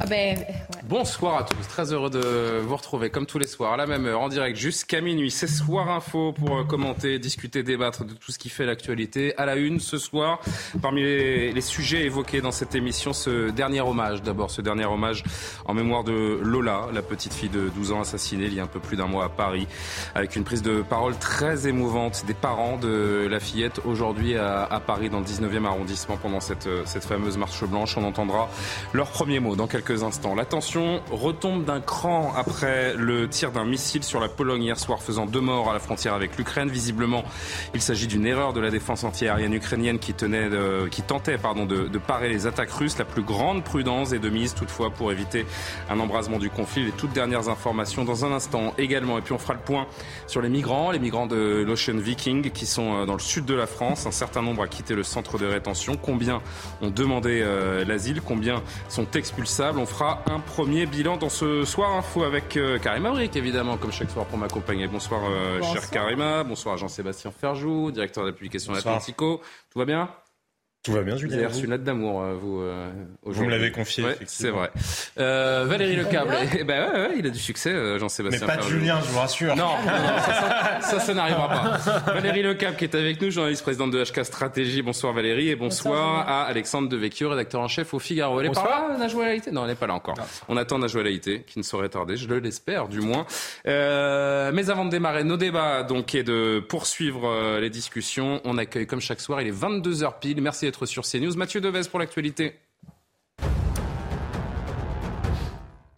Ah 0.00 0.06
ben. 0.06 0.38
Bonsoir 0.88 1.36
à 1.36 1.42
tous, 1.42 1.68
très 1.68 1.92
heureux 1.92 2.08
de 2.08 2.60
vous 2.60 2.76
retrouver 2.76 3.10
comme 3.10 3.26
tous 3.26 3.38
les 3.38 3.46
soirs 3.46 3.74
à 3.74 3.76
la 3.76 3.86
même 3.86 4.06
heure 4.06 4.20
en 4.20 4.28
direct 4.28 4.56
jusqu'à 4.56 5.00
minuit. 5.00 5.30
C'est 5.30 5.46
Soir 5.46 5.90
Info 5.90 6.32
pour 6.32 6.56
euh, 6.56 6.64
commenter, 6.64 7.18
discuter, 7.18 7.62
débattre 7.62 8.04
de 8.04 8.14
tout 8.14 8.32
ce 8.32 8.38
qui 8.38 8.48
fait 8.48 8.64
l'actualité. 8.64 9.36
À 9.36 9.44
la 9.44 9.56
une 9.56 9.80
ce 9.80 9.98
soir, 9.98 10.40
parmi 10.80 11.02
les, 11.02 11.60
sujets 11.60 12.04
évoqués 12.04 12.40
dans 12.40 12.52
cette 12.52 12.74
émission, 12.74 13.12
ce 13.12 13.50
dernier 13.50 13.80
hommage. 13.80 14.22
D'abord, 14.22 14.50
ce 14.50 14.62
dernier 14.62 14.86
hommage 14.86 15.24
en 15.66 15.74
mémoire 15.74 16.04
de 16.04 16.38
Lola, 16.42 16.86
la 16.94 17.02
petite 17.02 17.34
fille 17.34 17.50
de 17.50 17.68
12 17.68 17.92
ans 17.92 18.00
assassinée 18.00 18.46
il 18.46 18.54
y 18.54 18.60
a 18.60 18.62
un 18.62 18.68
peu 18.68 18.80
plus 18.80 18.96
d'un 18.96 19.08
mois 19.08 19.24
à 19.24 19.28
Paris, 19.28 19.66
avec 20.14 20.36
une 20.36 20.44
prise 20.44 20.62
de 20.62 20.80
parole 20.80 21.18
très 21.18 21.66
émouvante 21.66 22.24
des 22.26 22.34
parents 22.34 22.78
de 22.78 23.26
la 23.28 23.40
fillette 23.40 23.80
aujourd'hui 23.84 24.36
à, 24.36 24.62
à 24.64 24.80
Paris 24.80 25.10
dans 25.10 25.18
le 25.18 25.26
19e 25.26 25.66
arrondissement 25.66 26.16
pendant 26.16 26.40
cette, 26.40 26.68
cette 26.86 27.04
fameuse 27.04 27.36
marche 27.36 27.64
blanche. 27.64 27.98
On 27.98 28.04
entendra 28.04 28.48
leurs 28.94 29.10
premiers 29.10 29.40
mots 29.40 29.56
dans 29.56 29.66
quelques 29.66 29.87
instants. 29.90 30.34
La 30.34 30.44
tension 30.44 31.00
retombe 31.10 31.64
d'un 31.64 31.80
cran 31.80 32.32
après 32.36 32.94
le 32.94 33.28
tir 33.28 33.52
d'un 33.52 33.64
missile 33.64 34.02
sur 34.04 34.20
la 34.20 34.28
Pologne 34.28 34.62
hier 34.64 34.78
soir, 34.78 35.02
faisant 35.02 35.26
deux 35.26 35.40
morts 35.40 35.70
à 35.70 35.72
la 35.72 35.78
frontière 35.78 36.14
avec 36.14 36.36
l'Ukraine. 36.36 36.68
Visiblement, 36.68 37.24
il 37.74 37.80
s'agit 37.80 38.06
d'une 38.06 38.26
erreur 38.26 38.52
de 38.52 38.60
la 38.60 38.70
défense 38.70 39.04
antiaérienne 39.04 39.52
ukrainienne 39.54 39.98
qui, 39.98 40.14
tenait 40.14 40.48
de- 40.48 40.88
qui 40.90 41.02
tentait 41.02 41.38
pardon, 41.38 41.66
de, 41.66 41.88
de 41.88 41.98
parer 41.98 42.28
les 42.28 42.46
attaques 42.46 42.70
russes. 42.70 42.98
La 42.98 43.04
plus 43.04 43.22
grande 43.22 43.64
prudence 43.64 44.12
est 44.12 44.18
de 44.18 44.28
mise 44.28 44.54
toutefois 44.54 44.90
pour 44.90 45.12
éviter 45.12 45.46
un 45.90 45.98
embrasement 46.00 46.38
du 46.38 46.50
conflit. 46.50 46.84
Les 46.84 46.92
toutes 46.92 47.12
dernières 47.12 47.48
informations 47.48 48.04
dans 48.04 48.24
un 48.24 48.32
instant 48.32 48.74
également. 48.78 49.18
Et 49.18 49.22
puis 49.22 49.32
on 49.32 49.38
fera 49.38 49.54
le 49.54 49.60
point 49.60 49.86
sur 50.26 50.40
les 50.42 50.48
migrants, 50.48 50.90
les 50.90 50.98
migrants 50.98 51.26
de 51.26 51.64
l'Ocean 51.66 51.96
Viking 51.96 52.50
qui 52.50 52.66
sont 52.66 52.94
euh, 53.02 53.06
dans 53.06 53.14
le 53.14 53.18
sud 53.20 53.44
de 53.44 53.54
la 53.54 53.66
France. 53.66 54.06
Un 54.06 54.10
certain 54.10 54.42
nombre 54.42 54.62
a 54.62 54.68
quitté 54.68 54.94
le 54.94 55.02
centre 55.02 55.38
de 55.38 55.46
rétention. 55.46 55.96
Combien 55.96 56.42
ont 56.82 56.90
demandé 56.90 57.40
euh, 57.42 57.84
l'asile? 57.84 58.20
Combien 58.20 58.62
sont 58.88 59.06
expulsables? 59.14 59.77
On 59.78 59.86
fera 59.86 60.24
un 60.26 60.40
premier 60.40 60.86
bilan 60.86 61.18
dans 61.18 61.28
ce 61.28 61.64
soir 61.64 61.92
info 61.92 62.24
avec 62.24 62.56
euh, 62.56 62.80
Karima 62.80 63.10
Brick, 63.10 63.36
évidemment, 63.36 63.76
comme 63.76 63.92
chaque 63.92 64.10
soir 64.10 64.26
pour 64.26 64.36
m'accompagner. 64.36 64.88
Bonsoir, 64.88 65.20
euh, 65.24 65.58
Bonsoir. 65.60 65.74
cher 65.74 65.90
Karima. 65.90 66.42
Bonsoir 66.42 66.76
Jean-Sébastien 66.76 67.30
Ferjou, 67.30 67.92
directeur 67.92 68.24
de 68.24 68.30
la 68.30 68.34
publication 68.34 68.72
Bonsoir. 68.72 68.96
Atlantico. 68.96 69.40
Tout 69.70 69.78
va 69.78 69.84
bien? 69.84 70.10
Tout 70.84 70.92
va 70.92 71.02
bien, 71.02 71.16
Vous 71.16 71.24
avez 71.24 71.32
Julien. 71.34 71.48
reçu 71.48 71.64
une 71.64 71.70
lettre 71.72 71.82
d'amour, 71.82 72.22
euh, 72.22 72.34
vous, 72.40 72.60
euh, 72.60 72.88
Vous 73.24 73.44
me 73.44 73.50
l'avez 73.50 73.72
confié, 73.72 74.04
Ouais, 74.04 74.16
c'est 74.26 74.50
vrai. 74.50 74.70
Euh, 75.18 75.64
Valérie 75.66 75.96
Lecable. 75.96 76.32
Eh 76.58 76.62
ben 76.62 76.88
ouais, 76.92 77.00
ouais, 77.00 77.14
il 77.18 77.26
a 77.26 77.30
du 77.30 77.38
succès, 77.38 77.72
euh, 77.72 77.94
Mais 77.94 77.98
Jean-Sébastien 77.98 78.46
pas 78.46 78.56
de. 78.58 78.62
Julien, 78.62 78.98
je 79.04 79.08
vous 79.10 79.18
rassure. 79.18 79.56
Non, 79.56 79.64
non, 79.84 79.92
non, 79.92 80.18
ça, 80.24 80.32
ça, 80.32 80.80
ça, 80.82 81.00
ça 81.00 81.14
n'arrivera 81.14 81.48
pas. 81.48 82.12
Valérie 82.12 82.42
Lecap 82.44 82.76
qui 82.76 82.84
est 82.84 82.94
avec 82.94 83.20
nous, 83.20 83.28
journaliste 83.30 83.62
présidente 83.64 83.90
de 83.90 84.04
HK 84.04 84.24
Stratégie. 84.24 84.80
Bonsoir 84.82 85.12
Valérie 85.12 85.48
et 85.48 85.56
bonsoir, 85.56 86.26
à 86.28 86.44
Alexandre 86.44 86.88
Devecchio, 86.88 87.28
rédacteur 87.30 87.60
en 87.60 87.68
chef 87.68 87.92
au 87.92 87.98
Figaro. 87.98 88.38
Elle 88.40 88.46
est 88.46 88.54
pas 88.54 88.88
là, 88.88 88.96
Najwa 88.98 89.26
Laïté 89.26 89.50
Non, 89.50 89.62
elle 89.64 89.70
n'est 89.70 89.74
pas 89.76 89.88
là 89.88 89.94
encore. 89.94 90.16
On 90.48 90.56
attend 90.56 90.78
Najwa 90.78 91.02
Laïté, 91.02 91.42
qui 91.42 91.58
ne 91.58 91.64
saurait 91.64 91.88
tarder, 91.88 92.16
je 92.16 92.32
l'espère 92.32 92.86
du 92.86 93.00
moins. 93.00 93.26
Euh, 93.66 94.52
mais 94.54 94.70
avant 94.70 94.84
de 94.84 94.90
démarrer 94.90 95.24
nos 95.24 95.36
débats 95.36 95.82
donc 95.82 96.14
et 96.14 96.22
de 96.22 96.60
poursuivre 96.60 97.58
les 97.58 97.68
discussions, 97.68 98.40
on 98.44 98.56
accueille 98.58 98.86
comme 98.86 99.00
chaque 99.00 99.20
soir, 99.20 99.42
il 99.42 99.48
est 99.48 99.50
22h 99.50 100.20
pile. 100.20 100.40
Merci 100.40 100.67
d'être 100.68 100.84
sur 100.84 101.04
CNews. 101.04 101.34
Mathieu 101.34 101.62
Devez 101.62 101.88
pour 101.90 101.98
l'actualité. 101.98 102.52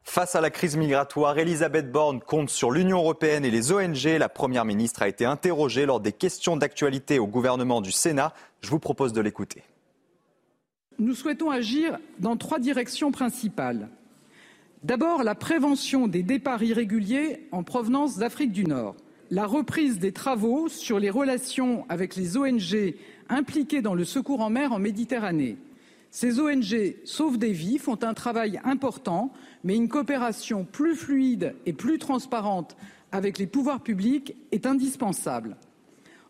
Face 0.05 0.37
à 0.37 0.41
la 0.41 0.51
crise 0.51 0.77
migratoire, 0.77 1.37
Elisabeth 1.39 1.91
Borne 1.91 2.21
compte 2.21 2.51
sur 2.51 2.71
l'Union 2.71 2.99
européenne 2.99 3.45
et 3.45 3.51
les 3.51 3.73
ONG. 3.73 4.05
La 4.05 4.29
Première 4.29 4.65
ministre 4.65 5.03
a 5.03 5.09
été 5.09 5.25
interrogée 5.25 5.87
lors 5.87 5.99
des 5.99 6.13
questions 6.13 6.57
d'actualité 6.57 7.19
au 7.19 7.27
gouvernement 7.27 7.81
du 7.81 7.91
Sénat. 7.91 8.33
Je 8.61 8.71
vous 8.71 8.79
propose 8.79 9.13
de 9.13 9.21
l'écouter. 9.21 9.65
Nous 11.01 11.15
souhaitons 11.15 11.51
agir 11.51 11.99
dans 12.21 12.37
trois 12.37 12.61
directions 12.61 13.11
principales. 13.11 13.89
D'abord, 14.85 15.25
la 15.25 15.35
prévention 15.35 16.07
des 16.07 16.23
départs 16.23 16.63
irréguliers 16.63 17.49
en 17.51 17.65
provenance 17.65 18.19
d'Afrique 18.19 18.53
du 18.53 18.65
Nord. 18.65 18.95
La 19.31 19.47
reprise 19.47 19.99
des 19.99 20.13
travaux 20.13 20.69
sur 20.69 20.99
les 20.99 21.11
relations 21.11 21.87
avec 21.89 22.17
les 22.17 22.37
ONG 22.37 22.95
impliquées 23.31 23.83
dans 23.83 23.95
le 23.95 24.05
secours 24.05 24.41
en 24.41 24.51
mer 24.51 24.73
en 24.73 24.79
Méditerranée. 24.79 25.57
Ces 26.11 26.41
ONG 26.41 26.97
sauvent 27.05 27.39
des 27.39 27.53
vies, 27.53 27.79
font 27.79 27.99
un 28.03 28.15
travail 28.15 28.61
important, 28.65 29.33
mais 29.63 29.77
une 29.77 29.89
coopération 29.89 30.65
plus 30.65 30.97
fluide 30.97 31.55
et 31.67 31.73
plus 31.73 31.99
transparente 31.99 32.77
avec 33.13 33.39
les 33.39 33.47
pouvoirs 33.47 33.83
publics 33.83 34.35
est 34.53 34.67
indispensable. 34.67 35.57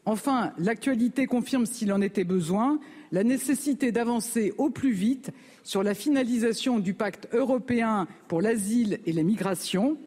Enfin, 0.06 0.52
l'actualité 0.58 1.26
confirme, 1.26 1.66
s'il 1.66 1.92
en 1.92 2.00
était 2.00 2.24
besoin, 2.24 2.78
la 3.12 3.24
nécessité 3.24 3.92
d'avancer 3.92 4.54
au 4.58 4.70
plus 4.70 4.92
vite 4.92 5.30
sur 5.62 5.82
la 5.82 5.94
finalisation 5.94 6.78
du 6.78 6.94
pacte 6.94 7.28
européen 7.32 8.06
pour 8.28 8.40
l'asile 8.40 9.00
et 9.06 9.12
les 9.12 9.24
migrations. 9.24 9.98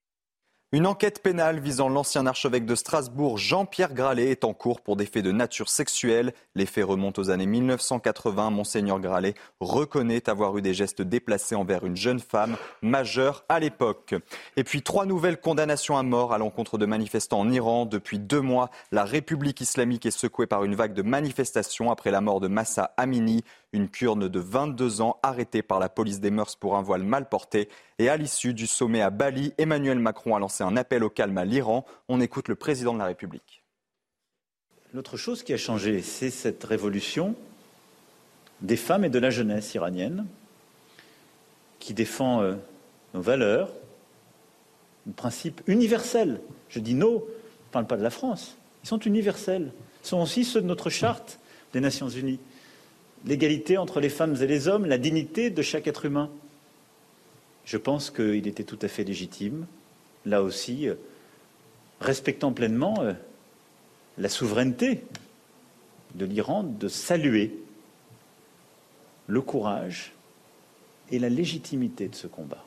Une 0.74 0.88
enquête 0.88 1.22
pénale 1.22 1.60
visant 1.60 1.88
l'ancien 1.88 2.26
archevêque 2.26 2.66
de 2.66 2.74
Strasbourg, 2.74 3.38
Jean-Pierre 3.38 3.94
Gralet, 3.94 4.32
est 4.32 4.44
en 4.44 4.56
cours 4.56 4.82
pour 4.82 4.96
des 4.96 5.06
faits 5.06 5.24
de 5.24 5.32
nature 5.32 5.70
sexuelle. 5.70 6.34
Les 6.56 6.66
faits 6.66 6.84
remontent 6.84 7.22
aux 7.22 7.30
années 7.30 7.46
1980. 7.46 8.50
Monseigneur 8.50 9.00
Gralet 9.00 9.36
reconnaît 9.60 10.28
avoir 10.32 10.58
eu 10.58 10.64
des 10.64 10.74
gestes 10.74 11.04
déplacés 11.04 11.54
envers 11.54 11.86
une 11.86 11.96
jeune 11.96 12.20
femme 12.20 12.58
majeure 12.82 13.46
à 13.50 13.60
l'époque. 13.60 14.16
Et 14.58 14.64
puis 14.64 14.82
trois 14.82 15.06
nouvelles 15.06 15.40
condamnations 15.40 15.96
à 15.96 16.02
mort 16.02 16.34
à 16.34 16.40
l'encontre 16.40 16.80
de 16.80 16.88
manifestants 16.88 17.42
en 17.42 17.52
Iran. 17.52 17.86
Depuis 17.86 18.18
deux 18.18 18.42
mois, 18.42 18.72
la 18.92 19.04
République 19.04 19.62
islamique 19.62 20.08
est 20.08 20.10
secouée 20.10 20.48
par 20.48 20.64
une 20.64 20.74
vague 20.74 20.96
de 20.96 21.04
manifestations 21.04 21.92
après 21.92 22.10
la 22.10 22.20
mort 22.20 22.40
de 22.40 22.48
Massa 22.48 22.96
Amini, 22.98 23.44
une 23.74 23.90
kurde 23.90 24.30
de 24.30 24.40
22 24.40 25.02
ans 25.02 25.20
arrêtée 25.24 25.62
par 25.62 25.80
la 25.80 25.90
police 25.90 26.20
des 26.20 26.32
mœurs 26.32 26.56
pour 26.56 26.78
un 26.78 26.82
voile 26.82 27.04
mal 27.04 27.28
porté. 27.28 27.68
Et 28.00 28.08
à 28.08 28.16
l'issue 28.16 28.54
du 28.54 28.68
sommet 28.68 29.02
à 29.02 29.10
Bali, 29.10 29.54
Emmanuel 29.58 30.00
Macron 30.00 30.36
a 30.36 30.40
lancé 30.40 30.64
un 30.64 30.78
appel 30.78 31.04
au 31.04 31.10
calme 31.10 31.38
à 31.38 31.46
l'Iran. 31.46 31.86
On 32.08 32.22
écoute 32.22 32.48
le 32.48 32.56
président 32.56 32.94
de 32.94 33.00
la 33.00 33.06
République. 33.06 33.64
L'autre 34.94 35.18
chose 35.18 35.42
qui 35.42 35.54
a 35.54 35.58
changé, 35.58 36.02
c'est 36.04 36.30
cette 36.30 36.64
révolution 36.64 37.36
des 38.62 38.78
femmes 38.78 39.04
et 39.04 39.10
de 39.10 39.20
la 39.20 39.32
jeunesse 39.32 39.74
iranienne 39.74 40.26
qui 41.80 41.94
défend 41.94 42.42
euh, 42.42 42.54
nos 43.14 43.22
valeurs, 43.22 43.70
nos 45.06 45.14
principes 45.14 45.62
universels. 45.68 46.40
Je 46.70 46.80
dis 46.80 46.94
nos, 46.94 47.20
je 47.20 47.70
ne 47.70 47.72
parle 47.72 47.88
pas 47.88 47.98
de 47.98 48.04
la 48.04 48.12
France. 48.12 48.56
Ils 48.84 48.88
sont 48.88 49.00
universels. 49.00 49.74
Ils 50.04 50.08
sont 50.08 50.22
aussi 50.22 50.46
ceux 50.46 50.62
de 50.62 50.68
notre 50.68 50.90
charte 50.90 51.40
des 51.74 51.82
Nations 51.82 52.08
Unies. 52.08 52.40
L'égalité 53.26 53.78
entre 53.78 54.00
les 54.00 54.10
femmes 54.10 54.36
et 54.42 54.48
les 54.48 54.68
hommes, 54.68 54.86
la 54.86 54.98
dignité 54.98 55.50
de 55.50 55.62
chaque 55.62 55.88
être 55.88 56.06
humain. 56.06 56.30
Je 57.66 57.78
pense 57.78 58.10
qu'il 58.10 58.48
était 58.48 58.64
tout 58.64 58.80
à 58.82 58.88
fait 58.88 59.04
légitime, 59.04 59.66
là 60.26 60.44
aussi, 60.44 60.90
euh, 60.90 60.96
respectant 62.02 62.52
pleinement 62.52 63.02
euh, 63.02 63.14
la 64.18 64.30
souveraineté 64.30 65.04
de 66.16 66.26
l'Iran 66.26 66.64
de 66.64 66.88
saluer 66.88 67.58
le 69.28 69.42
courage 69.42 70.14
et 71.12 71.20
la 71.20 71.30
légitimité 71.30 72.08
de 72.10 72.16
ce 72.16 72.28
combat. 72.28 72.64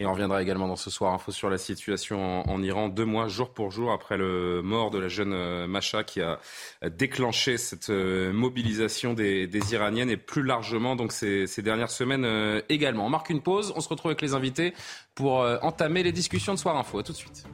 Et 0.00 0.06
on 0.06 0.12
reviendra 0.12 0.40
également 0.40 0.66
dans 0.66 0.76
ce 0.76 0.88
soir 0.88 1.12
info 1.12 1.30
sur 1.30 1.50
la 1.50 1.58
situation 1.58 2.40
en, 2.48 2.62
Iran, 2.62 2.88
deux 2.88 3.04
mois 3.04 3.28
jour 3.28 3.52
pour 3.52 3.70
jour 3.70 3.92
après 3.92 4.16
le 4.16 4.62
mort 4.62 4.90
de 4.90 4.98
la 4.98 5.08
jeune 5.08 5.34
euh, 5.34 5.66
Masha 5.66 6.04
qui 6.04 6.22
a 6.22 6.40
déclenché 6.88 7.58
cette 7.58 7.90
euh, 7.90 8.32
mobilisation 8.32 9.12
des, 9.12 9.46
Iraniennes 9.72 10.08
et 10.08 10.16
plus 10.16 10.42
largement 10.42 10.96
donc 10.96 11.12
ces, 11.12 11.46
ces 11.46 11.60
dernières 11.60 11.90
semaines 11.90 12.24
euh, 12.24 12.62
également. 12.70 13.04
On 13.04 13.10
marque 13.10 13.28
une 13.28 13.42
pause, 13.42 13.74
on 13.76 13.80
se 13.80 13.90
retrouve 13.90 14.08
avec 14.10 14.22
les 14.22 14.32
invités 14.32 14.72
pour 15.14 15.46
entamer 15.60 16.02
les 16.02 16.12
discussions 16.12 16.54
de 16.54 16.58
soir 16.58 16.78
info. 16.78 17.00
À 17.00 17.02
tout 17.02 17.12
de 17.12 17.18
suite. 17.18 17.44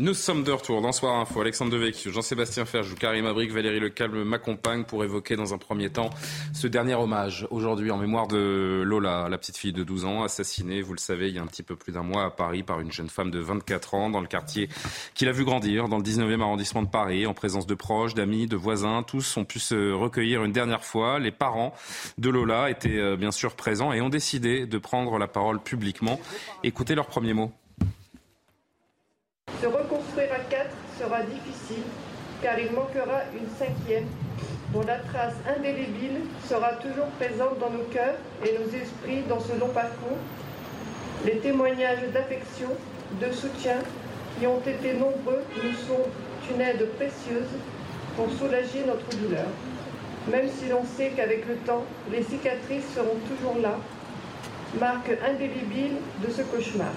Nous 0.00 0.14
sommes 0.14 0.42
de 0.42 0.50
retour 0.50 0.82
dans 0.82 0.90
Soir 0.90 1.20
Info. 1.20 1.40
Alexandre 1.40 1.70
Devecchio, 1.70 2.10
Jean-Sébastien 2.10 2.64
Ferjou, 2.64 2.96
Karim 2.96 3.26
Abric, 3.26 3.52
Valérie 3.52 3.78
Lecalme 3.78 4.24
m'accompagnent 4.24 4.82
pour 4.82 5.04
évoquer 5.04 5.36
dans 5.36 5.54
un 5.54 5.58
premier 5.58 5.88
temps 5.88 6.10
ce 6.52 6.66
dernier 6.66 6.96
hommage 6.96 7.46
aujourd'hui 7.52 7.92
en 7.92 7.96
mémoire 7.96 8.26
de 8.26 8.82
Lola, 8.84 9.28
la 9.28 9.38
petite 9.38 9.56
fille 9.56 9.72
de 9.72 9.84
12 9.84 10.04
ans 10.04 10.24
assassinée, 10.24 10.82
vous 10.82 10.94
le 10.94 10.98
savez, 10.98 11.28
il 11.28 11.36
y 11.36 11.38
a 11.38 11.42
un 11.42 11.46
petit 11.46 11.62
peu 11.62 11.76
plus 11.76 11.92
d'un 11.92 12.02
mois 12.02 12.24
à 12.24 12.30
Paris 12.30 12.64
par 12.64 12.80
une 12.80 12.90
jeune 12.90 13.08
femme 13.08 13.30
de 13.30 13.38
24 13.38 13.94
ans 13.94 14.10
dans 14.10 14.20
le 14.20 14.26
quartier 14.26 14.68
qu'il 15.14 15.28
a 15.28 15.32
vu 15.32 15.44
grandir 15.44 15.88
dans 15.88 15.98
le 15.98 16.02
19e 16.02 16.40
arrondissement 16.40 16.82
de 16.82 16.90
Paris 16.90 17.24
en 17.24 17.32
présence 17.32 17.68
de 17.68 17.74
proches, 17.76 18.14
d'amis, 18.14 18.48
de 18.48 18.56
voisins. 18.56 19.04
Tous 19.04 19.36
ont 19.36 19.44
pu 19.44 19.60
se 19.60 19.92
recueillir 19.92 20.42
une 20.42 20.52
dernière 20.52 20.84
fois. 20.84 21.20
Les 21.20 21.30
parents 21.30 21.72
de 22.18 22.30
Lola 22.30 22.68
étaient 22.68 22.98
euh, 22.98 23.16
bien 23.16 23.30
sûr 23.30 23.54
présents 23.54 23.92
et 23.92 24.00
ont 24.00 24.08
décidé 24.08 24.66
de 24.66 24.78
prendre 24.78 25.18
la 25.18 25.28
parole 25.28 25.62
publiquement. 25.62 26.18
Écoutez 26.64 26.96
leurs 26.96 27.06
premiers 27.06 27.32
mots. 27.32 27.52
Se 29.60 29.66
reconstruire 29.66 30.32
à 30.32 30.40
quatre 30.50 30.74
sera 30.98 31.22
difficile 31.22 31.84
car 32.42 32.58
il 32.58 32.72
manquera 32.72 33.22
une 33.32 33.48
cinquième 33.58 34.06
dont 34.72 34.82
la 34.82 34.98
trace 34.98 35.34
indélébile 35.56 36.20
sera 36.46 36.72
toujours 36.74 37.06
présente 37.18 37.58
dans 37.58 37.70
nos 37.70 37.84
cœurs 37.84 38.16
et 38.44 38.52
nos 38.58 38.66
esprits 38.66 39.22
dans 39.28 39.40
ce 39.40 39.58
long 39.58 39.68
parcours. 39.68 40.18
Les 41.24 41.38
témoignages 41.38 42.02
d'affection, 42.12 42.68
de 43.20 43.32
soutien 43.32 43.78
qui 44.38 44.46
ont 44.46 44.60
été 44.60 44.94
nombreux 44.94 45.42
nous 45.56 45.72
sont 45.86 46.04
une 46.52 46.60
aide 46.60 46.86
précieuse 46.96 47.54
pour 48.16 48.30
soulager 48.32 48.84
notre 48.86 49.08
douleur. 49.16 49.46
Même 50.30 50.48
si 50.48 50.68
l'on 50.68 50.84
sait 50.84 51.12
qu'avec 51.16 51.46
le 51.46 51.56
temps, 51.56 51.84
les 52.10 52.22
cicatrices 52.22 52.92
seront 52.94 53.18
toujours 53.28 53.58
là, 53.62 53.76
marque 54.80 55.10
indélébile 55.26 55.96
de 56.26 56.30
ce 56.30 56.42
cauchemar. 56.42 56.92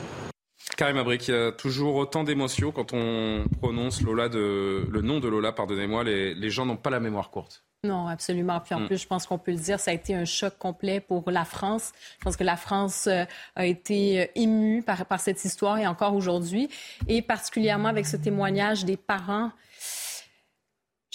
Karim 0.77 0.97
Abric, 0.97 1.27
il 1.27 1.33
y 1.33 1.37
a 1.37 1.51
toujours 1.51 1.95
autant 1.95 2.23
d'émotions 2.23 2.71
quand 2.71 2.93
on 2.93 3.45
prononce 3.59 4.01
Lola 4.01 4.29
de, 4.29 4.87
le 4.89 5.01
nom 5.01 5.19
de 5.19 5.27
Lola, 5.27 5.51
pardonnez-moi, 5.51 6.03
les, 6.03 6.35
les 6.35 6.49
gens 6.51 6.65
n'ont 6.65 6.77
pas 6.77 6.91
la 6.91 6.99
mémoire 6.99 7.31
courte. 7.31 7.63
Non, 7.83 8.07
absolument. 8.07 8.59
Puis 8.59 8.75
en 8.75 8.81
mm. 8.81 8.87
plus, 8.87 9.01
je 9.01 9.07
pense 9.07 9.25
qu'on 9.25 9.37
peut 9.37 9.51
le 9.51 9.57
dire, 9.57 9.79
ça 9.79 9.91
a 9.91 9.93
été 9.93 10.13
un 10.13 10.25
choc 10.25 10.57
complet 10.57 10.99
pour 10.99 11.29
la 11.29 11.45
France. 11.45 11.93
Je 12.19 12.23
pense 12.23 12.37
que 12.37 12.43
la 12.43 12.57
France 12.57 13.07
euh, 13.07 13.25
a 13.55 13.65
été 13.65 14.21
euh, 14.21 14.25
émue 14.35 14.83
par, 14.83 15.05
par 15.05 15.19
cette 15.19 15.43
histoire 15.45 15.77
et 15.77 15.87
encore 15.87 16.15
aujourd'hui, 16.15 16.69
et 17.07 17.21
particulièrement 17.21 17.89
avec 17.89 18.05
ce 18.05 18.17
témoignage 18.17 18.85
des 18.85 18.97
parents 18.97 19.51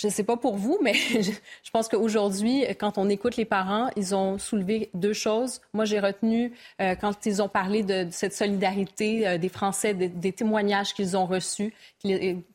je 0.02 0.08
ne 0.08 0.12
sais 0.12 0.24
pas 0.24 0.36
pour 0.36 0.56
vous, 0.56 0.78
mais 0.82 0.94
je, 0.94 1.70
pense 1.72 1.88
qu'aujourd'hui, 1.88 2.64
quand 2.78 2.98
on 2.98 3.08
écoute 3.08 3.36
les 3.36 3.44
parents, 3.44 3.88
ils 3.96 4.16
ont 4.16 4.36
soulevé 4.36 4.90
deux 4.94 5.12
choses. 5.12 5.60
Moi, 5.72 5.84
j'ai 5.84 6.00
retenu, 6.00 6.52
euh, 6.80 6.96
quand 6.96 7.24
ils 7.24 7.40
ont 7.40 7.48
parlé 7.48 7.84
de, 7.84 8.08
cette 8.10 8.34
solidarité 8.34 9.28
euh, 9.28 9.38
des 9.38 9.48
Français, 9.48 9.94
des, 9.94 10.32
témoignages 10.32 10.92
qu'ils 10.94 11.16
ont 11.16 11.26
reçus, 11.26 11.72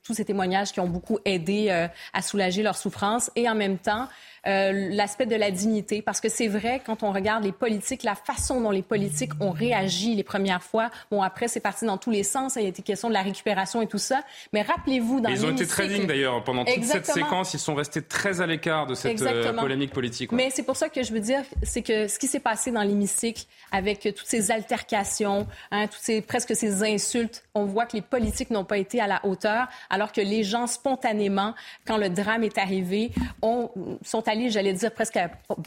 tous 0.07 0.13
ces 0.13 0.25
témoignages 0.25 0.71
qui 0.71 0.79
ont 0.79 0.87
beaucoup 0.87 1.19
aidé 1.25 1.67
euh, 1.69 1.87
à 2.13 2.21
soulager 2.21 2.63
leur 2.63 2.77
souffrance, 2.77 3.29
et 3.35 3.49
en 3.49 3.55
même 3.55 3.77
temps, 3.77 4.07
euh, 4.47 4.89
l'aspect 4.91 5.25
de 5.25 5.35
la 5.35 5.51
dignité. 5.51 6.01
Parce 6.01 6.21
que 6.21 6.29
c'est 6.29 6.47
vrai, 6.47 6.81
quand 6.85 7.03
on 7.03 7.11
regarde 7.11 7.43
les 7.43 7.51
politiques, 7.51 8.03
la 8.03 8.15
façon 8.15 8.61
dont 8.61 8.71
les 8.71 8.81
politiques 8.81 9.33
ont 9.41 9.51
réagi 9.51 10.15
les 10.15 10.23
premières 10.23 10.63
fois, 10.63 10.89
bon, 11.11 11.21
après, 11.21 11.49
c'est 11.49 11.59
parti 11.59 11.85
dans 11.85 11.97
tous 11.97 12.11
les 12.11 12.23
sens. 12.23 12.55
Il 12.55 12.61
y 12.61 12.65
a 12.65 12.69
été 12.69 12.81
question 12.81 13.09
de 13.09 13.13
la 13.13 13.23
récupération 13.23 13.81
et 13.81 13.87
tout 13.87 13.97
ça. 13.97 14.21
Mais 14.53 14.61
rappelez-vous, 14.61 15.19
dans 15.19 15.29
Ils 15.29 15.45
ont 15.45 15.51
été 15.51 15.67
très 15.67 15.87
dignes, 15.87 16.07
d'ailleurs. 16.07 16.41
Pendant 16.45 16.63
toute 16.63 16.83
cette 16.83 17.05
séquence, 17.05 17.53
ils 17.53 17.59
sont 17.59 17.75
restés 17.75 18.01
très 18.01 18.39
à 18.39 18.45
l'écart 18.45 18.87
de 18.87 18.95
cette 18.95 19.21
euh, 19.21 19.53
polémique 19.53 19.91
politique. 19.91 20.31
Mais 20.31 20.49
c'est 20.49 20.63
pour 20.63 20.77
ça 20.77 20.87
que 20.87 21.03
je 21.03 21.11
veux 21.11 21.19
dire, 21.19 21.41
c'est 21.63 21.81
que 21.81 22.07
ce 22.07 22.17
qui 22.17 22.27
s'est 22.27 22.39
passé 22.39 22.71
dans 22.71 22.83
l'hémicycle, 22.83 23.43
avec 23.73 23.99
toutes 23.99 24.27
ces 24.27 24.51
altercations, 24.51 25.45
hein, 25.71 25.87
toutes 25.87 25.99
ces, 25.99 26.21
presque 26.21 26.55
ces 26.55 26.83
insultes, 26.83 27.43
on 27.53 27.65
voit 27.65 27.85
que 27.85 27.97
les 27.97 28.01
politiques 28.01 28.51
n'ont 28.51 28.63
pas 28.63 28.77
été 28.77 29.01
à 29.01 29.07
la 29.07 29.25
hauteur, 29.25 29.67
alors 29.89 29.96
que 30.13 30.21
les 30.21 30.43
gens, 30.43 30.67
spontanément, 30.67 31.53
quand 31.85 31.97
le 31.97 32.09
drame 32.09 32.43
est 32.43 32.57
arrivé, 32.57 33.11
ont, 33.41 33.71
sont 34.03 34.27
allés 34.27 34.49
j'allais 34.49 34.73
dire 34.73 34.91
presque 34.91 35.19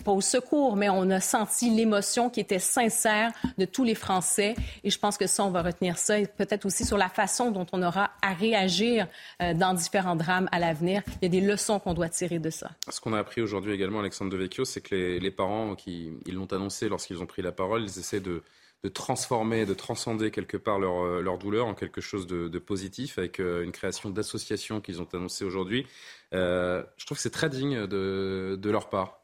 pas 0.04 0.12
au 0.12 0.20
secours, 0.20 0.76
mais 0.76 0.88
on 0.88 1.10
a 1.10 1.20
senti 1.20 1.70
l'émotion 1.70 2.30
qui 2.30 2.40
était 2.40 2.58
sincère 2.58 3.32
de 3.58 3.64
tous 3.64 3.84
les 3.84 3.94
Français. 3.94 4.54
Et 4.84 4.90
je 4.90 4.98
pense 4.98 5.16
que 5.18 5.26
ça, 5.26 5.44
on 5.44 5.50
va 5.50 5.62
retenir 5.62 5.98
ça, 5.98 6.18
et 6.18 6.26
peut-être 6.26 6.66
aussi 6.66 6.84
sur 6.84 6.96
la 6.96 7.08
façon 7.08 7.50
dont 7.50 7.66
on 7.72 7.82
aura 7.82 8.10
à 8.22 8.32
réagir 8.32 9.06
euh, 9.42 9.54
dans 9.54 9.74
différents 9.74 10.16
drames 10.16 10.48
à 10.52 10.58
l'avenir. 10.58 11.02
Il 11.20 11.24
y 11.24 11.26
a 11.26 11.40
des 11.40 11.46
leçons 11.46 11.78
qu'on 11.78 11.94
doit 11.94 12.08
tirer 12.08 12.38
de 12.38 12.50
ça. 12.50 12.70
Ce 12.88 13.00
qu'on 13.00 13.12
a 13.12 13.18
appris 13.18 13.40
aujourd'hui 13.40 13.72
également, 13.72 14.00
Alexandre 14.00 14.30
Devecchio, 14.30 14.64
c'est 14.64 14.80
que 14.80 14.94
les, 14.94 15.30
parents 15.30 15.74
qui 15.74 16.10
ils 16.26 16.34
l'ont 16.34 16.52
annoncé 16.52 16.88
lorsqu'ils 16.88 17.22
ont 17.22 17.26
pris 17.26 17.42
la 17.42 17.52
parole, 17.52 17.82
ils 17.82 17.98
essaient 17.98 18.20
de 18.20 18.42
de 18.82 18.88
transformer, 18.88 19.66
de 19.66 19.74
transcender 19.74 20.30
quelque 20.30 20.56
part 20.56 20.78
leur, 20.78 21.04
euh, 21.04 21.20
leur 21.20 21.38
douleur 21.38 21.66
en 21.66 21.74
quelque 21.74 22.00
chose 22.00 22.26
de, 22.26 22.58
positif 22.58 23.18
avec 23.18 23.40
euh, 23.40 23.62
une 23.62 23.72
création 23.72 24.10
d'associations 24.10 24.80
qu'ils 24.80 25.02
ont 25.02 25.08
annoncée 25.12 25.44
aujourd'hui. 25.44 25.86
Euh, 26.32 26.82
je 26.96 27.04
trouve 27.04 27.18
que 27.18 27.22
c'est 27.22 27.30
très 27.30 27.50
digne 27.50 27.86
de, 27.86 28.58
de, 28.60 28.70
leur 28.70 28.88
part. 28.88 29.20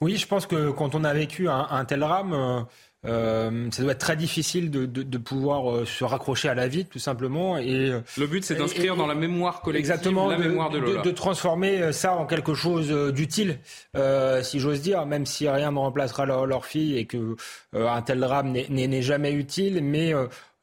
Oui, 0.00 0.16
je 0.16 0.26
pense 0.26 0.46
que 0.46 0.70
quand 0.70 0.94
on 0.94 1.04
a 1.04 1.14
vécu 1.14 1.48
un, 1.48 1.66
un 1.70 1.84
tel 1.84 2.00
drame, 2.00 2.66
euh, 3.04 3.68
ça 3.70 3.82
doit 3.82 3.92
être 3.92 3.98
très 3.98 4.16
difficile 4.16 4.70
de, 4.70 4.86
de, 4.86 5.02
de, 5.02 5.18
pouvoir 5.18 5.70
euh, 5.70 5.84
se 5.84 6.02
raccrocher 6.02 6.48
à 6.48 6.54
la 6.54 6.66
vie, 6.66 6.86
tout 6.86 6.98
simplement. 6.98 7.58
Et 7.58 7.92
le 8.18 8.26
but, 8.26 8.44
c'est 8.44 8.56
d'inscrire 8.56 8.96
dans 8.96 9.06
la 9.06 9.14
mémoire 9.14 9.60
collective 9.60 9.90
exactement, 9.90 10.28
la 10.28 10.38
mémoire 10.38 10.70
de 10.70 10.78
Lola. 10.78 11.02
De, 11.02 11.10
transformer 11.10 11.92
ça 11.92 12.14
en 12.14 12.26
quelque 12.26 12.54
chose 12.54 12.90
d'utile, 13.12 13.58
euh, 13.96 14.42
si 14.42 14.58
j'ose 14.58 14.80
dire, 14.80 15.06
même 15.06 15.26
si 15.26 15.48
rien 15.48 15.70
ne 15.70 15.78
remplacera 15.78 16.26
leur, 16.26 16.46
leur 16.46 16.66
fille 16.66 16.96
et 16.96 17.06
que 17.06 17.36
un 17.74 18.02
tel 18.02 18.20
drame 18.20 18.52
n'est 18.52 19.02
jamais 19.02 19.32
utile, 19.32 19.82
mais 19.82 20.12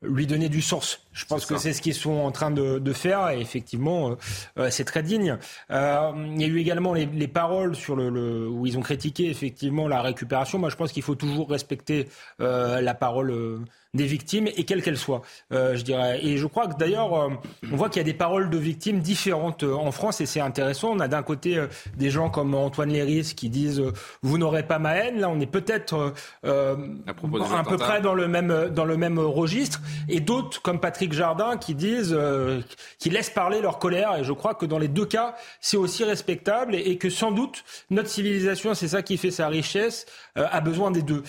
lui 0.03 0.27
donner 0.27 0.49
du 0.49 0.61
sens. 0.61 1.05
Je 1.11 1.25
pense 1.25 1.45
que 1.45 1.57
c'est 1.57 1.73
ce 1.73 1.81
qu'ils 1.81 1.93
sont 1.93 2.11
en 2.11 2.31
train 2.31 2.51
de, 2.51 2.79
de 2.79 2.93
faire 2.93 3.29
et 3.29 3.39
effectivement, 3.39 4.11
euh, 4.11 4.15
euh 4.57 4.69
c'est 4.69 4.83
très 4.83 5.03
digne. 5.03 5.37
Euh, 5.71 6.11
il 6.15 6.41
y 6.41 6.43
a 6.43 6.47
eu 6.47 6.59
également 6.59 6.93
les, 6.93 7.05
les 7.05 7.27
paroles 7.27 7.75
sur 7.75 7.95
le, 7.95 8.09
le, 8.09 8.47
où 8.47 8.65
ils 8.65 8.77
ont 8.77 8.81
critiqué 8.81 9.29
effectivement 9.29 9.87
la 9.87 10.01
récupération. 10.01 10.59
Moi, 10.59 10.69
je 10.69 10.75
pense 10.75 10.91
qu'il 10.91 11.03
faut 11.03 11.15
toujours 11.15 11.49
respecter 11.49 12.09
euh, 12.41 12.81
la 12.81 12.93
parole 12.93 13.31
euh, 13.31 13.59
des 13.93 14.05
victimes 14.05 14.47
et 14.47 14.63
quelles 14.63 14.81
qu'elles 14.81 14.97
soient, 14.97 15.21
euh, 15.51 15.75
je 15.75 15.83
dirais. 15.83 16.19
Et 16.25 16.37
je 16.37 16.47
crois 16.47 16.67
que 16.67 16.75
d'ailleurs, 16.77 17.13
euh, 17.13 17.29
on 17.71 17.75
voit 17.75 17.89
qu'il 17.89 17.99
y 17.99 18.01
a 18.01 18.05
des 18.05 18.15
paroles 18.15 18.49
de 18.49 18.57
victimes 18.57 18.99
différentes 18.99 19.61
euh, 19.63 19.73
en 19.75 19.91
France 19.91 20.19
et 20.19 20.25
c'est 20.25 20.39
intéressant. 20.39 20.89
On 20.93 20.99
a 20.99 21.07
d'un 21.07 21.21
côté 21.21 21.63
des 21.95 22.09
gens 22.09 22.29
comme 22.29 22.55
Antoine 22.55 22.89
Léris 22.89 23.33
qui 23.35 23.49
disent 23.49 23.83
vous 24.23 24.37
n'aurez 24.39 24.63
pas 24.63 24.79
ma 24.79 24.95
haine. 24.95 25.19
Là, 25.19 25.29
on 25.29 25.39
est 25.39 25.45
peut-être 25.45 26.13
un 26.43 27.63
peu 27.63 27.77
près 27.77 28.01
dans 28.01 28.15
le 28.15 28.27
même 28.27 28.69
dans 28.73 28.85
le 28.85 28.97
même 28.97 29.19
registre 29.19 29.81
et 30.09 30.19
d'autres 30.19 30.61
comme 30.61 30.79
Patrick 30.79 31.13
Jardin 31.13 31.57
qui 31.57 31.75
disent 31.75 32.17
qui 32.97 33.09
laissent 33.09 33.29
parler 33.29 33.61
leur 33.61 33.77
colère. 33.77 34.15
Et 34.17 34.23
je 34.23 34.33
crois 34.33 34.55
que 34.55 34.65
dans 34.65 34.79
les 34.79 34.87
deux 34.87 35.05
cas, 35.05 35.35
c'est 35.61 35.77
aussi 35.77 36.03
respectable 36.03 36.75
et, 36.75 36.79
et, 36.79 36.97
que 36.97 37.09
sans 37.09 37.31
doute 37.31 37.63
notre 37.89 38.09
civilisation, 38.09 38.73
c'est 38.73 38.87
ça 38.87 39.01
qui 39.01 39.17
fait 39.17 39.31
sa 39.31 39.47
richesse, 39.47 40.05
a 40.35 40.61
besoin 40.61 40.91
des 40.91 41.03
deux. 41.03 41.23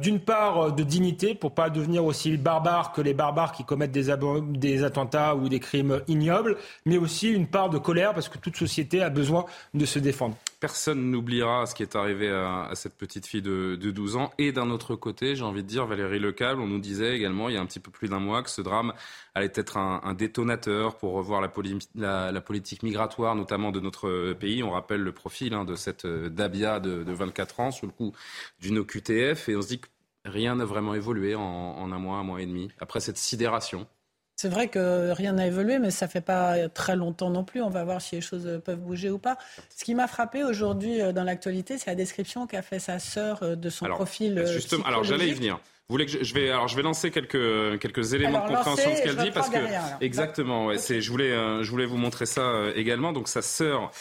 D'une 0.00 0.20
part, 0.20 0.72
de 0.72 0.82
dignité 0.82 1.34
pour 1.34 1.52
pas 1.52 1.70
devenir 1.70 1.95
aussi 2.04 2.36
barbares 2.36 2.92
que 2.92 3.00
les 3.00 3.14
barbares 3.14 3.52
qui 3.52 3.64
commettent 3.64 3.92
des, 3.92 4.14
des 4.50 4.84
attentats 4.84 5.34
ou 5.34 5.48
des 5.48 5.60
crimes 5.60 6.00
ignobles, 6.08 6.56
mais 6.84 6.96
aussi 6.96 7.30
une 7.30 7.46
part 7.46 7.70
de 7.70 7.78
colère 7.78 8.14
parce 8.14 8.28
que 8.28 8.38
toute 8.38 8.56
société 8.56 9.02
a 9.02 9.10
besoin 9.10 9.44
de 9.74 9.84
se 9.84 9.98
défendre. 9.98 10.36
Personne 10.60 11.10
n'oubliera 11.10 11.66
ce 11.66 11.74
qui 11.74 11.82
est 11.82 11.96
arrivé 11.96 12.30
à, 12.30 12.70
cette 12.74 12.94
petite 12.94 13.26
fille 13.26 13.42
de, 13.42 13.76
12 13.76 14.16
ans. 14.16 14.32
Et 14.38 14.52
d'un 14.52 14.70
autre 14.70 14.96
côté, 14.96 15.36
j'ai 15.36 15.44
envie 15.44 15.62
de 15.62 15.68
dire, 15.68 15.86
Valérie 15.86 16.18
Lecable, 16.18 16.60
on 16.60 16.66
nous 16.66 16.78
disait 16.78 17.14
également 17.14 17.48
il 17.48 17.54
y 17.54 17.58
a 17.58 17.60
un 17.60 17.66
petit 17.66 17.80
peu 17.80 17.90
plus 17.90 18.08
d'un 18.08 18.20
mois 18.20 18.42
que 18.42 18.50
ce 18.50 18.62
drame 18.62 18.92
allait 19.34 19.52
être 19.54 19.76
un, 19.76 20.14
détonateur 20.14 20.96
pour 20.96 21.12
revoir 21.12 21.42
la, 21.42 22.40
politique 22.40 22.82
migratoire, 22.82 23.34
notamment 23.34 23.70
de 23.70 23.80
notre 23.80 24.32
pays. 24.32 24.62
On 24.62 24.70
rappelle 24.70 25.02
le 25.02 25.12
profil 25.12 25.52
hein, 25.52 25.64
de 25.64 25.74
cette 25.74 26.06
Dabia 26.06 26.80
de, 26.80 27.04
de 27.04 27.12
24 27.12 27.60
ans 27.60 27.70
sous 27.70 27.86
le 27.86 27.92
coup 27.92 28.12
d'une 28.60 28.78
OQTF. 28.78 29.50
Et 29.50 29.56
on 29.56 29.62
se 29.62 29.68
dit 29.68 29.80
que 29.80 29.88
rien 30.26 30.56
n'a 30.56 30.64
vraiment 30.64 30.94
évolué 30.94 31.34
en, 31.34 31.90
un 31.92 31.98
mois, 31.98 32.18
un 32.18 32.24
mois 32.24 32.40
et 32.40 32.46
demi, 32.46 32.70
après 32.80 33.00
cette 33.00 33.18
sidération. 33.18 33.86
C'est 34.36 34.50
vrai 34.50 34.68
que 34.68 35.12
rien 35.12 35.32
n'a 35.32 35.46
évolué, 35.46 35.78
mais 35.78 35.90
ça 35.90 36.08
fait 36.08 36.20
pas 36.20 36.68
très 36.68 36.94
longtemps 36.94 37.30
non 37.30 37.42
plus. 37.42 37.62
On 37.62 37.70
va 37.70 37.84
voir 37.84 38.02
si 38.02 38.16
les 38.16 38.20
choses 38.20 38.60
peuvent 38.62 38.78
bouger 38.78 39.08
ou 39.08 39.18
pas. 39.18 39.38
Ce 39.74 39.82
qui 39.82 39.94
m'a 39.94 40.06
frappé 40.06 40.44
aujourd'hui 40.44 41.00
euh, 41.00 41.12
dans 41.12 41.24
l'actualité, 41.24 41.78
c'est 41.78 41.86
la 41.86 41.94
description 41.94 42.46
qu'a 42.46 42.60
fait 42.60 42.78
sa 42.78 42.98
sœur 42.98 43.42
euh, 43.42 43.56
de 43.56 43.70
son 43.70 43.86
profil. 43.86 44.38
Euh, 44.38 44.46
justement, 44.46 44.84
alors 44.84 45.04
j'allais 45.04 45.28
y 45.28 45.32
venir. 45.32 45.58
Vous 45.88 45.94
voulez 45.94 46.04
que 46.04 46.22
je, 46.22 46.34
vais 46.34 46.50
alors 46.50 46.68
je 46.68 46.76
vais 46.76 46.82
lancer 46.82 47.12
quelques 47.12 47.78
quelques 47.78 48.12
éléments 48.12 48.44
de 48.44 48.48
compréhension 48.48 48.90
de 48.90 48.96
ce 48.96 49.02
qu'elle 49.02 49.16
dit 49.16 49.30
parce 49.30 49.48
que 49.48 49.58
exactement 50.00 50.66
ouais, 50.66 50.78
c'est 50.78 51.00
je 51.00 51.08
voulais 51.12 51.30
je 51.30 51.70
voulais 51.70 51.86
vous 51.86 51.96
montrer 51.96 52.26
ça 52.26 52.64
également 52.74 53.12
donc 53.12 53.28
sa 53.28 53.40
sœur 53.40 53.92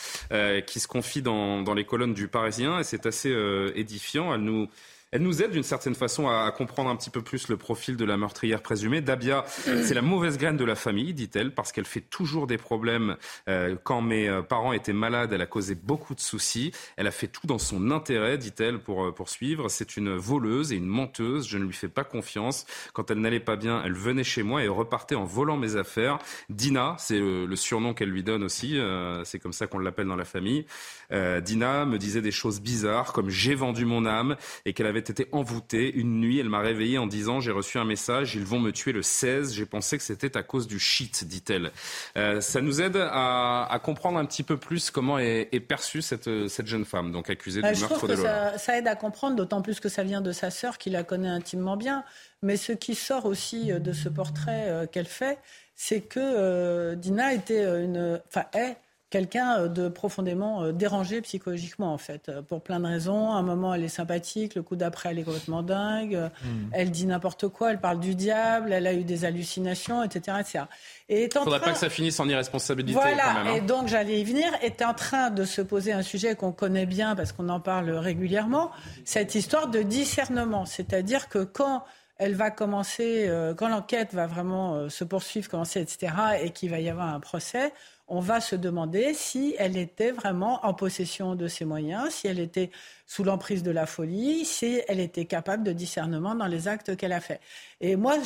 qui 0.66 0.80
se 0.80 0.88
confie 0.88 1.22
dans, 1.22 1.62
dans 1.62 1.76
les 1.76 1.86
colonnes 1.86 2.16
du 2.16 2.28
Parisien 2.28 2.80
et 2.80 2.84
c'est 2.84 3.06
assez 3.06 3.32
édifiant 3.76 4.34
elle 4.34 4.42
nous 4.42 4.68
Elle 5.16 5.22
nous 5.22 5.42
aide 5.42 5.52
d'une 5.52 5.64
certaine 5.64 5.96
façon 5.96 6.28
à, 6.28 6.52
comprendre 6.52 6.90
un 6.90 6.96
petit 6.98 7.10
peu 7.10 7.22
plus 7.22 7.48
le 7.48 7.56
profil 7.56 7.96
de 7.96 8.04
la 8.04 8.18
meurtrière 8.18 8.62
présumée. 8.62 9.00
Dabia, 9.00 9.46
c'est 9.48 9.94
la 9.94 10.02
mauvaise 10.02 10.38
graine 10.38 10.58
de 10.58 10.66
la 10.66 10.76
famille, 10.76 11.14
dit-elle, 11.14 11.54
parce 11.54 11.72
qu'elle 11.72 11.86
fait 11.86 12.02
toujours 12.02 12.48
des 12.48 12.58
problèmes. 12.58 13.16
Euh, 13.48 13.78
quand 13.82 14.02
mes 14.02 14.28
euh, 14.28 14.42
parents 14.42 14.74
étaient 14.74 14.92
malades, 14.92 15.32
elle 15.32 15.42
a 15.42 15.46
causé 15.46 15.74
beaucoup 15.74 16.16
de 16.16 16.20
soucis. 16.20 16.74
Elle 16.98 17.08
a 17.08 17.12
fait 17.12 17.30
tout 17.30 17.48
dans 17.48 17.60
son 17.60 17.92
intérêt, 17.92 18.38
dit-elle, 18.38 18.80
pour 18.80 19.16
poursuivre. 19.16 19.70
C'est 19.70 19.96
une 19.96 20.18
voleuse 20.18 20.74
et 20.74 20.76
une 20.76 20.86
menteuse. 20.86 21.48
Je 21.48 21.58
ne 21.60 21.64
lui 21.64 21.72
fais 21.72 21.88
pas 21.88 22.04
confiance. 22.04 22.66
Quand 22.92 23.10
elle 23.10 23.22
n'allait 23.22 23.40
pas 23.40 23.56
bien, 23.56 23.82
elle 23.86 23.94
venait 23.94 24.26
chez 24.26 24.44
moi 24.44 24.66
et 24.66 24.68
repartait 24.68 25.16
en 25.16 25.24
volant 25.24 25.56
mes 25.56 25.78
affaires. 25.78 26.20
Dina, 26.50 26.98
c'est 27.00 27.20
le, 27.20 27.56
surnom 27.56 27.94
qu'elle 27.94 28.10
lui 28.10 28.24
donne 28.24 28.44
aussi. 28.44 28.78
c'est 29.24 29.40
comme 29.40 29.54
ça 29.54 29.66
qu'on 29.66 29.80
l'appelle 29.80 30.08
dans 30.08 30.18
la 30.18 30.26
famille. 30.26 30.66
Dina 31.10 31.86
me 31.86 31.98
disait 31.98 32.22
des 32.22 32.32
choses 32.32 32.60
bizarres, 32.60 33.14
comme 33.14 33.30
j'ai 33.30 33.56
vendu 33.56 33.86
mon 33.86 34.06
âme 34.06 34.36
et 34.66 34.74
qu'elle 34.74 34.88
avait 34.88 35.05
été 35.10 35.28
envoûtée. 35.32 35.94
Une 35.94 36.20
nuit, 36.20 36.40
elle 36.40 36.50
m'a 36.50 36.60
réveillé 36.60 36.98
en 36.98 37.08
disant 37.08 37.40
j'ai 37.40 37.52
reçu 37.52 37.78
un 37.78 37.86
message, 37.86 38.36
ils 38.36 38.44
vont 38.44 38.60
me 38.60 38.72
tuer 38.72 38.92
le 38.92 39.02
16. 39.02 39.54
J'ai 39.54 39.66
pensé 39.66 39.98
que 39.98 40.04
c'était 40.04 40.38
à 40.38 40.44
cause 40.44 40.68
du 40.68 40.80
shit, 40.80 41.26
dit-elle. 41.26 41.72
Euh, 42.18 42.42
ça 42.42 42.62
nous 42.62 42.82
aide 42.82 42.98
à, 42.98 43.80
comprendre 43.84 44.18
un 44.18 44.26
petit 44.26 44.44
peu 44.44 44.58
plus 44.58 44.90
comment 44.90 45.20
est, 45.20 45.60
perçue 45.68 46.02
cette, 46.02 46.48
cette, 46.48 46.68
jeune 46.68 46.86
femme, 46.86 47.12
donc 47.12 47.30
accusée 47.30 47.62
du 47.62 47.80
meurtre 47.80 48.08
de. 48.08 48.16
Ça, 48.16 48.58
ça 48.58 48.78
aide 48.78 48.88
à 48.88 48.96
comprendre, 48.96 49.36
d'autant 49.36 49.62
plus 49.62 49.80
que 49.80 49.90
ça 49.90 50.04
vient 50.04 50.22
de 50.22 50.32
sa 50.32 50.50
sœur 50.52 50.78
qui 50.78 50.90
la 50.90 51.04
connaît 51.04 51.30
intimement 51.30 51.78
bien. 51.78 52.04
Mais 52.42 52.58
ce 52.58 52.72
qui 52.72 52.96
sort 52.96 53.26
aussi 53.26 53.72
euh, 53.72 53.80
de 53.80 53.94
ce 53.94 54.10
portrait 54.10 54.70
euh, 54.70 54.88
qu'elle 54.88 55.08
fait, 55.08 55.40
c'est 55.76 56.02
que 56.02 56.94
Dina 56.96 57.34
était 57.34 57.64
une, 57.84 58.22
enfin 58.28 58.46
est 58.54 58.78
quelqu'un 59.16 59.60
euh, 59.60 59.68
de 59.70 59.88
profondément 59.88 60.64
euh, 60.64 60.72
dérangé 60.74 61.22
psychologiquement, 61.22 61.94
en 61.94 61.98
fait, 61.98 62.28
euh, 62.28 62.42
pour 62.42 62.62
plein 62.62 62.82
de 62.82 62.86
raisons. 62.86 63.32
À 63.32 63.36
un 63.36 63.44
moment, 63.44 63.74
elle 63.74 63.86
est 63.86 63.88
sympathique, 63.88 64.56
le 64.56 64.62
coup 64.62 64.76
d'après, 64.76 65.12
elle 65.12 65.20
est 65.20 65.24
complètement 65.24 65.64
dingue, 65.64 66.20
hmm. 66.44 66.70
elle 66.74 66.92
dit 66.92 67.06
n'importe 67.06 67.48
quoi, 67.48 67.72
elle 67.72 67.80
parle 67.80 68.02
du 68.02 68.14
diable, 68.14 68.74
elle 68.74 68.86
a 68.86 68.94
eu 68.94 69.06
des 69.06 69.24
hallucinations, 69.24 70.04
etc. 70.04 70.38
etc. 70.42 70.66
Et 71.08 71.24
Il 71.24 71.30
ne 71.34 71.44
faudrait 71.44 71.62
pas 71.62 71.72
que 71.72 71.78
ça 71.78 71.90
finisse 71.90 72.20
en 72.20 72.28
irresponsabilité. 72.28 73.00
Voilà, 73.00 73.24
quand 73.24 73.34
même, 73.36 73.48
hein. 73.48 73.56
et 73.56 73.62
donc 73.62 73.88
j'allais 73.88 74.20
y 74.20 74.24
venir, 74.26 74.48
est 74.62 74.82
en 74.82 74.94
train 74.94 75.30
de 75.30 75.46
se 75.46 75.62
poser 75.62 75.94
un 75.94 76.02
sujet 76.02 76.36
qu'on 76.36 76.52
connaît 76.52 76.86
bien 76.86 77.16
parce 77.16 77.32
qu'on 77.32 77.48
en 77.48 77.62
parle 77.62 77.92
régulièrement, 77.92 78.72
cette 79.06 79.34
histoire 79.34 79.70
de 79.70 79.82
discernement. 79.82 80.66
C'est-à-dire 80.66 81.30
que 81.30 81.44
quand 81.46 81.86
elle 82.18 82.36
va 82.36 82.50
commencer, 82.50 83.30
quand 83.58 83.68
l'enquête 83.68 84.14
va 84.14 84.26
vraiment 84.26 84.90
se 84.90 85.04
poursuivre, 85.04 85.50
commencer, 85.50 85.82
etc., 85.82 86.14
et 86.42 86.52
qu'il 86.52 86.70
va 86.70 86.80
y 86.80 86.90
avoir 86.90 87.14
un 87.14 87.20
procès, 87.20 87.74
on 88.08 88.20
va 88.20 88.40
se 88.40 88.56
demander 88.56 89.14
si 89.14 89.56
elle 89.58 89.78
était 89.78 90.12
vraiment 90.12 90.64
en 90.66 90.74
possession 90.74 91.36
de 91.36 91.48
ses 91.48 91.66
moyens, 91.66 92.12
si 92.12 92.28
elle 92.28 92.40
était 92.40 92.70
sous 93.08 93.24
l'emprise 93.24 93.64
de 93.64 93.72
la 93.72 93.86
folie, 93.86 94.46
si 94.46 94.82
elle 94.88 95.00
était 95.00 95.26
capable 95.26 95.64
de 95.64 95.72
discernement 95.72 96.36
dans 96.36 96.46
les 96.46 96.68
actes 96.68 96.96
qu'elle 96.96 97.14
a 97.14 97.22
faits. 97.22 97.42
Et 97.82 97.96
moi, 97.96 98.18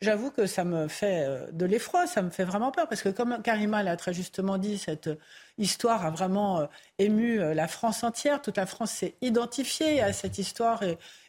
j'avoue 0.00 0.30
que 0.30 0.46
ça 0.46 0.64
me 0.64 0.88
fait 0.88 1.26
euh, 1.26 1.50
de 1.52 1.66
l'effroi, 1.66 2.06
ça 2.06 2.22
me 2.22 2.30
fait 2.30 2.44
vraiment 2.44 2.70
peur, 2.70 2.88
parce 2.88 3.02
que 3.02 3.10
comme 3.10 3.42
Karima 3.42 3.82
l'a 3.82 3.96
très 3.96 4.14
justement 4.14 4.58
dit, 4.58 4.78
cette 4.78 5.10
histoire 5.58 6.04
a 6.04 6.10
vraiment 6.10 6.60
euh, 6.60 6.66
ému 6.98 7.40
euh, 7.40 7.54
la 7.54 7.68
France 7.68 8.04
entière. 8.04 8.42
Toute 8.42 8.56
la 8.56 8.66
France 8.66 8.90
s'est 8.90 9.14
identifiée 9.22 10.00
à 10.00 10.12
cette 10.12 10.38
histoire 10.38 10.82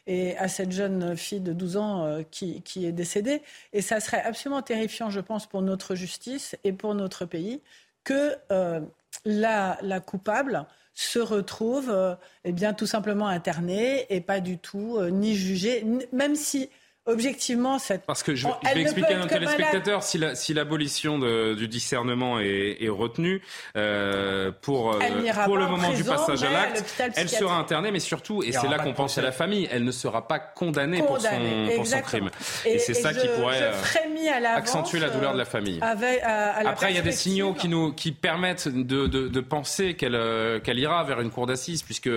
et, 0.06 0.36
à 0.38 0.48
cette 0.48 0.72
jeune 0.72 1.16
fille 1.16 1.40
de 1.40 1.52
12 1.52 1.76
ans 1.76 2.22
qui, 2.30 2.62
qui 2.62 2.86
est 2.86 2.92
décédée. 2.92 3.42
Et 3.74 3.82
ça 3.82 4.00
serait 4.00 4.22
absolument 4.22 4.62
terrifiant, 4.62 5.10
je 5.10 5.20
pense, 5.20 5.46
pour 5.46 5.60
notre 5.60 5.94
justice 5.94 6.56
et 6.64 6.72
pour 6.72 6.94
notre 6.94 7.26
pays 7.26 7.60
que 8.08 8.34
euh, 8.50 8.80
la, 9.26 10.00
coupable 10.00 10.64
se 10.94 11.18
retrouve 11.18 11.90
euh, 11.90 12.14
eh 12.44 12.52
bien 12.52 12.72
tout 12.72 12.86
simplement 12.86 13.28
internée 13.28 14.06
et 14.08 14.22
pas 14.22 14.40
du 14.40 14.58
tout 14.58 14.96
euh, 14.96 15.10
ni 15.10 15.36
jugée, 15.36 15.84
même 16.12 16.34
si 16.34 16.70
objectivement, 17.08 17.78
cette... 17.78 18.04
Parce 18.04 18.22
que 18.22 18.34
je, 18.34 18.46
vais 18.46 18.82
expliquer 18.82 19.14
à 19.14 19.18
nos 19.18 19.26
téléspectateurs, 19.26 20.02
si 20.02 20.54
l'abolition 20.54 21.18
du 21.18 21.68
discernement 21.68 22.38
est, 22.40 22.88
retenue 22.88 23.42
euh, 23.76 24.50
pour, 24.62 24.94
euh, 24.94 24.98
pour 25.44 25.56
le 25.56 25.66
moment 25.66 25.92
du 25.92 26.04
passage 26.04 26.42
à 26.42 26.50
l'acte, 26.50 27.02
elle 27.16 27.28
sera 27.28 27.56
internée, 27.56 27.90
mais 27.90 28.00
surtout, 28.00 28.42
et 28.42 28.52
c'est 28.52 28.68
là 28.68 28.78
qu'on 28.78 28.94
pense 28.94 29.18
à 29.18 29.22
la 29.22 29.32
famille, 29.32 29.68
elle 29.70 29.84
ne 29.84 29.90
sera 29.90 30.26
pas 30.28 30.38
condamnée, 30.38 31.02
pour, 31.02 31.20
son, 31.20 31.28
pour, 31.76 31.86
son, 31.86 32.00
crime. 32.00 32.30
Et, 32.64 32.78
c'est 32.78 32.94
ça 32.94 33.12
qui 33.12 33.26
pourrait 33.28 33.62
euh, 33.62 34.56
accentuer 34.56 34.98
la 34.98 35.10
douleur 35.10 35.32
de 35.32 35.38
la 35.38 35.44
famille. 35.44 35.80
Après, 35.82 36.90
il 36.90 36.96
y 36.96 36.98
a 36.98 37.02
des 37.02 37.12
signaux 37.12 37.54
qui, 37.54 37.68
nous, 37.68 37.92
qui 37.92 38.12
permettent 38.12 38.68
de, 38.68 39.06
de, 39.06 39.40
penser 39.40 39.94
qu'elle 39.94 40.60
qu'elle 40.62 40.78
ira 40.78 41.04
vers 41.04 41.20
une 41.20 41.30
cour 41.30 41.46
d'assises, 41.46 41.82
puisque 41.82 42.10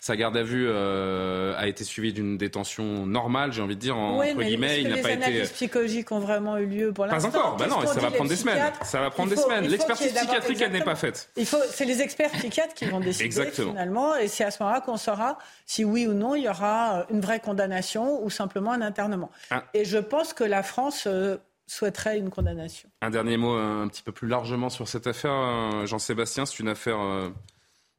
sa 0.00 0.16
garde 0.16 0.36
à 0.36 0.42
vue 0.42 0.70
a 0.70 1.66
été 1.66 1.84
suivie 1.84 2.12
d'une 2.12 2.36
détention 2.36 3.06
normale, 3.06 3.52
j'ai 3.52 3.62
envie 3.62 3.76
de 3.76 3.80
dire, 3.80 3.96
en, 3.96 4.20
mais 4.36 4.46
guillemets, 4.46 4.80
il 4.82 4.88
n'a 4.88 4.96
pas 4.96 5.10
été. 5.10 5.16
Les 5.16 5.24
analyses 5.24 5.50
psychologiques 5.50 6.12
ont 6.12 6.18
vraiment 6.18 6.56
eu 6.58 6.66
lieu 6.66 6.92
pour 6.92 7.06
l'instant. 7.06 7.30
Pas 7.30 7.38
encore. 7.38 7.56
Bah 7.56 7.66
non, 7.66 7.86
ça 7.86 8.00
va 8.00 8.10
prendre 8.10 8.30
des 8.30 8.36
semaines. 8.36 8.72
Ça 8.82 9.00
va 9.00 9.10
prendre 9.10 9.30
des 9.30 9.36
semaines. 9.36 9.66
L'expertise 9.66 10.12
psychiatrique, 10.12 10.60
elle 10.60 10.72
n'est 10.72 10.84
pas 10.84 10.96
faite. 10.96 11.30
Il 11.36 11.46
faut, 11.46 11.58
c'est 11.70 11.84
les 11.84 12.02
experts 12.02 12.30
psychiatres 12.32 12.74
qui 12.74 12.86
vont 12.86 13.00
décider 13.04 13.24
Exactement. 13.24 13.70
finalement, 13.70 14.16
et 14.16 14.28
c'est 14.28 14.44
à 14.44 14.50
ce 14.50 14.62
moment-là 14.62 14.80
qu'on 14.80 14.96
saura 14.96 15.38
si 15.66 15.84
oui 15.84 16.06
ou 16.06 16.12
non 16.12 16.34
il 16.34 16.44
y 16.44 16.48
aura 16.48 17.06
une 17.10 17.20
vraie 17.20 17.40
condamnation 17.40 18.22
ou 18.22 18.30
simplement 18.30 18.72
un 18.72 18.82
internement. 18.82 19.30
Ah. 19.50 19.64
Et 19.74 19.84
je 19.84 19.98
pense 19.98 20.32
que 20.32 20.44
la 20.44 20.62
France 20.62 21.04
euh, 21.06 21.36
souhaiterait 21.66 22.18
une 22.18 22.30
condamnation. 22.30 22.88
Un 23.02 23.10
dernier 23.10 23.36
mot 23.36 23.54
un 23.54 23.88
petit 23.88 24.02
peu 24.02 24.12
plus 24.12 24.28
largement 24.28 24.68
sur 24.68 24.88
cette 24.88 25.06
affaire, 25.06 25.32
euh, 25.32 25.86
Jean-Sébastien. 25.86 26.46
C'est 26.46 26.58
une 26.58 26.68
affaire 26.68 27.00
euh, 27.00 27.30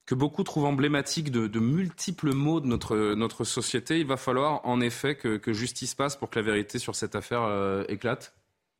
que 0.05 0.15
beaucoup 0.15 0.43
trouvent 0.43 0.65
emblématique 0.65 1.31
de, 1.31 1.59
multiples 1.59 2.33
maux 2.33 2.59
de 2.59 2.67
notre, 2.67 3.15
notre 3.15 3.43
société. 3.43 3.99
Il 3.99 4.05
va 4.05 4.17
falloir 4.17 4.61
en 4.65 4.81
effet 4.81 5.15
que, 5.15 5.53
justice 5.53 5.95
passe 5.95 6.15
pour 6.15 6.29
que 6.29 6.39
la 6.39 6.45
vérité 6.45 6.79
sur 6.79 6.95
cette 6.95 7.15
affaire 7.15 7.41
euh, 7.43 7.83
éclate. 7.89 8.35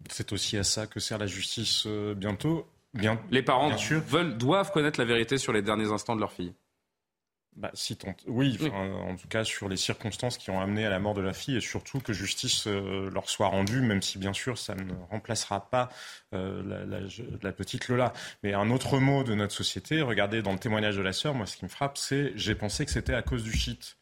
C'est 0.09 0.33
aussi 0.33 0.57
à 0.57 0.63
ça 0.63 0.87
que 0.87 0.99
sert 0.99 1.17
la 1.17 1.27
justice 1.27 1.83
euh, 1.87 2.13
bientôt. 2.13 2.67
Bien, 2.93 3.19
les 3.31 3.41
parents 3.41 3.71
veulent, 4.07 4.37
doivent 4.37 4.71
connaître 4.71 4.99
la 4.99 5.05
vérité 5.05 5.37
sur 5.37 5.51
les 5.51 5.61
derniers 5.61 5.91
instants 5.91 6.15
de 6.15 6.21
leur 6.21 6.31
fille. 6.31 6.53
Bah, 7.55 7.71
si 7.73 7.97
oui, 8.27 8.59
en 8.73 9.15
tout 9.15 9.29
cas 9.29 9.45
sur 9.45 9.69
les 9.69 9.77
circonstances 9.77 10.37
qui 10.37 10.49
ont 10.49 10.59
amené 10.59 10.85
à 10.85 10.89
la 10.89 10.99
mort 10.99 11.13
de 11.13 11.21
la 11.21 11.31
fille 11.31 11.55
et 11.55 11.61
surtout 11.61 11.99
que 12.01 12.11
justice 12.11 12.67
euh, 12.67 13.09
leur 13.11 13.29
soit 13.29 13.47
rendue, 13.47 13.79
même 13.79 14.01
si 14.01 14.17
bien 14.17 14.33
sûr 14.33 14.57
ça 14.57 14.75
ne 14.75 14.93
remplacera 15.09 15.69
pas 15.69 15.87
euh, 16.33 16.85
la, 17.41 17.51
petite 17.53 17.87
Lola. 17.87 18.11
Mais 18.43 18.53
un 18.53 18.69
autre 18.71 18.99
mot 18.99 19.23
de 19.23 19.35
notre 19.35 19.53
société, 19.53 20.01
regardez 20.01 20.41
dans 20.41 20.51
le 20.51 20.59
témoignage 20.59 20.97
de 20.97 21.01
la 21.01 21.13
sœur, 21.13 21.33
moi 21.33 21.45
ce 21.45 21.55
qui 21.55 21.63
me 21.63 21.69
frappe, 21.69 21.97
c'est 21.97 22.33
j'ai 22.35 22.55
pensé 22.55 22.85
que 22.85 22.91
c'était 22.91 23.13
à 23.13 23.21
cause 23.21 23.43
du 23.43 23.53
shit. 23.53 23.97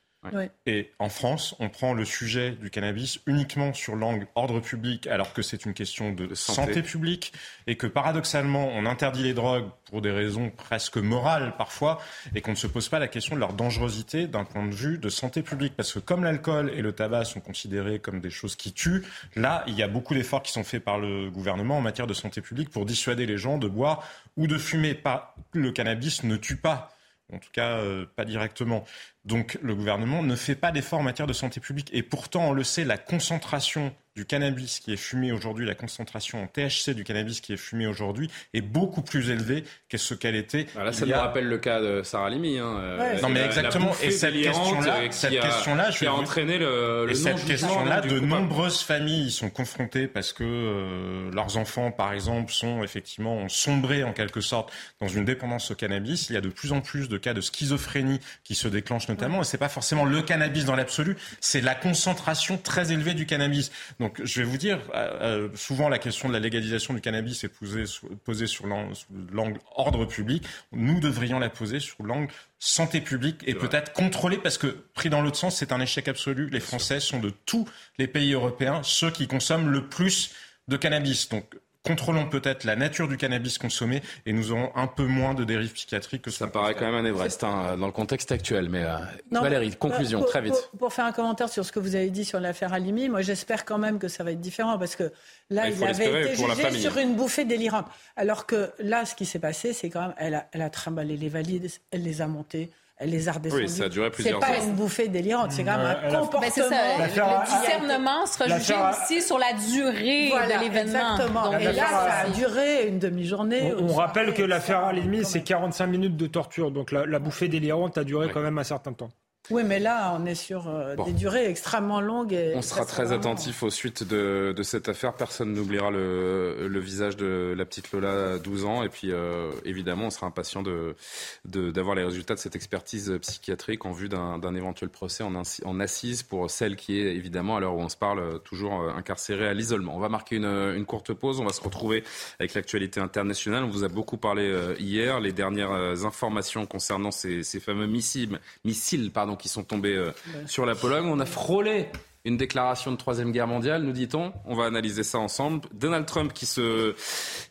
Et 0.65 0.92
en 1.00 1.10
France, 1.10 1.56
on 1.60 1.70
prend 1.70 1.94
le 1.94 2.06
sujet 2.06 2.51
du 2.51 2.70
cannabis 2.70 3.20
uniquement 3.25 3.74
sur 3.74 3.96
l'angle 3.96 4.27
ordre 4.36 4.60
public, 4.60 5.08
alors 5.08 5.34
que 5.34 5.42
c'est 5.42 5.65
une 5.65 5.74
question 5.74 6.12
de, 6.12 6.34
santé. 6.34 6.82
publique, 6.82 7.34
et 7.68 7.75
que 7.75 7.88
paradoxalement, 7.88 8.70
on 8.74 8.86
interdit 8.86 9.24
les 9.24 9.34
drogues 9.34 9.70
pour 9.86 10.01
des 10.01 10.12
raisons 10.12 10.50
presque 10.50 10.98
morales 10.98 11.56
parfois, 11.58 12.01
et 12.36 12.42
qu'on 12.42 12.51
ne 12.51 12.56
se 12.56 12.68
pose 12.68 12.89
pas 12.89 13.00
la 13.00 13.08
question 13.08 13.36
de 13.36 13.39
leur 13.39 13.53
dangerosité 13.53 14.27
d'un 14.27 14.46
point 14.46 14.65
de 14.65 14.74
vue 14.74 14.98
de 14.98 15.10
santé 15.10 15.42
publique. 15.42 15.74
Parce 15.75 15.94
que 15.94 16.00
comme 16.00 16.24
l'alcool 16.24 16.72
et 16.75 16.82
le 16.82 16.94
tabac 16.94 17.25
sont 17.25 17.42
considérés 17.42 18.00
comme 18.00 18.20
des 18.20 18.30
choses 18.30 18.56
qui 18.56 18.74
tuent, 18.74 19.03
là, 19.36 19.63
il 19.68 19.75
y 19.75 19.84
a 19.84 19.88
beaucoup 19.88 20.13
d'efforts 20.13 20.44
qui 20.44 20.51
sont 20.51 20.63
faits 20.63 20.84
par 20.84 21.00
le 21.00 21.30
gouvernement 21.30 21.77
en 21.77 21.82
matière 21.82 22.08
de 22.08 22.13
santé 22.13 22.42
publique 22.42 22.70
pour 22.70 22.86
dissuader 22.86 23.25
les 23.25 23.38
gens 23.38 23.58
de 23.58 23.68
boire 23.68 24.08
ou 24.38 24.48
de 24.48 24.58
fumer. 24.58 24.94
Pas, 24.94 25.36
le 25.53 25.72
cannabis 25.72 26.24
ne 26.24 26.38
tue 26.38 26.58
pas 26.58 26.94
en 27.34 27.39
tout 27.39 27.50
cas 27.51 27.77
euh, 27.77 28.06
pas 28.15 28.25
directement. 28.25 28.86
Donc 29.25 29.58
le 29.62 29.74
gouvernement 29.74 30.22
ne 30.22 30.36
fait 30.36 30.56
pas 30.56 30.72
d'efforts 30.72 31.00
en 31.00 31.03
matière 31.03 31.27
de 31.27 31.34
santé 31.34 31.60
publique. 31.60 31.89
Et 31.94 32.03
pourtant, 32.03 32.50
on 32.50 32.53
le 32.53 32.63
sait, 32.63 32.84
la 32.84 32.98
concentration 32.98 33.94
du 34.15 34.25
cannabis 34.25 34.80
qui 34.80 34.94
est 34.94 34.98
fumé 34.98 35.32
aujourd'hui, 35.32 35.65
la 35.65 35.74
concentration 35.74 36.44
en 36.44 36.48
THC 36.48 36.92
du 36.94 37.03
cannabis 37.03 37.42
qui 37.42 37.53
est 37.53 37.58
fumé 37.58 37.88
aujourd'hui 37.88 38.30
est 38.53 38.62
beaucoup 38.62 39.01
plus 39.01 39.32
élevée 39.32 39.63
que 39.89 39.98
ce 39.98 40.13
qu'elle 40.13 40.36
était. 40.36 40.68
Voilà, 40.75 40.94
ça 40.94 41.06
nous 41.06 41.13
rappelle 41.13 41.48
le 41.48 41.58
cas 41.58 41.82
de 41.82 42.03
Sarah 42.03 42.30
Limi. 42.30 42.60
Hein, 42.60 42.77
euh, 42.77 43.22
non, 43.22 43.30
mais 43.30 43.42
exactement. 43.42 43.92
et 44.03 44.12
cette 44.12 44.36
question-là, 44.36 45.12
cette 45.12 45.39
question-là, 45.39 45.92
qui 45.92 46.06
a 46.06 46.13
entraîné 46.13 46.60
le, 46.60 47.08
et 47.10 47.15
cette 47.15 47.44
question-là, 47.44 48.01
de 48.01 48.20
nombreuses 48.20 48.82
familles 48.82 49.32
sont 49.32 49.50
confrontées 49.50 50.08
parce 50.08 50.32
que 50.32 50.44
euh, 50.44 51.32
leurs 51.34 51.58
enfants, 51.58 51.92
par 51.92 52.13
exemple, 52.13 52.51
sont 52.51 52.84
effectivement 52.84 53.36
ont 53.36 53.50
sombré 53.50 54.03
en 54.03 54.13
quelque 54.13 54.42
sorte 54.42 54.72
dans 55.01 55.08
une 55.08 55.25
dépendance 55.25 55.72
au 55.72 55.75
cannabis. 55.75 56.30
Il 56.30 56.34
y 56.34 56.38
a 56.38 56.42
de 56.42 56.50
plus 56.50 56.72
en 56.72 56.82
plus 56.82 57.10
de 57.10 57.18
cas 57.18 57.34
de 57.34 57.42
schizophrénie 57.42 58.20
qui 58.44 58.53
se 58.53 58.68
déclenchent 58.68 59.08
notamment. 59.13 59.41
Et 59.41 59.46
c'est 59.46 59.58
pas 59.58 59.70
forcément 59.70 60.05
le 60.05 60.22
cannabis 60.22 60.65
dans 60.65 60.75
l'absolu, 60.75 61.17
c'est 61.39 61.62
la 61.62 61.75
concentration 61.75 62.58
très 62.58 62.91
élevée 62.91 63.13
du 63.13 63.25
cannabis. 63.25 63.72
Donc 64.00 64.22
je 64.24 64.41
vais 64.41 64.48
vous 64.48 64.58
dire, 64.58 64.79
euh, 64.93 65.48
euh, 65.48 65.50
souvent 65.55 65.89
la 65.89 66.00
question 66.00 66.27
de 66.27 66.34
la 66.34 66.39
légalisation 66.39 66.93
du 66.93 67.01
cannabis 67.01 67.43
est 67.43 67.50
posée, 67.50 67.84
posée 68.24 68.48
sur 68.48 68.65
l'angle 68.67 69.60
ordre 69.75 70.05
public. 70.05 70.43
Nous 70.72 71.00
devrions 71.00 71.39
la 71.39 71.50
poser 71.50 71.79
sur 71.79 72.03
l'angle 72.03 72.32
santé 72.60 73.01
publique 73.01 73.43
et 73.46 73.55
peut-être 73.55 73.93
contrôler, 73.93 74.38
parce 74.38 74.58
que 74.58 74.67
pris 74.93 75.10
dans 75.10 75.22
l'autre 75.22 75.38
sens, 75.38 75.58
c'est 75.58 75.72
un 75.72 75.82
échec 75.82 76.08
absolu. 76.08 76.50
Les 76.50 76.60
Français 76.60 77.00
sont 77.00 77.20
de 77.20 77.32
tous 77.46 77.67
les 77.98 78.08
pays 78.08 78.34
européens 78.34 78.82
ceux 78.84 79.12
qui 79.12 79.27
consomment 79.27 79.70
le 79.70 79.88
plus 79.88 80.32
de 80.67 80.77
cannabis. 80.77 81.29
Donc 81.29 81.46
contrôlons 81.83 82.27
peut-être 82.27 82.63
la 82.63 82.75
nature 82.75 83.07
du 83.07 83.17
cannabis 83.17 83.57
consommé 83.57 84.01
et 84.25 84.33
nous 84.33 84.51
aurons 84.51 84.71
un 84.75 84.87
peu 84.87 85.05
moins 85.05 85.33
de 85.33 85.43
dérives 85.43 85.73
psychiatriques 85.73 86.21
que 86.21 86.31
ça 86.31 86.47
paraît 86.47 86.75
quand 86.75 86.85
même 86.89 86.95
un 86.95 87.05
Everest 87.05 87.43
hein, 87.43 87.77
dans 87.77 87.85
le 87.85 87.91
contexte 87.91 88.31
actuel. 88.31 88.69
Mais 88.69 88.83
euh, 88.83 88.97
Valérie, 89.31 89.75
conclusion, 89.75 90.23
très 90.23 90.41
vite. 90.41 90.71
Pour, 90.77 90.93
faire 90.93 91.05
un 91.05 91.11
commentaire 91.11 91.49
sur 91.49 91.65
ce 91.65 91.71
que 91.71 91.79
vous 91.79 91.95
avez 91.95 92.09
dit 92.09 92.25
sur 92.25 92.39
l'affaire 92.39 92.73
Alimi, 92.73 93.09
moi 93.09 93.21
j'espère 93.21 93.65
quand 93.65 93.77
même 93.77 93.99
que 93.99 94.07
ça 94.07 94.23
va 94.23 94.31
être 94.31 94.41
différent 94.41 94.77
parce 94.77 94.95
que 94.95 95.11
là, 95.49 95.69
il, 95.69 95.83
avait 95.83 96.31
été 96.31 96.35
jugé 96.35 96.79
sur 96.79 96.97
une 96.97 97.15
bouffée 97.15 97.45
délirante. 97.45 97.87
Alors 98.15 98.45
que 98.45 98.71
là, 98.79 99.05
ce 99.05 99.15
qui 99.15 99.25
s'est 99.25 99.39
passé, 99.39 99.73
c'est 99.73 99.89
quand 99.89 100.01
même, 100.01 100.15
elle 100.17 100.35
a, 100.35 100.47
elle 100.51 100.61
a 100.61 100.69
trimballé 100.69 101.17
les 101.17 101.29
valides, 101.29 101.69
elle 101.91 102.03
les 102.03 102.21
a 102.21 102.27
montées 102.27 102.71
les 103.10 103.29
a 103.29 103.33
redescendus. 103.33 103.63
Oui, 103.63 103.69
ça 103.69 103.86
a 103.86 103.89
duré 103.89 104.10
plusieurs 104.12 104.39
C'est 104.43 104.53
pas 104.53 104.63
une 104.63 104.74
bouffée 104.74 105.07
délirante, 105.07 105.51
c'est 105.51 105.63
quand 105.63 105.77
même 105.77 105.98
un 106.03 106.19
comportement. 106.19 106.69
Ben, 106.69 107.07
le 107.07 107.45
discernement 107.45 108.25
sera 108.25 108.57
jugé 108.60 108.74
aussi 108.91 109.22
sur 109.22 109.38
la 109.38 109.53
durée 109.53 110.29
de 110.29 110.60
l'événement. 110.60 111.13
Exactement. 111.13 111.57
et 111.57 111.74
là, 111.74 111.74
ça 111.74 112.13
a 112.25 112.29
duré 112.29 112.88
une 112.88 113.00
demi-journée. 113.00 113.74
On, 113.79 113.93
rappelle 113.93 114.33
que 114.33 114.43
l'affaire 114.43 114.83
Alimi, 114.86 115.24
c'est 115.24 115.41
45 115.41 115.88
minutes 115.88 116.17
de 116.17 116.27
torture. 116.27 116.72
Donc 116.72 116.91
la, 116.91 117.05
la 117.05 117.19
bouffée 117.19 117.48
délirante 117.48 117.98
a 117.98 118.03
duré 118.03 118.29
quand 118.29 118.41
même 118.41 118.57
un 118.57 118.63
certain 118.63 118.93
temps. 118.93 119.10
Oui, 119.50 119.63
mais 119.65 119.79
là, 119.79 120.17
on 120.17 120.25
est 120.25 120.35
sur 120.35 120.69
euh, 120.69 120.95
des 120.95 121.12
durées 121.12 121.47
extrêmement 121.47 122.00
longues. 122.00 122.31
Et 122.31 122.53
on 122.55 122.62
sera 122.62 122.85
très 122.85 123.12
attentif 123.12 123.62
aux 123.62 123.69
suites 123.69 124.07
de, 124.07 124.53
de 124.55 124.63
cette 124.63 124.88
affaire. 124.88 125.13
Personne 125.15 125.51
n'oubliera 125.51 125.91
le, 125.91 126.69
le, 126.69 126.79
visage 126.79 127.17
de 127.17 127.53
la 127.57 127.65
petite 127.65 127.91
Lola, 127.91 128.39
12 128.39 128.63
ans. 128.63 128.83
Et 128.83 128.89
puis, 128.89 129.12
euh, 129.12 129.51
évidemment, 129.65 130.05
on 130.05 130.09
sera 130.12 130.27
impatient 130.27 130.63
d'avoir 130.63 130.95
de, 131.43 131.71
d'avoir 131.71 131.95
les 131.95 132.05
résultats 132.05 132.35
de 132.35 132.39
cette 132.39 132.55
expertise 132.55 133.17
psychiatrique 133.21 133.85
en 133.85 133.91
vue 133.91 134.07
d'un 134.07 134.55
éventuel 134.55 134.89
procès 134.89 135.25
en, 135.25 135.33
en 135.35 135.79
assise 135.81 136.23
pour 136.23 136.50
celle 136.50 136.77
qui 136.77 137.01
est, 137.01 137.13
évidemment, 137.13 137.57
à 137.57 137.59
l'heure 137.59 137.75
où 137.75 137.81
on 137.81 137.89
se 137.89 137.97
parle, 137.97 138.39
toujours 138.43 138.81
euh, 138.81 138.93
incarcérée 138.93 139.50
à 139.50 139.53
l'isolement. 139.53 139.93
On 139.97 140.00
va 140.00 140.09
marquer 140.09 140.38
une, 140.38 140.45
une, 140.45 140.85
courte 140.85 141.12
pause. 141.12 141.41
On 141.41 141.45
va 141.45 141.53
se 141.53 141.62
retrouver 141.62 142.05
avec 142.39 142.53
l'actualité 142.53 143.01
internationale. 143.01 143.65
On 143.65 143.69
vous 143.69 143.83
a 143.83 143.89
beaucoup 143.89 144.17
parlé 144.17 144.75
hier. 144.79 145.19
Les 145.19 145.33
dernières 145.33 146.05
informations 146.05 146.65
concernant 146.65 147.12
ces, 147.12 147.43
ces 147.43 147.59
fameux 147.59 147.88
missiles, 147.88 148.39
missiles 148.63 149.12
pardon, 149.12 149.32
qui 149.35 149.49
sont 149.49 149.63
tombés 149.63 149.95
euh, 149.95 150.11
sur 150.45 150.65
la 150.65 150.75
Pologne. 150.75 151.05
On 151.05 151.19
a 151.19 151.25
frôlé 151.25 151.87
une 152.25 152.37
déclaration 152.37 152.91
de 152.91 152.97
troisième 152.97 153.31
guerre 153.31 153.47
mondiale, 153.47 153.83
nous 153.83 153.91
dit-on. 153.91 154.31
On 154.45 154.55
va 154.55 154.65
analyser 154.65 155.03
ça 155.03 155.19
ensemble. 155.19 155.67
Donald 155.73 156.05
Trump 156.05 156.31
qui 156.33 156.45
se, 156.45 156.95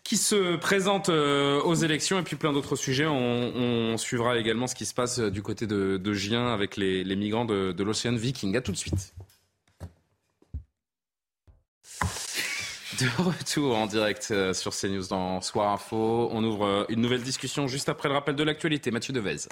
qui 0.02 0.16
se 0.16 0.56
présente 0.56 1.10
euh, 1.10 1.60
aux 1.60 1.74
élections 1.74 2.18
et 2.18 2.22
puis 2.22 2.36
plein 2.36 2.52
d'autres 2.52 2.76
sujets. 2.76 3.06
On, 3.06 3.96
suivra 3.98 4.38
également 4.38 4.66
ce 4.66 4.74
qui 4.74 4.86
se 4.86 4.94
passe 4.94 5.18
euh, 5.18 5.30
du 5.30 5.42
côté 5.42 5.66
de, 5.66 5.98
de 5.98 6.12
Gien 6.14 6.48
avec 6.48 6.76
les, 6.76 7.04
migrants 7.16 7.44
de, 7.44 7.72
de 7.72 7.84
l'Océan 7.84 8.14
Viking. 8.14 8.56
À 8.56 8.62
tout 8.62 8.72
de 8.72 8.76
suite. 8.78 9.14
De 13.00 13.22
retour 13.22 13.76
en 13.76 13.86
direct 13.86 14.32
sur 14.52 14.72
CNews 14.74 15.06
dans 15.08 15.40
Soir 15.40 15.72
Info. 15.72 16.28
On 16.32 16.44
ouvre 16.44 16.86
une 16.88 17.00
nouvelle 17.00 17.22
discussion 17.22 17.66
juste 17.66 17.88
après 17.88 18.08
le 18.08 18.14
rappel 18.14 18.36
de 18.36 18.42
l'actualité. 18.42 18.90
Mathieu 18.90 19.12
Devez. 19.12 19.48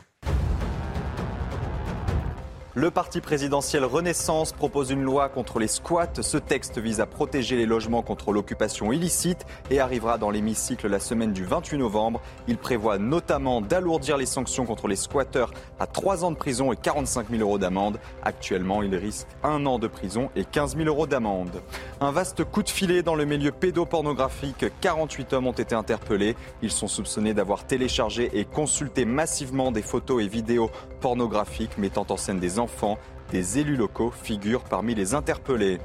Le 2.77 2.93
parti 2.93 3.21
présidentiel 3.21 3.85
Renaissance 3.85 4.53
propose 4.53 4.93
une 4.93 5.03
loi 5.03 5.29
contre 5.29 5.59
les 5.59 5.67
squats. 5.67 6.23
Ce 6.23 6.37
texte 6.37 6.79
vise 6.79 7.01
à 7.01 7.07
protéger 7.07 7.57
les 7.57 7.67
logements 7.67 8.03
contre 8.03 8.31
l'occupation 8.31 8.93
illicite 8.93 9.45
et 9.73 9.81
arrivera 9.81 10.19
dans 10.19 10.31
l'hémicycle 10.31 10.87
la 10.87 11.01
semaine 11.01 11.33
du 11.33 11.45
28 11.45 11.79
novembre. 11.79 12.21
Il 12.47 12.59
prévoit 12.59 12.99
notamment 12.99 13.61
d'alourdir 13.61 14.17
les 14.17 14.25
sanctions 14.25 14.67
contre 14.67 14.87
les 14.87 14.95
squatteurs 14.95 15.51
à 15.81 15.89
3 15.89 16.25
ans 16.25 16.31
de 16.31 16.37
prison 16.37 16.73
et 16.73 16.77
45 16.77 17.31
000 17.31 17.43
euros 17.43 17.59
d'amende. 17.59 17.99
Actuellement, 18.23 18.85
il 18.85 18.95
risque 18.95 19.27
un 19.43 19.67
an 19.67 19.81
de 19.81 19.89
prison 19.89 20.31
et 20.37 20.45
15 20.45 20.77
000 20.77 20.87
euros 20.87 21.09
d'amende. 21.09 21.63
Un 22.01 22.13
vaste 22.13 22.45
coup 22.45 22.63
de 22.63 22.71
filet 22.71 23.03
dans 23.03 23.17
le 23.17 23.25
milieu 23.25 23.51
pédopornographique. 23.51 24.67
48 24.81 25.33
hommes 25.33 25.49
ont 25.49 25.53
été 25.53 25.75
interpellés. 25.75 26.37
Ils 26.63 26.71
sont 26.71 26.87
soupçonnés 26.87 27.35
d'avoir 27.35 27.65
téléchargé 27.65 28.31
et 28.33 28.45
consulté 28.45 29.05
massivement 29.05 29.73
des 29.73 29.83
photos 29.83 30.23
et 30.23 30.29
vidéos 30.29 30.71
pornographiques 31.01 31.77
mettant 31.79 32.07
en 32.11 32.17
scène 32.17 32.39
des 32.39 32.60
enfants. 32.61 32.99
Des 33.33 33.59
élus 33.59 33.77
locaux 33.77 34.13
figurent 34.13 34.65
parmi 34.65 34.95
les 34.95 35.15
interpellés. 35.15 35.79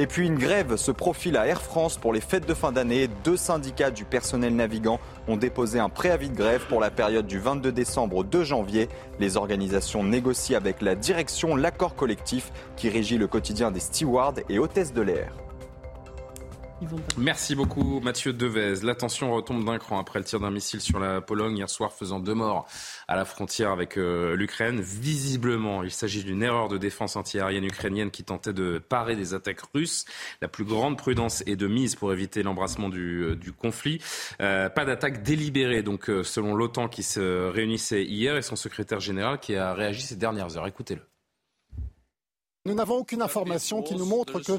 Et 0.00 0.06
puis 0.06 0.26
une 0.26 0.38
grève 0.38 0.76
se 0.76 0.92
profile 0.92 1.36
à 1.36 1.48
Air 1.48 1.60
France 1.60 1.96
pour 1.96 2.12
les 2.12 2.20
fêtes 2.20 2.46
de 2.46 2.54
fin 2.54 2.70
d'année. 2.70 3.08
Deux 3.24 3.36
syndicats 3.36 3.90
du 3.90 4.04
personnel 4.04 4.54
navigant 4.54 5.00
ont 5.26 5.36
déposé 5.36 5.80
un 5.80 5.88
préavis 5.88 6.30
de 6.30 6.36
grève 6.36 6.66
pour 6.68 6.80
la 6.80 6.90
période 6.90 7.26
du 7.26 7.40
22 7.40 7.72
décembre 7.72 8.18
au 8.18 8.24
2 8.24 8.44
janvier. 8.44 8.88
Les 9.18 9.36
organisations 9.36 10.04
négocient 10.04 10.56
avec 10.56 10.82
la 10.82 10.94
direction 10.94 11.56
l'accord 11.56 11.96
collectif 11.96 12.52
qui 12.76 12.88
régit 12.88 13.18
le 13.18 13.26
quotidien 13.26 13.72
des 13.72 13.80
stewards 13.80 14.34
et 14.48 14.60
hôtesses 14.60 14.92
de 14.92 15.02
l'air. 15.02 15.32
Merci 17.16 17.56
beaucoup 17.56 18.00
Mathieu 18.00 18.32
Devez. 18.32 18.76
La 18.82 18.94
tension 18.94 19.34
retombe 19.34 19.64
d'un 19.64 19.78
cran 19.78 19.98
après 19.98 20.20
le 20.20 20.24
tir 20.24 20.38
d'un 20.38 20.50
missile 20.50 20.80
sur 20.80 21.00
la 21.00 21.20
Pologne 21.20 21.56
hier 21.56 21.68
soir 21.68 21.92
faisant 21.92 22.20
deux 22.20 22.34
morts 22.34 22.66
à 23.08 23.16
la 23.16 23.24
frontière 23.24 23.70
avec 23.70 23.96
euh, 23.96 24.36
l'Ukraine. 24.36 24.80
Visiblement, 24.80 25.82
il 25.82 25.90
s'agit 25.90 26.22
d'une 26.22 26.42
erreur 26.42 26.68
de 26.68 26.76
défense 26.78 27.16
antiaérienne 27.16 27.64
ukrainienne 27.64 28.10
qui 28.10 28.22
tentait 28.22 28.52
de 28.52 28.78
parer 28.78 29.16
des 29.16 29.34
attaques 29.34 29.62
russes. 29.74 30.04
La 30.42 30.48
plus 30.48 30.64
grande 30.64 30.98
prudence 30.98 31.42
est 31.46 31.56
de 31.56 31.66
mise 31.66 31.96
pour 31.96 32.12
éviter 32.12 32.42
l'embrassement 32.42 32.88
du, 32.88 33.22
euh, 33.22 33.36
conflit. 33.58 34.00
Euh, 34.40 34.68
pas 34.68 34.84
d'attaque 34.84 35.22
délibérée, 35.22 35.82
donc 35.82 36.10
selon 36.22 36.54
l'OTAN 36.54 36.88
qui 36.88 37.02
se 37.02 37.48
réunissait 37.48 38.04
hier 38.04 38.36
et 38.36 38.42
son 38.42 38.56
secrétaire 38.56 39.00
général 39.00 39.40
qui 39.40 39.56
a 39.56 39.72
réagi 39.72 40.02
ces 40.02 40.16
dernières 40.16 40.56
heures. 40.56 40.66
Écoutez-le. 40.66 41.00
Nous 42.68 42.74
n'avons 42.74 42.96
aucune 42.96 43.22
information 43.22 43.80
qui 43.80 43.94
nous 43.94 44.04
montre 44.04 44.40
que 44.40 44.52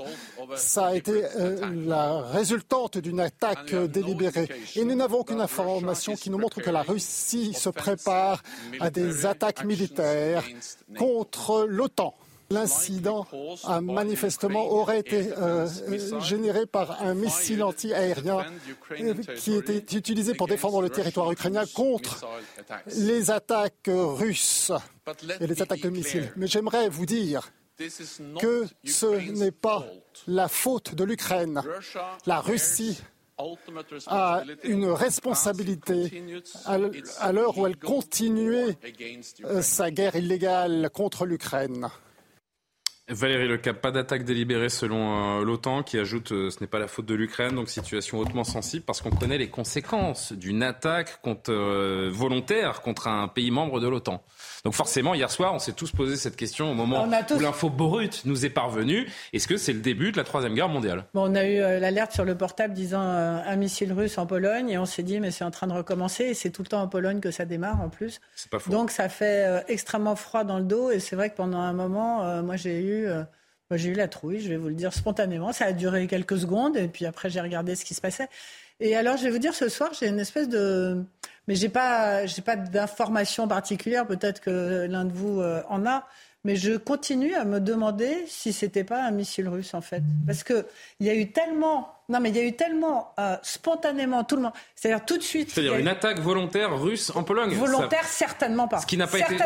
ça 0.56 0.88
a 0.88 0.96
été 0.96 1.24
euh, 1.38 1.60
la 1.86 2.24
résultante 2.24 2.98
d'une 2.98 3.20
attaque 3.20 3.76
délibérée. 3.76 4.50
Et 4.76 4.84
nous 4.84 4.96
n'avons 4.96 5.20
aucune 5.20 5.42
information 5.42 6.16
qui 6.16 6.32
nous 6.32 6.40
montre 6.40 6.60
que 6.60 6.72
la 6.72 6.82
Russie 6.82 7.54
se 7.54 7.70
prépare 7.70 8.42
à 8.80 8.90
des 8.90 9.28
attaques 9.28 9.64
militaires 9.64 10.44
contre 10.98 11.68
l'OTAN. 11.70 12.16
L'incident 12.52 13.28
a 13.66 13.80
manifestement 13.80 14.72
aurait 14.72 15.02
été 15.02 15.32
euh, 15.38 15.68
généré 16.20 16.66
par 16.66 17.00
un 17.04 17.14
missile 17.14 17.62
anti-aérien 17.62 18.44
euh, 19.00 19.14
qui 19.38 19.54
était 19.54 19.96
utilisé 19.96 20.34
pour 20.34 20.48
défendre 20.48 20.82
le 20.82 20.90
territoire 20.90 21.32
ukrainien 21.32 21.66
contre 21.76 22.26
les 22.98 23.30
attaques 23.30 23.88
russes 23.88 24.72
et 25.40 25.46
les 25.46 25.62
attaques 25.62 25.82
de 25.82 25.90
missiles. 25.90 26.34
Mais 26.38 26.48
j'aimerais 26.48 26.90
vous 26.90 27.06
dire 27.06 27.52
que 28.40 28.66
ce 28.84 29.32
n'est 29.32 29.52
pas 29.52 29.86
la 30.28 30.48
faute 30.48 30.96
de 30.96 31.04
l'Ukraine. 31.04 31.62
La 32.26 32.42
Russie 32.42 33.00
a 34.08 34.44
une 34.64 34.88
responsabilité 34.88 36.24
à 36.66 37.32
l'heure 37.32 37.58
où 37.58 37.68
elle 37.68 37.78
continuait 37.78 38.78
euh, 39.46 39.62
sa 39.62 39.92
guerre 39.92 40.16
illégale 40.16 40.90
contre 40.94 41.26
l'Ukraine. 41.26 41.88
Valérie 43.08 43.48
Lecap, 43.48 43.82
pas 43.82 43.90
d'attaque 43.90 44.24
délibérée 44.24 44.70
selon 44.70 45.40
euh, 45.40 45.44
l'OTAN 45.44 45.82
qui 45.82 45.98
ajoute 45.98 46.32
euh, 46.32 46.52
ce 46.52 46.60
n'est 46.60 46.68
pas 46.68 46.78
la 46.78 46.88
faute 46.88 47.08
de 47.08 47.16
l'Ukraine, 47.16 47.56
donc 47.56 47.70
situation 47.70 48.20
hautement 48.20 48.44
sensible 48.44 48.84
parce 48.86 49.02
qu'on 49.02 49.10
connaît 49.10 49.40
les 49.40 49.50
conséquences 49.50 50.34
d'une 50.34 50.62
attaque 50.62 51.22
contre, 51.22 51.54
volontaire 52.10 52.82
contre 52.82 53.08
un 53.08 53.28
pays 53.28 53.52
membre 53.52 53.80
de 53.80 53.88
l'OTAN. 53.88 54.24
Donc 54.66 54.74
forcément, 54.74 55.14
hier 55.14 55.32
soir, 55.32 55.54
on 55.54 55.60
s'est 55.60 55.74
tous 55.74 55.92
posé 55.92 56.18
cette 56.18 56.36
question 56.36 56.72
au 56.72 56.74
moment 56.74 57.06
où 57.06 57.40
l'info 57.40 57.70
brute 57.70 58.24
nous 58.26 58.46
est 58.46 58.50
parvenue. 58.50 59.08
Est-ce 59.32 59.48
que 59.48 59.58
c'est 59.58 59.74
le 59.74 59.80
début 59.80 60.12
de 60.12 60.18
la 60.18 60.24
Troisième 60.24 60.54
Guerre 60.54 60.70
mondiale? 60.70 61.06
Bon, 61.14 61.32
On 61.32 61.36
a 61.36 61.46
eu 61.46 61.60
euh, 61.60 61.80
l'alerte 61.80 62.12
sur 62.12 62.26
le 62.26 62.36
portable 62.36 62.74
disant 62.74 63.02
euh, 63.02 63.40
un 63.46 63.56
missile 63.56 63.94
russe 63.94 64.18
en 64.18 64.26
Pologne 64.26 64.70
et 64.70 64.78
on 64.78 64.86
s'est 64.86 65.04
dit 65.04 65.20
mais 65.20 65.32
c'est 65.32 65.44
en 65.44 65.52
train 65.52 65.68
de 65.68 65.74
recommencer 65.74 66.26
et 66.26 66.34
c'est 66.34 66.50
tout 66.50 66.62
le 66.62 66.68
temps 66.68 66.82
en 66.82 66.88
Pologne 66.88 67.20
que 67.20 67.32
ça 67.32 67.46
démarre 67.46 67.82
en 67.82 67.90
plus. 67.90 68.20
Pas 68.52 68.60
faux. 68.60 68.72
Donc 68.72 68.92
ça 68.92 69.08
fait 69.08 69.46
euh, 69.48 69.62
extrêmement 69.68 70.16
froid 70.16 70.44
dans 70.44 70.58
le 70.58 70.66
dos 70.66 70.92
et 70.92 71.00
c'est 71.00 71.16
vrai 71.16 71.30
que 71.30 71.36
pendant 71.36 71.60
un 71.60 71.74
moment, 71.74 72.44
moi 72.44 72.56
j'ai 72.56 72.82
eu... 72.82 73.08
j'ai 73.72 73.90
eu 73.90 73.94
la 73.94 74.08
trouille, 74.08 74.42
je 74.42 74.50
vais 74.50 74.58
vous 74.58 74.68
le 74.68 74.74
dire 74.74 74.94
spontanément. 74.94 75.54
Ça 75.54 75.66
a 75.66 75.72
duré 75.72 76.08
quelques 76.08 76.38
secondes 76.40 76.76
et 76.76 76.88
puis 76.88 77.06
après 77.06 77.30
j'ai 77.30 77.40
regardé 77.40 77.76
ce 77.76 77.86
qui 77.86 77.94
se 77.94 78.02
passait. 78.02 78.28
Et 78.80 78.96
alors 78.96 79.18
je 79.18 79.24
vais 79.24 79.30
vous 79.30 79.40
dire, 79.40 79.54
ce 79.54 79.70
soir 79.70 79.92
j'ai 79.98 80.08
une 80.08 80.20
espèce 80.20 80.50
de 80.50 81.04
mais 81.48 81.56
j'ai 81.56 81.70
pas, 81.70 82.26
j'ai 82.26 82.42
pas 82.42 82.56
d'informations 82.56 83.48
particulières. 83.48 84.06
Peut-être 84.06 84.42
que 84.42 84.88
l'un 84.90 85.06
de 85.06 85.14
vous 85.14 85.42
euh, 85.42 85.62
en 85.70 85.86
a. 85.86 86.08
Mais 86.46 86.56
je 86.56 86.78
continue 86.78 87.36
à 87.36 87.44
me 87.44 87.60
demander 87.60 88.24
si 88.28 88.54
c'était 88.54 88.84
pas 88.84 89.04
un 89.04 89.12
missile 89.12 89.50
russe 89.50 89.74
en 89.74 89.82
fait, 89.82 90.04
parce 90.26 90.44
que 90.44 90.66
il 91.00 91.08
y 91.08 91.10
a 91.10 91.16
eu 91.16 91.32
tellement 91.32 92.00
non, 92.10 92.20
mais 92.20 92.30
il 92.30 92.36
y 92.36 92.40
a 92.40 92.44
eu 92.44 92.54
tellement 92.54 93.14
euh, 93.20 93.38
spontanément 93.44 94.24
tout 94.24 94.36
le 94.36 94.42
monde, 94.42 94.52
c'est-à-dire 94.76 95.06
tout 95.06 95.18
de 95.18 95.24
suite. 95.24 95.52
C'est-à-dire 95.52 95.76
une 95.76 95.88
attaque 95.88 96.20
volontaire 96.20 96.76
russe 96.82 97.12
en 97.14 97.24
Pologne. 97.24 97.54
Volontaire, 97.54 98.04
certainement 98.06 98.68
pas. 98.68 98.80
Ce 98.80 98.88
qui 98.88 98.98
n'a 98.98 99.06
pas 99.06 99.20
été. 99.20 99.38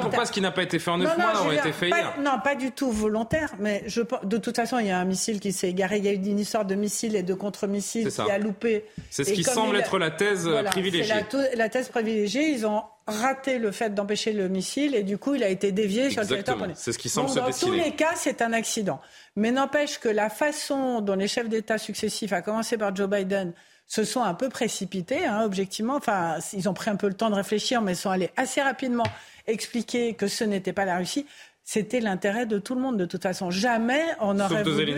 Pourquoi, 0.00 0.24
ce 0.24 0.32
qui 0.32 0.40
n'a 0.40 0.50
pas 0.50 0.62
été 0.62 0.78
fait 0.78 0.90
en 0.90 0.96
neuf 0.96 1.16
mois 1.16 1.42
aurait 1.42 1.58
été 1.58 1.72
fait 1.72 1.90
hier 1.90 2.14
Non, 2.18 2.40
pas 2.42 2.54
du 2.54 2.72
tout 2.72 2.90
volontaire, 2.90 3.52
mais 3.58 3.82
je, 3.86 4.00
de 4.24 4.38
toute 4.38 4.56
façon, 4.56 4.78
il 4.78 4.86
y 4.86 4.90
a 4.90 4.98
un 4.98 5.04
missile 5.04 5.40
qui 5.40 5.52
s'est 5.52 5.68
égaré. 5.68 5.98
Il 5.98 6.04
y 6.06 6.08
a 6.08 6.12
eu 6.12 6.16
une 6.16 6.38
histoire 6.38 6.64
de 6.64 6.74
missile 6.74 7.16
et 7.16 7.22
de 7.22 7.34
contre-missile 7.34 8.10
qui 8.10 8.30
a 8.30 8.38
loupé. 8.38 8.86
C'est 9.10 9.24
ce 9.24 9.32
qui 9.32 9.44
semble 9.44 9.76
être 9.76 9.98
la 9.98 10.10
thèse 10.10 10.48
privilégiée. 10.70 11.14
La, 11.32 11.54
la 11.54 11.68
thèse 11.68 11.90
privilégiée. 11.90 12.48
Ils 12.48 12.66
ont 12.66 12.82
raté 13.06 13.58
le 13.58 13.70
fait 13.70 13.94
d'empêcher 13.94 14.32
le 14.32 14.48
missile 14.48 14.94
et 14.94 15.02
du 15.02 15.18
coup, 15.18 15.34
il 15.34 15.44
a 15.44 15.48
été 15.48 15.72
dévié 15.72 16.10
sur 16.10 16.22
le 16.22 16.28
territoire 16.28 16.56
polonais. 16.56 16.74
C'est 16.76 16.92
ce 16.92 16.98
qui 16.98 17.08
semble 17.08 17.28
Donc, 17.28 17.36
se 17.36 17.40
dans 17.40 17.46
dessiner. 17.46 17.70
Tous 17.70 17.84
les 17.84 17.92
cas, 17.92 18.12
c'est 18.16 18.42
un 18.42 18.52
accident. 18.52 19.00
Mais 19.36 19.52
n'empêche 19.52 19.98
que 19.98 20.08
la 20.08 20.28
façon 20.28 21.00
dont 21.00 21.14
les 21.14 21.28
chefs 21.28 21.48
d'État 21.48 21.78
successifs, 21.78 22.32
à 22.32 22.42
commencer 22.42 22.76
par 22.76 22.94
Joe 22.94 23.08
Biden, 23.08 23.52
se 23.86 24.02
sont 24.02 24.22
un 24.22 24.34
peu 24.34 24.48
précipités, 24.48 25.24
hein, 25.24 25.44
objectivement. 25.44 25.94
Enfin, 25.94 26.38
ils 26.52 26.68
ont 26.68 26.74
pris 26.74 26.90
un 26.90 26.96
peu 26.96 27.06
le 27.06 27.14
temps 27.14 27.30
de 27.30 27.36
réfléchir, 27.36 27.80
mais 27.82 27.94
sont 27.94 28.10
allés 28.10 28.30
assez 28.36 28.60
rapidement 28.60 29.06
expliquer 29.46 30.14
que 30.14 30.26
ce 30.26 30.42
n'était 30.42 30.72
pas 30.72 30.84
la 30.84 30.98
Russie. 30.98 31.26
C'était 31.62 32.00
l'intérêt 32.00 32.46
de 32.46 32.58
tout 32.58 32.74
le 32.74 32.80
monde, 32.80 32.96
de 32.96 33.04
toute 33.04 33.22
façon. 33.22 33.50
Jamais 33.50 34.02
on 34.20 34.34
n'aurait 34.34 34.64
voulu 34.64 34.96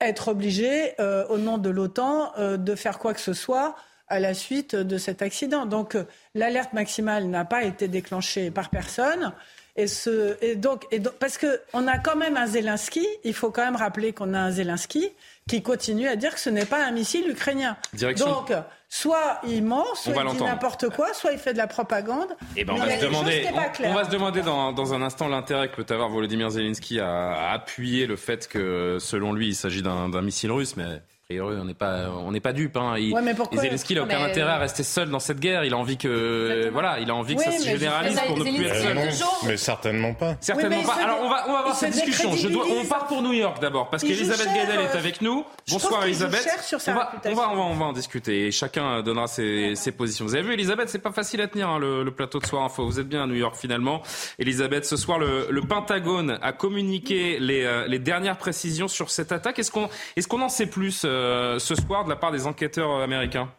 être 0.00 0.28
obligé, 0.28 0.92
euh, 1.00 1.26
au 1.28 1.38
nom 1.38 1.58
de 1.58 1.70
l'OTAN, 1.70 2.32
euh, 2.38 2.56
de 2.56 2.74
faire 2.74 2.98
quoi 2.98 3.14
que 3.14 3.20
ce 3.20 3.32
soit 3.32 3.74
à 4.08 4.20
la 4.20 4.34
suite 4.34 4.74
de 4.74 4.98
cet 4.98 5.22
accident. 5.22 5.66
Donc, 5.66 5.94
euh, 5.94 6.04
l'alerte 6.34 6.72
maximale 6.72 7.26
n'a 7.26 7.44
pas 7.44 7.64
été 7.64 7.88
déclenchée 7.88 8.50
par 8.50 8.70
personne. 8.70 9.32
Et, 9.76 9.86
ce, 9.86 10.36
et, 10.42 10.56
donc, 10.56 10.86
et 10.90 10.98
donc, 10.98 11.14
parce 11.14 11.38
qu'on 11.38 11.86
a 11.86 11.98
quand 11.98 12.16
même 12.16 12.36
un 12.36 12.46
Zelensky, 12.46 13.06
il 13.22 13.32
faut 13.32 13.52
quand 13.52 13.64
même 13.64 13.76
rappeler 13.76 14.12
qu'on 14.12 14.34
a 14.34 14.38
un 14.38 14.50
Zelensky 14.50 15.08
qui 15.48 15.62
continue 15.62 16.08
à 16.08 16.16
dire 16.16 16.34
que 16.34 16.40
ce 16.40 16.50
n'est 16.50 16.66
pas 16.66 16.84
un 16.84 16.90
missile 16.90 17.30
ukrainien. 17.30 17.76
Donc, 18.18 18.52
soit 18.88 19.40
il 19.46 19.62
ment, 19.62 19.84
soit 19.94 20.14
il 20.16 20.36
dit 20.36 20.42
n'importe 20.42 20.88
quoi, 20.90 21.14
soit 21.14 21.30
il 21.30 21.38
fait 21.38 21.52
de 21.52 21.58
la 21.58 21.68
propagande. 21.68 22.32
Et 22.56 22.62
eh 22.62 22.64
ben 22.64 22.74
on, 22.74 22.78
va 22.78 22.98
se 22.98 23.04
demander, 23.04 23.48
on, 23.84 23.94
va 23.94 24.04
se 24.04 24.10
demander 24.10 24.42
dans, 24.42 24.72
dans 24.72 24.94
un 24.94 25.02
instant 25.02 25.28
l'intérêt 25.28 25.70
que 25.70 25.80
peut 25.80 25.94
avoir 25.94 26.08
Volodymyr 26.08 26.50
Zelensky 26.50 26.98
à 26.98 27.52
appuyer 27.52 28.06
le 28.06 28.16
fait 28.16 28.48
que, 28.48 28.98
selon 29.00 29.32
lui, 29.32 29.48
il 29.48 29.54
s'agit 29.54 29.82
d'un 29.82 30.22
missile 30.22 30.50
russe, 30.50 30.76
mais 30.76 31.02
priori, 31.28 31.56
on 31.60 31.66
n'est 31.66 31.74
pas, 31.74 32.08
on 32.08 32.32
n'est 32.32 32.40
pas 32.40 32.54
dupe. 32.54 32.78
Hein. 32.78 32.94
Il, 32.96 33.12
ouais, 33.12 33.20
Zelensky 33.52 33.94
n'a 33.94 34.04
aucun 34.04 34.22
intérêt 34.22 34.52
à 34.52 34.56
rester 34.56 34.82
seul 34.82 35.10
dans 35.10 35.18
cette 35.18 35.40
guerre. 35.40 35.62
Il 35.62 35.74
a 35.74 35.76
envie 35.76 35.98
que, 35.98 36.70
voilà, 36.72 37.00
il 37.00 37.10
a 37.10 37.14
envie 37.14 37.36
que 37.36 37.42
ça 37.42 37.52
se 37.52 37.68
généralise 37.68 38.18
pour 38.26 38.38
ne 38.38 38.44
plus 38.44 38.64
être 38.64 39.14
seul. 39.14 39.26
mais 39.46 39.58
certainement 39.58 40.14
pas. 40.14 40.36
Certainement 40.40 40.82
pas. 40.84 40.94
Alors 40.94 41.18
on 41.22 41.28
va, 41.28 41.44
on 41.46 41.52
va 41.52 41.58
avoir 41.58 41.76
cette 41.76 41.92
discussion. 41.92 42.34
Je 42.34 42.48
dois, 42.48 42.64
on 42.66 42.82
part 42.86 43.06
pour 43.08 43.20
New 43.20 43.34
York 43.34 43.60
d'abord 43.60 43.90
parce 43.90 44.04
qu'Elisabeth 44.04 44.48
Guedel 44.54 44.80
est 44.80 44.96
avec 44.96 45.20
nous. 45.20 45.44
Bonsoir 45.70 46.06
Elisabeth. 46.06 46.48
On 46.86 46.94
va, 46.94 47.12
on 47.26 47.34
va, 47.34 47.50
on 47.50 47.74
va, 47.74 47.84
en 47.84 47.92
discuter 47.92 48.46
et 48.46 48.50
chacun 48.50 49.02
donnera 49.02 49.26
ses, 49.26 49.74
ses 49.74 49.92
positions. 49.92 50.24
Vous 50.24 50.34
avez 50.34 50.44
vu 50.44 50.54
Elisabeth, 50.54 50.88
c'est 50.88 50.98
pas 50.98 51.12
facile 51.12 51.42
à 51.42 51.46
tenir 51.48 51.68
hein, 51.68 51.78
le, 51.78 52.04
le, 52.04 52.10
plateau 52.10 52.38
de 52.38 52.46
Soir 52.46 52.64
Info. 52.64 52.86
Vous 52.86 53.00
êtes 53.00 53.08
bien 53.08 53.24
à 53.24 53.26
New 53.26 53.34
York 53.34 53.54
finalement. 53.54 54.00
Elisabeth, 54.38 54.86
ce 54.86 54.96
soir 54.96 55.18
le, 55.18 55.48
le 55.50 55.60
Pentagone 55.60 56.38
a 56.40 56.52
communiqué 56.52 57.38
les, 57.38 57.64
euh, 57.64 57.86
les 57.86 57.98
dernières 57.98 58.38
précisions 58.38 58.88
sur 58.88 59.10
cette 59.10 59.30
attaque. 59.30 59.58
Est-ce 59.58 59.70
qu'on, 59.70 59.90
est-ce 60.16 60.26
qu'on 60.26 60.40
en 60.40 60.48
sait 60.48 60.66
plus 60.66 61.04
euh, 61.18 61.58
ce 61.58 61.74
soir? 61.74 62.04
de 62.04 62.10
la 62.10 62.16
part 62.16 62.32
des 62.32 62.46
enquêteurs 62.46 63.00
américains 63.00 63.50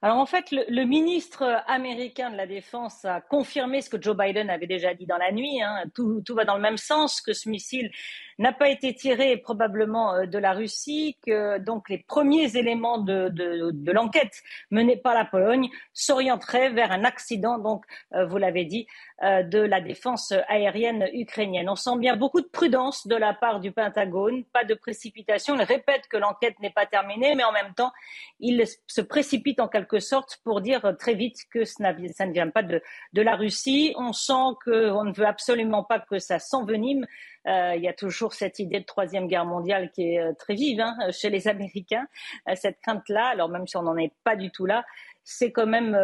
alors 0.00 0.18
en 0.18 0.26
fait, 0.26 0.52
le, 0.52 0.84
ministre 0.84 1.42
américain 1.66 2.30
de 2.30 2.36
la 2.36 2.46
Défense 2.46 3.04
a 3.04 3.20
confirmé 3.20 3.80
ce 3.80 3.90
que 3.90 4.00
Joe 4.00 4.16
Biden 4.16 4.48
avait 4.48 4.68
déjà 4.68 4.94
dit 4.94 5.06
dans 5.06 5.16
la 5.16 5.32
nuit. 5.32 5.60
Hein. 5.60 5.84
Tout, 5.92 6.22
va 6.30 6.44
dans 6.44 6.54
le 6.54 6.62
même 6.62 6.76
sens, 6.76 7.20
que 7.20 7.32
ce 7.32 7.48
missile 7.48 7.90
n'a 8.38 8.52
pas 8.52 8.68
été 8.68 8.94
tiré 8.94 9.36
probablement 9.36 10.14
euh, 10.14 10.26
de 10.26 10.38
la 10.38 10.52
Russie, 10.52 11.16
que 11.26 11.58
donc 11.58 11.88
les 11.88 11.98
premiers 11.98 12.56
éléments 12.56 12.98
de, 12.98 13.28
de, 13.28 13.92
l'enquête 13.92 14.42
menée 14.70 14.96
par 14.96 15.14
la 15.14 15.24
Pologne 15.24 15.68
s'orienteraient 15.92 16.70
vers 16.70 16.92
un 16.92 17.04
accident, 17.04 17.58
donc 17.58 17.84
euh, 18.14 18.26
vous 18.26 18.36
l'avez 18.36 18.64
dit, 18.64 18.86
euh, 19.24 19.42
de 19.42 19.58
la 19.58 19.80
défense 19.80 20.32
aérienne 20.48 21.08
ukrainienne. 21.12 21.68
On 21.68 21.74
sent 21.74 21.98
bien 21.98 22.16
beaucoup 22.16 22.40
de 22.40 22.46
prudence 22.46 23.06
de 23.06 23.16
la 23.16 23.34
part 23.34 23.60
du 23.60 23.72
Pentagone, 23.72 24.44
pas 24.44 24.64
de 24.64 24.74
précipitation. 24.74 25.56
Il 25.56 25.62
répète 25.62 26.06
que 26.08 26.16
l'enquête 26.16 26.58
n'est 26.60 26.70
pas 26.70 26.86
terminée, 26.86 27.34
mais 27.34 27.44
en 27.44 27.52
même 27.52 27.74
temps, 27.74 27.92
il 28.38 28.64
se 28.86 29.00
précipite 29.00 29.58
en 29.58 29.66
quelque 29.66 29.98
sorte 29.98 30.38
pour 30.44 30.60
dire 30.60 30.94
très 30.98 31.14
vite 31.14 31.38
que 31.50 31.64
ça 31.64 31.92
ne 31.92 32.32
vient 32.32 32.50
pas 32.50 32.62
de, 32.62 32.80
de 33.12 33.22
la 33.22 33.34
Russie. 33.34 33.94
On 33.96 34.12
sent 34.12 34.54
qu'on 34.64 35.04
ne 35.04 35.12
veut 35.12 35.26
absolument 35.26 35.82
pas 35.82 35.98
que 35.98 36.18
ça 36.20 36.38
s'envenime. 36.38 37.06
Euh, 37.46 37.74
il 37.76 37.82
y 37.82 37.88
a 37.88 37.92
toujours 37.92 38.34
cette 38.34 38.58
idée 38.58 38.80
de 38.80 38.84
troisième 38.84 39.26
guerre 39.26 39.44
mondiale 39.44 39.90
qui 39.92 40.14
est 40.14 40.20
euh, 40.20 40.32
très 40.38 40.54
vive 40.54 40.80
hein, 40.80 40.96
chez 41.12 41.30
les 41.30 41.48
Américains. 41.48 42.06
Euh, 42.48 42.54
cette 42.54 42.80
crainte-là, 42.80 43.26
alors 43.26 43.48
même 43.48 43.66
si 43.66 43.76
on 43.76 43.82
n'en 43.82 43.96
est 43.96 44.12
pas 44.24 44.36
du 44.36 44.50
tout 44.50 44.66
là, 44.66 44.84
c'est 45.24 45.52
quand 45.52 45.66
même 45.66 45.94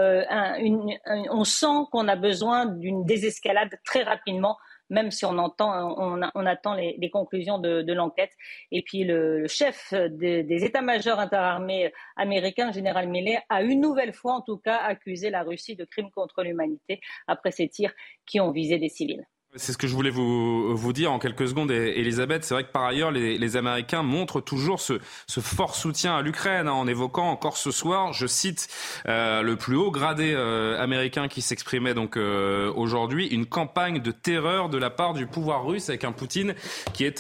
on 1.30 1.44
sent 1.44 1.86
qu'on 1.90 2.08
a 2.08 2.16
besoin 2.16 2.66
d'une 2.66 3.06
désescalade 3.06 3.70
très 3.82 4.02
rapidement 4.02 4.58
même 4.90 5.10
si 5.10 5.24
on 5.24 5.38
attend 5.38 6.74
les, 6.74 7.10
conclusions 7.10 7.58
de, 7.58 7.92
l'enquête. 7.92 8.32
Et 8.70 8.82
puis 8.82 9.04
le, 9.04 9.46
chef 9.48 9.94
des, 9.94 10.64
états-majors 10.64 11.18
interarmés 11.18 11.90
américains, 12.16 12.70
général 12.70 13.08
Milley, 13.08 13.38
a 13.48 13.62
une 13.62 13.80
nouvelle 13.80 14.12
fois, 14.12 14.34
en 14.34 14.42
tout 14.42 14.58
cas, 14.58 14.76
accusé 14.76 15.30
la 15.30 15.42
Russie 15.42 15.74
de 15.74 15.86
crimes 15.86 16.10
contre 16.10 16.42
l'humanité 16.42 17.00
après 17.26 17.50
ces 17.50 17.68
tirs 17.68 17.94
qui 18.26 18.40
ont 18.40 18.50
visé 18.50 18.78
des 18.78 18.90
civils. 18.90 19.24
C'est 19.56 19.72
ce 19.72 19.78
que 19.78 19.86
je 19.86 19.94
voulais 19.94 20.10
vous, 20.10 20.92
dire 20.92 21.12
en 21.12 21.20
quelques 21.20 21.46
secondes, 21.46 21.70
Elisabeth. 21.70 22.42
C'est 22.44 22.54
vrai 22.54 22.64
que 22.64 22.72
par 22.72 22.84
ailleurs, 22.84 23.12
les, 23.12 23.56
Américains 23.56 24.02
montrent 24.02 24.40
toujours 24.40 24.80
ce, 24.80 24.94
ce 25.28 25.38
fort 25.38 25.76
soutien 25.76 26.16
à 26.16 26.22
l'Ukraine, 26.22 26.66
hein, 26.66 26.72
en 26.72 26.88
évoquant 26.88 27.30
encore 27.30 27.56
ce 27.56 27.70
soir, 27.70 28.12
je 28.12 28.26
cite 28.26 28.66
euh, 29.06 29.42
le 29.42 29.54
plus 29.54 29.76
haut 29.76 29.92
gradé 29.92 30.32
euh, 30.34 30.82
américain 30.82 31.28
qui 31.28 31.40
s'exprimait 31.40 31.94
donc 31.94 32.16
euh, 32.16 32.72
aujourd'hui, 32.74 33.28
une 33.28 33.46
campagne 33.46 34.00
de 34.00 34.10
terreur 34.10 34.70
de 34.70 34.78
la 34.78 34.90
part 34.90 35.14
du 35.14 35.26
pouvoir 35.26 35.64
russe 35.64 35.88
avec 35.88 36.02
un 36.02 36.12
Poutine 36.12 36.54
qui 36.92 37.04
est, 37.04 37.18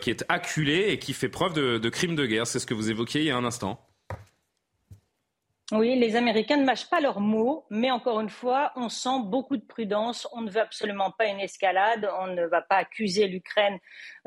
qui 0.00 0.10
est 0.10 0.24
acculé 0.28 0.86
et 0.88 0.98
qui 0.98 1.14
fait 1.14 1.28
preuve 1.30 1.54
de, 1.54 1.78
de 1.78 1.88
crimes 1.88 2.16
de 2.16 2.26
guerre. 2.26 2.46
C'est 2.46 2.58
ce 2.58 2.66
que 2.66 2.74
vous 2.74 2.90
évoquiez 2.90 3.22
il 3.22 3.26
y 3.28 3.30
a 3.30 3.36
un 3.36 3.44
instant. 3.44 3.85
Oui, 5.72 5.98
les 5.98 6.14
Américains 6.14 6.58
ne 6.58 6.64
mâchent 6.64 6.88
pas 6.88 7.00
leurs 7.00 7.18
mots, 7.18 7.66
mais 7.70 7.90
encore 7.90 8.20
une 8.20 8.28
fois, 8.28 8.70
on 8.76 8.88
sent 8.88 9.24
beaucoup 9.24 9.56
de 9.56 9.64
prudence. 9.64 10.28
On 10.32 10.42
ne 10.42 10.50
veut 10.50 10.60
absolument 10.60 11.10
pas 11.10 11.26
une 11.26 11.40
escalade. 11.40 12.08
On 12.20 12.28
ne 12.28 12.46
va 12.46 12.62
pas 12.62 12.76
accuser 12.76 13.26
l'Ukraine 13.26 13.76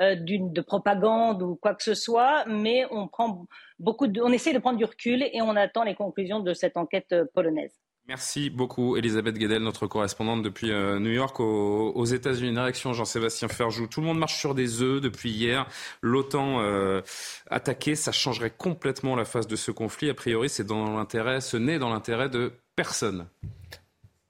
euh, 0.01 0.17
de 0.19 0.61
propagande 0.61 1.41
ou 1.41 1.55
quoi 1.55 1.75
que 1.75 1.83
ce 1.83 1.93
soit, 1.93 2.43
mais 2.45 2.85
on 2.91 3.07
prend 3.07 3.45
beaucoup 3.79 4.07
de, 4.07 4.21
on 4.21 4.33
essaie 4.33 4.51
de 4.51 4.59
prendre 4.59 4.77
du 4.77 4.83
recul 4.83 5.23
et 5.23 5.41
on 5.41 5.55
attend 5.55 5.83
les 5.83 5.95
conclusions 5.95 6.41
de 6.41 6.53
cette 6.53 6.75
enquête 6.75 7.13
euh, 7.13 7.23
polonaise. 7.33 7.79
Merci 8.09 8.49
beaucoup, 8.49 8.97
Elisabeth 8.97 9.37
Guedel, 9.37 9.61
notre 9.61 9.85
correspondante 9.85 10.41
depuis 10.41 10.71
euh, 10.71 10.97
New 10.97 11.11
York 11.11 11.39
aux, 11.39 12.05
États-Unis. 12.05 12.49
Une 12.49 12.57
réaction, 12.57 12.91
Jean-Sébastien 12.91 13.47
Ferjou. 13.47 13.85
Tout 13.85 14.01
le 14.01 14.07
monde 14.07 14.17
marche 14.17 14.39
sur 14.39 14.55
des 14.55 14.81
œufs 14.81 14.99
depuis 14.99 15.29
hier. 15.29 15.67
L'OTAN 16.01 16.59
euh, 16.59 17.03
attaqué, 17.51 17.93
ça 17.93 18.11
changerait 18.11 18.49
complètement 18.49 19.15
la 19.15 19.25
phase 19.25 19.45
de 19.45 19.55
ce 19.55 19.69
conflit. 19.69 20.09
A 20.09 20.15
priori, 20.15 20.49
c'est 20.49 20.63
dans 20.63 20.97
l'intérêt, 20.97 21.39
ce 21.39 21.55
n'est 21.55 21.77
dans 21.77 21.91
l'intérêt 21.91 22.29
de 22.29 22.51
personne. 22.75 23.27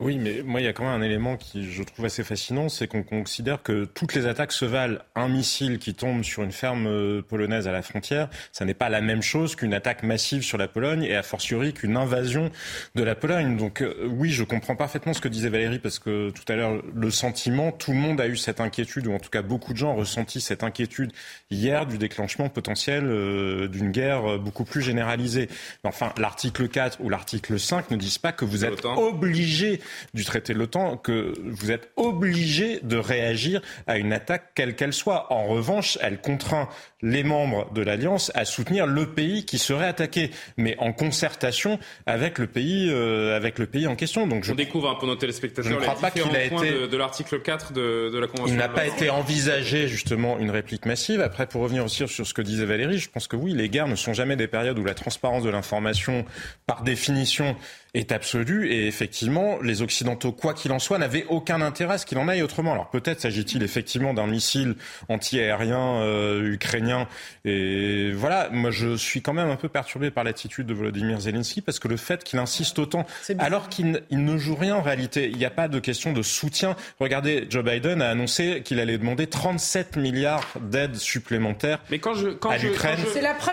Oui, 0.02 0.18
mais 0.18 0.44
moi, 0.46 0.62
il 0.62 0.64
y 0.64 0.68
a 0.68 0.72
quand 0.72 0.86
même 0.86 1.02
un 1.02 1.04
élément 1.04 1.36
qui 1.36 1.70
je 1.70 1.84
trouve 1.84 2.06
assez 2.06 2.24
fascinant, 2.24 2.70
c'est 2.70 2.88
qu'on 2.88 3.04
considère 3.04 3.62
que 3.62 3.84
toutes 3.84 4.14
les 4.14 4.28
attaques 4.28 4.54
se 4.54 4.64
valent 4.64 5.00
un 5.14 5.28
missile 5.28 5.78
qui 5.78 5.94
tombe 5.94 6.24
sur 6.24 6.42
une 6.42 6.54
ferme 6.54 6.88
euh, 6.88 7.22
polonaise 7.22 7.68
à 7.68 7.74
la 7.74 7.82
frontière. 7.82 8.30
Ça 8.54 8.64
n'est 8.64 8.74
pas 8.74 8.88
la 8.88 9.02
même 9.02 9.22
chose 9.22 9.58
qu'une 9.58 9.74
attaque 9.74 10.04
massive 10.04 10.42
sur 10.42 10.58
la 10.58 10.70
Pologne 10.70 11.04
et 11.04 11.18
a 11.18 11.22
fortiori 11.22 11.74
qu'une 11.74 11.98
invasion 11.98 12.50
de 12.96 13.04
la 13.04 13.14
Pologne. 13.14 13.58
Donc 13.58 13.82
euh, 13.82 14.08
oui, 14.08 14.30
je 14.30 14.46
comprends 14.46 14.78
parfaitement 14.78 15.12
ce 15.12 15.20
que 15.20 15.28
disait 15.28 15.50
Valérie 15.50 15.80
parce 15.80 16.00
que 16.00 16.30
tout 16.30 16.50
à 16.50 16.56
l'heure, 16.56 16.82
le 16.96 17.12
sentiment, 17.12 17.74
tout 17.74 17.92
le 17.92 17.98
monde 17.98 18.22
a 18.22 18.28
eu 18.30 18.38
cette 18.38 18.62
inquiétude, 18.62 19.06
ou 19.06 19.12
en 19.12 19.20
tout 19.20 19.30
cas 19.30 19.42
beaucoup 19.42 19.74
de 19.74 19.80
gens 19.80 19.92
ont 19.92 19.98
ressenti 19.98 20.40
cette 20.40 20.64
inquiétude 20.64 21.12
hier 21.52 21.86
du 21.86 21.98
déclenchement 21.98 22.48
potentiel 22.48 23.04
euh, 23.04 23.68
d'une 23.68 23.92
guerre 23.92 24.40
beaucoup 24.40 24.64
plus 24.64 24.82
généralisée. 24.82 25.50
Mais 25.84 25.90
enfin, 25.90 26.14
l'article 26.18 26.70
4 26.70 27.02
ou 27.02 27.10
l'article 27.10 27.60
5 27.60 27.92
ne 27.92 27.98
disent 27.98 28.18
pas 28.18 28.32
que 28.32 28.46
vous 28.46 28.64
êtes 28.64 28.86
obligé 28.86 29.82
du 30.14 30.26
traité 30.26 30.54
de 30.54 30.60
l'OTAN 30.60 30.98
que 30.98 31.34
vous 31.44 31.72
êtes 31.72 31.92
obligé 31.96 32.80
de 32.84 32.98
réagir 32.98 33.62
à 33.88 33.98
une 33.98 34.14
attaque 34.14 34.52
quelle 34.56 34.76
qu'elle 34.76 34.94
soit. 34.94 35.32
En 35.32 35.46
revanche, 35.46 35.98
elle 36.02 36.20
contraint 36.20 36.70
les 37.02 37.24
membres 37.24 37.72
de 37.74 37.82
l'Alliance 37.82 38.32
à 38.36 38.46
soutenir 38.46 38.86
le 38.86 39.08
pays 39.08 39.46
qui 39.46 39.58
serait 39.58 39.88
attaqué, 39.88 40.32
mais 40.58 40.76
en 40.80 40.92
concertation 40.92 41.80
avec 42.06 42.38
le 42.40 42.48
pays, 42.48 42.90
euh, 42.90 43.36
avec 43.36 43.58
le 43.60 43.68
pays 43.68 43.88
en 43.88 43.96
question. 43.96 44.28
Donc 44.28 44.44
je, 44.44 44.52
On 44.52 44.56
découvre 44.56 44.90
un 44.90 44.96
pour 44.96 45.08
nos 45.08 45.16
téléspectateurs 45.16 45.72
je 45.72 45.76
ne 45.76 45.82
crois 45.82 45.96
pas 45.96 46.12
qu'il 46.12 46.36
a 46.36 46.44
été 46.44 46.88
de, 46.88 46.98
l'article 46.98 47.42
4 47.42 47.74
de, 47.74 48.10
de, 48.12 48.20
la 48.20 48.28
Convention. 48.28 48.54
Il 48.54 48.58
n'a 48.58 48.68
pas 48.68 48.86
été 48.86 49.10
envisagé 49.10 49.88
justement 49.88 50.40
une 50.40 50.52
réplique 50.52 50.86
massive. 50.86 51.22
Après, 51.22 51.48
pour 51.48 51.62
revenir 51.62 51.86
aussi 51.86 52.08
sur 52.08 52.28
ce 52.28 52.34
que 52.34 52.42
disait 52.42 52.66
Valérie, 52.66 52.98
je 52.98 53.10
pense 53.10 53.28
que 53.28 53.36
oui, 53.36 53.54
les 53.54 53.70
guerres 53.70 53.88
ne 53.88 53.96
sont 53.96 54.14
jamais 54.14 54.36
des 54.36 54.48
périodes 54.48 54.78
où 54.80 54.84
la 54.84 54.94
transparence 54.94 55.44
de 55.44 55.50
l'information, 55.50 56.26
par 56.66 56.84
définition, 56.84 57.56
est 57.94 58.12
absolue. 58.12 58.72
Et 58.72 58.88
effectivement, 58.88 59.60
les 59.62 59.82
Occidentaux, 59.82 60.32
quoi 60.32 60.54
qu'il 60.54 60.72
en 60.72 60.80
soit, 60.80 60.98
n'avaient 60.98 61.26
aucun 61.30 61.62
intérêt 61.62 61.96
à 61.96 61.98
ce 61.98 62.06
qu'il 62.06 62.18
en 62.18 62.28
aille 62.28 62.44
autrement. 62.44 62.74
Alors 62.74 62.90
peut-être 62.90 63.22
s'agit-il 63.22 63.64
effectivement 63.64 64.14
d'un 64.14 64.28
missile 64.28 64.76
anti-aérien 65.08 66.02
euh, 66.02 66.54
ukrainien. 66.54 67.08
Et 67.46 68.12
voilà, 68.12 68.50
moi 68.52 68.72
je 68.72 68.96
suis 68.96 69.22
quand 69.22 69.34
même 69.34 69.50
un 69.50 69.56
peu 69.56 69.70
perturbé 69.70 70.12
par 70.12 70.24
l'attitude 70.24 70.68
de 70.68 70.74
Volodymyr 70.74 71.20
Zelensky 71.20 71.62
parce 71.62 71.80
que 71.80 71.88
le 71.88 71.98
fait 71.98 72.24
qu'il 72.24 72.40
insiste 72.40 72.80
autant, 72.80 73.06
alors 73.40 73.70
qu'il 73.70 74.02
ne 74.12 74.38
joue 74.38 74.56
rien 74.56 74.76
en 74.76 74.82
réalité, 74.82 75.30
il 75.30 75.38
n'y 75.38 75.46
a 75.46 75.50
pas 75.50 75.68
de 75.68 75.80
question 75.80 76.14
de 76.14 76.22
soutien. 76.22 76.76
Regardez, 77.00 77.48
Joe 77.50 77.64
Biden 77.64 78.02
a 78.02 78.10
annoncé 78.10 78.62
qu'il 78.64 78.80
allait 78.80 78.98
demander 78.98 79.28
37 79.28 79.98
milliards 79.98 80.46
d'aides 80.62 80.96
supplémentaires 80.96 81.80
Mais 81.90 82.00
quand 82.00 82.14
je, 82.14 82.30
quand 82.30 82.50
à 82.50 82.58
l'Ukraine 82.58 83.00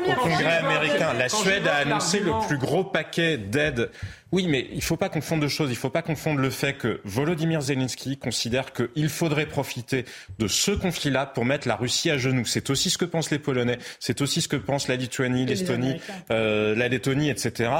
au 0.06 0.20
Congrès 0.20 0.58
américain. 0.58 1.12
La 1.14 1.28
Suède 1.28 1.66
a 1.66 1.76
annoncé 1.76 2.20
le 2.20 2.32
plus 2.46 2.58
gros 2.58 2.84
paquet 2.84 3.38
d'aides 3.38 3.90
Oui, 4.32 4.48
mais 4.48 4.66
il 4.72 4.78
ne 4.78 4.82
faut 4.82 4.96
pas 4.96 5.08
confondre 5.08 5.42
deux 5.42 5.48
choses. 5.48 5.68
Il 5.68 5.74
ne 5.74 5.78
faut 5.78 5.88
pas 5.88 6.02
confondre 6.02 6.40
le 6.40 6.50
fait 6.50 6.74
que 6.74 7.00
Volodymyr 7.04 7.60
Zelensky 7.60 8.16
considère 8.16 8.72
qu'il 8.72 9.08
faudrait 9.08 9.46
profiter 9.46 10.04
de 10.40 10.48
ce 10.48 10.72
conflit-là 10.72 11.26
pour 11.26 11.44
mettre 11.44 11.68
la 11.68 11.76
Russie 11.76 12.10
à 12.10 12.18
genoux. 12.18 12.44
C'est 12.44 12.68
aussi 12.68 12.90
ce 12.90 12.98
que 12.98 13.04
pensent 13.04 13.30
les 13.30 13.38
Polonais, 13.38 13.78
c'est 14.00 14.20
aussi 14.20 14.42
ce 14.42 14.48
que 14.48 14.56
pensent 14.56 14.88
la 14.88 14.96
Lituanie, 14.96 15.46
l'Estonie, 15.46 16.00
euh, 16.32 16.74
la 16.74 16.88
Lettonie, 16.88 17.30
etc. 17.30 17.70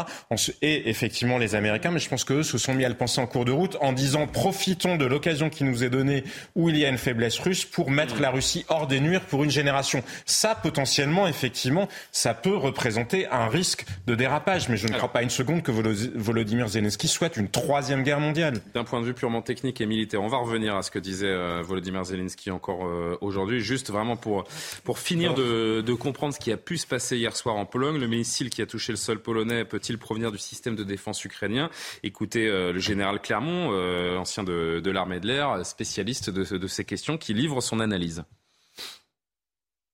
Et 0.62 0.88
effectivement 0.88 1.36
les 1.38 1.56
Américains, 1.56 1.90
mais 1.90 1.98
je 1.98 2.08
pense 2.08 2.22
qu'eux 2.22 2.44
se 2.44 2.58
sont 2.58 2.74
mis 2.74 2.84
à 2.84 2.88
le 2.88 2.94
penser 2.94 3.20
en 3.20 3.26
cours 3.26 3.44
de 3.44 3.52
route 3.52 3.76
en 3.80 3.92
disant 3.92 4.28
profitons 4.28 4.96
de 4.96 5.04
l'occasion 5.04 5.50
qui 5.50 5.64
nous 5.64 5.82
est 5.82 5.90
donnée 5.90 6.22
où 6.54 6.68
il 6.68 6.76
y 6.76 6.84
a 6.84 6.88
une 6.88 6.98
faiblesse 6.98 7.40
russe 7.40 7.64
pour 7.64 7.90
mettre 7.90 8.20
la 8.20 8.30
Russie 8.30 8.64
hors 8.68 8.86
des 8.86 9.00
nuires 9.00 9.22
pour 9.22 9.42
une 9.42 9.50
génération. 9.50 10.04
Ça, 10.26 10.54
potentiellement, 10.54 11.26
effectivement, 11.26 11.88
ça 12.12 12.34
peut 12.34 12.56
représenter 12.56 13.26
un 13.26 13.48
risque 13.48 13.84
de 14.06 14.14
dérapage. 14.14 14.68
Mais 14.68 14.76
je 14.76 14.86
ne 14.86 14.92
crois 14.92 15.12
pas 15.12 15.22
une 15.22 15.30
seconde 15.30 15.62
que 15.64 15.72
Volodymyr 15.72 16.35
Zelensky 16.44 17.08
souhaite 17.08 17.36
une 17.36 17.48
troisième 17.48 18.02
guerre 18.02 18.20
mondiale. 18.20 18.60
D'un 18.74 18.84
point 18.84 19.00
de 19.00 19.06
vue 19.06 19.14
purement 19.14 19.42
technique 19.42 19.80
et 19.80 19.86
militaire, 19.86 20.22
on 20.22 20.28
va 20.28 20.36
revenir 20.36 20.76
à 20.76 20.82
ce 20.82 20.90
que 20.90 20.98
disait 20.98 21.26
euh, 21.28 21.62
Volodymyr 21.62 22.04
Zelensky 22.04 22.50
encore 22.50 22.86
euh, 22.86 23.16
aujourd'hui. 23.20 23.60
Juste 23.60 23.90
vraiment 23.90 24.16
pour, 24.16 24.44
pour 24.84 24.98
finir 24.98 25.34
de, 25.34 25.80
de 25.80 25.94
comprendre 25.94 26.34
ce 26.34 26.38
qui 26.38 26.52
a 26.52 26.56
pu 26.56 26.76
se 26.76 26.86
passer 26.86 27.16
hier 27.16 27.36
soir 27.36 27.56
en 27.56 27.66
Pologne. 27.66 27.98
Le 27.98 28.06
missile 28.06 28.50
qui 28.50 28.62
a 28.62 28.66
touché 28.66 28.92
le 28.92 28.96
sol 28.96 29.20
polonais 29.20 29.64
peut-il 29.64 29.98
provenir 29.98 30.32
du 30.32 30.38
système 30.38 30.76
de 30.76 30.84
défense 30.84 31.24
ukrainien? 31.24 31.70
Écoutez 32.02 32.46
euh, 32.46 32.72
le 32.72 32.78
général 32.78 33.20
Clermont, 33.20 33.70
ancien 34.18 34.44
de, 34.44 34.80
de 34.80 34.90
l'armée 34.90 35.20
de 35.20 35.26
l'air, 35.26 35.64
spécialiste 35.64 36.30
de, 36.30 36.56
de 36.56 36.66
ces 36.66 36.84
questions, 36.84 37.16
qui 37.18 37.34
livre 37.34 37.60
son 37.60 37.80
analyse. 37.80 38.24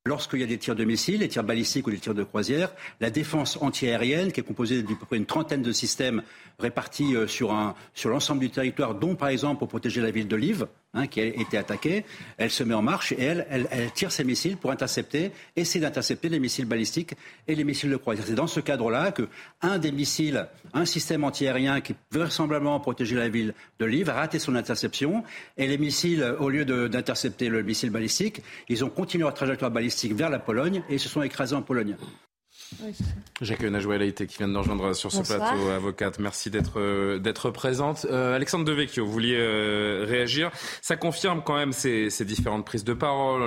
Lorsqu'il 0.05 0.41
y 0.41 0.43
a 0.43 0.47
des 0.47 0.59
tirs 0.59 0.75
de 0.75 0.83
missiles, 0.83 1.21
des 1.21 1.29
tirs 1.29 1.45
balistiques 1.45 1.87
ou 1.87 1.93
des 1.93 1.99
tirs 1.99 2.15
de 2.15 2.25
croisière, 2.25 2.75
la 3.01 3.11
défense 3.11 3.57
antiaérienne, 3.61 4.33
qui 4.33 4.41
est 4.41 4.43
composée 4.43 4.83
d'à 4.83 4.88
peu 4.88 5.07
près 5.07 5.17
une 5.17 5.27
trentaine 5.27 5.62
de 5.62 5.71
systèmes 5.71 6.25
répartis 6.59 7.15
euh, 7.15 7.29
sur, 7.29 7.55
l'ensemble 8.07 8.41
du 8.41 8.51
territoire, 8.51 8.97
dont 8.97 9.15
par 9.15 9.29
exemple 9.29 9.61
pour 9.61 9.69
protéger 9.69 10.01
la 10.01 10.11
ville 10.11 10.27
de 10.27 10.35
hein, 10.94 11.07
qui 11.07 11.20
a 11.20 11.24
été 11.24 11.57
attaquée, 11.59 12.05
elle 12.38 12.50
se 12.50 12.64
met 12.64 12.74
en 12.74 12.83
marche 12.83 13.12
et 13.12 13.22
elle, 13.22 13.46
tire 13.94 14.12
ses 14.12 14.24
missiles 14.24 14.57
pour 14.57 14.70
intercepter, 14.70 15.33
essayer 15.57 15.81
d'intercepter 15.81 16.28
les 16.28 16.38
missiles 16.38 16.66
balistiques 16.66 17.14
et 17.48 17.55
les 17.55 17.64
missiles 17.64 17.90
de 17.90 17.96
croisière. 17.96 18.26
C'est 18.26 18.35
dans 18.35 18.46
ce 18.46 18.61
cadre-là 18.61 19.12
que 19.12 19.28
un 19.61 19.78
des 19.78 19.92
missiles, 19.92 20.46
un 20.72 20.85
système 20.85 21.24
antiaérien 21.24 21.81
qui 21.81 21.94
vraisemblablement 22.11 22.78
protéger 22.81 23.16
la 23.16 23.28
ville 23.28 23.55
de 23.78 23.87
Lviv 23.87 24.11
a 24.11 24.14
raté 24.14 24.38
son 24.38 24.55
interception 24.55 25.24
et 25.57 25.66
les 25.66 25.78
missiles, 25.78 26.24
au 26.38 26.48
lieu 26.48 26.64
d'intercepter 26.88 27.48
le 27.48 27.62
missile 27.62 27.90
balistique, 27.90 28.42
ils 28.68 28.85
ont 28.85 28.90
continué 28.90 29.22
leur 29.22 29.35
trajectoire 29.35 29.70
balistique 29.70 30.14
vers 30.14 30.31
la 30.31 30.38
Pologne 30.38 30.83
et 30.88 30.98
se 30.98 31.09
sont 31.09 31.22
écrasés 31.22 31.57
en 31.57 31.62
Pologne. 31.62 31.96
J'accueille 33.40 33.70
Najwa 33.70 33.98
Laïté 33.98 34.26
qui 34.26 34.38
vient 34.38 34.48
de 34.48 34.52
nous 34.52 34.61
rejoindre 34.61 34.94
sur 34.94 35.11
ce 35.11 35.22
plateau, 35.22 35.68
avocate. 35.68 36.18
Merci 36.18 36.50
d'être 36.50 36.78
euh, 36.78 37.18
d'être 37.18 37.50
présente. 37.50 38.06
Euh, 38.11 38.37
Alexandre 38.37 38.64
Devecchio, 38.64 39.04
vous 39.04 39.12
vouliez 39.12 39.37
euh, 39.38 40.04
réagir. 40.08 40.50
Ça 40.80 40.96
confirme 40.96 41.42
quand 41.44 41.56
même 41.56 41.72
ces, 41.72 42.11
ces 42.11 42.24
différentes 42.24 42.64
prises 42.64 42.85
de 42.85 42.92
parole. 42.94 43.42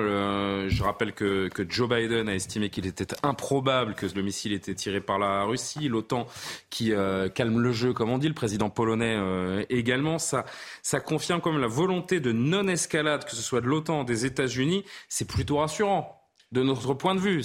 je 0.69 0.83
rappelle 0.83 1.13
que, 1.13 1.47
que 1.47 1.65
Joe 1.67 1.89
Biden 1.89 2.29
a 2.29 2.35
estimé 2.35 2.69
qu'il 2.69 2.85
était 2.85 3.07
improbable 3.23 3.95
que 3.95 4.05
le 4.15 4.21
missile 4.21 4.53
était 4.53 4.75
tiré 4.75 5.01
par 5.01 5.19
la 5.19 5.43
Russie. 5.43 5.87
L'OTAN 5.87 6.27
qui 6.69 6.93
calme 7.33 7.59
le 7.59 7.71
jeu, 7.71 7.93
comme 7.93 8.09
on 8.09 8.17
dit, 8.17 8.27
le 8.27 8.33
président 8.33 8.69
polonais 8.69 9.17
également. 9.69 10.19
Ça, 10.19 10.45
ça 10.81 10.99
confirme 10.99 11.41
quand 11.41 11.51
même 11.51 11.61
la 11.61 11.67
volonté 11.67 12.19
de 12.19 12.31
non-escalade, 12.31 13.25
que 13.25 13.35
ce 13.35 13.41
soit 13.41 13.61
de 13.61 13.67
l'OTAN, 13.67 14.03
des 14.03 14.25
États-Unis. 14.25 14.83
C'est 15.09 15.27
plutôt 15.27 15.57
rassurant 15.57 16.14
de 16.51 16.63
notre 16.63 16.93
point 16.93 17.15
de 17.15 17.19
vue. 17.19 17.43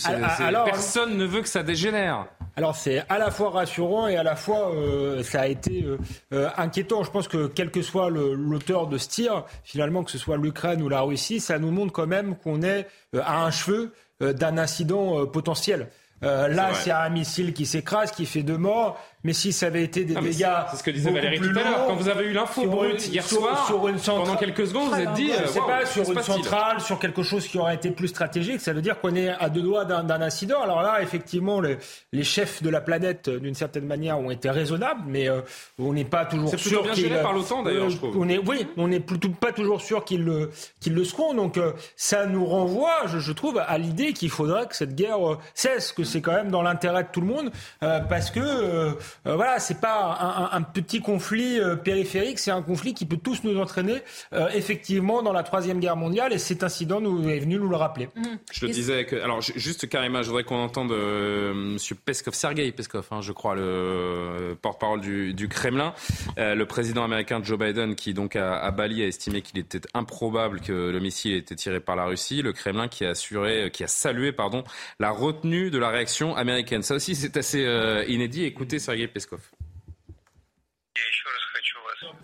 personne 0.64 1.16
ne 1.16 1.24
veut 1.24 1.42
que 1.42 1.48
ça 1.48 1.62
dégénère. 1.62 2.26
Alors 2.56 2.76
c'est 2.76 3.02
à 3.08 3.18
la 3.18 3.30
fois 3.30 3.50
rassurant 3.50 4.08
et 4.08 4.16
à 4.16 4.22
la 4.22 4.36
fois 4.36 4.74
euh, 4.74 5.22
ça 5.22 5.42
a 5.42 5.46
été 5.46 5.84
euh, 5.84 5.98
euh, 6.32 6.50
inquiétant. 6.56 7.02
Je 7.04 7.10
pense 7.10 7.28
que 7.28 7.46
quel 7.46 7.70
que 7.70 7.80
soit 7.80 8.10
l'auteur 8.10 8.86
de 8.86 8.98
ce 8.98 9.08
tir, 9.08 9.44
finalement 9.64 10.04
que 10.04 10.10
ce 10.10 10.18
soit 10.18 10.36
l'Ukraine 10.36 10.82
ou 10.82 10.88
la 10.88 11.00
Russie, 11.00 11.40
ça 11.40 11.58
nous 11.58 11.70
montre 11.70 11.92
quand 11.92 12.06
même 12.06 12.36
qu'on 12.36 12.62
est 12.62 12.86
à 13.14 13.44
un 13.44 13.50
cheveu 13.50 13.92
d'un 14.20 14.58
incident 14.58 15.24
potentiel. 15.26 15.88
là, 16.20 16.74
c'est 16.74 16.90
un 16.90 17.08
missile 17.08 17.54
qui 17.54 17.64
s'écrase, 17.64 18.10
qui 18.10 18.26
fait 18.26 18.42
deux 18.42 18.58
morts. 18.58 19.00
Mais 19.22 19.35
si 19.35 19.52
ça 19.52 19.66
avait 19.66 19.83
été 19.83 20.04
des 20.04 20.14
dégâts. 20.14 20.46
C'est 20.70 20.76
ce 20.76 20.83
que 20.83 20.90
disait 20.90 21.11
Valérie 21.11 21.38
tout 21.38 21.50
à 21.50 21.62
l'heure. 21.62 21.87
Quand 21.87 21.94
vous 21.94 22.09
avez 22.09 22.24
eu 22.24 22.33
l'info 22.33 22.66
brute 22.66 23.06
hier 23.09 23.22
soir, 23.22 23.66
sur 23.66 23.87
une 23.87 23.98
centrale, 23.98 24.24
pendant 24.24 24.38
quelques 24.38 24.66
secondes, 24.66 24.88
vous 24.90 25.00
êtes 25.00 25.12
dit. 25.12 25.30
C'est 25.46 25.61
pas 25.61 25.85
sur 25.85 26.11
une 26.11 26.22
centrale, 26.22 26.80
sur 26.80 26.98
quelque 26.98 27.22
chose 27.22 27.46
qui 27.46 27.59
aurait 27.59 27.74
été 27.74 27.90
plus 27.90 28.09
stratégique. 28.09 28.61
Ça 28.61 28.72
veut 28.72 28.80
dire 28.80 28.98
qu'on 29.00 29.14
est 29.14 29.28
à 29.28 29.48
deux 29.50 29.62
doigts 29.62 29.85
d'un 29.85 30.20
incident. 30.22 30.62
Alors 30.62 30.83
là, 30.83 31.02
effectivement, 31.02 31.61
les, 31.61 31.76
les 32.12 32.24
chefs 32.24 32.62
de 32.62 32.70
la 32.70 32.80
planète, 32.80 33.28
d'une 33.28 33.54
certaine 33.54 33.85
manière, 33.87 34.18
ont 34.18 34.30
été 34.30 34.48
raisonnables, 34.48 35.02
mais 35.06 35.28
euh, 35.28 35.42
on 35.78 35.92
n'est 35.92 36.04
pas 36.04 36.24
toujours 36.24 36.59
sûr. 36.59 36.87
C'est 36.94 37.02
bien 37.02 37.22
par 37.22 37.33
l'OTAN, 37.33 37.62
d'ailleurs, 37.62 37.90
je 37.90 37.98
trouve. 37.98 38.16
On 38.18 38.28
est, 38.28 38.38
oui, 38.38 38.66
on 38.76 38.88
n'est 38.88 39.00
plutôt 39.00 39.28
pas 39.30 39.52
toujours 39.52 39.80
sûr 39.80 40.04
qu'ils 40.04 40.24
le, 40.24 40.50
qu'ils 40.80 40.94
le 40.94 41.04
seront. 41.04 41.35
Donc 41.35 41.59
euh, 41.59 41.72
ça 41.96 42.26
nous 42.26 42.46
renvoie, 42.46 43.06
je, 43.06 43.18
je 43.18 43.33
trouve, 43.33 43.59
à 43.59 43.76
l'idée 43.76 44.12
qu'il 44.14 44.30
faudrait 44.30 44.66
que 44.66 44.76
cette 44.76 44.94
guerre 44.94 45.33
euh, 45.33 45.38
cesse, 45.54 45.92
que 45.92 46.04
c'est 46.04 46.20
quand 46.22 46.33
même 46.33 46.50
dans 46.50 46.62
l'intérêt 46.62 47.02
de 47.02 47.09
tout 47.12 47.20
le 47.20 47.26
monde, 47.26 47.50
parce 47.80 48.30
que 48.30 48.96
euh, 49.27 49.37
voilà, 49.37 49.59
c'est 49.59 49.81
pas 49.81 50.49
un, 50.53 50.62
petit 50.62 51.01
conflit 51.01 51.59
euh, 51.59 51.77
périphérique, 51.77 52.38
c'est 52.38 52.51
un 52.51 52.62
conflit 52.62 52.94
qui 52.94 53.05
peut 53.05 53.16
tous 53.16 53.44
nous 53.44 53.59
entraîner 53.59 54.03
euh, 54.33 54.49
effectivement 54.55 55.23
dans 55.23 55.33
la 55.33 55.42
troisième 55.42 55.81
guerre 55.81 55.96
mondiale 55.96 56.33
et 56.33 56.38
cet 56.38 56.62
incident 56.62 57.01
nous 57.01 57.29
est 57.29 57.38
venu 57.38 57.57
nous 57.57 57.68
le 57.68 57.77
rappeler. 57.77 58.09
Mhm. 58.16 58.38
Je 58.53 58.66
le 58.66 58.73
disais 58.73 59.05
que, 59.05 59.16
alors 59.16 59.40
juste 59.40 59.88
Karima, 59.88 60.23
je 60.23 60.29
voudrais 60.29 60.44
qu'on 60.44 60.62
entende 60.62 60.92
Monsieur 60.92 61.94
Peskov, 61.94 62.35
Sergei 62.35 62.70
Peskov, 62.73 63.07
hein, 63.11 63.20
je 63.20 63.33
crois 63.33 63.55
le 63.55 64.57
porte-parole 64.61 65.01
du, 65.01 65.49
Kremlin, 65.49 65.94
le 66.37 66.64
président 66.64 67.05
américain 67.05 67.40
Joe 67.42 67.59
Biden 67.59 67.94
qui 67.94 68.14
donc 68.14 68.37
à, 68.37 68.70
Bali 68.70 69.03
a 69.03 69.07
estimé 69.07 69.42
qu'il 69.42 69.59
était 69.59 69.81
improbable 69.94 70.61
que 70.61 70.73
le 70.73 71.01
missile 71.01 71.35
ait 71.35 71.38
été 71.38 71.55
tiré 71.57 71.81
par 71.81 71.96
la 71.96 72.05
Russie, 72.05 72.42
le 72.42 72.53
Kremlin 72.53 72.88
qui 72.88 73.05
a 73.05 73.11
assuré, 73.11 73.70
qui 73.73 73.85
a 73.85 73.88
salué 73.88 74.33
pardon 74.33 74.64
la 74.99 75.11
retenue 75.11 75.70
de 75.70 75.79
la 75.79 75.88
réaction 75.90 76.37
américaine. 76.37 76.83
Ça 76.83 76.94
aussi 76.94 77.14
c'est 77.14 77.37
assez 77.37 77.66
inédit. 78.09 78.44
Écoutez 78.44 78.79
Sergei 78.79 78.99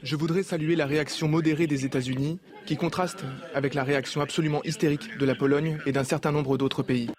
Je 0.02 0.16
voudrais 0.16 0.42
saluer 0.42 0.76
la 0.76 0.86
réaction 0.86 1.28
modérée 1.28 1.66
des 1.66 1.84
États-Unis, 1.84 2.38
qui 2.66 2.76
contraste 2.76 3.24
avec 3.54 3.74
la 3.74 3.84
réaction 3.84 4.20
absolument 4.20 4.62
hystérique 4.64 5.16
de 5.18 5.26
la 5.26 5.34
Pologne 5.34 5.78
et 5.86 5.92
d'un 5.92 6.04
certain 6.04 6.32
nombre 6.32 6.56
d'autres 6.58 6.82
pays. 6.82 7.10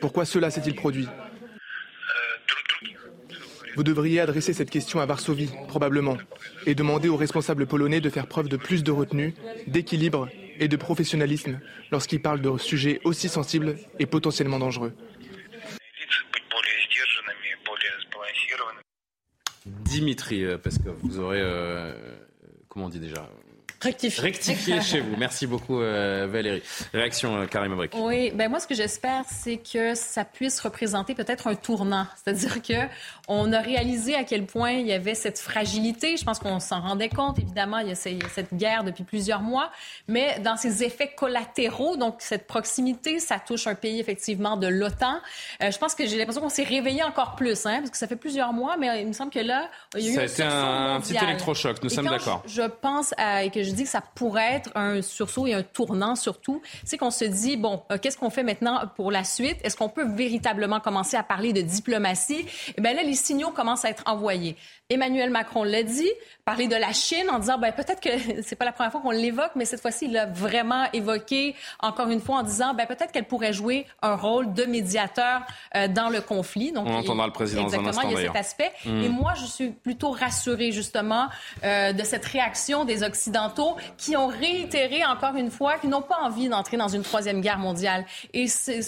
Pourquoi 0.00 0.24
cela 0.24 0.50
s'est-il 0.50 0.74
produit? 0.74 1.08
Vous 3.74 3.84
devriez 3.84 4.20
adresser 4.20 4.52
cette 4.52 4.70
question 4.70 5.00
à 5.00 5.06
Varsovie, 5.06 5.50
probablement, 5.68 6.18
et 6.66 6.74
demander 6.74 7.08
aux 7.08 7.16
responsables 7.16 7.66
polonais 7.66 8.00
de 8.00 8.10
faire 8.10 8.26
preuve 8.26 8.48
de 8.48 8.56
plus 8.56 8.84
de 8.84 8.90
retenue, 8.90 9.34
d'équilibre 9.66 10.28
et 10.62 10.68
de 10.68 10.76
professionnalisme 10.76 11.60
lorsqu'ils 11.90 12.22
parlent 12.22 12.40
de 12.40 12.56
sujets 12.56 13.00
aussi 13.04 13.28
sensibles 13.28 13.76
et 13.98 14.06
potentiellement 14.06 14.60
dangereux. 14.60 14.92
Dimitri 19.66 20.44
euh, 20.44 20.58
Peskov, 20.58 20.96
vous 21.02 21.18
aurez, 21.18 21.40
euh, 21.40 21.92
comment 22.68 22.86
on 22.86 22.88
dit 22.88 23.00
déjà? 23.00 23.28
Rectifier. 23.82 24.80
chez 24.80 25.00
vous. 25.00 25.16
Merci 25.18 25.46
beaucoup, 25.46 25.80
euh, 25.80 26.28
Valérie. 26.30 26.62
Réaction, 26.94 27.36
euh, 27.36 27.46
Karim 27.46 27.72
Abrik. 27.72 27.92
Oui, 27.96 28.30
ben 28.30 28.48
moi, 28.48 28.60
ce 28.60 28.66
que 28.66 28.74
j'espère, 28.74 29.24
c'est 29.28 29.56
que 29.56 29.94
ça 29.94 30.24
puisse 30.24 30.60
représenter 30.60 31.14
peut-être 31.14 31.48
un 31.48 31.54
tournant. 31.54 32.06
C'est-à-dire 32.22 32.62
que 32.62 32.88
on 33.28 33.52
a 33.52 33.60
réalisé 33.60 34.14
à 34.14 34.24
quel 34.24 34.46
point 34.46 34.72
il 34.72 34.86
y 34.86 34.92
avait 34.92 35.14
cette 35.14 35.38
fragilité. 35.38 36.16
Je 36.16 36.24
pense 36.24 36.38
qu'on 36.38 36.60
s'en 36.60 36.80
rendait 36.80 37.08
compte. 37.08 37.38
Évidemment, 37.38 37.78
il 37.78 37.88
y 37.88 37.92
a 37.92 37.94
cette 37.94 38.54
guerre 38.54 38.84
depuis 38.84 39.04
plusieurs 39.04 39.40
mois. 39.40 39.70
Mais 40.06 40.38
dans 40.40 40.56
ses 40.56 40.84
effets 40.84 41.12
collatéraux, 41.16 41.96
donc 41.96 42.16
cette 42.18 42.46
proximité, 42.46 43.18
ça 43.18 43.38
touche 43.38 43.66
un 43.66 43.74
pays, 43.74 43.98
effectivement, 43.98 44.56
de 44.56 44.68
l'OTAN. 44.68 45.16
Euh, 45.62 45.70
je 45.70 45.78
pense 45.78 45.94
que 45.94 46.06
j'ai 46.06 46.18
l'impression 46.18 46.42
qu'on 46.42 46.48
s'est 46.48 46.62
réveillé 46.62 47.02
encore 47.02 47.34
plus, 47.34 47.66
hein, 47.66 47.78
parce 47.78 47.90
que 47.90 47.96
ça 47.96 48.06
fait 48.06 48.16
plusieurs 48.16 48.52
mois, 48.52 48.76
mais 48.76 49.00
il 49.00 49.08
me 49.08 49.12
semble 49.12 49.32
que 49.32 49.40
là, 49.40 49.68
il 49.96 50.04
y 50.04 50.08
a 50.08 50.10
eu 50.10 50.14
ça 50.14 50.20
a 50.20 50.24
été 50.24 50.42
un, 50.42 51.00
petit 51.00 51.16
électrochoc. 51.16 51.82
Nous 51.82 51.90
sommes 51.90 52.06
d'accord. 52.06 52.42
Je, 52.46 52.62
je 52.62 52.66
pense 52.68 53.12
à, 53.16 53.42
et 53.42 53.50
que 53.50 53.62
je 53.62 53.71
je 53.72 53.76
dis 53.76 53.84
que 53.84 53.88
ça 53.88 54.02
pourrait 54.14 54.52
être 54.52 54.70
un 54.74 55.00
sursaut 55.00 55.46
et 55.46 55.54
un 55.54 55.62
tournant 55.62 56.14
surtout, 56.14 56.60
c'est 56.84 56.98
qu'on 56.98 57.10
se 57.10 57.24
dit, 57.24 57.56
bon, 57.56 57.82
euh, 57.90 57.96
qu'est-ce 57.96 58.18
qu'on 58.18 58.28
fait 58.28 58.42
maintenant 58.42 58.82
pour 58.96 59.10
la 59.10 59.24
suite? 59.24 59.56
Est-ce 59.64 59.76
qu'on 59.76 59.88
peut 59.88 60.06
véritablement 60.06 60.78
commencer 60.78 61.16
à 61.16 61.22
parler 61.22 61.54
de 61.54 61.62
diplomatie? 61.62 62.46
Eh 62.76 62.80
bien 62.80 62.92
là, 62.92 63.02
les 63.02 63.14
signaux 63.14 63.50
commencent 63.50 63.86
à 63.86 63.90
être 63.90 64.02
envoyés. 64.06 64.56
Emmanuel 64.92 65.30
Macron 65.30 65.64
l'a 65.64 65.82
dit, 65.82 66.10
parler 66.44 66.66
de 66.66 66.76
la 66.76 66.92
Chine 66.92 67.30
en 67.30 67.38
disant, 67.38 67.58
ben, 67.58 67.72
peut-être 67.72 68.00
que 68.00 68.10
c'est 68.42 68.56
pas 68.56 68.64
la 68.64 68.72
première 68.72 68.92
fois 68.92 69.00
qu'on 69.00 69.10
l'évoque, 69.10 69.52
mais 69.54 69.64
cette 69.64 69.80
fois-ci, 69.80 70.06
il 70.06 70.12
l'a 70.12 70.26
vraiment 70.26 70.84
évoqué 70.92 71.54
encore 71.80 72.08
une 72.08 72.20
fois 72.20 72.38
en 72.38 72.42
disant, 72.42 72.74
ben, 72.74 72.86
peut-être 72.86 73.12
qu'elle 73.12 73.26
pourrait 73.26 73.52
jouer 73.52 73.86
un 74.02 74.16
rôle 74.16 74.52
de 74.52 74.64
médiateur 74.64 75.42
euh, 75.76 75.88
dans 75.88 76.08
le 76.08 76.20
conflit. 76.20 76.72
Donc, 76.72 76.86
On 76.88 76.94
entendra 76.94 77.26
le 77.26 77.32
président 77.32 77.62
Exactement, 77.62 78.02
il 78.02 78.12
y 78.12 78.16
a 78.16 78.26
cet 78.26 78.36
aspect. 78.36 78.72
Et 78.84 79.08
hmm. 79.08 79.12
moi, 79.12 79.34
je 79.36 79.46
suis 79.46 79.70
plutôt 79.70 80.10
rassurée 80.10 80.72
justement 80.72 81.28
euh, 81.64 81.92
de 81.92 82.02
cette 82.02 82.24
réaction 82.24 82.84
des 82.84 83.02
Occidentaux 83.02 83.76
qui 83.96 84.16
ont 84.16 84.26
réitéré 84.26 85.04
encore 85.04 85.36
une 85.36 85.50
fois 85.50 85.78
qu'ils 85.78 85.90
n'ont 85.90 86.02
pas 86.02 86.18
envie 86.22 86.48
d'entrer 86.48 86.76
dans 86.76 86.88
une 86.88 87.02
troisième 87.02 87.40
guerre 87.40 87.58
mondiale. 87.58 88.04
Et 88.32 88.48
c'est 88.48 88.80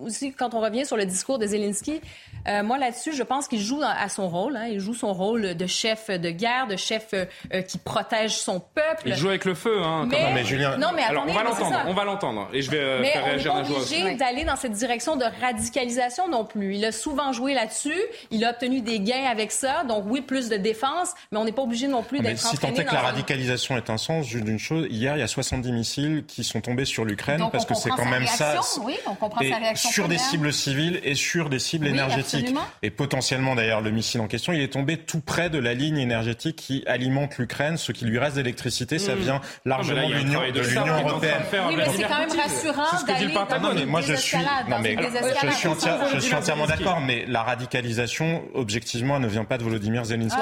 aussi 0.00 0.32
quand 0.32 0.54
on 0.54 0.60
revient 0.60 0.86
sur 0.86 0.96
le 0.96 1.04
discours 1.04 1.38
de 1.38 1.46
Zelensky, 1.46 2.00
euh, 2.48 2.62
moi 2.62 2.78
là-dessus, 2.78 3.12
je 3.14 3.22
pense 3.22 3.48
qu'il 3.48 3.60
joue 3.60 3.80
à 3.82 4.08
son 4.08 4.28
rôle. 4.28 4.56
Hein. 4.56 4.66
il 4.66 4.80
joue 4.80 4.94
son 4.94 5.12
rôle 5.12 5.51
de 5.54 5.66
chef 5.66 6.10
de 6.10 6.30
guerre, 6.30 6.66
de 6.66 6.76
chef 6.76 7.08
euh, 7.14 7.24
euh, 7.54 7.62
qui 7.62 7.78
protège 7.78 8.36
son 8.36 8.60
peuple. 8.60 9.02
Il 9.06 9.14
joue 9.14 9.28
avec 9.28 9.44
le 9.44 9.54
feu, 9.54 9.82
hein. 9.82 10.06
Mais, 10.08 10.32
mais 10.34 10.44
Julien. 10.44 10.76
Non, 10.76 10.88
mais 10.94 11.02
Alors, 11.02 11.24
on 11.26 11.32
va 11.32 11.42
l'entendre. 11.42 11.78
On 11.86 11.94
va 11.94 12.04
l'entendre. 12.04 12.48
Et 12.52 12.62
je 12.62 12.70
vais 12.70 13.00
mais 13.00 13.10
faire 13.10 13.24
réagir 13.24 13.54
on 13.54 13.62
n'est 13.62 13.68
pas 13.68 13.74
obligé 13.74 14.14
d'aller 14.14 14.44
dans 14.44 14.56
cette 14.56 14.72
direction 14.72 15.16
de 15.16 15.24
radicalisation 15.40 16.28
non 16.28 16.44
plus. 16.44 16.76
Il 16.76 16.84
a 16.84 16.92
souvent 16.92 17.32
joué 17.32 17.54
là-dessus. 17.54 17.98
Il 18.30 18.44
a 18.44 18.50
obtenu 18.50 18.80
des 18.80 19.00
gains 19.00 19.24
avec 19.30 19.52
ça. 19.52 19.84
Donc 19.84 20.04
oui, 20.06 20.20
plus 20.20 20.48
de 20.48 20.56
défense, 20.56 21.14
mais 21.30 21.38
on 21.38 21.44
n'est 21.44 21.52
pas 21.52 21.62
obligé 21.62 21.88
non 21.88 22.02
plus 22.02 22.20
d'être 22.20 22.38
Si 22.38 22.58
tant 22.58 22.68
est 22.68 22.84
que 22.84 22.94
la 22.94 23.00
radicalisation 23.00 23.76
est 23.76 23.90
un 23.90 23.98
sens, 23.98 24.26
d'une 24.40 24.58
chose, 24.58 24.86
hier, 24.90 25.16
il 25.16 25.20
y 25.20 25.22
a 25.22 25.28
70 25.28 25.72
missiles 25.72 26.24
qui 26.26 26.44
sont 26.44 26.60
tombés 26.60 26.84
sur 26.84 27.04
l'Ukraine 27.04 27.42
parce 27.50 27.66
que 27.66 27.74
c'est 27.74 27.90
quand 27.90 28.06
même 28.06 28.26
ça. 28.26 28.60
Oui, 28.82 28.96
on 29.06 29.14
comprend 29.14 29.40
sa 29.40 29.56
réaction. 29.56 29.90
Sur 29.90 30.08
des 30.08 30.18
cibles 30.18 30.52
civiles 30.52 31.00
et 31.04 31.14
sur 31.14 31.48
des 31.48 31.58
cibles 31.58 31.86
énergétiques. 31.86 32.54
Et 32.82 32.90
potentiellement, 32.90 33.54
d'ailleurs, 33.54 33.80
le 33.80 33.90
missile 33.90 34.20
en 34.20 34.28
question, 34.28 34.52
il 34.52 34.60
est 34.60 34.72
tombé 34.72 34.96
tout 34.96 35.20
près 35.20 35.31
de 35.40 35.58
la 35.58 35.74
ligne 35.74 35.98
énergétique 35.98 36.56
qui 36.56 36.84
alimente 36.86 37.38
l'Ukraine. 37.38 37.76
Ce 37.76 37.92
qui 37.92 38.04
lui 38.04 38.18
reste 38.18 38.36
d'électricité, 38.36 38.98
ça 38.98 39.14
hmm. 39.14 39.18
vient 39.18 39.40
largement 39.64 40.08
de 40.08 40.14
l'Union 40.14 40.40
européenne. 40.40 41.42
Oui, 41.68 41.74
mais 41.76 41.86
c'est 41.94 42.02
quand 42.02 42.18
même 42.18 42.40
rassurant 42.40 43.06
d'aller 43.06 43.32
dans 43.32 43.74
mais 43.74 43.86
moi 43.86 44.00
je 44.00 44.14
suis, 44.14 44.38
non 44.68 44.78
mais 44.80 44.96
je 44.96 45.50
suis, 45.50 45.68
je 46.14 46.18
suis 46.18 46.34
entièrement 46.34 46.66
d'accord, 46.66 47.00
mais 47.00 47.24
la 47.26 47.42
radicalisation, 47.42 48.42
objectivement, 48.54 49.16
elle 49.16 49.22
ne 49.22 49.28
vient 49.28 49.44
pas 49.44 49.58
de 49.58 49.62
Volodymyr 49.62 50.04
Zelensky. 50.04 50.38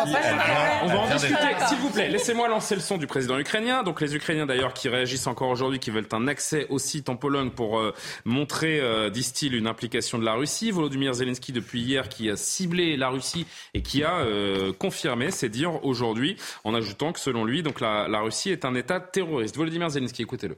On 0.83 0.87
va 0.87 0.99
en 0.99 1.11
discuter, 1.11 1.37
s'il 1.69 1.79
vous 1.79 1.91
plaît. 1.91 2.09
Laissez-moi 2.09 2.49
lancer 2.49 2.75
le 2.75 2.81
son 2.81 2.99
du 2.99 3.07
président 3.07 3.39
ukrainien. 3.39 3.83
Donc 3.83 4.01
les 4.01 4.15
Ukrainiens 4.15 4.47
d'ailleurs 4.47 4.75
qui 4.75 4.89
réagissent 4.89 5.27
encore 5.27 5.51
aujourd'hui, 5.51 5.79
qui 5.79 5.91
veulent 5.91 6.09
un 6.13 6.29
accès 6.29 6.67
au 6.69 6.79
site 6.79 7.09
en 7.09 7.17
Pologne 7.17 7.51
pour 7.51 7.79
euh, 7.79 7.95
montrer, 8.25 8.81
euh, 8.81 9.11
disent-ils, 9.11 9.55
une 9.55 9.67
implication 9.67 10.19
de 10.19 10.25
la 10.25 10.35
Russie. 10.35 10.71
Volodymyr 10.71 11.15
Zelensky 11.15 11.53
depuis 11.53 11.81
hier 11.81 12.09
qui 12.09 12.31
a 12.31 12.37
ciblé 12.37 12.97
la 12.97 13.09
Russie 13.09 13.47
et 13.75 13.83
qui 13.83 14.03
a 14.03 14.19
euh, 14.19 14.73
confirmé, 14.81 15.31
c'est 15.31 15.51
dire 15.51 15.85
aujourd'hui, 15.85 16.37
en 16.65 16.75
ajoutant 16.75 17.13
que 17.13 17.21
selon 17.21 17.45
lui, 17.45 17.63
donc 17.63 17.81
la, 17.81 18.09
la 18.09 18.21
Russie 18.23 18.51
est 18.51 18.65
un 18.65 18.75
État 18.75 18.99
terroriste. 18.99 19.57
Volodymyr 19.57 19.91
Zelensky, 19.91 20.23
écoutez-le. 20.23 20.57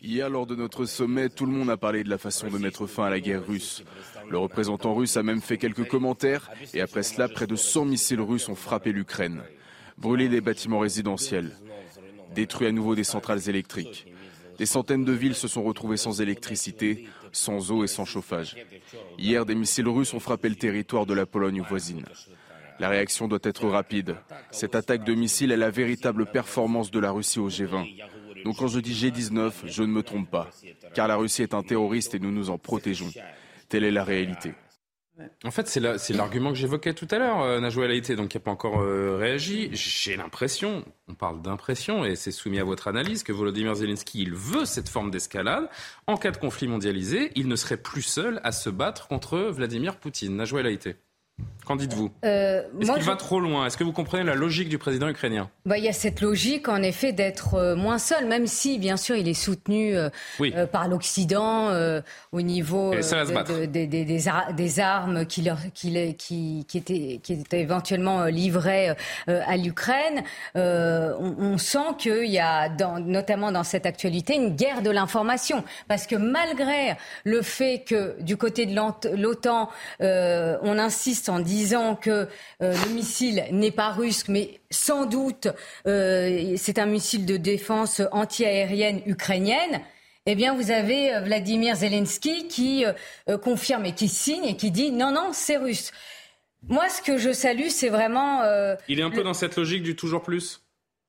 Hier, 0.00 0.30
lors 0.30 0.46
de 0.46 0.54
notre 0.54 0.86
sommet, 0.86 1.28
tout 1.28 1.44
le 1.44 1.52
monde 1.52 1.68
a 1.68 1.76
parlé 1.76 2.04
de 2.04 2.08
la 2.08 2.16
façon 2.16 2.48
de 2.48 2.56
mettre 2.56 2.86
fin 2.86 3.04
à 3.04 3.10
la 3.10 3.20
guerre 3.20 3.46
russe. 3.46 3.84
Le 4.30 4.38
représentant 4.38 4.94
russe 4.94 5.18
a 5.18 5.22
même 5.22 5.42
fait 5.42 5.58
quelques 5.58 5.86
commentaires 5.86 6.50
et 6.72 6.80
après 6.80 7.02
cela, 7.02 7.28
près 7.28 7.46
de 7.46 7.56
100 7.56 7.84
missiles 7.84 8.20
russes 8.20 8.48
ont 8.48 8.54
frappé 8.54 8.92
l'Ukraine, 8.92 9.42
brûlé 9.98 10.30
des 10.30 10.40
bâtiments 10.40 10.78
résidentiels, 10.78 11.54
détruit 12.34 12.68
à 12.68 12.72
nouveau 12.72 12.94
des 12.94 13.04
centrales 13.04 13.46
électriques. 13.48 14.06
Des 14.56 14.66
centaines 14.66 15.04
de 15.04 15.12
villes 15.12 15.34
se 15.34 15.48
sont 15.48 15.62
retrouvées 15.62 15.98
sans 15.98 16.22
électricité, 16.22 17.08
sans 17.32 17.72
eau 17.72 17.82
et 17.82 17.88
sans 17.88 18.04
chauffage. 18.04 18.56
Hier, 19.18 19.44
des 19.44 19.54
missiles 19.54 19.88
russes 19.88 20.14
ont 20.14 20.20
frappé 20.20 20.48
le 20.48 20.54
territoire 20.54 21.06
de 21.06 21.14
la 21.14 21.26
Pologne 21.26 21.62
voisine. 21.62 22.04
La 22.78 22.88
réaction 22.88 23.28
doit 23.28 23.38
être 23.42 23.68
rapide. 23.68 24.16
Cette 24.50 24.74
attaque 24.74 25.04
de 25.04 25.14
missiles 25.14 25.52
est 25.52 25.56
la 25.56 25.70
véritable 25.70 26.26
performance 26.26 26.90
de 26.90 26.98
la 27.00 27.10
Russie 27.10 27.38
au 27.38 27.48
G20. 27.48 27.86
Donc 28.44 28.58
quand 28.58 28.68
je 28.68 28.80
dis 28.80 28.92
G19, 28.92 29.52
je 29.66 29.82
ne 29.82 29.88
me 29.88 30.02
trompe 30.02 30.30
pas, 30.30 30.50
car 30.94 31.08
la 31.08 31.16
Russie 31.16 31.42
est 31.42 31.54
un 31.54 31.62
terroriste 31.62 32.14
et 32.14 32.18
nous 32.18 32.32
nous 32.32 32.50
en 32.50 32.58
protégeons. 32.58 33.10
Telle 33.68 33.84
est 33.84 33.90
la 33.90 34.04
réalité. 34.04 34.52
En 35.44 35.50
fait, 35.50 35.68
c'est 35.68 36.12
l'argument 36.12 36.50
que 36.50 36.58
j'évoquais 36.58 36.94
tout 36.94 37.08
à 37.10 37.18
l'heure, 37.18 37.42
euh, 37.42 37.86
Laïté, 37.86 38.16
donc 38.16 38.28
qui 38.28 38.36
n'a 38.36 38.40
pas 38.40 38.50
encore 38.50 38.80
euh, 38.80 39.16
réagi. 39.18 39.68
J'ai 39.72 40.16
l'impression, 40.16 40.84
on 41.08 41.14
parle 41.14 41.42
d'impression, 41.42 42.04
et 42.04 42.16
c'est 42.16 42.30
soumis 42.30 42.58
à 42.58 42.64
votre 42.64 42.88
analyse, 42.88 43.22
que 43.22 43.32
Volodymyr 43.32 43.74
Zelensky, 43.74 44.22
il 44.22 44.34
veut 44.34 44.64
cette 44.64 44.88
forme 44.88 45.10
d'escalade. 45.10 45.68
En 46.06 46.16
cas 46.16 46.30
de 46.30 46.38
conflit 46.38 46.68
mondialisé, 46.68 47.30
il 47.36 47.48
ne 47.48 47.56
serait 47.56 47.76
plus 47.76 48.02
seul 48.02 48.40
à 48.44 48.52
se 48.52 48.70
battre 48.70 49.08
contre 49.08 49.38
Vladimir 49.38 49.96
Poutine. 49.96 50.36
Najwa 50.36 50.62
Laïté. 50.62 50.96
Qu'en 51.64 51.76
dites-vous 51.76 52.10
euh, 52.24 52.62
Est-ce 52.80 52.92
qu'il 52.92 53.02
va 53.02 53.14
trop 53.14 53.38
loin 53.38 53.66
Est-ce 53.66 53.76
que 53.76 53.84
vous 53.84 53.92
comprenez 53.92 54.24
la 54.24 54.34
logique 54.34 54.68
du 54.68 54.78
président 54.78 55.08
ukrainien 55.08 55.48
bah, 55.64 55.78
Il 55.78 55.84
y 55.84 55.88
a 55.88 55.92
cette 55.92 56.20
logique, 56.20 56.68
en 56.68 56.82
effet, 56.82 57.12
d'être 57.12 57.54
euh, 57.54 57.76
moins 57.76 57.98
seul, 57.98 58.26
même 58.26 58.48
si, 58.48 58.78
bien 58.78 58.96
sûr, 58.96 59.14
il 59.14 59.28
est 59.28 59.34
soutenu 59.34 59.96
euh, 59.96 60.10
par 60.66 60.88
l'Occident 60.88 61.70
au 62.32 62.42
niveau 62.42 62.92
des, 62.92 63.08
armes 64.80 65.26
qui, 65.26 65.48
qui, 65.74 66.64
qui, 66.66 66.78
étaient, 66.78 67.20
qui 67.22 67.32
étaient 67.32 67.60
éventuellement 67.60 68.24
livrées 68.24 68.94
à 69.28 69.56
l'Ukraine. 69.56 70.24
On, 70.54 71.58
sent 71.58 71.78
qu'il 71.98 72.30
y 72.30 72.40
a, 72.40 72.68
dans, 72.68 72.98
notamment 72.98 73.52
dans 73.52 73.62
cette 73.62 73.86
actualité, 73.86 74.34
une 74.34 74.56
guerre 74.56 74.82
de 74.82 74.90
l'information. 74.90 75.62
Parce 75.86 76.06
que 76.06 76.16
malgré 76.16 76.96
le 77.24 77.42
fait 77.42 77.84
que, 77.86 78.20
du 78.20 78.36
côté 78.36 78.66
de 78.66 78.74
l'OTAN, 78.74 79.68
on 80.00 80.78
insiste 80.78 81.28
en 81.28 81.38
disant 81.38 81.51
que 82.00 82.10
euh, 82.10 82.26
le 82.60 82.92
missile 82.92 83.44
n'est 83.50 83.70
pas 83.70 83.90
russe, 83.90 84.24
mais 84.28 84.60
sans 84.70 85.06
doute 85.06 85.48
euh, 85.86 86.54
c'est 86.56 86.78
un 86.78 86.86
missile 86.86 87.26
de 87.26 87.36
défense 87.36 88.02
antiaérienne 88.12 89.02
ukrainienne. 89.06 89.80
Eh 90.26 90.34
bien, 90.34 90.54
vous 90.54 90.70
avez 90.70 91.14
euh, 91.14 91.20
Vladimir 91.20 91.76
Zelensky 91.76 92.46
qui 92.48 92.84
confirme 93.42 93.86
et 93.86 93.94
qui 93.94 94.08
signe 94.08 94.44
et 94.44 94.56
qui 94.56 94.70
dit 94.70 94.90
non, 94.90 95.12
non, 95.12 95.30
c'est 95.32 95.56
russe. 95.56 95.92
Moi, 96.68 96.88
ce 96.88 97.02
que 97.02 97.18
je 97.18 97.32
salue, 97.32 97.68
c'est 97.68 97.88
vraiment. 97.88 98.42
Il 98.88 99.00
est 99.00 99.02
un 99.02 99.10
peu 99.10 99.24
dans 99.24 99.34
cette 99.34 99.56
logique 99.56 99.82
du 99.82 99.96
toujours 99.96 100.22
plus? 100.22 100.61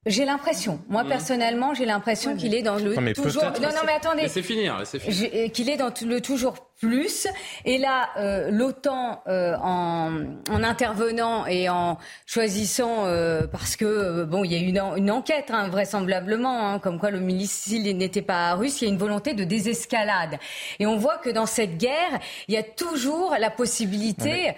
J'ai 0.05 0.25
l'impression, 0.25 0.79
moi 0.89 1.03
mmh. 1.03 1.07
personnellement, 1.07 1.73
j'ai 1.73 1.85
l'impression 1.85 2.35
qu'il 2.35 2.53
est 2.53 2.61
dans 2.61 2.75
le 2.75 2.93
toujours. 3.13 3.43
Non, 3.43 3.69
non, 3.69 3.81
mais 3.85 3.93
attendez. 3.93 4.27
C'est 4.27 4.41
finir, 4.41 4.81
c'est 4.85 4.99
finir. 4.99 5.51
Qu'il 5.51 5.69
est 5.69 5.77
dans 5.77 5.93
le 6.05 6.19
toujours 6.19 6.55
plus. 6.81 7.27
Et 7.63 7.77
là, 7.77 8.09
euh, 8.17 8.51
l'OTAN, 8.51 9.21
euh, 9.27 9.55
en, 9.61 10.11
en, 10.49 10.63
intervenant 10.63 11.45
et 11.45 11.69
en 11.69 11.97
choisissant, 12.25 13.05
euh, 13.05 13.47
parce 13.47 13.77
que 13.77 13.85
euh, 13.85 14.25
bon, 14.25 14.43
il 14.43 14.51
y 14.51 14.55
a 14.55 14.59
eu 14.59 14.67
une, 14.67 14.81
une 14.97 15.11
enquête 15.11 15.49
hein, 15.49 15.69
vraisemblablement, 15.69 16.67
hein, 16.67 16.79
comme 16.79 16.99
quoi 16.99 17.09
le 17.09 17.21
missile 17.21 17.95
n'était 17.95 18.21
pas 18.21 18.55
russe. 18.55 18.81
Il 18.81 18.85
y 18.85 18.87
a 18.89 18.91
une 18.91 18.99
volonté 18.99 19.33
de 19.33 19.45
désescalade. 19.45 20.37
Et 20.79 20.85
on 20.85 20.97
voit 20.97 21.17
que 21.17 21.29
dans 21.29 21.45
cette 21.45 21.77
guerre, 21.77 22.19
il 22.49 22.55
y 22.55 22.57
a 22.57 22.63
toujours 22.63 23.35
la 23.39 23.49
possibilité 23.49 24.53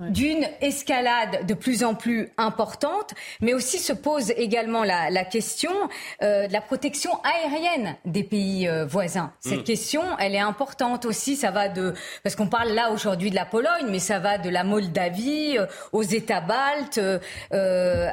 d'une 0.00 0.46
escalade 0.60 1.46
de 1.46 1.54
plus 1.54 1.82
en 1.84 1.94
plus 1.94 2.30
importante, 2.36 3.14
mais 3.40 3.54
aussi 3.54 3.78
se 3.78 3.92
pose 3.92 4.30
également 4.30 4.84
la, 4.84 5.10
la 5.10 5.24
question 5.24 5.72
euh, 6.22 6.46
de 6.46 6.52
la 6.52 6.60
protection 6.60 7.10
aérienne 7.24 7.96
des 8.04 8.24
pays 8.24 8.68
euh, 8.68 8.86
voisins. 8.86 9.32
Cette 9.40 9.60
mm. 9.60 9.64
question, 9.64 10.02
elle 10.18 10.34
est 10.34 10.40
importante 10.40 11.04
aussi. 11.04 11.36
Ça 11.36 11.50
va 11.50 11.68
de 11.68 11.94
parce 12.22 12.36
qu'on 12.36 12.48
parle 12.48 12.70
là 12.70 12.90
aujourd'hui 12.90 13.30
de 13.30 13.34
la 13.34 13.44
Pologne, 13.44 13.86
mais 13.88 13.98
ça 13.98 14.18
va 14.18 14.38
de 14.38 14.48
la 14.48 14.64
Moldavie 14.64 15.58
euh, 15.58 15.66
aux 15.92 16.02
États 16.02 16.40
baltes 16.40 16.98
euh, 16.98 17.18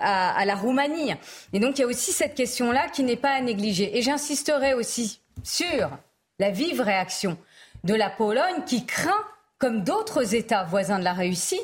à, 0.01 0.37
à, 0.37 0.45
la 0.45 0.55
Roumanie. 0.55 1.13
Et 1.53 1.59
donc 1.59 1.77
il 1.77 1.81
y 1.81 1.83
a 1.83 1.87
aussi 1.87 2.11
cette 2.11 2.35
question-là 2.35 2.87
qui 2.89 3.03
n'est 3.03 3.15
pas 3.15 3.31
à 3.31 3.41
négliger. 3.41 3.97
Et 3.97 4.01
j'insisterai 4.01 4.73
aussi 4.73 5.21
sur 5.43 5.89
la 6.39 6.49
vive 6.49 6.81
réaction 6.81 7.37
de 7.83 7.93
la 7.93 8.09
Pologne 8.09 8.63
qui 8.65 8.85
craint 8.85 9.23
comme 9.57 9.83
d'autres 9.83 10.35
États 10.35 10.63
voisins 10.63 10.99
de 10.99 11.03
la 11.03 11.13
Russie, 11.13 11.61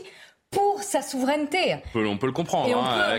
pour 0.51 0.83
sa 0.83 1.01
souveraineté. 1.01 1.77
On 1.95 2.17
peut, 2.17 2.25
le 2.25 2.33
comprendre. 2.33 2.77
Hein, 2.77 3.17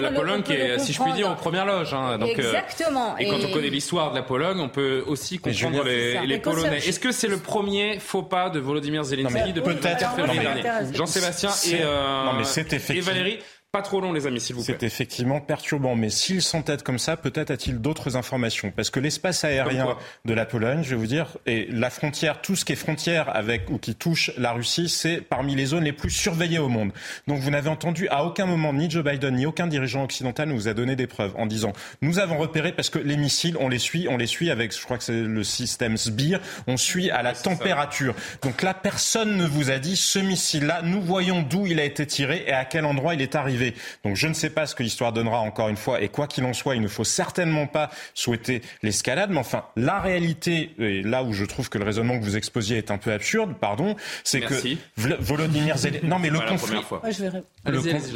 la 0.00 0.12
Pologne 0.12 0.42
qui 0.42 0.52
est, 0.52 0.78
si 0.78 0.92
je 0.92 1.02
puis 1.02 1.12
dire, 1.12 1.30
en 1.30 1.34
première 1.34 1.64
loge. 1.64 1.94
Hein, 1.94 2.18
donc, 2.18 2.28
euh, 2.38 2.52
Exactement. 2.52 3.16
et, 3.16 3.26
quand 3.26 3.38
on 3.42 3.52
connaît 3.52 3.70
l'histoire 3.70 4.10
de 4.10 4.16
la 4.16 4.22
Pologne, 4.22 4.60
on 4.60 4.68
peut 4.68 5.02
aussi 5.06 5.38
comprendre 5.38 5.82
les, 5.84 6.38
Polonais. 6.38 6.76
Est-ce 6.76 7.00
que 7.00 7.10
c'est 7.10 7.26
le 7.26 7.38
premier 7.38 7.98
faux 7.98 8.22
pas 8.22 8.50
de 8.50 8.60
Volodymyr 8.60 9.02
Zelensky 9.02 9.54
depuis 9.54 9.74
le 9.74 9.80
4 9.80 10.14
février 10.14 10.40
dernier 10.62 10.94
Jean-Sébastien 10.94 11.50
et, 11.66 11.80
euh, 11.82 12.44
et 12.90 13.00
Valérie 13.00 13.38
pas 13.70 13.82
trop 13.82 14.00
long, 14.00 14.14
les 14.14 14.26
amis, 14.26 14.40
s'il 14.40 14.56
vous 14.56 14.64
plaît. 14.64 14.76
C'est 14.80 14.86
effectivement 14.86 15.42
perturbant, 15.42 15.94
mais 15.94 16.08
s'il 16.08 16.40
s'entête 16.40 16.82
comme 16.82 16.98
ça, 16.98 17.18
peut-être 17.18 17.50
a-t-il 17.50 17.78
d'autres 17.78 18.16
informations. 18.16 18.72
Parce 18.74 18.88
que 18.88 18.98
l'espace 18.98 19.44
aérien 19.44 19.94
de 20.24 20.32
la 20.32 20.46
Pologne, 20.46 20.82
je 20.82 20.88
vais 20.88 20.96
vous 20.96 21.06
dire, 21.06 21.36
et 21.44 21.68
la 21.70 21.90
frontière, 21.90 22.40
tout 22.40 22.56
ce 22.56 22.64
qui 22.64 22.72
est 22.72 22.76
frontière 22.76 23.28
avec 23.36 23.68
ou 23.68 23.76
qui 23.76 23.94
touche 23.94 24.30
la 24.38 24.52
Russie, 24.52 24.88
c'est 24.88 25.20
parmi 25.20 25.54
les 25.54 25.66
zones 25.66 25.84
les 25.84 25.92
plus 25.92 26.08
surveillées 26.08 26.58
au 26.58 26.68
monde. 26.68 26.92
Donc 27.26 27.40
vous 27.40 27.50
n'avez 27.50 27.68
entendu 27.68 28.08
à 28.08 28.24
aucun 28.24 28.46
moment 28.46 28.72
ni 28.72 28.90
Joe 28.90 29.04
Biden 29.04 29.34
ni 29.34 29.44
aucun 29.44 29.66
dirigeant 29.66 30.04
occidental 30.04 30.48
ne 30.48 30.54
vous 30.54 30.68
a 30.68 30.72
donné 30.72 30.96
des 30.96 31.06
preuves 31.06 31.34
en 31.36 31.44
disant 31.44 31.74
nous 32.00 32.18
avons 32.18 32.38
repéré 32.38 32.72
parce 32.72 32.88
que 32.88 32.98
les 32.98 33.18
missiles, 33.18 33.56
on 33.60 33.68
les 33.68 33.78
suit, 33.78 34.08
on 34.08 34.16
les 34.16 34.26
suit 34.26 34.50
avec, 34.50 34.74
je 34.74 34.82
crois 34.82 34.96
que 34.96 35.04
c'est 35.04 35.12
le 35.12 35.44
système 35.44 35.98
SBIR, 35.98 36.40
on 36.66 36.78
suit 36.78 37.10
à 37.10 37.22
la 37.22 37.34
température. 37.34 38.14
Donc 38.40 38.62
là, 38.62 38.72
personne 38.72 39.36
ne 39.36 39.46
vous 39.46 39.70
a 39.70 39.78
dit 39.78 39.96
ce 39.96 40.18
missile-là, 40.18 40.80
nous 40.84 41.02
voyons 41.02 41.42
d'où 41.42 41.66
il 41.66 41.78
a 41.80 41.84
été 41.84 42.06
tiré 42.06 42.44
et 42.46 42.52
à 42.52 42.64
quel 42.64 42.86
endroit 42.86 43.12
il 43.14 43.20
est 43.20 43.34
arrivé. 43.34 43.57
Arriver. 43.58 43.74
Donc 44.04 44.16
je 44.16 44.26
ne 44.26 44.34
sais 44.34 44.50
pas 44.50 44.66
ce 44.66 44.74
que 44.74 44.82
l'histoire 44.82 45.12
donnera 45.12 45.38
encore 45.38 45.68
une 45.68 45.76
fois. 45.76 46.00
Et 46.00 46.08
quoi 46.08 46.26
qu'il 46.26 46.44
en 46.44 46.52
soit, 46.52 46.76
il 46.76 46.82
ne 46.82 46.88
faut 46.88 47.04
certainement 47.04 47.66
pas 47.66 47.90
souhaiter 48.14 48.62
l'escalade. 48.82 49.30
Mais 49.30 49.38
enfin, 49.38 49.64
la 49.76 50.00
réalité, 50.00 50.74
et 50.78 51.02
là 51.02 51.22
où 51.22 51.32
je 51.32 51.44
trouve 51.44 51.68
que 51.68 51.78
le 51.78 51.84
raisonnement 51.84 52.18
que 52.18 52.24
vous 52.24 52.36
exposiez 52.36 52.78
est 52.78 52.90
un 52.90 52.98
peu 52.98 53.12
absurde, 53.12 53.54
pardon, 53.60 53.96
c'est 54.24 54.40
que 54.40 54.54
Volodymyr 54.96 55.76
Zelensky. 55.76 55.98
Non, 56.08 56.18
mais 56.18 56.30
le 56.30 56.40
conflit. 56.40 56.78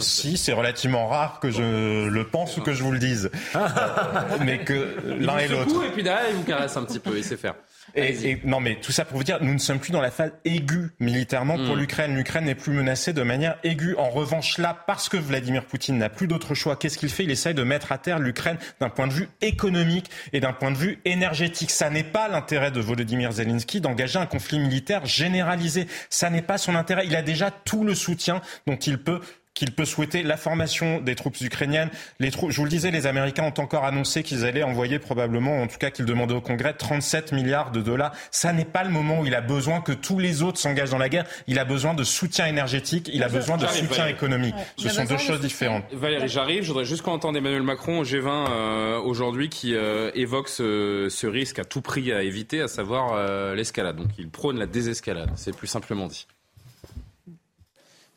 Si, 0.01 0.37
c'est 0.37 0.53
relativement 0.53 1.09
rare 1.09 1.41
que 1.41 1.51
je 1.51 2.09
le 2.09 2.27
pense 2.27 2.57
ou 2.57 2.63
que 2.63 2.73
je 2.73 2.83
vous 2.83 2.93
le 2.93 2.99
dise. 2.99 3.31
mais 4.45 4.59
que 4.59 4.97
l'un 5.05 5.39
et 5.39 5.49
l'autre. 5.49 5.85
Et 5.85 5.91
puis 5.91 6.03
derrière, 6.03 6.31
il 6.31 6.37
vous 6.37 6.45
caresse 6.45 6.77
un 6.77 6.85
petit 6.85 7.01
peu, 7.01 7.17
il 7.17 7.25
sait 7.25 7.37
faire. 7.37 7.55
Et, 7.95 8.41
non, 8.45 8.61
mais 8.61 8.77
tout 8.77 8.93
ça 8.93 9.05
pour 9.05 9.19
vous 9.19 9.25
dire, 9.25 9.39
nous 9.43 9.53
ne 9.53 9.59
sommes 9.59 9.79
plus 9.79 9.93
dans 9.93 10.01
la 10.01 10.11
phase 10.11 10.33
aiguë 10.45 10.91
militairement 11.01 11.57
pour 11.57 11.77
mm. 11.77 11.79
l'Ukraine. 11.79 12.17
L'Ukraine 12.17 12.45
n'est 12.45 12.55
plus 12.55 12.73
menacée 12.73 13.13
de 13.13 13.23
manière 13.23 13.59
aiguë. 13.65 13.95
En 13.97 14.11
revanche, 14.11 14.59
là, 14.59 14.77
parce 14.87 15.09
que 15.09 15.17
Vladimir 15.17 15.65
Poutine 15.65 15.99
n'a 15.99 16.09
plus 16.09 16.27
d'autre 16.27 16.55
choix, 16.55 16.77
qu'est-ce 16.77 16.99
qu'il 16.99 17.11
fait? 17.11 17.25
Il 17.25 17.31
essaye 17.31 17.55
de 17.55 17.63
mettre 17.63 17.93
à 17.93 17.99
terre 17.99 18.19
l'Ukraine 18.19 18.57
d'un 18.81 18.89
point 18.89 19.07
de 19.07 19.13
vue 19.13 19.29
économique 19.41 20.11
et 20.33 20.41
d'un 20.41 20.53
point 20.53 20.71
de 20.71 20.77
vue 20.77 20.99
énergétique. 21.05 21.71
Ça 21.71 21.91
n'est 21.91 22.03
pas 22.03 22.29
l'intérêt 22.29 22.71
de 22.71 22.81
Volodymyr 22.81 23.33
Zelensky 23.33 23.81
d'engager 23.81 24.19
un 24.19 24.27
conflit 24.27 24.59
militaire 24.59 25.05
généralisé. 25.07 25.87
Ça 26.09 26.31
n'est 26.31 26.43
pas 26.43 26.59
son 26.59 26.75
intérêt. 26.75 27.07
Il 27.07 27.17
a 27.17 27.23
déjà 27.23 27.51
tout 27.51 27.85
le 27.85 27.95
soutien 27.95 28.41
dont 28.67 28.77
il 28.77 28.99
peut 28.99 29.21
qu'il 29.55 29.73
peut 29.73 29.85
souhaiter 29.85 30.23
la 30.23 30.37
formation 30.37 31.01
des 31.01 31.15
troupes 31.15 31.41
ukrainiennes. 31.41 31.91
Les 32.21 32.31
troupes, 32.31 32.51
je 32.51 32.57
vous 32.57 32.65
le 32.65 32.71
disais, 32.71 32.91
les 32.91 33.07
Américains 33.07 33.45
ont 33.45 33.61
encore 33.61 33.85
annoncé 33.85 34.23
qu'ils 34.23 34.45
allaient 34.45 34.63
envoyer 34.63 34.99
probablement, 34.99 35.63
en 35.63 35.67
tout 35.67 35.79
cas 35.79 35.91
qu'ils 35.91 36.05
demandaient 36.05 36.35
au 36.35 36.41
Congrès, 36.41 36.73
37 36.73 37.33
milliards 37.33 37.71
de 37.71 37.81
dollars. 37.81 38.13
Ça 38.31 38.53
n'est 38.53 38.65
pas 38.65 38.85
le 38.85 38.91
moment 38.91 39.21
où 39.21 39.27
il 39.27 39.35
a 39.35 39.41
besoin 39.41 39.81
que 39.81 39.93
tous 39.93 40.19
les 40.19 40.43
autres 40.43 40.59
s'engagent 40.59 40.91
dans 40.91 40.99
la 40.99 41.09
guerre. 41.09 41.27
Il 41.47 41.59
a 41.59 41.65
besoin 41.65 41.95
de 41.95 42.05
soutien 42.05 42.47
énergétique, 42.47 43.11
il 43.13 43.23
a 43.23 43.29
besoin 43.29 43.57
de 43.57 43.67
soutien 43.67 44.07
économique. 44.07 44.55
Ce 44.77 44.89
sont 44.89 45.05
deux 45.05 45.19
choses 45.19 45.41
différentes. 45.41 45.85
Valérie, 45.93 46.29
j'arrive. 46.29 46.63
Je 46.63 46.69
voudrais 46.69 46.85
juste 46.85 47.03
qu'on 47.03 47.13
entende 47.13 47.37
Emmanuel 47.37 47.63
Macron 47.63 48.01
au 48.01 48.05
G20 48.05 48.47
euh, 48.51 48.99
aujourd'hui 49.01 49.49
qui 49.49 49.75
euh, 49.75 50.11
évoque 50.15 50.49
ce, 50.49 51.09
ce, 51.11 51.27
risque 51.27 51.59
à 51.59 51.65
tout 51.65 51.83
prix 51.83 52.13
à 52.13 52.23
éviter, 52.23 52.61
à 52.61 52.69
savoir 52.69 53.13
euh, 53.15 53.55
l'escalade. 53.55 53.97
Donc 53.97 54.09
il 54.19 54.29
prône 54.29 54.59
la 54.59 54.67
désescalade. 54.67 55.31
C'est 55.37 55.55
plus 55.55 55.67
simplement 55.67 56.07
dit. 56.07 56.27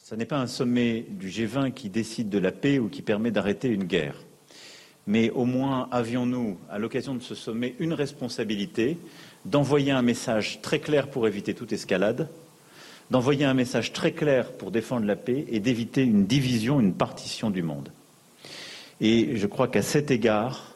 Ce 0.07 0.13
n'est 0.13 0.25
pas 0.25 0.37
un 0.37 0.45
sommet 0.45 1.03
du 1.09 1.29
G20 1.29 1.73
qui 1.73 1.89
décide 1.89 2.29
de 2.29 2.37
la 2.37 2.51
paix 2.51 2.77
ou 2.77 2.89
qui 2.89 3.01
permet 3.01 3.31
d'arrêter 3.31 3.69
une 3.69 3.85
guerre. 3.85 4.13
Mais 5.07 5.31
au 5.31 5.45
moins 5.45 5.87
avions-nous, 5.89 6.59
à 6.69 6.77
l'occasion 6.77 7.15
de 7.15 7.23
ce 7.23 7.33
sommet, 7.33 7.73
une 7.79 7.91
responsabilité 7.91 8.99
d'envoyer 9.45 9.91
un 9.91 10.03
message 10.03 10.59
très 10.61 10.77
clair 10.77 11.07
pour 11.07 11.27
éviter 11.27 11.55
toute 11.55 11.73
escalade, 11.73 12.29
d'envoyer 13.09 13.45
un 13.45 13.55
message 13.55 13.93
très 13.93 14.11
clair 14.11 14.51
pour 14.51 14.69
défendre 14.69 15.07
la 15.07 15.15
paix 15.15 15.43
et 15.49 15.59
d'éviter 15.59 16.03
une 16.03 16.27
division, 16.27 16.79
une 16.79 16.93
partition 16.93 17.49
du 17.49 17.63
monde. 17.63 17.89
Et 19.01 19.35
je 19.37 19.47
crois 19.47 19.69
qu'à 19.69 19.81
cet 19.81 20.11
égard, 20.11 20.75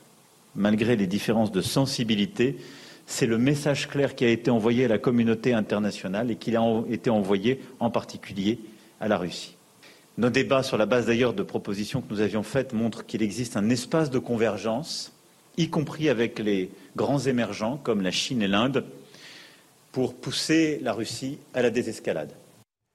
malgré 0.55 0.95
les 0.95 1.05
différences 1.05 1.51
de 1.51 1.61
sensibilité, 1.61 2.57
c'est 3.05 3.27
le 3.27 3.37
message 3.37 3.89
clair 3.89 4.15
qui 4.15 4.25
a 4.25 4.29
été 4.29 4.49
envoyé 4.49 4.85
à 4.85 4.87
la 4.87 4.97
communauté 4.97 5.53
internationale 5.53 6.31
et 6.31 6.35
qui 6.35 6.55
a 6.55 6.83
été 6.89 7.11
envoyé 7.11 7.61
en 7.79 7.91
particulier 7.91 8.57
à 8.99 9.07
la 9.07 9.17
Russie. 9.17 9.55
Nos 10.17 10.29
débats, 10.29 10.63
sur 10.63 10.77
la 10.77 10.85
base 10.85 11.05
d'ailleurs 11.05 11.33
de 11.33 11.43
propositions 11.43 12.01
que 12.01 12.13
nous 12.13 12.21
avions 12.21 12.43
faites, 12.43 12.73
montrent 12.73 13.05
qu'il 13.05 13.21
existe 13.21 13.55
un 13.55 13.69
espace 13.69 14.09
de 14.09 14.19
convergence, 14.19 15.13
y 15.57 15.69
compris 15.69 16.09
avec 16.09 16.39
les 16.39 16.69
grands 16.95 17.19
émergents 17.19 17.77
comme 17.77 18.01
la 18.01 18.11
Chine 18.11 18.41
et 18.41 18.47
l'Inde, 18.47 18.83
pour 19.91 20.15
pousser 20.15 20.79
la 20.83 20.93
Russie 20.93 21.39
à 21.53 21.61
la 21.61 21.69
désescalade. 21.69 22.31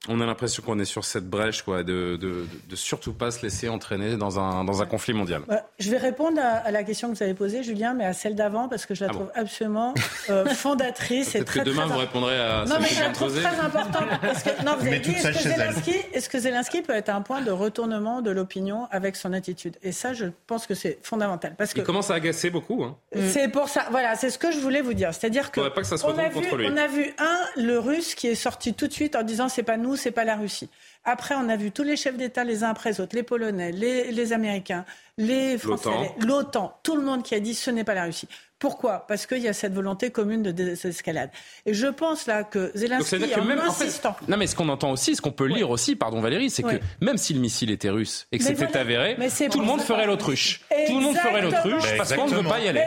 On 0.08 0.20
a 0.20 0.26
l'impression 0.26 0.62
qu'on 0.62 0.78
est 0.78 0.84
sur 0.84 1.04
cette 1.04 1.28
brèche, 1.28 1.62
quoi, 1.62 1.82
de, 1.82 2.16
de, 2.16 2.46
de, 2.68 2.76
surtout 2.76 3.12
pas 3.12 3.30
se 3.30 3.42
laisser 3.42 3.68
entraîner 3.68 4.16
dans 4.16 4.38
un, 4.38 4.64
dans 4.64 4.82
un 4.82 4.86
conflit 4.86 5.14
mondial. 5.14 5.42
Bah, 5.48 5.66
je 5.78 5.90
vais 5.90 5.96
répondre 5.96 6.40
à, 6.40 6.70
la 6.70 6.82
question 6.82 7.10
que 7.10 7.16
vous 7.16 7.22
avez 7.22 7.34
posée, 7.34 7.62
Julien, 7.62 7.94
mais 7.94 8.04
à 8.04 8.12
celle 8.12 8.34
d'avant, 8.34 8.68
parce 8.68 8.86
que 8.86 8.94
je 8.94 9.04
la 9.04 9.10
ah 9.10 9.14
trouve 9.14 9.30
absolument 9.34 9.94
euh, 10.30 10.46
fondatrice. 10.54 11.34
et 11.34 11.44
très, 11.44 11.60
que 11.60 11.64
demain, 11.64 11.86
vous 11.86 11.98
répondrez 11.98 12.38
à 12.38 12.64
Non, 12.66 12.76
mais 12.80 12.88
je 12.88 13.00
la 13.00 13.10
trouve 13.10 13.34
très 13.40 13.60
importante. 13.60 14.08
que, 14.20 14.64
non, 14.64 14.76
vous 14.78 14.86
avez 14.86 14.98
dit, 14.98 15.12
est-ce 15.12 15.28
que, 15.28 15.38
Zelensky, 15.38 15.96
est 16.12 16.28
que 16.28 16.38
Zelensky 16.38 16.82
peut 16.82 16.94
être 16.94 17.08
un 17.08 17.22
point 17.22 17.40
de 17.40 17.50
retournement 17.50 18.22
de 18.22 18.30
l'opinion 18.30 18.86
avec 18.90 19.16
son 19.16 19.32
attitude? 19.32 19.76
Et 19.82 19.92
ça, 19.92 20.12
je 20.12 20.26
pense 20.46 20.66
que 20.66 20.74
c'est 20.74 20.98
fondamental. 21.02 21.54
Parce 21.56 21.72
que, 21.72 21.80
Il 21.80 21.84
commence 21.84 22.10
à 22.10 22.14
agacer 22.14 22.50
beaucoup. 22.50 22.84
Hein. 22.84 22.96
C'est 23.28 23.48
pour 23.48 23.68
ça. 23.68 23.86
Voilà, 23.90 24.16
c'est 24.16 24.30
ce 24.30 24.38
que 24.38 24.50
je 24.50 24.58
voulais 24.58 24.82
vous 24.82 24.94
dire. 24.94 25.14
C'est-à-dire 25.14 25.50
que, 25.50 25.68
pas 25.68 25.80
que 25.80 25.86
ça 25.86 25.96
se 25.96 26.04
on, 26.04 26.18
a 26.18 26.28
vu, 26.28 26.46
on 26.52 26.76
a 26.76 26.86
vu, 26.86 27.14
un, 27.18 27.40
le 27.56 27.78
russe 27.78 28.14
qui 28.14 28.28
est 28.28 28.34
sorti 28.34 28.74
tout 28.74 28.86
de 28.86 28.92
suite 28.92 29.16
en 29.16 29.22
disant 29.22 29.48
c'est 29.48 29.62
pas 29.62 29.76
nous, 29.76 29.93
c'est 29.96 30.10
pas 30.10 30.24
la 30.24 30.36
Russie. 30.36 30.68
Après, 31.04 31.34
on 31.34 31.48
a 31.48 31.56
vu 31.56 31.70
tous 31.70 31.82
les 31.82 31.96
chefs 31.96 32.16
d'État 32.16 32.44
les 32.44 32.64
uns 32.64 32.70
après 32.70 32.90
les 32.90 33.00
autres, 33.00 33.14
les 33.14 33.22
Polonais, 33.22 33.72
les, 33.72 34.32
Américains, 34.32 34.84
les 35.18 35.58
Français, 35.58 35.90
l'OTAN, 36.20 36.78
tout 36.82 36.96
le 36.96 37.02
monde 37.02 37.22
qui 37.22 37.34
a 37.34 37.40
dit 37.40 37.54
ce 37.54 37.70
n'est 37.70 37.84
pas 37.84 37.94
la 37.94 38.04
Russie. 38.04 38.28
Pourquoi? 38.58 39.04
Parce 39.06 39.26
qu'il 39.26 39.40
y 39.40 39.48
a 39.48 39.52
cette 39.52 39.74
volonté 39.74 40.10
commune 40.10 40.42
de 40.42 40.50
désescalade. 40.50 41.28
Et 41.66 41.74
je 41.74 41.86
pense 41.86 42.26
là 42.26 42.44
que 42.44 42.70
Zelensky, 42.74 43.16
en 43.38 43.44
même, 43.44 43.58
insistant... 43.58 44.16
non, 44.26 44.38
mais 44.38 44.46
ce 44.46 44.56
qu'on 44.56 44.70
entend 44.70 44.90
aussi, 44.90 45.14
ce 45.14 45.20
qu'on 45.20 45.32
peut 45.32 45.44
lire 45.44 45.68
aussi, 45.68 45.96
pardon 45.96 46.22
Valérie, 46.22 46.48
c'est 46.48 46.62
que 46.62 46.80
même 47.02 47.18
si 47.18 47.34
le 47.34 47.40
missile 47.40 47.70
était 47.70 47.90
russe 47.90 48.26
et 48.32 48.38
que 48.38 48.44
c'était 48.44 48.78
avéré, 48.78 49.16
tout 49.50 49.60
le 49.60 49.66
monde 49.66 49.82
ferait 49.82 50.06
l'autruche. 50.06 50.62
Tout 50.86 50.96
le 50.98 51.04
monde 51.04 51.16
ferait 51.16 51.42
l'autruche 51.42 51.96
parce 51.98 52.14
qu'on 52.14 52.26
ne 52.26 52.36
veut 52.36 52.48
pas 52.48 52.60
y 52.60 52.68
aller. 52.68 52.86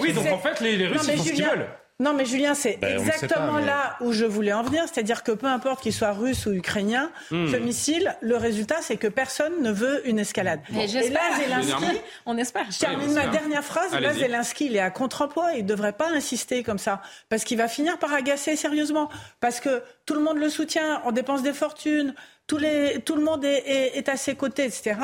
oui, 0.00 0.12
donc 0.14 0.26
en 0.28 0.38
fait, 0.38 0.60
les, 0.60 0.76
les 0.76 0.86
Russes, 0.86 1.06
ils 1.06 1.18
font 1.18 1.24
ce 1.24 1.32
qu'ils 1.32 1.44
veulent. 1.44 1.66
Non, 2.00 2.12
mais 2.12 2.24
Julien, 2.24 2.54
c'est 2.54 2.76
ben, 2.78 2.98
exactement 2.98 3.58
là 3.58 3.96
où 4.00 4.12
je 4.12 4.24
voulais 4.24 4.52
en 4.52 4.64
venir. 4.64 4.82
C'est-à-dire 4.92 5.22
que 5.22 5.30
peu 5.30 5.46
importe 5.46 5.80
qu'il 5.80 5.92
soit 5.92 6.10
russe 6.10 6.44
ou 6.46 6.52
ukrainien, 6.52 7.12
hmm. 7.30 7.52
ce 7.52 7.56
missile, 7.56 8.16
le 8.20 8.36
résultat, 8.36 8.78
c'est 8.80 8.96
que 8.96 9.06
personne 9.06 9.62
ne 9.62 9.70
veut 9.70 10.06
une 10.08 10.18
escalade. 10.18 10.60
Et 10.72 10.88
là, 11.10 11.20
Zelensky, 11.38 12.00
on 12.26 12.36
espère. 12.36 12.66
Je 12.68 12.80
termine 12.80 13.12
ma 13.12 13.28
dernière 13.28 13.62
phrase. 13.62 13.92
Là, 13.92 14.12
Zelensky, 14.12 14.66
il 14.66 14.76
est 14.76 14.80
à 14.80 14.90
contre-emploi. 14.90 15.52
Il 15.54 15.62
ne 15.62 15.68
devrait 15.68 15.92
pas 15.92 16.10
insister 16.10 16.64
comme 16.64 16.78
ça. 16.78 17.00
Parce 17.28 17.44
qu'il 17.44 17.58
va 17.58 17.68
finir 17.68 17.96
par 17.98 18.12
agacer 18.12 18.56
sérieusement. 18.56 19.08
Parce 19.38 19.60
que 19.60 19.80
tout 20.04 20.14
le 20.14 20.20
monde 20.20 20.38
le 20.38 20.48
soutient, 20.48 21.00
on 21.04 21.12
dépense 21.12 21.42
des 21.42 21.52
fortunes, 21.52 22.14
tout, 22.48 22.58
les, 22.58 23.00
tout 23.04 23.14
le 23.14 23.22
monde 23.22 23.44
est, 23.44 23.96
est 23.96 24.08
à 24.08 24.16
ses 24.16 24.34
côtés, 24.34 24.64
etc. 24.64 24.96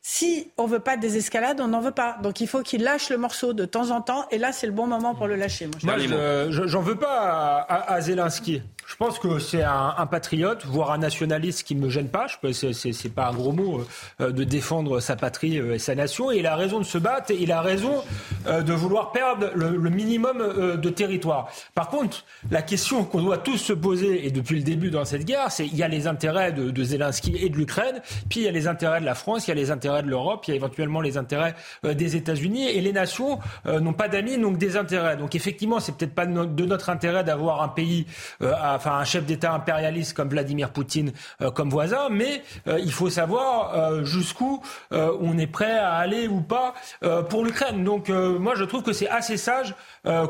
Si 0.00 0.50
on 0.56 0.66
veut 0.66 0.78
pas 0.78 0.96
de 0.96 1.02
désescalade, 1.02 1.60
on 1.60 1.68
n'en 1.68 1.80
veut 1.80 1.90
pas. 1.90 2.18
Donc 2.22 2.40
il 2.40 2.46
faut 2.46 2.62
qu'il 2.62 2.82
lâche 2.82 3.10
le 3.10 3.18
morceau 3.18 3.52
de 3.52 3.64
temps 3.64 3.90
en 3.90 4.00
temps. 4.00 4.26
Et 4.30 4.38
là, 4.38 4.52
c'est 4.52 4.66
le 4.66 4.72
bon 4.72 4.86
moment 4.86 5.14
pour 5.14 5.26
le 5.26 5.36
lâcher. 5.36 5.68
Moi, 5.82 5.98
je, 5.98 6.66
j'en 6.66 6.80
veux 6.80 6.96
pas 6.96 7.66
à 7.68 8.00
Zelensky. 8.00 8.62
Je 8.88 8.96
pense 8.96 9.18
que 9.18 9.38
c'est 9.38 9.62
un, 9.62 10.06
patriote, 10.06 10.64
voire 10.64 10.92
un 10.92 10.98
nationaliste 10.98 11.62
qui 11.62 11.74
ne 11.74 11.82
me 11.82 11.90
gêne 11.90 12.08
pas. 12.08 12.26
Je 12.26 12.72
c'est, 12.72 13.12
pas 13.12 13.28
un 13.28 13.34
gros 13.34 13.52
mot 13.52 13.84
euh, 14.22 14.30
de 14.32 14.44
défendre 14.44 15.00
sa 15.00 15.14
patrie 15.14 15.58
euh, 15.58 15.74
et 15.74 15.78
sa 15.78 15.94
nation. 15.94 16.32
Et 16.32 16.38
il 16.38 16.46
a 16.46 16.56
raison 16.56 16.78
de 16.78 16.84
se 16.84 16.96
battre 16.96 17.30
et 17.30 17.36
il 17.36 17.52
a 17.52 17.60
raison 17.60 18.02
euh, 18.46 18.62
de 18.62 18.72
vouloir 18.72 19.12
perdre 19.12 19.50
le, 19.54 19.90
minimum 19.90 20.38
de 20.78 20.88
territoire. 20.88 21.50
Par 21.74 21.90
contre, 21.90 22.24
la 22.50 22.62
question 22.62 23.04
qu'on 23.04 23.20
doit 23.20 23.36
tous 23.36 23.58
se 23.58 23.74
poser, 23.74 24.26
et 24.26 24.30
depuis 24.30 24.56
le 24.56 24.62
début 24.62 24.90
dans 24.90 25.04
cette 25.04 25.26
guerre, 25.26 25.50
c'est 25.50 25.66
il 25.66 25.76
y 25.76 25.82
a 25.82 25.88
les 25.88 26.06
intérêts 26.06 26.52
de, 26.52 26.70
de 26.70 26.84
Zelensky 26.84 27.36
et 27.36 27.50
de 27.50 27.56
l'Ukraine, 27.56 28.00
puis 28.30 28.40
il 28.40 28.42
y 28.44 28.48
a 28.48 28.52
les 28.52 28.68
intérêts 28.68 29.00
de 29.00 29.04
la 29.04 29.14
France, 29.14 29.46
il 29.46 29.50
y 29.50 29.52
a 29.52 29.54
les 29.54 29.70
intérêts 29.70 30.02
de 30.02 30.08
l'Europe, 30.08 30.44
il 30.46 30.50
y 30.50 30.52
a 30.54 30.56
éventuellement 30.56 31.02
les 31.02 31.18
intérêts 31.18 31.54
des 31.84 32.16
États-Unis. 32.16 32.68
Et 32.68 32.80
les 32.80 32.92
nations 32.92 33.38
n'ont 33.66 33.92
pas 33.92 34.08
d'amis, 34.08 34.38
donc 34.38 34.56
des 34.56 34.76
intérêts. 34.78 35.18
Donc 35.18 35.34
effectivement, 35.34 35.78
c'est 35.78 35.94
peut-être 35.94 36.14
pas 36.14 36.26
de 36.26 36.64
notre 36.64 36.88
intérêt 36.88 37.24
d'avoir 37.24 37.62
un 37.62 37.68
pays 37.68 38.06
à 38.40 38.77
enfin 38.78 38.92
un 38.92 39.04
chef 39.04 39.26
d'État 39.26 39.52
impérialiste 39.52 40.14
comme 40.14 40.28
Vladimir 40.28 40.70
Poutine 40.70 41.12
euh, 41.42 41.50
comme 41.50 41.68
voisin, 41.68 42.08
mais 42.10 42.42
euh, 42.68 42.78
il 42.78 42.92
faut 42.92 43.10
savoir 43.10 43.74
euh, 43.74 44.04
jusqu'où 44.04 44.62
on 44.90 45.36
est 45.36 45.46
prêt 45.48 45.76
à 45.78 45.94
aller 45.94 46.28
ou 46.28 46.40
pas 46.40 46.74
pour 47.28 47.44
l'Ukraine. 47.44 47.84
Donc 47.84 48.08
moi 48.08 48.54
je 48.54 48.64
trouve 48.64 48.82
que 48.82 48.92
c'est 48.92 49.08
assez 49.08 49.36
sage 49.36 49.74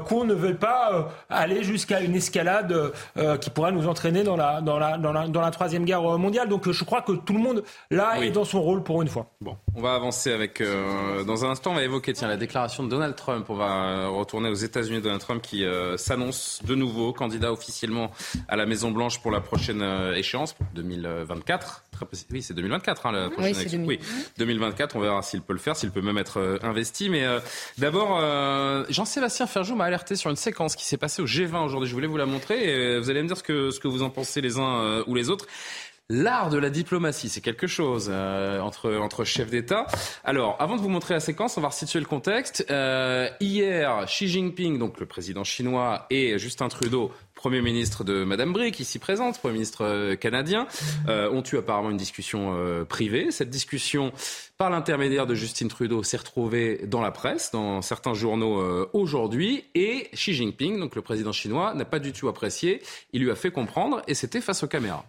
qu'on 0.07 0.25
ne 0.25 0.35
veuille 0.35 0.55
pas 0.55 1.09
aller 1.31 1.63
jusqu'à 1.63 2.01
une 2.01 2.15
escalade 2.15 2.93
qui 3.41 3.51
pourrait 3.51 3.73
nous 3.73 3.87
entraîner 3.89 4.23
dans 4.23 4.37
la, 4.37 4.61
dans, 4.61 4.79
la, 4.79 4.99
dans, 4.99 5.13
la, 5.13 5.29
dans 5.29 5.41
la 5.41 5.51
troisième 5.51 5.85
guerre 5.85 6.03
mondiale. 6.03 6.49
Donc 6.49 6.71
je 6.71 6.85
crois 6.85 7.03
que 7.03 7.13
tout 7.13 7.33
le 7.33 7.39
monde 7.39 7.65
là 7.91 8.21
est 8.21 8.31
dans 8.31 8.45
son 8.45 8.61
rôle 8.61 8.83
pour 8.83 9.03
une 9.03 9.09
fois. 9.09 9.31
Bon, 9.41 9.57
on 9.75 9.81
va 9.81 9.95
avancer 9.95 10.33
avec 10.33 10.63
dans 11.27 11.45
un 11.45 11.51
instant 11.51 11.73
on 11.73 11.75
va 11.75 11.85
évoquer 11.85 12.13
tiens 12.13 12.29
la 12.29 12.37
déclaration 12.37 12.83
de 12.83 12.89
Donald 12.89 13.15
Trump. 13.15 13.47
On 13.49 13.55
va 13.55 14.09
retourner 14.09 14.49
aux 14.49 14.55
États-Unis. 14.55 15.01
Donald 15.01 15.21
Trump 15.21 15.43
qui 15.43 15.65
s'annonce 15.97 16.61
de 16.65 16.75
nouveau 16.75 17.13
candidat 17.13 17.53
officiellement 17.53 18.11
à 18.49 18.57
la 18.57 18.67
Maison 18.67 18.91
Blanche 18.91 19.21
pour 19.21 19.31
la 19.31 19.41
prochaine 19.41 19.83
euh, 19.83 20.15
échéance, 20.15 20.55
2024. 20.75 21.85
Oui, 22.31 22.43
c'est 22.43 22.55
2024 22.55 23.07
hein, 23.07 23.13
la 23.13 23.31
prochaine 23.31 23.57
élection. 23.57 23.85
Oui, 23.85 23.99
2024, 24.39 24.95
on 24.97 25.01
verra 25.01 25.23
s'il 25.23 25.43
peut 25.43 25.53
le 25.53 25.59
faire, 25.59 25.75
s'il 25.75 25.91
peut 25.91 26.01
même 26.01 26.19
être 26.19 26.39
euh, 26.39 26.59
investi. 26.63 27.11
Mais 27.11 27.25
euh, 27.25 27.41
d'abord, 27.77 28.21
Jean-Sébastien 28.89 29.47
Ferjou 29.47 29.68
m'a 29.77 29.85
alerté 29.85 30.17
sur 30.17 30.31
une 30.31 30.37
séquence 30.37 30.77
qui 30.77 30.85
s'est 30.85 30.97
passée 30.97 31.23
au 31.23 31.27
G20 31.27 31.65
aujourd'hui. 31.65 31.89
Je 31.89 31.95
voulais 31.95 32.07
vous 32.07 32.17
la 32.17 32.27
montrer 32.27 32.65
et 32.65 32.99
vous 32.99 33.11
allez 33.11 33.23
me 33.23 33.29
dire 33.29 33.37
ce 33.37 33.43
que, 33.43 33.71
ce 33.71 33.81
que 33.81 33.89
vous 33.89 34.03
en 34.03 34.11
pensez 34.11 34.41
les 34.41 34.59
uns 34.59 35.03
ou 35.07 35.15
les 35.15 35.31
autres. 35.31 35.47
L'art 36.11 36.49
de 36.49 36.57
la 36.57 36.71
diplomatie, 36.71 37.29
c'est 37.29 37.43
quelque 37.43 37.67
chose 37.67 38.09
euh, 38.11 38.61
entre, 38.61 38.95
entre 38.95 39.25
chefs 39.25 39.51
d'État. 39.51 39.87
Alors, 40.25 40.57
avant 40.59 40.77
de 40.77 40.81
vous 40.81 40.89
montrer 40.89 41.13
la 41.13 41.21
séquence, 41.21 41.59
on 41.59 41.61
va 41.61 41.69
resituer 41.69 42.01
le 42.01 42.07
contexte. 42.07 42.65
Euh, 42.71 43.29
hier, 43.41 44.07
Xi 44.07 44.27
Jinping, 44.27 44.79
donc 44.79 45.01
le 45.01 45.05
président 45.05 45.45
chinois, 45.45 46.07
et 46.09 46.39
Justin 46.39 46.69
Trudeau, 46.69 47.13
Premier 47.35 47.61
ministre 47.61 48.05
de 48.05 48.25
Madame 48.25 48.55
Brick, 48.55 48.81
ici 48.81 48.99
présente, 48.99 49.39
Premier 49.39 49.53
ministre 49.53 49.85
euh, 49.85 50.17
canadien, 50.17 50.67
ont 51.09 51.43
eu 51.53 51.59
apparemment 51.59 51.91
une 51.91 51.99
discussion 51.99 52.57
privée. 52.89 53.31
Cette 53.31 53.51
discussion, 53.51 54.11
par 54.57 54.71
l'intermédiaire 54.71 55.27
de 55.27 55.35
Justin 55.35 55.69
Trudeau, 55.69 56.03
s'est 56.03 56.17
retrouvée 56.17 56.87
dans 56.87 57.03
la 57.03 57.11
presse, 57.11 57.51
dans 57.51 57.83
certains 57.83 58.15
journaux 58.15 58.89
aujourd'hui. 58.95 59.65
Et 59.75 60.09
Xi 60.15 60.33
Jinping, 60.33 60.81
donc 60.81 60.97
le 60.97 61.03
président 61.03 61.33
chinois, 61.33 61.75
n'a 61.75 61.85
pas 61.85 61.99
du 61.99 62.15
tout 62.15 62.29
apprécié. 62.29 62.81
Il 63.13 63.23
lui 63.23 63.31
a 63.31 63.37
fait 63.37 63.51
comprendre, 63.51 64.01
et 64.09 64.15
c'était 64.15 64.41
face 64.41 64.63
aux 64.63 64.69
caméras. 64.69 65.05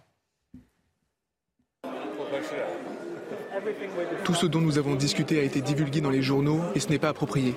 Tout 4.24 4.34
ce 4.34 4.46
dont 4.46 4.60
nous 4.60 4.78
avons 4.78 4.94
discuté 4.94 5.40
a 5.40 5.42
été 5.42 5.60
divulgué 5.60 6.00
dans 6.00 6.10
les 6.10 6.22
journaux 6.22 6.60
et 6.74 6.80
ce 6.80 6.88
n'est 6.88 6.98
pas 6.98 7.08
approprié. 7.08 7.54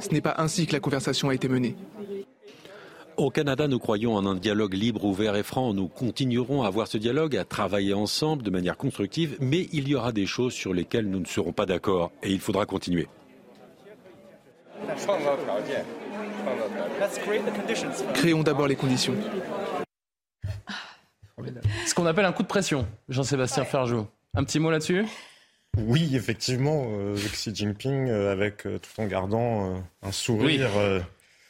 Ce 0.00 0.08
n'est 0.10 0.20
pas 0.20 0.34
ainsi 0.38 0.66
que 0.66 0.72
la 0.72 0.80
conversation 0.80 1.28
a 1.28 1.34
été 1.34 1.48
menée. 1.48 1.76
Au 3.16 3.30
Canada, 3.30 3.66
nous 3.66 3.78
croyons 3.78 4.14
en 4.14 4.26
un 4.26 4.34
dialogue 4.34 4.74
libre, 4.74 5.04
ouvert 5.06 5.36
et 5.36 5.42
franc. 5.42 5.72
Nous 5.72 5.88
continuerons 5.88 6.62
à 6.62 6.66
avoir 6.66 6.86
ce 6.86 6.98
dialogue, 6.98 7.34
à 7.36 7.44
travailler 7.44 7.94
ensemble 7.94 8.42
de 8.42 8.50
manière 8.50 8.76
constructive, 8.76 9.38
mais 9.40 9.68
il 9.72 9.88
y 9.88 9.94
aura 9.94 10.12
des 10.12 10.26
choses 10.26 10.52
sur 10.52 10.74
lesquelles 10.74 11.08
nous 11.08 11.20
ne 11.20 11.24
serons 11.24 11.52
pas 11.52 11.64
d'accord 11.64 12.12
et 12.22 12.30
il 12.30 12.40
faudra 12.40 12.66
continuer. 12.66 13.08
Créons 18.14 18.42
d'abord 18.42 18.68
les 18.68 18.76
conditions. 18.76 19.14
Ce 21.86 21.94
qu'on 21.94 22.06
appelle 22.06 22.24
un 22.24 22.32
coup 22.32 22.42
de 22.42 22.48
pression, 22.48 22.86
Jean-Sébastien 23.08 23.64
Ferjou. 23.64 24.06
Un 24.34 24.44
petit 24.44 24.58
mot 24.58 24.70
là-dessus? 24.70 25.04
Oui, 25.76 26.16
effectivement, 26.16 26.86
euh, 26.88 27.14
Xi 27.16 27.54
Jinping, 27.54 28.08
euh, 28.08 28.32
avec 28.32 28.66
euh, 28.66 28.78
tout 28.78 29.02
en 29.02 29.06
gardant 29.06 29.82
un 30.02 30.12
sourire. 30.12 30.70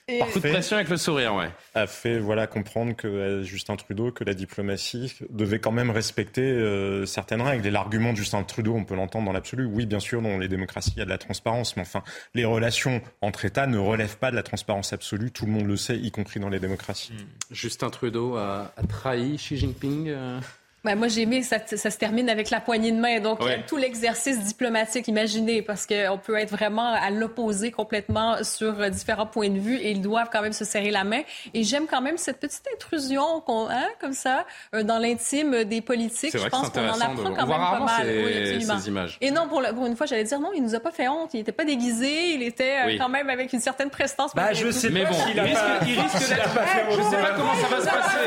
Par 0.06 0.28
coup 0.28 0.38
de 0.38 0.48
pression 0.48 0.76
avec 0.76 0.88
le 0.88 0.98
sourire, 0.98 1.34
ouais. 1.34 1.50
A 1.74 1.88
fait 1.88 2.20
voilà 2.20 2.46
comprendre 2.46 2.94
que 2.94 3.42
Justin 3.42 3.74
Trudeau 3.74 4.12
que 4.12 4.22
la 4.22 4.34
diplomatie 4.34 5.12
devait 5.30 5.58
quand 5.58 5.72
même 5.72 5.90
respecter 5.90 6.42
euh, 6.42 7.06
certaines 7.06 7.42
règles. 7.42 7.66
Et 7.66 7.72
l'argument 7.72 8.12
de 8.12 8.16
Justin 8.16 8.44
Trudeau, 8.44 8.74
on 8.74 8.84
peut 8.84 8.94
l'entendre 8.94 9.26
dans 9.26 9.32
l'absolu. 9.32 9.64
Oui, 9.64 9.84
bien 9.84 9.98
sûr, 9.98 10.22
dans 10.22 10.38
les 10.38 10.46
démocraties, 10.46 10.92
il 10.94 11.00
y 11.00 11.02
a 11.02 11.06
de 11.06 11.10
la 11.10 11.18
transparence, 11.18 11.76
mais 11.76 11.82
enfin, 11.82 12.04
les 12.34 12.44
relations 12.44 13.02
entre 13.20 13.46
États 13.46 13.66
ne 13.66 13.78
relèvent 13.78 14.18
pas 14.18 14.30
de 14.30 14.36
la 14.36 14.44
transparence 14.44 14.92
absolue. 14.92 15.32
Tout 15.32 15.46
le 15.46 15.50
monde 15.50 15.66
le 15.66 15.76
sait, 15.76 15.96
y 15.96 16.12
compris 16.12 16.38
dans 16.38 16.50
les 16.50 16.60
démocraties. 16.60 17.12
Justin 17.50 17.90
Trudeau 17.90 18.36
a, 18.36 18.72
trahi 18.88 19.38
Xi 19.38 19.56
Jinping. 19.56 20.08
Euh, 20.08 20.38
ben, 20.86 20.94
moi, 20.94 21.08
j'ai 21.08 21.22
aimé, 21.22 21.42
ça, 21.42 21.58
ça, 21.66 21.90
se 21.90 21.98
termine 21.98 22.30
avec 22.30 22.48
la 22.50 22.60
poignée 22.60 22.92
de 22.92 23.00
main. 23.00 23.18
Donc, 23.18 23.40
tout 23.66 23.76
l'exercice 23.76 24.38
diplomatique, 24.44 25.08
imaginez, 25.08 25.60
parce 25.60 25.84
qu'on 25.84 26.16
peut 26.16 26.36
être 26.36 26.50
vraiment 26.50 26.92
à 26.92 27.10
l'opposé 27.10 27.72
complètement 27.72 28.44
sur 28.44 28.80
euh, 28.80 28.88
différents 28.88 29.26
points 29.26 29.50
de 29.50 29.58
vue 29.58 29.78
et 29.78 29.90
ils 29.90 30.00
doivent 30.00 30.28
quand 30.32 30.42
même 30.42 30.52
se 30.52 30.64
serrer 30.64 30.92
la 30.92 31.02
main. 31.02 31.22
Et 31.54 31.64
j'aime 31.64 31.86
quand 31.88 32.00
même 32.00 32.18
cette 32.18 32.38
petite 32.38 32.62
intrusion, 32.72 33.40
qu'on, 33.40 33.68
hein, 33.68 33.88
comme 34.00 34.12
ça, 34.12 34.46
euh, 34.76 34.84
dans 34.84 34.98
l'intime 34.98 35.64
des 35.64 35.80
politiques. 35.80 36.38
Je 36.38 36.48
pense 36.48 36.70
qu'on 36.70 36.88
en 36.88 37.00
apprend 37.00 37.34
quand 37.34 37.46
même 37.46 37.58
pas 37.58 37.80
mal. 37.80 38.06
Ces, 38.06 38.60
Ces 38.60 38.88
images. 38.88 39.18
Et 39.20 39.32
non, 39.32 39.48
pour, 39.48 39.60
pour, 39.74 39.86
une 39.86 39.96
fois, 39.96 40.06
j'allais 40.06 40.22
dire 40.22 40.38
non, 40.38 40.52
il 40.54 40.62
nous 40.62 40.76
a 40.76 40.80
pas 40.80 40.92
fait 40.92 41.08
honte. 41.08 41.34
Il 41.34 41.38
n'était 41.38 41.50
pas 41.50 41.64
déguisé. 41.64 42.30
Il 42.34 42.44
était 42.44 42.76
euh, 42.86 42.96
quand 42.96 43.08
même 43.08 43.28
avec 43.28 43.52
une 43.52 43.60
certaine 43.60 43.90
prestance. 43.90 44.36
Bah, 44.36 44.52
je 44.52 44.70
sais 44.70 44.90
mais 44.90 45.04
bon, 45.04 45.16
il, 45.34 45.40
risque, 45.40 45.60
il 45.84 46.00
risque 46.00 46.28
d'être. 46.28 46.60
Je 46.96 47.02
sais 47.02 47.20
pas 47.20 47.32
comment 47.34 47.54
ça 47.54 47.66
va 47.66 47.80
se 47.80 47.86
passer. 47.86 48.18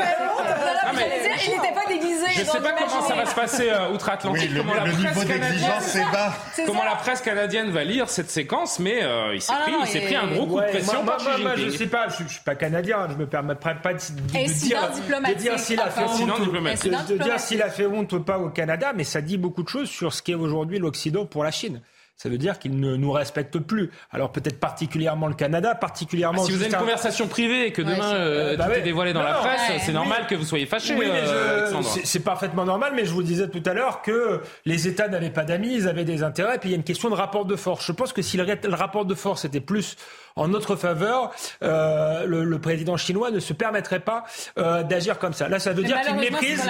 Il 1.46 1.52
n'était 1.52 1.74
pas 1.74 1.86
déguisé 1.88 2.26
sais 2.50 2.60
pas 2.60 2.72
comment 2.72 3.02
ça 3.02 3.14
va 3.14 3.26
se 3.26 3.34
passer 3.34 3.70
euh, 3.70 3.92
outre-Atlantique. 3.92 4.50
comment 4.56 4.74
la 4.74 4.82
presse 4.82 5.24
canadienne, 5.24 6.08
bas. 6.12 6.32
Comment 6.66 6.84
la 6.84 6.96
presse 6.96 7.20
canadienne 7.20 7.70
va 7.70 7.84
lire 7.84 8.08
cette 8.08 8.30
séquence, 8.30 8.78
mais 8.78 9.02
euh, 9.02 9.34
il 9.34 9.40
s'est 9.40 9.52
ah 9.54 9.62
pris, 9.62 10.00
pris 10.00 10.16
un 10.16 10.26
gros 10.28 10.46
coup 10.46 10.60
de 10.60 10.66
pression 10.66 11.02
moi, 11.04 11.16
moi, 11.20 11.56
je 11.56 11.70
sais 11.70 11.86
pas, 11.86 12.08
je, 12.08 12.26
suis 12.26 12.42
pas 12.44 12.54
canadien, 12.54 13.08
je 13.10 13.16
me 13.16 13.26
permets 13.26 13.54
pas 13.54 13.74
de, 13.74 13.78
dire, 13.78 14.90
de 14.90 15.34
dire 15.34 15.58
s'il 15.58 15.80
a 15.80 15.90
fait 15.90 16.04
honte, 16.04 17.08
de 17.08 17.22
dire 17.22 17.40
s'il 17.40 17.62
a 17.62 17.70
fait 17.70 17.86
honte 17.86 18.12
ou 18.12 18.20
pas 18.20 18.38
au 18.38 18.50
Canada, 18.50 18.92
mais 18.94 19.04
ça 19.04 19.20
dit 19.20 19.38
beaucoup 19.38 19.62
de 19.62 19.68
choses 19.68 19.88
sur 19.88 20.12
ce 20.12 20.22
qu'est 20.22 20.34
aujourd'hui 20.34 20.78
l'Occident 20.78 21.26
pour 21.26 21.44
la 21.44 21.50
Chine 21.50 21.80
ça 22.20 22.28
veut 22.28 22.36
dire 22.36 22.58
qu'ils 22.58 22.78
ne 22.78 22.96
nous 22.96 23.12
respectent 23.12 23.58
plus. 23.60 23.90
Alors 24.10 24.30
peut-être 24.30 24.60
particulièrement 24.60 25.26
le 25.26 25.32
Canada, 25.32 25.74
particulièrement. 25.74 26.42
Ah, 26.42 26.44
si 26.44 26.52
vous 26.52 26.60
avez 26.62 26.70
une 26.70 26.78
conversation 26.78 27.26
privée 27.28 27.68
et 27.68 27.72
que 27.72 27.80
demain 27.80 28.12
euh, 28.12 28.58
bah 28.58 28.66
tout 28.66 28.72
est 28.72 28.82
dévoilé 28.82 29.14
dans 29.14 29.22
la 29.22 29.32
presse, 29.36 29.82
c'est 29.86 29.92
normal 29.92 30.26
que 30.26 30.34
vous 30.34 30.44
soyez 30.44 30.66
fâché. 30.66 30.94
Oui, 30.98 31.06
euh, 31.08 31.72
c'est 32.04 32.20
parfaitement 32.20 32.66
normal, 32.66 32.92
mais 32.94 33.06
je 33.06 33.12
vous 33.14 33.22
disais 33.22 33.48
tout 33.48 33.62
à 33.64 33.72
l'heure 33.72 34.02
que 34.02 34.42
les 34.66 34.86
États 34.86 35.08
n'avaient 35.08 35.30
pas 35.30 35.44
d'amis, 35.44 35.72
ils 35.72 35.88
avaient 35.88 36.04
des 36.04 36.22
intérêts, 36.22 36.56
et 36.56 36.58
puis 36.58 36.68
il 36.68 36.72
y 36.72 36.74
a 36.74 36.76
une 36.76 36.84
question 36.84 37.08
de 37.08 37.14
rapport 37.14 37.46
de 37.46 37.56
force. 37.56 37.86
Je 37.86 37.92
pense 37.92 38.12
que 38.12 38.20
si 38.20 38.36
le, 38.36 38.44
le 38.44 38.74
rapport 38.74 39.06
de 39.06 39.14
force 39.14 39.46
était 39.46 39.60
plus 39.60 39.96
en 40.36 40.48
notre 40.48 40.76
faveur, 40.76 41.32
euh, 41.62 42.26
le, 42.26 42.44
le, 42.44 42.58
président 42.58 42.96
chinois 42.96 43.30
ne 43.30 43.40
se 43.40 43.52
permettrait 43.52 44.00
pas 44.00 44.24
euh, 44.58 44.82
d'agir 44.82 45.18
comme 45.18 45.32
ça. 45.32 45.48
Là, 45.48 45.58
ça 45.58 45.72
veut 45.72 45.82
dire 45.82 46.00
qu'il 46.02 46.14
méprise, 46.16 46.62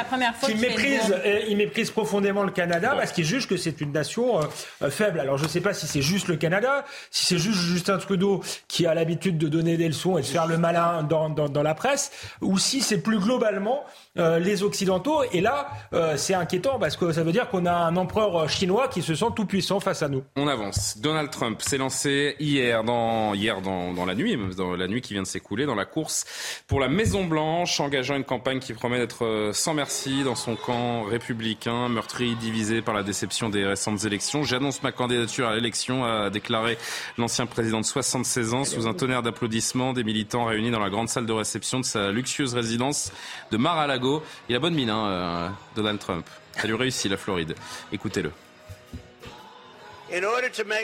qu'il 0.42 0.58
méprise, 0.58 1.14
il 1.48 1.56
méprise 1.56 1.90
profondément 1.90 2.42
le 2.42 2.50
Canada 2.50 2.94
parce 2.96 3.12
qu'il 3.12 3.24
juge 3.24 3.46
que 3.48 3.56
c'est 3.56 3.80
une 3.80 3.92
nation 3.92 4.40
euh, 4.82 4.90
faible. 4.90 5.20
Alors, 5.20 5.38
je 5.38 5.44
ne 5.44 5.48
sais 5.48 5.60
pas 5.60 5.74
si 5.74 5.86
c'est 5.86 6.02
juste 6.02 6.28
le 6.28 6.36
Canada, 6.36 6.84
si 7.10 7.26
c'est 7.26 7.38
juste 7.38 7.58
Justin 7.58 7.98
Trudeau 7.98 8.42
qui 8.68 8.86
a 8.86 8.94
l'habitude 8.94 9.38
de 9.38 9.48
donner 9.48 9.76
des 9.76 9.88
leçons 9.88 10.18
et 10.18 10.22
de 10.22 10.26
faire 10.26 10.46
le 10.46 10.58
malin 10.58 11.02
dans, 11.02 11.28
dans, 11.28 11.48
dans 11.48 11.62
la 11.62 11.74
presse, 11.74 12.10
ou 12.40 12.58
si 12.58 12.80
c'est 12.80 13.00
plus 13.00 13.18
globalement 13.18 13.84
euh, 14.18 14.38
les 14.38 14.62
Occidentaux. 14.62 15.22
Et 15.32 15.40
là, 15.40 15.68
euh, 15.92 16.16
c'est 16.16 16.34
inquiétant 16.34 16.78
parce 16.78 16.96
que 16.96 17.12
ça 17.12 17.22
veut 17.22 17.32
dire 17.32 17.48
qu'on 17.48 17.66
a 17.66 17.72
un 17.72 17.96
empereur 17.96 18.48
chinois 18.48 18.88
qui 18.88 19.02
se 19.02 19.14
sent 19.14 19.26
tout 19.36 19.46
puissant 19.46 19.80
face 19.80 20.02
à 20.02 20.08
nous. 20.08 20.24
On 20.36 20.48
avance. 20.48 20.98
Donald 20.98 21.30
Trump 21.30 21.62
s'est 21.62 21.78
lancé 21.78 22.36
hier 22.40 22.82
dans 22.84 23.34
hier 23.34 23.49
dans, 23.60 24.04
la 24.04 24.14
nuit, 24.14 24.38
dans 24.56 24.76
la 24.76 24.86
nuit 24.86 25.00
qui 25.00 25.14
vient 25.14 25.22
de 25.22 25.26
s'écouler, 25.26 25.66
dans 25.66 25.74
la 25.74 25.84
course 25.84 26.24
pour 26.68 26.80
la 26.80 26.88
Maison 26.88 27.24
Blanche, 27.24 27.80
engageant 27.80 28.16
une 28.16 28.24
campagne 28.24 28.60
qui 28.60 28.72
promet 28.72 28.98
d'être 28.98 29.24
euh, 29.24 29.52
sans 29.52 29.74
merci 29.74 30.22
dans 30.22 30.34
son 30.34 30.56
camp 30.56 31.02
républicain, 31.04 31.88
meurtri, 31.88 32.36
divisé 32.36 32.82
par 32.82 32.94
la 32.94 33.02
déception 33.02 33.48
des 33.48 33.66
récentes 33.66 34.04
élections. 34.04 34.44
J'annonce 34.44 34.82
ma 34.82 34.92
candidature 34.92 35.48
à 35.48 35.54
l'élection, 35.54 36.04
a 36.04 36.30
déclaré 36.30 36.78
l'ancien 37.18 37.46
président 37.46 37.80
de 37.80 37.86
76 37.86 38.54
ans 38.54 38.64
sous 38.64 38.86
un 38.86 38.94
tonnerre 38.94 39.22
d'applaudissements 39.22 39.92
des 39.92 40.04
militants 40.04 40.44
réunis 40.44 40.70
dans 40.70 40.80
la 40.80 40.90
grande 40.90 41.08
salle 41.08 41.26
de 41.26 41.32
réception 41.32 41.80
de 41.80 41.84
sa 41.84 42.12
luxueuse 42.12 42.54
résidence 42.54 43.12
de 43.50 43.56
Mar-a-Lago. 43.56 44.22
Il 44.48 44.56
a 44.56 44.58
bonne 44.58 44.74
mine, 44.74 44.90
hein, 44.90 45.06
euh, 45.06 45.48
Donald 45.74 45.98
Trump. 45.98 46.26
Ça 46.52 46.66
lui 46.66 46.74
réussit 46.74 47.10
la 47.10 47.16
Floride. 47.16 47.54
Écoutez-le. 47.92 48.30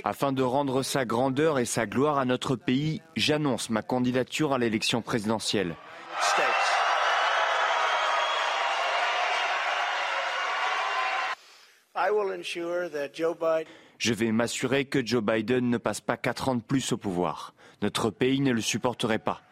Afin 0.05 0.33
de 0.33 0.43
rendre 0.43 0.83
sa 0.83 1.05
grandeur 1.05 1.59
et 1.59 1.65
sa 1.65 1.87
gloire 1.87 2.19
à 2.19 2.25
notre 2.25 2.55
pays, 2.55 3.03
j'annonce 3.17 3.71
ma 3.71 3.83
candidature 3.83 4.53
à 4.53 4.59
l'élection 4.59 5.03
présidentielle. 5.03 5.75
Je 13.99 14.13
vais 14.13 14.31
m'assurer 14.31 14.85
que 14.85 15.05
Joe 15.05 15.23
Biden 15.23 15.71
ne 15.71 15.79
passe 15.79 16.01
pas 16.01 16.17
quatre 16.17 16.49
ans 16.49 16.55
de 16.55 16.63
plus 16.63 16.93
au 16.93 16.97
pouvoir. 16.97 17.55
Notre 17.83 18.11
pays 18.11 18.41
ne 18.41 18.53
le 18.53 18.61
supporterait 18.61 19.19
pas. 19.19 19.43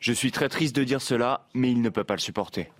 Je 0.00 0.12
suis 0.12 0.32
très 0.32 0.48
triste 0.48 0.76
de 0.76 0.84
dire 0.84 1.02
cela, 1.02 1.46
mais 1.54 1.70
il 1.70 1.82
ne 1.82 1.88
peut 1.88 2.04
pas 2.04 2.14
le 2.14 2.20
supporter. 2.20 2.70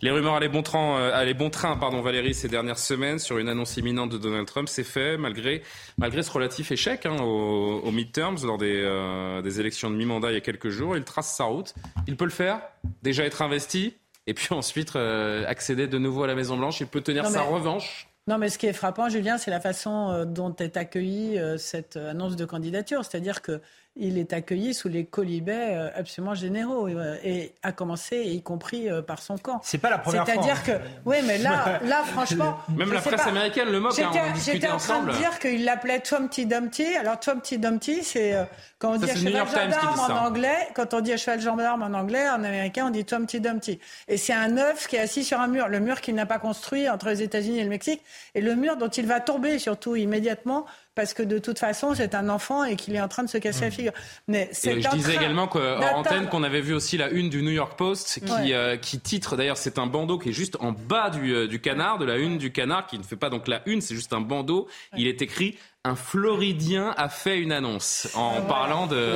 Les 0.00 0.10
rumeurs 0.10 0.34
allaient 0.34 0.48
bon 0.48 0.62
train, 0.62 1.10
allaient 1.10 1.34
bon 1.34 1.50
train 1.50 1.76
pardon, 1.76 2.02
Valérie, 2.02 2.34
ces 2.34 2.48
dernières 2.48 2.78
semaines 2.78 3.18
sur 3.18 3.38
une 3.38 3.48
annonce 3.48 3.76
imminente 3.76 4.10
de 4.10 4.18
Donald 4.18 4.46
Trump. 4.46 4.68
C'est 4.68 4.84
fait 4.84 5.16
malgré, 5.16 5.62
malgré 5.96 6.22
ce 6.22 6.30
relatif 6.30 6.70
échec 6.70 7.06
hein, 7.06 7.16
aux, 7.20 7.90
midterms 7.90 8.36
lors 8.44 8.58
des, 8.58 8.80
euh, 8.84 9.42
des 9.42 9.60
élections 9.60 9.90
de 9.90 9.96
mi-mandat 9.96 10.30
il 10.30 10.34
y 10.34 10.36
a 10.36 10.40
quelques 10.40 10.68
jours. 10.68 10.96
Il 10.96 11.04
trace 11.04 11.34
sa 11.34 11.44
route. 11.44 11.74
Il 12.06 12.16
peut 12.16 12.26
le 12.26 12.30
faire, 12.30 12.60
déjà 13.02 13.24
être 13.24 13.42
investi, 13.42 13.96
et 14.26 14.34
puis 14.34 14.48
ensuite 14.50 14.94
euh, 14.94 15.44
accéder 15.46 15.88
de 15.88 15.98
nouveau 15.98 16.22
à 16.22 16.26
la 16.26 16.34
Maison-Blanche. 16.34 16.80
Il 16.80 16.86
peut 16.86 17.00
tenir 17.00 17.26
sa 17.26 17.42
revanche 17.42 18.08
non, 18.28 18.38
mais 18.38 18.50
ce 18.50 18.58
qui 18.58 18.66
est 18.66 18.72
frappant, 18.72 19.08
Julien, 19.08 19.38
c'est 19.38 19.50
la 19.50 19.60
façon 19.60 20.24
dont 20.26 20.54
est 20.56 20.76
accueillie 20.76 21.40
cette 21.56 21.96
annonce 21.96 22.36
de 22.36 22.44
candidature. 22.44 23.04
C'est-à-dire 23.04 23.42
que 23.42 23.60
il 23.98 24.16
est 24.16 24.32
accueilli 24.32 24.74
sous 24.74 24.88
les 24.88 25.04
colibets 25.04 25.74
euh, 25.74 25.90
absolument 25.94 26.34
généraux, 26.34 26.86
euh, 26.86 27.16
et 27.24 27.52
a 27.64 27.72
commencé, 27.72 28.22
y 28.22 28.40
compris 28.42 28.88
euh, 28.88 29.02
par 29.02 29.20
son 29.20 29.36
camp. 29.36 29.60
C'est 29.64 29.78
pas 29.78 29.90
la 29.90 29.98
première 29.98 30.24
fois. 30.24 30.34
C'est-à-dire 30.34 30.62
que, 30.62 30.72
oui, 31.04 31.16
mais 31.26 31.38
là, 31.38 31.80
là, 31.84 32.04
franchement, 32.04 32.58
même 32.68 32.92
la 32.92 33.00
presse 33.00 33.26
américaine 33.26 33.70
le 33.70 33.80
moque. 33.80 33.98
Hein, 33.98 34.10
J'étais 34.44 34.68
en 34.68 34.76
train 34.76 35.02
de 35.02 35.12
dire 35.12 35.38
qu'il 35.40 35.64
l'appelait 35.64 35.98
Trumpty 35.98 36.46
Dumpty. 36.46 36.86
Alors 36.96 37.18
Trumpty 37.18 37.58
Dumpty, 37.58 38.04
c'est 38.04 38.36
quand 38.78 38.92
on 38.92 38.96
dit 38.96 39.10
à 39.10 39.16
cheval 39.16 39.72
gendarme 39.72 40.00
en 40.00 40.26
anglais, 40.26 40.68
quand 40.74 40.94
on 40.94 41.00
dit 41.00 41.12
à 41.12 41.16
cheval 41.16 41.40
gendarme 41.40 41.82
en 41.82 41.98
anglais, 41.98 42.28
en 42.28 42.44
américain, 42.44 42.86
on 42.86 42.90
dit 42.90 43.04
Trumpty 43.04 43.40
Dumpty. 43.40 43.80
Et 44.06 44.16
c'est 44.16 44.32
un 44.32 44.56
œuf 44.58 44.86
qui 44.86 44.94
est 44.94 45.00
assis 45.00 45.24
sur 45.24 45.40
un 45.40 45.48
mur, 45.48 45.68
le 45.68 45.80
mur 45.80 46.00
qu'il 46.00 46.14
n'a 46.14 46.26
pas 46.26 46.38
construit 46.38 46.88
entre 46.88 47.08
les 47.08 47.22
États-Unis 47.22 47.58
et 47.58 47.64
le 47.64 47.70
Mexique, 47.70 48.02
et 48.36 48.40
le 48.40 48.54
mur 48.54 48.76
dont 48.76 48.88
il 48.88 49.06
va 49.06 49.18
tomber 49.18 49.58
surtout 49.58 49.96
immédiatement 49.96 50.66
parce 50.98 51.14
que 51.14 51.22
de 51.22 51.38
toute 51.38 51.60
façon, 51.60 51.94
c'est 51.94 52.16
un 52.16 52.28
enfant 52.28 52.64
et 52.64 52.74
qu'il 52.74 52.96
est 52.96 53.00
en 53.00 53.06
train 53.06 53.22
de 53.22 53.28
se 53.28 53.38
casser 53.38 53.60
la 53.60 53.68
mmh. 53.68 53.70
figure. 53.70 53.92
Mais 54.26 54.48
c'est 54.50 54.80
je 54.80 54.90
disais 54.90 55.14
également 55.14 55.46
qu'en 55.46 55.78
antenne 55.94 56.28
qu'on 56.28 56.42
avait 56.42 56.60
vu 56.60 56.74
aussi 56.74 56.96
la 56.96 57.08
une 57.10 57.30
du 57.30 57.40
New 57.40 57.52
York 57.52 57.78
Post 57.78 58.18
qui, 58.18 58.52
euh, 58.52 58.76
qui 58.76 58.98
titre, 58.98 59.36
d'ailleurs 59.36 59.58
c'est 59.58 59.78
un 59.78 59.86
bandeau 59.86 60.18
qui 60.18 60.30
est 60.30 60.32
juste 60.32 60.56
en 60.58 60.72
bas 60.72 61.10
du, 61.10 61.32
euh, 61.32 61.46
du 61.46 61.60
canard, 61.60 61.98
de 61.98 62.04
la 62.04 62.16
une 62.16 62.36
du 62.36 62.50
canard, 62.50 62.88
qui 62.88 62.98
ne 62.98 63.04
fait 63.04 63.14
pas 63.14 63.30
donc 63.30 63.46
la 63.46 63.62
une, 63.66 63.80
c'est 63.80 63.94
juste 63.94 64.12
un 64.12 64.20
bandeau. 64.20 64.66
Il 64.96 65.06
est 65.06 65.22
écrit 65.22 65.56
un 65.84 65.94
Floridien 65.94 66.92
a 66.96 67.08
fait 67.08 67.38
une 67.38 67.52
annonce 67.52 68.08
en 68.14 68.42
parlant 68.42 68.88
de 68.88 69.14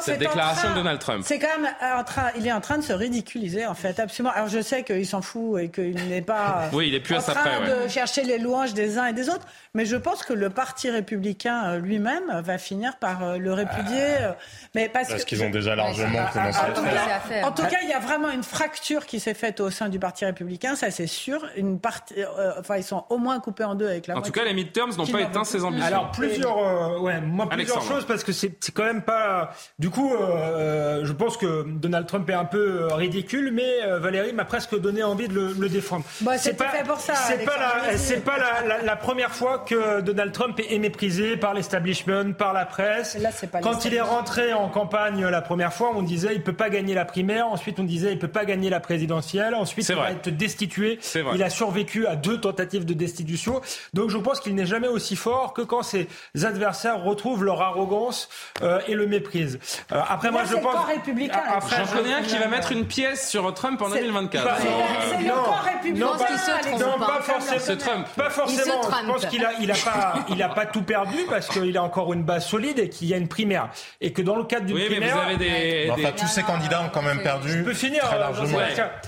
cette 0.00 0.20
déclaration 0.20 0.70
de 0.70 0.74
Donald 0.76 1.00
Trump. 1.00 1.24
C'est 1.26 1.40
quand 1.40 1.58
même 1.60 1.70
en 1.82 2.04
train, 2.04 2.30
il 2.38 2.46
est 2.46 2.52
en 2.52 2.60
train 2.60 2.78
de 2.78 2.82
se 2.82 2.92
ridiculiser 2.92 3.66
en 3.66 3.74
fait, 3.74 3.98
absolument. 3.98 4.32
Alors 4.34 4.48
je 4.48 4.62
sais 4.62 4.84
qu'il 4.84 5.04
s'en 5.04 5.20
fout 5.20 5.60
et 5.60 5.68
qu'il 5.68 5.94
n'est 6.08 6.22
pas 6.22 6.68
oui, 6.72 6.88
il 6.88 6.94
est 6.94 7.00
plus 7.00 7.16
en 7.16 7.18
à 7.18 7.22
train 7.22 7.60
de 7.66 7.88
chercher 7.88 8.22
les 8.22 8.38
louanges 8.38 8.72
des 8.72 8.98
uns 8.98 9.06
et 9.06 9.12
des 9.12 9.28
autres, 9.28 9.46
mais 9.74 9.84
je 9.84 9.96
pense 9.96 10.22
que 10.22 10.32
le 10.32 10.48
Parti 10.48 10.90
républicain 10.90 11.72
euh, 11.72 11.78
lui-même 11.78 12.40
va 12.40 12.56
finir 12.56 12.96
par 12.96 13.24
euh, 13.24 13.38
le 13.38 13.52
répudier. 13.52 14.04
Euh, 14.20 14.32
mais 14.74 14.88
parce, 14.88 15.08
parce 15.08 15.24
qu'ils 15.24 15.42
ont 15.42 15.50
déjà 15.50 15.74
largement 15.74 16.24
commencé 16.32 16.58
à, 16.58 17.20
faire. 17.20 17.46
En 17.46 17.50
tout 17.50 17.66
cas, 17.66 17.78
il 17.82 17.88
y 17.88 17.92
a 17.92 17.98
vraiment 17.98 18.30
une 18.30 18.44
fracture 18.44 19.06
qui 19.06 19.18
s'est 19.18 19.34
faite 19.34 19.60
au 19.60 19.70
sein 19.70 19.88
du 19.88 19.98
Parti 19.98 20.24
républicain, 20.24 20.76
ça 20.76 20.92
c'est 20.92 21.08
sûr. 21.08 21.44
Une 21.56 21.80
partie, 21.80 22.14
enfin 22.58 22.76
ils 22.76 22.84
sont 22.84 23.04
au 23.10 23.18
moins 23.18 23.40
coupés 23.40 23.64
en 23.64 23.74
deux 23.74 23.88
avec 23.88 24.06
la. 24.06 24.16
En 24.16 24.22
tout 24.22 24.32
cas, 24.32 24.44
les 24.44 24.54
midterms 24.54 24.96
n'ont 24.96 25.06
pas 25.06 25.22
éteint 25.22 25.44
ses 25.44 25.64
ambitions. 25.64 25.95
Alors 25.96 26.10
plusieurs, 26.10 26.58
euh, 26.58 26.98
ouais, 26.98 27.20
moi 27.20 27.48
plusieurs 27.48 27.82
choses 27.82 28.04
parce 28.04 28.22
que 28.24 28.32
c'est 28.32 28.52
quand 28.74 28.84
même 28.84 29.02
pas. 29.02 29.50
Du 29.78 29.90
coup, 29.90 30.14
euh, 30.14 31.04
je 31.04 31.12
pense 31.12 31.36
que 31.36 31.64
Donald 31.66 32.06
Trump 32.06 32.28
est 32.28 32.34
un 32.34 32.44
peu 32.44 32.82
euh, 32.82 32.94
ridicule, 32.94 33.50
mais 33.52 33.98
Valérie 33.98 34.32
m'a 34.32 34.44
presque 34.44 34.78
donné 34.78 35.02
envie 35.02 35.28
de 35.28 35.54
le, 35.58 35.68
défendre. 35.68 36.04
Bah, 36.20 36.38
c'est 36.38 36.54
pas 36.54 36.68
fait 36.68 36.84
pour 36.84 36.98
ça. 36.98 37.14
C'est 37.14 37.44
pas 37.44 37.56
la, 37.58 37.98
c'est 37.98 38.24
pas 38.24 38.36
la, 38.38 38.82
la, 38.82 38.96
première 38.96 39.32
fois 39.32 39.58
que 39.58 40.00
Donald 40.00 40.32
Trump 40.32 40.60
est 40.60 40.78
méprisé 40.78 41.36
par 41.36 41.54
l'establishment, 41.54 42.32
par 42.32 42.52
la 42.52 42.66
presse. 42.66 43.18
Là, 43.18 43.30
pas 43.50 43.60
Quand 43.60 43.84
il 43.84 43.94
est 43.94 44.00
rentré 44.00 44.52
en 44.52 44.68
campagne 44.68 45.26
la 45.26 45.42
première 45.42 45.72
fois, 45.72 45.92
on 45.94 46.02
disait 46.02 46.34
il 46.34 46.42
peut 46.42 46.52
pas 46.52 46.70
gagner 46.70 46.94
la 46.94 47.04
primaire. 47.04 47.48
Ensuite, 47.48 47.80
on 47.80 47.84
disait 47.84 48.12
il 48.12 48.18
peut 48.18 48.28
pas 48.28 48.44
gagner 48.44 48.70
la 48.70 48.80
présidentielle. 48.80 49.54
Ensuite, 49.54 49.88
il 49.88 49.94
va 49.94 50.12
être 50.12 50.30
destitué. 50.30 50.98
Il 51.34 51.42
a 51.42 51.50
survécu 51.50 52.06
à 52.06 52.16
deux 52.16 52.40
tentatives 52.40 52.84
de 52.84 52.94
destitution. 52.94 53.60
Donc, 53.94 54.10
je 54.10 54.18
pense 54.18 54.40
qu'il 54.40 54.54
n'est 54.54 54.66
jamais 54.66 54.88
aussi 54.88 55.16
fort 55.16 55.52
que 55.52 55.62
quand 55.62 55.82
ses 55.86 56.08
adversaires 56.44 57.02
retrouvent 57.02 57.44
leur 57.44 57.62
arrogance 57.62 58.28
euh, 58.62 58.80
et 58.86 58.94
le 58.94 59.06
méprise. 59.06 59.58
Euh, 59.92 60.00
après, 60.08 60.30
moi, 60.30 60.42
je 60.44 60.56
pense. 60.56 60.86
Républicain, 60.86 61.42
après, 61.48 61.76
J'en 61.76 61.96
connais 61.96 62.14
un 62.14 62.22
qui 62.22 62.36
va 62.36 62.48
mettre 62.48 62.72
une 62.72 62.86
pièce 62.86 63.28
sur 63.28 63.52
Trump 63.54 63.80
en 63.80 63.88
2024. 63.88 64.56
C'est 64.60 65.24
le 65.24 65.28
corps 65.32 65.62
républicain. 65.64 66.06
Non, 66.06 66.98
pas, 66.98 67.20
forcément. 67.22 67.76
Trump. 67.76 68.06
Pas 68.16 68.30
forcément. 68.30 68.82
Je 68.82 69.06
pense 69.06 69.26
qu'il 69.26 69.44
a, 69.44 69.52
il 69.60 69.70
a 69.70 69.74
pas, 69.74 70.14
il 70.28 70.42
a 70.42 70.48
pas 70.48 70.66
tout 70.66 70.82
perdu 70.82 71.16
parce 71.28 71.48
qu'il 71.48 71.76
a 71.76 71.82
encore 71.82 72.12
une 72.12 72.22
base 72.22 72.46
solide 72.46 72.78
et 72.78 72.88
qu'il 72.88 73.08
y 73.08 73.14
a 73.14 73.16
une 73.16 73.28
primaire 73.28 73.68
et 74.00 74.12
que 74.12 74.22
dans 74.22 74.36
le 74.36 74.44
cadre 74.44 74.66
d'une 74.66 74.76
oui, 74.76 74.86
primaire. 74.86 75.16
Mais 75.28 75.36
vous 75.36 75.42
avez 75.42 75.86
des, 75.86 75.90
enfin, 75.90 76.12
tous 76.16 76.26
ces 76.26 76.42
candidats 76.42 76.82
ont 76.82 76.90
quand 76.92 77.02
même 77.02 77.22
perdu. 77.22 77.50
Je 77.50 77.62
peux 77.62 77.74
finir 77.74 78.02
très 78.04 78.18
largement. 78.18 78.58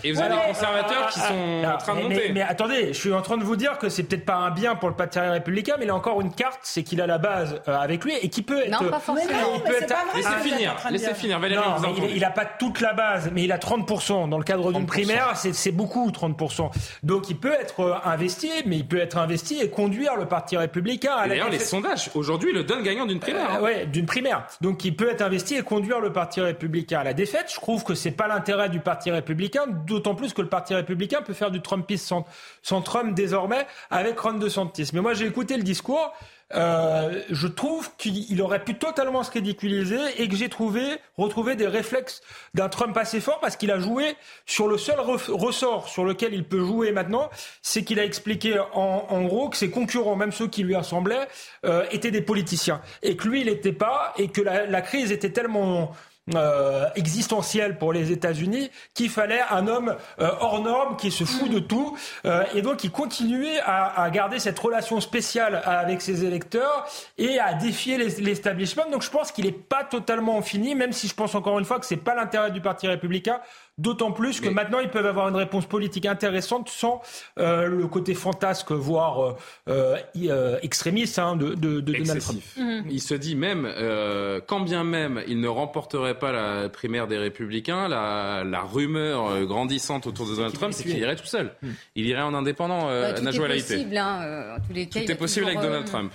Et 0.05 0.13
vous 0.13 0.21
avez 0.21 0.35
des 0.35 0.43
conservateurs 0.49 1.09
qui 1.09 1.21
sont 1.21 1.63
en 1.65 1.79
train 1.79 1.95
de 1.95 2.03
monter. 2.03 2.33
Mais 2.33 2.43
attendez, 2.43 2.89
je 2.89 2.99
suis 2.99 3.13
en 3.13 3.23
train 3.23 3.37
de 3.37 3.45
vous 3.45 3.57
dire 3.57 3.79
que 3.79 3.89
c'est 3.89 4.03
peut-être 4.03 4.25
pas 4.25 4.37
un 4.37 4.51
bien 4.51 4.75
pour 4.75 4.89
le 4.89 4.95
Parti 4.95 5.19
républicain, 5.19 5.77
mais 5.79 5.85
il 5.85 5.91
a 5.91 5.95
encore 5.95 6.21
une 6.21 6.33
carte, 6.33 6.61
c'est 6.69 6.83
qu'il 6.83 7.01
a 7.01 7.07
la 7.07 7.19
base 7.19 7.61
euh, 7.67 7.77
avec 7.77 8.05
lui 8.05 8.15
et 8.21 8.29
qui 8.29 8.43
peut 8.43 8.61
être. 8.61 8.83
Non, 8.83 8.91
pas 8.91 9.01
forcément. 9.01 9.31
Il 9.57 9.63
peut 9.63 9.83
être... 9.83 9.95
Laissez 10.15 10.49
finir. 10.49 10.77
Laissez 10.91 11.15
finir. 11.15 11.41
Valérie, 11.41 11.63
non, 11.83 11.95
il 12.15 12.21
n'a 12.21 12.31
pas 12.31 12.45
toute 12.45 12.81
la 12.81 12.93
base, 12.93 13.31
mais 13.33 13.45
il 13.45 13.53
a 13.53 13.59
30%. 13.59 14.29
Dans 14.29 14.39
le 14.39 14.45
cadre 14.45 14.73
d'une 14.73 14.87
primaire, 14.87 15.33
c'est 15.37 15.73
beaucoup, 15.73 16.11
30%. 16.11 16.71
Donc 17.03 17.31
il 17.31 17.37
peut 17.37 17.53
être 17.53 17.81
euh, 17.81 17.95
investi, 18.05 18.51
mais 18.67 18.77
il 18.77 18.87
peut 18.87 18.99
être 18.99 19.17
investi 19.19 19.61
et 19.61 19.71
conduire 19.71 20.17
le 20.17 20.27
Parti 20.27 20.57
républicain. 20.57 21.27
D'ailleurs, 21.27 21.51
les 21.51 21.59
sondages, 21.59 22.11
aujourd'hui, 22.15 22.53
le 22.53 22.65
donnent 22.65 22.83
gagnant 22.83 23.07
d'une 23.07 23.21
primaire. 23.21 23.57
Euh, 23.57 23.63
ouais, 23.63 23.87
d'une 23.87 24.07
primaire. 24.07 24.47
Donc 24.61 24.85
il 24.85 24.95
peut 24.95 25.11
être 25.11 25.23
investi 25.23 25.55
et 25.55 25.63
conduire 25.63 26.01
le 26.01 26.13
Parti 26.13 26.41
républicain 26.41 27.01
à 27.01 27.05
la 27.05 27.15
défaite. 27.15 27.47
Je 27.51 27.57
trouve 27.57 27.85
que 27.85 27.95
c'est 27.95 28.11
pas 28.11 28.29
l'intérêt 28.29 28.69
du 28.69 28.81
Parti 28.81 29.11
républicain, 29.11 29.67
d'autant 29.87 30.15
plus 30.15 30.33
que 30.35 30.43
le 30.43 30.49
Parti 30.49 30.75
républicain 30.75 31.23
peut 31.23 31.33
faire 31.33 31.51
du 31.51 31.61
Trumpisme 31.61 32.07
sans, 32.07 32.25
sans 32.63 32.83
Trump 32.83 33.15
désormais 33.15 33.67
avec 33.91 34.19
Ron 34.19 34.35
DeSantis. 34.35 34.91
Mais 34.93 35.01
moi, 35.01 35.15
j'ai 35.15 35.27
écouté 35.27 35.57
le 35.57 35.63
discours. 35.63 36.13
Euh, 36.55 37.23
je 37.29 37.47
trouve 37.47 37.91
qu'il 37.99 38.41
aurait 38.41 38.65
pu 38.65 38.75
totalement 38.75 39.23
se 39.23 39.31
ridiculiser 39.31 39.99
et 40.17 40.29
que 40.29 40.37
j'ai 40.37 40.49
trouvé 40.49 40.83
retrouvé 41.19 41.57
des 41.57 41.67
réflexes 41.67 42.23
d'un 42.55 42.71
Trump 42.71 42.97
assez 42.97 43.21
fort 43.21 43.39
parce 43.41 43.57
qu'il 43.57 43.71
a 43.71 43.79
joué 43.79 44.17
sur 44.47 44.67
le 44.67 44.79
seul 44.79 44.99
ressort 44.99 45.89
sur 45.89 46.07
lequel 46.07 46.33
il 46.33 46.45
peut 46.45 46.65
jouer 46.65 46.91
maintenant, 46.91 47.29
c'est 47.61 47.85
qu'il 47.85 48.01
a 48.01 48.05
expliqué 48.05 48.59
en, 48.59 49.07
en, 49.11 49.23
gros 49.25 49.51
que 49.51 49.59
ses 49.59 49.71
concurrents, 49.71 50.17
même 50.17 50.33
ceux 50.33 50.49
qui 50.49 50.63
lui 50.63 50.75
ressemblaient, 50.75 51.29
euh, 51.67 51.85
étaient 51.91 52.11
des 52.11 52.23
politiciens 52.23 52.81
et 53.03 53.17
que 53.17 53.29
lui 53.29 53.43
il 53.43 53.47
n'était 53.49 53.73
pas 53.73 54.15
et 54.17 54.29
que 54.29 54.41
la, 54.41 54.65
la 54.65 54.81
crise 54.81 55.13
était 55.13 55.31
tellement 55.31 55.93
euh, 56.35 56.89
existentiel 56.95 57.79
pour 57.79 57.93
les 57.93 58.13
États-Unis 58.13 58.71
qu'il 58.95 59.09
fallait 59.09 59.41
un 59.51 59.67
homme 59.67 59.97
euh, 60.21 60.31
hors 60.41 60.63
norme 60.63 60.97
qui 60.97 61.11
se 61.11 61.25
fout 61.25 61.51
de 61.51 61.59
tout 61.59 61.97
euh, 62.25 62.45
et 62.55 62.63
donc 62.63 62.79
qui 62.79 62.91
continuait 62.91 63.61
à, 63.61 64.03
à, 64.03 64.11
garder 64.11 64.39
cette 64.39 64.59
relation 64.59 65.01
spéciale 65.01 65.63
avec 65.65 66.03
ses 66.03 66.25
électeurs 66.25 66.87
et 67.17 67.39
à 67.39 67.55
défier 67.55 67.97
l'establishment. 67.97 68.91
Donc 68.91 69.03
je 69.03 69.11
pense 69.11 69.33
qu'il 69.33 69.47
n'est 69.47 69.53
pas 69.53 69.85
totalement 69.85 70.43
fini, 70.43 70.75
même 70.75 70.93
si 70.93 71.09
je 71.09 71.15
pense 71.15 71.35
encore 71.35 71.59
une 71.59 71.65
fois 71.65 71.79
que 71.79 71.87
c'est 71.87 71.97
pas 71.97 72.15
l'intérêt 72.15 72.51
du 72.51 72.61
Parti 72.61 72.87
républicain 72.87 73.41
D'autant 73.79 74.11
plus 74.11 74.41
que 74.41 74.49
maintenant, 74.49 74.81
ils 74.81 74.91
peuvent 74.91 75.07
avoir 75.07 75.29
une 75.29 75.37
réponse 75.37 75.65
politique 75.67 76.05
intéressante 76.05 76.69
sans 76.69 77.01
euh, 77.39 77.67
le 77.67 77.87
côté 77.87 78.15
fantasque, 78.15 78.73
voire 78.73 79.37
euh, 79.69 79.97
euh, 80.17 80.59
extrémiste 80.63 81.19
hein, 81.21 81.37
de, 81.37 81.55
de, 81.55 81.81
de 81.81 81.93
Donald 81.93 82.21
Trump. 82.21 82.43
Mhm. 82.57 82.85
Il 82.91 83.01
se 83.01 83.15
dit 83.15 83.37
même, 83.37 83.65
euh, 83.67 84.41
quand 84.45 84.61
bien 84.61 84.83
même 84.83 85.23
il 85.29 85.41
ne 85.41 85.47
remporterait 85.47 86.19
pas 86.19 86.33
la 86.33 86.69
primaire 86.69 87.07
des 87.07 87.19
Républicains, 87.19 87.87
la, 87.87 88.43
la 88.45 88.63
rumeur 88.63 89.45
grandissante 89.47 90.09
autour 90.09 90.29
de 90.29 90.35
Donald 90.35 90.55
Trump, 90.55 90.73
c'est 90.73 90.83
qu'il 90.83 90.99
irait 90.99 91.17
tout 91.17 91.27
seul. 91.27 91.53
Mhm. 91.63 91.75
Il 91.95 92.07
irait 92.07 92.23
en 92.23 92.35
indépendant, 92.35 92.87
bah, 92.89 93.13
tout 93.13 93.23
Najwa 93.23 93.49
est 93.49 93.61
possible, 93.61 93.97
hein, 93.97 94.57
en 94.57 94.67
tous 94.67 94.73
les 94.73 94.87
cas, 94.87 95.01
Tout 95.01 95.13
est 95.13 95.15
possible 95.15 95.47
avec 95.47 95.61
Donald 95.61 95.85
Trump. 95.85 96.13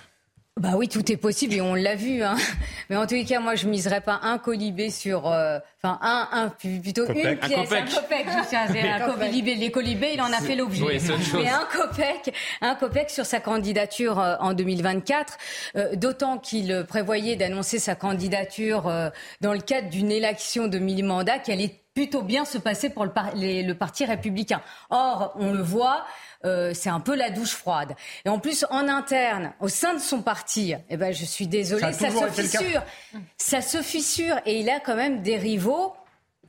Bah 0.60 0.74
oui, 0.76 0.88
tout 0.88 1.12
est 1.12 1.18
possible 1.18 1.56
et 1.56 1.62
on 1.62 1.74
l'a 1.74 1.96
vu. 1.96 2.22
Hein. 2.22 2.36
Mais 2.90 2.96
en 2.96 3.08
tous 3.08 3.16
les 3.16 3.26
cas, 3.26 3.40
moi, 3.40 3.56
je 3.56 3.68
miserais 3.68 4.02
pas 4.02 4.20
un 4.22 4.38
colibé 4.38 4.92
sur, 4.92 5.28
euh, 5.28 5.58
enfin 5.82 5.98
un, 6.02 6.28
un, 6.32 6.50
plutôt 6.50 7.08
une 7.08 7.14
pièce, 7.38 7.72
un 7.72 7.86
copec. 7.86 8.28
Un 8.28 9.00
copec. 9.08 9.32
Les 9.34 9.72
colibés, 9.72 10.12
il 10.14 10.22
en 10.22 10.32
a 10.32 10.40
fait 10.42 10.56
l'objet. 10.56 11.00
mais 11.34 11.50
un 11.50 11.66
copec, 11.76 12.36
un 12.62 12.76
copec 12.76 13.10
sur 13.10 13.26
sa 13.26 13.40
candidature 13.40 14.20
euh, 14.20 14.36
en 14.40 14.54
2024. 14.54 15.38
Euh, 15.76 15.96
D'autant 15.96 16.38
qu'il 16.38 16.86
prévoyait 16.88 17.36
d'annoncer 17.36 17.80
sa 17.80 17.96
candidature 17.96 18.88
euh, 18.88 19.10
dans 19.42 19.54
le 19.54 19.60
cadre 19.60 19.90
d'une 19.90 20.12
élection 20.12 20.68
de 20.68 20.78
mi-mandat 20.78 21.40
qui 21.40 21.52
allait 21.52 21.80
plutôt 21.96 22.22
bien 22.22 22.46
se 22.46 22.58
passer 22.58 22.90
pour 22.90 23.06
le, 23.06 23.12
le 23.68 23.74
Parti 23.74 24.06
républicain. 24.06 24.62
Or, 24.92 25.34
on 25.36 25.52
le 25.52 25.62
voit. 25.62 26.06
Euh, 26.46 26.72
c'est 26.74 26.90
un 26.90 27.00
peu 27.00 27.16
la 27.16 27.30
douche 27.30 27.54
froide. 27.54 27.96
Et 28.26 28.30
en 28.30 28.40
plus, 28.40 28.66
en 28.70 28.88
interne, 28.88 29.54
au 29.60 29.70
sein 29.70 29.94
de 29.94 30.00
son 30.00 30.22
parti, 30.22 30.74
eh 30.90 30.98
ben, 30.98 31.14
je 31.14 31.26
suis 31.26 31.48
désolée, 31.48 31.94
ça, 31.94 32.10
se 32.10 32.42
fissure. 32.42 32.84
Ça 33.38 33.62
se 33.62 33.82
fissure. 33.82 34.36
Et 34.46 34.60
il 34.60 34.70
a 34.70 34.80
quand 34.80 34.96
même 34.96 35.22
des 35.22 35.38
rivaux 35.38 35.94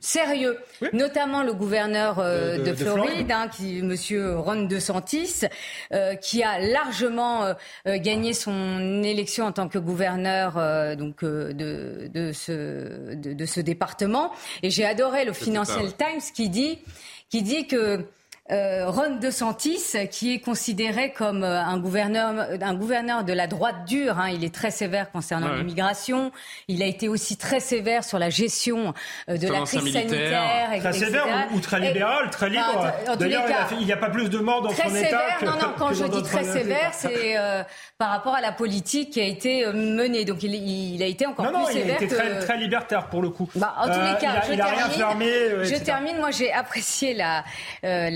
sérieux, 0.01 0.59
notamment 0.93 1.41
le 1.41 1.53
gouverneur 1.53 2.19
euh, 2.19 2.57
de, 2.57 2.73
Floride, 2.73 3.31
Hein, 3.31 3.47
qui, 3.47 3.81
Monsieur 3.81 4.37
Ron 4.37 4.63
DeSantis, 4.63 5.45
euh, 5.93 6.15
qui 6.15 6.43
a 6.43 6.59
largement 6.59 7.55
gagné 7.87 8.33
son 8.33 9.01
élection 9.01 9.45
en 9.45 9.51
tant 9.51 9.69
que 9.69 9.79
gouverneur 9.79 10.55
donc 10.97 11.23
de, 11.23 12.07
de, 12.13 12.31
ce, 12.33 13.15
de, 13.15 13.45
ce 13.45 13.61
département. 13.61 14.31
Et 14.61 14.69
j'ai 14.69 14.85
adoré 14.85 15.25
le 15.25 15.33
Financial 15.33 15.87
Times 15.95 16.21
qui 16.35 16.49
dit 16.49 16.79
qui 17.29 17.41
dit 17.41 17.67
que 17.67 18.05
euh, 18.51 18.85
Ron 18.89 19.15
DeSantis, 19.15 19.95
qui 20.11 20.33
est 20.35 20.39
considéré 20.39 21.11
comme 21.13 21.43
euh, 21.43 21.59
un 21.59 21.77
gouverneur, 21.79 22.47
un 22.61 22.73
gouverneur 22.75 23.23
de 23.23 23.33
la 23.33 23.47
droite 23.47 23.85
dure. 23.87 24.19
Hein. 24.19 24.29
Il 24.33 24.43
est 24.43 24.53
très 24.53 24.69
sévère 24.71 25.11
concernant 25.11 25.49
Ouais. 25.49 25.57
l'immigration. 25.57 26.31
Il 26.67 26.83
a 26.83 26.85
été 26.85 27.07
aussi 27.09 27.37
très 27.37 27.59
sévère 27.59 28.03
sur 28.03 28.19
la 28.19 28.29
gestion 28.29 28.93
euh, 29.29 29.37
de 29.37 29.47
la 29.47 29.61
crise 29.61 29.91
sanitaire. 29.91 30.67
Très 30.67 30.77
etc. 30.77 31.05
sévère 31.05 31.25
ou, 31.51 31.57
ou 31.57 31.59
très 31.59 31.77
Et- 31.83 31.87
libéral, 31.87 32.29
très 32.29 32.49
libre. 32.49 32.63
Enfin, 32.77 32.91
en 33.07 33.17
tous 33.17 33.23
les 33.23 33.29
D'ailleurs, 33.29 33.43
il 33.47 33.53
a 33.53 33.79
il 33.79 33.85
n'y 33.87 33.93
a, 33.93 33.97
pas 33.97 34.09
plus 34.09 34.29
de 34.29 34.37
morts 34.37 34.61
dans 34.61 34.69
très 34.69 34.89
son 34.89 34.95
sévère. 34.95 35.09
État 35.09 35.35
que 35.39 35.45
non, 35.45 35.51
non, 35.53 35.73
quand 35.77 35.87
que 35.89 35.93
je 35.95 36.05
dis 36.05 36.21
très 36.23 36.43
sévère, 36.43 36.91
c'est 36.93 37.37
euh, 37.37 37.63
par 37.97 38.09
rapport 38.09 38.35
à 38.35 38.41
la 38.41 38.51
politique 38.51 39.09
qui 39.11 39.21
a 39.21 39.25
été 39.25 39.65
euh, 39.65 39.73
menée. 39.73 40.23
Donc 40.23 40.43
il, 40.43 40.53
il 40.53 41.01
a 41.01 41.07
été 41.07 41.25
encore 41.25 41.45
Non, 41.45 41.51
non, 41.59 41.65
plus 41.65 41.75
il 41.75 41.79
sévère 41.81 41.95
était 41.95 42.07
que... 42.07 42.15
très, 42.15 42.39
très 42.39 42.57
libertaire 42.57 43.07
pour 43.07 43.21
le 43.23 43.29
coup. 43.29 43.49
Bah, 43.55 43.73
en 43.79 43.85
tous 43.87 43.91
Euh, 43.93 44.13
les 44.13 44.19
cas, 44.19 44.33
il 44.33 44.37
a, 44.37 44.41
je 44.47 44.53
il 44.53 44.61
a 44.61 44.65
rien 44.65 44.75
termine. 44.87 44.97
fermé. 44.99 45.25
euh, 45.31 45.63
je 45.65 45.75
termine. 45.75 46.17
Moi, 46.17 46.29
j'ai 46.31 46.51
apprécié 46.53 47.13
la, 47.15 47.43
euh, 47.83 48.09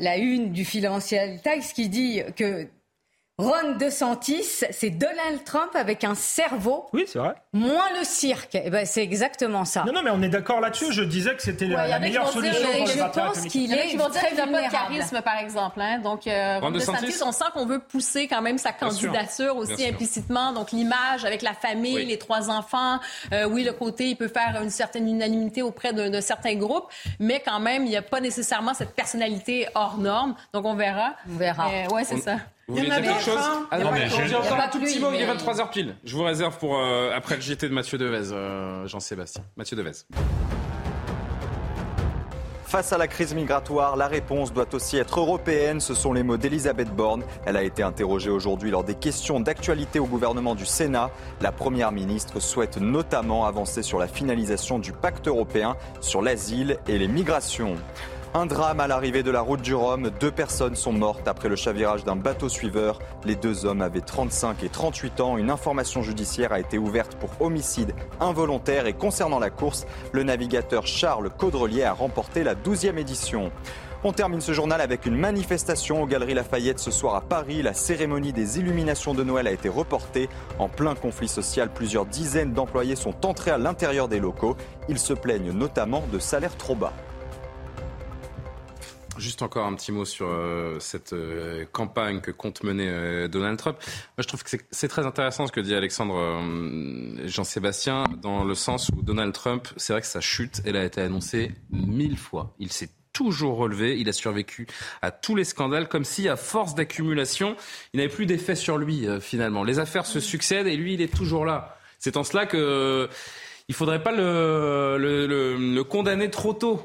la, 0.00 0.16
une 0.16 0.52
du 0.52 0.64
Financial 0.64 1.40
Times 1.42 1.62
qui 1.74 1.88
dit 1.88 2.22
que 2.36 2.68
Ron 3.36 3.72
DeSantis, 3.80 4.62
c'est 4.70 4.90
Donald 4.90 5.42
Trump 5.44 5.70
avec 5.74 6.04
un 6.04 6.14
cerveau. 6.14 6.86
Oui, 6.92 7.02
c'est 7.08 7.18
vrai. 7.18 7.34
Moins 7.52 7.88
le 7.98 8.04
cirque. 8.04 8.54
Eh 8.62 8.70
ben, 8.70 8.86
c'est 8.86 9.02
exactement 9.02 9.64
ça. 9.64 9.82
Non, 9.84 9.92
non, 9.92 10.02
mais 10.04 10.10
on 10.10 10.22
est 10.22 10.28
d'accord 10.28 10.60
là-dessus. 10.60 10.92
Je 10.92 11.02
disais 11.02 11.34
que 11.34 11.42
c'était 11.42 11.64
Ouais, 11.64 11.72
la, 11.74 11.88
la 11.88 11.98
meilleure 11.98 12.30
vont 12.30 12.40
dire- 12.40 12.52
solution 12.54 12.78
pour 12.78 12.86
je 12.86 12.92
les 12.92 12.98
partenaires 13.00 13.32
pense 13.32 13.46
qu'il 13.46 13.74
est 13.74 13.88
qui 13.88 13.96
vont 13.96 14.08
dire 14.08 14.20
très 14.20 14.28
qu'il 14.28 14.36
n'a 14.38 14.46
pas 14.46 14.66
de 14.68 14.70
charisme, 14.70 15.20
par 15.22 15.38
exemple. 15.38 15.80
Hein? 15.80 15.98
Donc, 15.98 16.28
euh, 16.28 16.60
Ron 16.60 16.70
DeSantis, 16.70 17.06
DeSantis, 17.06 17.22
on 17.24 17.32
sent 17.32 17.44
qu'on 17.54 17.66
veut 17.66 17.80
pousser 17.80 18.28
quand 18.28 18.40
même 18.40 18.56
sa 18.58 18.70
candidature 18.70 19.56
aussi 19.56 19.84
implicitement. 19.84 20.52
Donc, 20.52 20.70
l'image 20.70 21.24
avec 21.24 21.42
la 21.42 21.54
famille, 21.54 21.96
Oui. 21.96 22.04
les 22.06 22.18
trois 22.18 22.50
enfants. 22.50 23.00
Euh, 23.32 23.48
oui, 23.48 23.64
le 23.64 23.72
côté, 23.72 24.10
il 24.10 24.16
peut 24.16 24.28
faire 24.28 24.60
une 24.62 24.70
certaine 24.70 25.08
unanimité 25.08 25.60
auprès 25.62 25.92
de, 25.92 26.08
de 26.08 26.20
certains 26.20 26.54
groupes, 26.54 26.86
mais 27.18 27.42
quand 27.44 27.58
même, 27.58 27.82
il 27.84 27.88
n'y 27.90 27.96
a 27.96 28.02
pas 28.02 28.20
nécessairement 28.20 28.74
cette 28.74 28.94
personnalité 28.94 29.66
hors 29.74 29.98
norme. 29.98 30.36
Donc, 30.52 30.64
on 30.66 30.74
verra. 30.76 31.14
On 31.28 31.36
verra. 31.36 31.68
Euh, 31.68 31.88
ouais, 31.92 32.04
c'est 32.04 32.14
On- 32.14 32.20
ça. 32.20 32.36
Vous 32.68 32.78
Il 32.78 32.84
y 32.84 32.86
voulez 32.86 33.00
dire 33.02 33.12
quelque 33.12 33.24
chose 33.24 33.38
hein. 33.38 33.66
Ah 33.70 33.78
Il 33.78 33.78
y 33.78 33.82
a 33.82 33.90
non, 33.90 33.92
mais 33.92 34.08
j'ai 34.26 34.34
encore 34.36 34.58
un 34.60 34.68
tout 34.68 34.80
petit 34.80 34.96
que 34.96 35.00
mot, 35.02 35.10
lui, 35.10 35.18
il 35.18 35.22
est 35.22 35.26
mais- 35.26 35.34
23h 35.34 35.70
pile. 35.70 35.96
Je 36.04 36.16
vous 36.16 36.22
réserve 36.24 36.56
pour 36.58 36.78
euh, 36.78 37.10
après 37.14 37.36
le 37.36 37.42
JT 37.42 37.68
de 37.68 37.74
Mathieu 37.74 37.98
Devez, 37.98 38.32
euh, 38.32 38.86
Jean-Sébastien. 38.86 39.44
Mathieu 39.56 39.76
Devez. 39.76 39.92
Face 42.66 42.92
à 42.92 42.98
la 42.98 43.06
crise 43.06 43.34
migratoire, 43.34 43.94
la 43.96 44.08
réponse 44.08 44.52
doit 44.52 44.66
aussi 44.74 44.96
être 44.96 45.20
européenne. 45.20 45.80
Ce 45.80 45.94
sont 45.94 46.12
les 46.12 46.24
mots 46.24 46.36
d'Elisabeth 46.38 46.88
Borne. 46.90 47.22
Elle 47.46 47.56
a 47.56 47.62
été 47.62 47.84
interrogée 47.84 48.30
aujourd'hui 48.30 48.70
lors 48.72 48.82
des 48.82 48.96
questions 48.96 49.38
d'actualité 49.38 50.00
au 50.00 50.06
gouvernement 50.06 50.56
du 50.56 50.66
Sénat. 50.66 51.10
La 51.40 51.52
Première 51.52 51.92
ministre 51.92 52.40
souhaite 52.40 52.78
notamment 52.78 53.46
avancer 53.46 53.82
sur 53.82 54.00
la 54.00 54.08
finalisation 54.08 54.80
du 54.80 54.90
pacte 54.92 55.28
européen 55.28 55.76
sur 56.00 56.20
l'asile 56.20 56.78
et 56.88 56.98
les 56.98 57.06
migrations. 57.06 57.76
Un 58.36 58.46
drame 58.46 58.80
à 58.80 58.88
l'arrivée 58.88 59.22
de 59.22 59.30
la 59.30 59.42
route 59.42 59.62
du 59.62 59.76
Rhum. 59.76 60.10
Deux 60.18 60.32
personnes 60.32 60.74
sont 60.74 60.92
mortes 60.92 61.28
après 61.28 61.48
le 61.48 61.54
chavirage 61.54 62.02
d'un 62.02 62.16
bateau 62.16 62.48
suiveur. 62.48 62.98
Les 63.24 63.36
deux 63.36 63.64
hommes 63.64 63.80
avaient 63.80 64.00
35 64.00 64.64
et 64.64 64.68
38 64.68 65.20
ans. 65.20 65.38
Une 65.38 65.50
information 65.50 66.02
judiciaire 66.02 66.52
a 66.52 66.58
été 66.58 66.76
ouverte 66.76 67.14
pour 67.14 67.30
homicide 67.40 67.94
involontaire 68.18 68.88
et 68.88 68.92
concernant 68.92 69.38
la 69.38 69.50
course, 69.50 69.86
le 70.10 70.24
navigateur 70.24 70.84
Charles 70.84 71.30
Caudrelier 71.30 71.84
a 71.84 71.92
remporté 71.92 72.42
la 72.42 72.56
12e 72.56 72.98
édition. 72.98 73.52
On 74.02 74.12
termine 74.12 74.40
ce 74.40 74.52
journal 74.52 74.80
avec 74.80 75.06
une 75.06 75.16
manifestation 75.16 76.02
aux 76.02 76.06
Galeries 76.08 76.34
Lafayette 76.34 76.80
ce 76.80 76.90
soir 76.90 77.14
à 77.14 77.20
Paris. 77.20 77.62
La 77.62 77.72
cérémonie 77.72 78.32
des 78.32 78.58
illuminations 78.58 79.14
de 79.14 79.22
Noël 79.22 79.46
a 79.46 79.52
été 79.52 79.68
reportée. 79.68 80.28
En 80.58 80.68
plein 80.68 80.96
conflit 80.96 81.28
social, 81.28 81.70
plusieurs 81.72 82.04
dizaines 82.04 82.52
d'employés 82.52 82.96
sont 82.96 83.24
entrés 83.24 83.52
à 83.52 83.58
l'intérieur 83.58 84.08
des 84.08 84.18
locaux. 84.18 84.56
Ils 84.88 84.98
se 84.98 85.12
plaignent 85.12 85.52
notamment 85.52 86.02
de 86.12 86.18
salaires 86.18 86.56
trop 86.56 86.74
bas. 86.74 86.92
Juste 89.18 89.42
encore 89.42 89.66
un 89.66 89.74
petit 89.74 89.92
mot 89.92 90.04
sur 90.04 90.26
euh, 90.28 90.78
cette 90.80 91.12
euh, 91.12 91.64
campagne 91.72 92.20
que 92.20 92.30
compte 92.30 92.62
mener 92.64 92.88
euh, 92.88 93.28
Donald 93.28 93.56
Trump. 93.58 93.76
Moi, 93.80 94.22
je 94.22 94.26
trouve 94.26 94.42
que 94.42 94.50
c'est- 94.70 94.88
très 94.88 95.06
intéressant 95.06 95.46
ce 95.46 95.52
que 95.52 95.60
dit 95.60 95.74
Alexandre 95.74 96.16
euh, 96.16 97.26
Jean-Sébastien, 97.26 98.04
dans 98.22 98.44
le 98.44 98.54
sens 98.54 98.88
où 98.90 99.02
Donald 99.02 99.32
Trump, 99.32 99.68
c'est 99.76 99.92
vrai 99.92 100.00
que 100.02 100.06
sa 100.08 100.20
chute, 100.20 100.62
elle 100.64 100.76
a 100.76 100.84
été 100.84 101.00
annoncée 101.00 101.52
mille 101.70 102.18
fois. 102.18 102.54
Il 102.58 102.72
s'est 102.72 102.90
toujours 103.12 103.56
relevé, 103.56 103.96
il 103.98 104.08
a 104.08 104.12
survécu 104.12 104.66
à 105.00 105.12
tous 105.12 105.36
les 105.36 105.44
scandales, 105.44 105.88
comme 105.88 106.04
si, 106.04 106.28
à 106.28 106.34
force 106.36 106.74
d'accumulation, 106.74 107.54
il 107.92 107.98
n'avait 107.98 108.08
plus 108.12 108.26
d'effet 108.26 108.56
sur 108.56 108.76
lui, 108.78 109.06
euh, 109.06 109.20
finalement. 109.20 109.62
Les 109.62 109.78
affaires 109.78 110.06
se 110.06 110.18
succèdent 110.18 110.66
et 110.66 110.76
lui, 110.76 110.94
il 110.94 111.00
est 111.00 111.14
toujours 111.14 111.44
là. 111.44 111.78
C'est 112.00 112.16
en 112.16 112.24
cela 112.24 112.46
que 112.46 112.56
euh, 112.56 113.06
il 113.68 113.74
faudrait 113.76 114.02
pas 114.02 114.10
le, 114.12 114.96
le- 114.98 115.56
le 115.56 115.84
condamner 115.84 116.28
trop 116.30 116.52
tôt. 116.52 116.82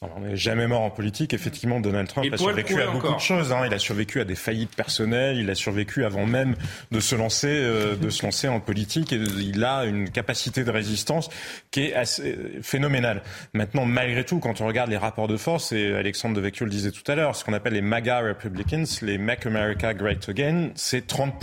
Alors, 0.00 0.18
on 0.18 0.20
n'est 0.20 0.36
jamais 0.36 0.68
mort 0.68 0.82
en 0.82 0.90
politique. 0.90 1.34
Effectivement, 1.34 1.80
Donald 1.80 2.06
Trump 2.06 2.24
Il 2.24 2.32
a 2.32 2.36
survécu 2.36 2.80
à 2.80 2.86
beaucoup 2.86 2.98
encore. 3.08 3.16
de 3.16 3.20
choses. 3.20 3.50
hein. 3.52 3.64
Il 3.66 3.74
a 3.74 3.80
survécu 3.80 4.20
à 4.20 4.24
des 4.24 4.36
faillites 4.36 4.76
personnelles. 4.76 5.38
Il 5.38 5.50
a 5.50 5.56
survécu 5.56 6.04
avant 6.04 6.24
même 6.24 6.54
de 6.92 7.00
se 7.00 7.16
lancer, 7.16 7.48
euh, 7.50 7.96
de 7.96 8.08
se 8.08 8.24
lancer 8.24 8.46
en 8.46 8.60
politique. 8.60 9.12
Et 9.12 9.16
il 9.16 9.64
a 9.64 9.86
une 9.86 10.08
capacité 10.10 10.62
de 10.62 10.70
résistance 10.70 11.30
qui 11.72 11.80
est 11.86 11.94
assez 11.94 12.22
euh, 12.36 12.60
phénoménale. 12.62 13.22
Maintenant, 13.54 13.86
malgré 13.86 14.22
tout, 14.24 14.38
quand 14.38 14.60
on 14.60 14.68
regarde 14.68 14.88
les 14.88 14.96
rapports 14.96 15.26
de 15.26 15.36
force, 15.36 15.72
et 15.72 15.92
Alexandre 15.92 16.36
Devecchio 16.36 16.64
le 16.64 16.70
disait 16.70 16.92
tout 16.92 17.10
à 17.10 17.16
l'heure, 17.16 17.34
ce 17.34 17.44
qu'on 17.44 17.52
appelle 17.52 17.72
les 17.72 17.82
MAGA 17.82 18.20
Republicans, 18.20 18.84
les 19.02 19.18
Make 19.18 19.46
America 19.46 19.94
Great 19.94 20.28
Again, 20.28 20.70
c'est 20.76 21.08
30 21.08 21.34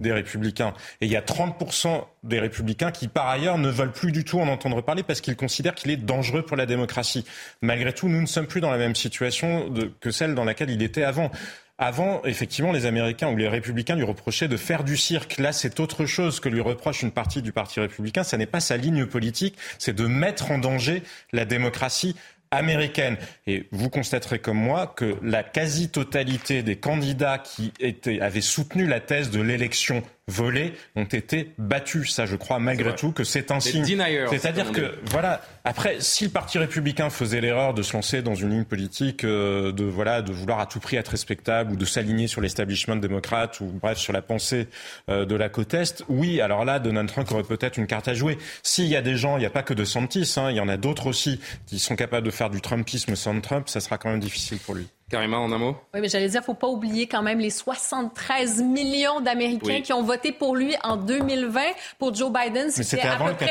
des 0.00 0.12
républicains. 0.12 0.74
Et 1.00 1.06
il 1.06 1.12
y 1.12 1.16
a 1.16 1.20
30% 1.20 2.04
des 2.22 2.40
républicains 2.40 2.90
qui, 2.90 3.08
par 3.08 3.28
ailleurs, 3.28 3.58
ne 3.58 3.68
veulent 3.68 3.92
plus 3.92 4.12
du 4.12 4.24
tout 4.24 4.40
en 4.40 4.48
entendre 4.48 4.82
parler 4.82 5.02
parce 5.02 5.20
qu'ils 5.20 5.36
considèrent 5.36 5.74
qu'il 5.74 5.90
est 5.90 5.96
dangereux 5.96 6.42
pour 6.42 6.56
la 6.56 6.66
démocratie. 6.66 7.24
Malgré 7.62 7.92
tout, 7.92 8.08
nous 8.08 8.20
ne 8.20 8.26
sommes 8.26 8.46
plus 8.46 8.60
dans 8.60 8.70
la 8.70 8.78
même 8.78 8.96
situation 8.96 9.72
que 10.00 10.10
celle 10.10 10.34
dans 10.34 10.44
laquelle 10.44 10.70
il 10.70 10.82
était 10.82 11.04
avant. 11.04 11.30
Avant, 11.76 12.22
effectivement, 12.22 12.70
les 12.70 12.86
Américains 12.86 13.28
ou 13.32 13.36
les 13.36 13.48
républicains 13.48 13.96
lui 13.96 14.04
reprochaient 14.04 14.46
de 14.46 14.56
faire 14.56 14.84
du 14.84 14.96
cirque. 14.96 15.38
Là, 15.38 15.52
c'est 15.52 15.80
autre 15.80 16.06
chose 16.06 16.38
que 16.38 16.48
lui 16.48 16.60
reproche 16.60 17.02
une 17.02 17.10
partie 17.10 17.42
du 17.42 17.50
Parti 17.50 17.80
républicain. 17.80 18.22
Ça 18.22 18.36
n'est 18.36 18.46
pas 18.46 18.60
sa 18.60 18.76
ligne 18.76 19.06
politique, 19.06 19.56
c'est 19.78 19.92
de 19.92 20.06
mettre 20.06 20.52
en 20.52 20.58
danger 20.58 21.02
la 21.32 21.44
démocratie 21.44 22.14
américaine. 22.56 23.16
Et 23.46 23.66
vous 23.72 23.90
constaterez 23.90 24.38
comme 24.38 24.58
moi 24.58 24.86
que 24.86 25.16
la 25.22 25.42
quasi-totalité 25.42 26.62
des 26.62 26.76
candidats 26.76 27.38
qui 27.38 27.72
avaient 28.20 28.40
soutenu 28.40 28.86
la 28.86 29.00
thèse 29.00 29.30
de 29.30 29.40
l'élection 29.40 30.02
volée 30.28 30.72
ont 30.96 31.04
été 31.04 31.52
battus. 31.58 32.12
Ça, 32.14 32.26
je 32.26 32.36
crois 32.36 32.58
malgré 32.58 32.94
tout 32.94 33.12
que 33.12 33.24
c'est 33.24 33.50
un 33.50 33.60
signe. 33.60 33.84
C'est-à-dire 34.30 34.72
que, 34.72 34.94
voilà, 35.04 35.42
après, 35.64 35.96
si 36.00 36.24
le 36.24 36.30
Parti 36.30 36.58
républicain 36.58 37.10
faisait 37.10 37.40
l'erreur 37.40 37.74
de 37.74 37.82
se 37.82 37.92
lancer 37.92 38.22
dans 38.22 38.34
une 38.34 38.50
ligne 38.50 38.64
politique, 38.64 39.24
euh, 39.24 39.72
de, 39.72 39.84
voilà, 39.84 40.22
de 40.22 40.32
vouloir 40.32 40.60
à 40.60 40.66
tout 40.66 40.80
prix 40.80 40.96
être 40.96 41.08
respectable 41.08 41.72
ou 41.72 41.76
de 41.76 41.84
s'aligner 41.84 42.26
sur 42.26 42.40
l'establishment 42.40 42.96
démocrate 42.96 43.60
ou 43.60 43.66
bref, 43.66 43.98
sur 43.98 44.12
la 44.12 44.22
pensée 44.22 44.68
euh, 45.08 45.24
de 45.24 45.34
la 45.34 45.48
côte 45.48 45.74
Est, 45.74 46.04
oui, 46.08 46.40
alors 46.40 46.64
là, 46.64 46.78
Donald 46.78 47.08
Trump 47.08 47.30
aurait 47.30 47.42
peut-être 47.42 47.76
une 47.76 47.86
carte 47.86 48.08
à 48.08 48.14
jouer. 48.14 48.38
S'il 48.62 48.86
y 48.86 48.96
a 48.96 49.02
des 49.02 49.16
gens, 49.16 49.36
il 49.36 49.40
n'y 49.40 49.46
a 49.46 49.50
pas 49.50 49.62
que 49.62 49.74
de 49.74 49.84
Santis, 49.84 50.34
hein, 50.36 50.50
il 50.50 50.56
y 50.56 50.60
en 50.60 50.68
a 50.68 50.76
d'autres 50.76 51.06
aussi 51.06 51.40
qui 51.66 51.78
sont 51.78 51.96
capables 51.96 52.26
de 52.26 52.32
faire 52.32 52.50
du 52.50 52.60
Trumpisme 52.60 53.14
sans 53.16 53.40
Trump, 53.40 53.68
ça 53.68 53.80
sera 53.80 53.98
quand 53.98 54.10
même 54.10 54.20
difficile 54.20 54.58
pour 54.58 54.74
lui. 54.74 54.86
Karima, 55.10 55.36
en 55.36 55.52
un 55.52 55.58
mot? 55.58 55.76
Oui, 55.92 56.00
mais 56.00 56.08
j'allais 56.08 56.28
dire, 56.28 56.42
faut 56.42 56.54
pas 56.54 56.66
oublier 56.66 57.06
quand 57.06 57.22
même 57.22 57.38
les 57.38 57.50
73 57.50 58.62
millions 58.62 59.20
d'Américains 59.20 59.60
Oui. 59.66 59.82
qui 59.82 59.92
ont 59.92 60.02
voté 60.02 60.32
pour 60.32 60.56
lui 60.56 60.74
en 60.82 60.96
2020. 60.96 61.60
Pour 61.98 62.14
Joe 62.14 62.32
Biden, 62.32 62.68
Mais 62.74 62.82
c'était 62.82 63.02
avant 63.02 63.26
le 63.26 63.34
peu 63.34 63.44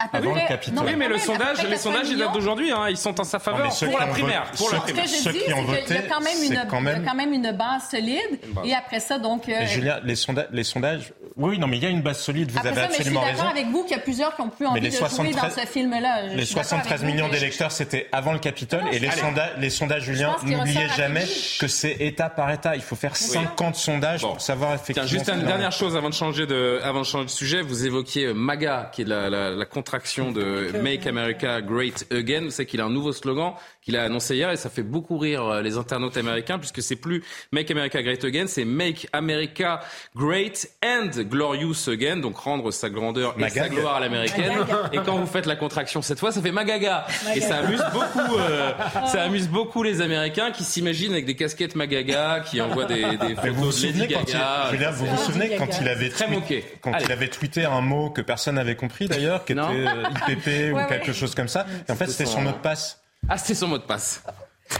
Avant 0.00 0.34
le 0.34 0.72
non, 0.72 0.82
Oui, 0.84 0.96
mais 0.96 1.06
le 1.08 1.18
sondage, 1.18 1.62
les 1.68 1.76
sondages, 1.76 2.02
80 2.04 2.12
ils 2.14 2.18
datent 2.18 2.32
d'aujourd'hui. 2.32 2.72
Hein. 2.72 2.86
Ils 2.88 2.96
sont 2.96 3.20
en 3.20 3.24
sa 3.24 3.36
Non, 3.36 3.44
faveur 3.44 3.72
ceux 3.72 3.88
pour 3.90 3.98
la 4.00 4.06
primaire. 4.06 4.50
Pour 4.56 4.70
la 4.72 4.78
ceux- 4.78 4.80
Ce 4.80 4.80
que 4.80 4.92
primaire. 4.92 5.06
je 5.06 5.14
Ceux 5.14 5.32
dis, 5.32 5.38
qui 5.40 5.52
ont 5.52 5.66
c'est 5.74 5.84
qu'il 5.84 5.94
y 5.94 5.98
a 5.98 6.02
quand 6.02 6.20
même 6.20 6.42
une, 6.42 6.68
quand 6.70 6.80
il 6.80 6.84
y 6.84 6.88
a 6.88 6.92
même- 6.94 7.04
quand 7.04 7.14
même 7.14 7.32
une 7.34 7.52
base 7.52 7.90
solide. 7.90 8.40
base. 8.54 8.66
Et 8.66 8.74
après 8.74 9.00
ça, 9.00 9.18
donc. 9.18 9.48
euh, 9.48 9.66
Julien, 9.66 10.00
les, 10.04 10.14
sonda- 10.16 10.46
les 10.52 10.64
sondages, 10.64 11.12
oui, 11.36 11.58
non, 11.58 11.66
mais 11.66 11.76
il 11.76 11.82
y 11.82 11.86
a 11.86 11.90
une 11.90 12.02
base 12.02 12.18
solide, 12.20 12.50
vous 12.50 12.56
après 12.58 12.70
avez 12.70 12.80
ça, 12.80 12.82
mais 12.82 12.88
je 12.88 12.92
suis 12.94 13.00
absolument 13.02 13.20
d'accord 13.26 13.40
raison. 13.44 13.50
avec 13.50 13.66
vous 13.66 13.82
qu'il 13.82 13.92
y 13.96 14.00
a 14.00 14.02
plusieurs 14.02 14.34
qui 14.34 14.40
ont 14.40 14.48
plus 14.48 14.66
envie 14.66 14.80
les 14.80 14.88
de 14.88 14.92
jouer 14.92 15.00
dans 15.02 15.08
73 15.10 15.54
ce 15.54 15.66
film-là. 15.66 16.22
Les 16.22 16.44
suis 16.46 16.54
d'accord 16.54 16.64
73 16.70 16.92
avec 16.92 17.00
vous, 17.00 17.06
millions 17.14 17.28
d'électeurs, 17.28 17.72
c'était 17.72 18.08
avant 18.10 18.32
le 18.32 18.38
Capitole. 18.38 18.84
Non, 18.84 18.90
et 18.90 18.98
les 18.98 19.10
sondages, 19.10 19.52
les 19.58 19.70
sondages, 19.70 20.02
Julien, 20.04 20.34
n'oubliez 20.44 20.88
jamais 20.96 21.24
que 21.60 21.68
c'est 21.68 21.96
État 22.00 22.28
par 22.30 22.50
État. 22.50 22.76
Il 22.76 22.82
faut 22.82 22.96
faire 22.96 23.16
50 23.16 23.74
sondages 23.76 24.22
Bon. 24.22 24.32
pour 24.32 24.40
savoir 24.40 24.74
effectivement. 24.74 25.06
Tiens, 25.08 25.18
juste 25.18 25.30
une 25.30 25.46
dernière 25.46 25.72
chose 25.72 25.96
avant 25.96 26.08
de 26.08 26.14
changer 26.14 26.46
de, 26.46 26.80
avant 26.82 27.00
de 27.00 27.06
changer 27.06 27.24
de 27.26 27.30
sujet. 27.30 27.62
Vous 27.62 27.86
évoquiez 27.86 28.26
euh, 28.26 28.34
MAGA, 28.34 28.90
qui 28.92 29.02
est 29.02 29.06
la, 29.06 29.28
la, 29.30 29.50
la 29.50 29.64
contraction 29.66 30.32
de 30.32 30.72
Make 30.82 31.06
America 31.06 31.60
Great 31.60 32.06
Again. 32.12 32.42
Vous 32.44 32.50
savez 32.50 32.66
qu'il 32.66 32.80
a 32.80 32.84
un 32.84 32.90
nouveau 32.90 33.12
slogan 33.12 33.52
qu'il 33.82 33.96
a 33.98 34.04
annoncé 34.04 34.34
hier 34.36 34.50
et 34.50 34.56
ça 34.56 34.70
fait 34.70 34.82
beaucoup 34.82 35.18
rire 35.18 35.44
euh, 35.44 35.60
les 35.62 35.76
internautes 35.76 36.16
américains 36.16 36.58
puisque 36.58 36.82
c'est 36.82 36.96
plus 36.96 37.22
Make 37.52 37.70
America 37.70 38.02
Great 38.02 38.24
Again, 38.24 38.46
c'est 38.46 38.64
Make 38.64 39.08
America 39.12 39.80
Great 40.16 40.70
and 40.82 41.10
Glorious 41.24 41.88
Again. 41.88 42.16
Donc 42.18 42.38
rendre 42.38 42.70
sa 42.70 42.88
grandeur 42.88 43.34
et 43.38 43.48
sa 43.50 43.68
gloire 43.68 43.96
à 43.96 44.00
l'américaine. 44.00 44.52
Et 44.92 44.98
quand 45.04 45.16
vous 45.16 45.26
faites 45.26 45.46
la 45.46 45.56
contraction 45.56 46.00
cette 46.02 46.18
fois, 46.18 46.32
ça 46.32 46.40
fait 46.40 46.52
Magaga. 46.52 47.06
Et 47.34 47.40
ça 47.40 47.58
amuse 47.58 47.82
beaucoup, 47.92 48.36
euh, 48.38 48.72
ça 49.06 49.22
amuse 49.22 49.48
beaucoup 49.48 49.82
les 49.82 50.00
Américains 50.00 50.50
qui 50.50 50.64
s'imaginent 50.84 51.12
avec 51.12 51.24
des 51.26 51.34
casquettes 51.36 51.74
Magaga, 51.74 52.40
qui 52.40 52.60
envoient 52.60 52.84
des, 52.84 53.02
des 53.02 53.34
Mais 53.42 53.50
vous 53.50 53.64
vous 53.64 53.72
photos 53.72 53.80
de 53.80 53.86
Lady 53.86 53.98
souvenez 53.98 54.14
quand 54.14 54.20
il, 54.28 54.32
Gaga. 54.32 54.70
Julien, 54.70 54.90
vous 54.90 55.06
vous 55.06 55.16
souvenez 55.24 55.56
quand 55.56 55.80
il 55.80 55.88
avait 55.88 56.08
Très 56.10 56.26
tweet- 56.26 56.64
quand 56.80 56.92
Allez. 56.92 57.04
il 57.06 57.12
avait 57.12 57.28
tweeté 57.28 57.64
un 57.64 57.80
mot 57.80 58.10
que 58.10 58.20
personne 58.20 58.56
n'avait 58.56 58.76
compris 58.76 59.08
d'ailleurs, 59.08 59.44
qui 59.44 59.52
était 59.52 59.60
euh, 59.62 60.04
IPP 60.28 60.72
ou 60.74 60.88
quelque 60.88 61.06
ouais. 61.08 61.12
chose 61.12 61.34
comme 61.34 61.48
ça. 61.48 61.66
Et 61.88 61.92
en 61.92 61.96
fait, 61.96 62.06
C'était 62.06 62.26
son 62.26 62.42
mot 62.42 62.50
de 62.52 62.56
passe. 62.56 63.00
Ah, 63.28 63.38
c'était 63.38 63.54
son 63.54 63.68
mot 63.68 63.78
de 63.78 63.84
passe. 63.84 64.22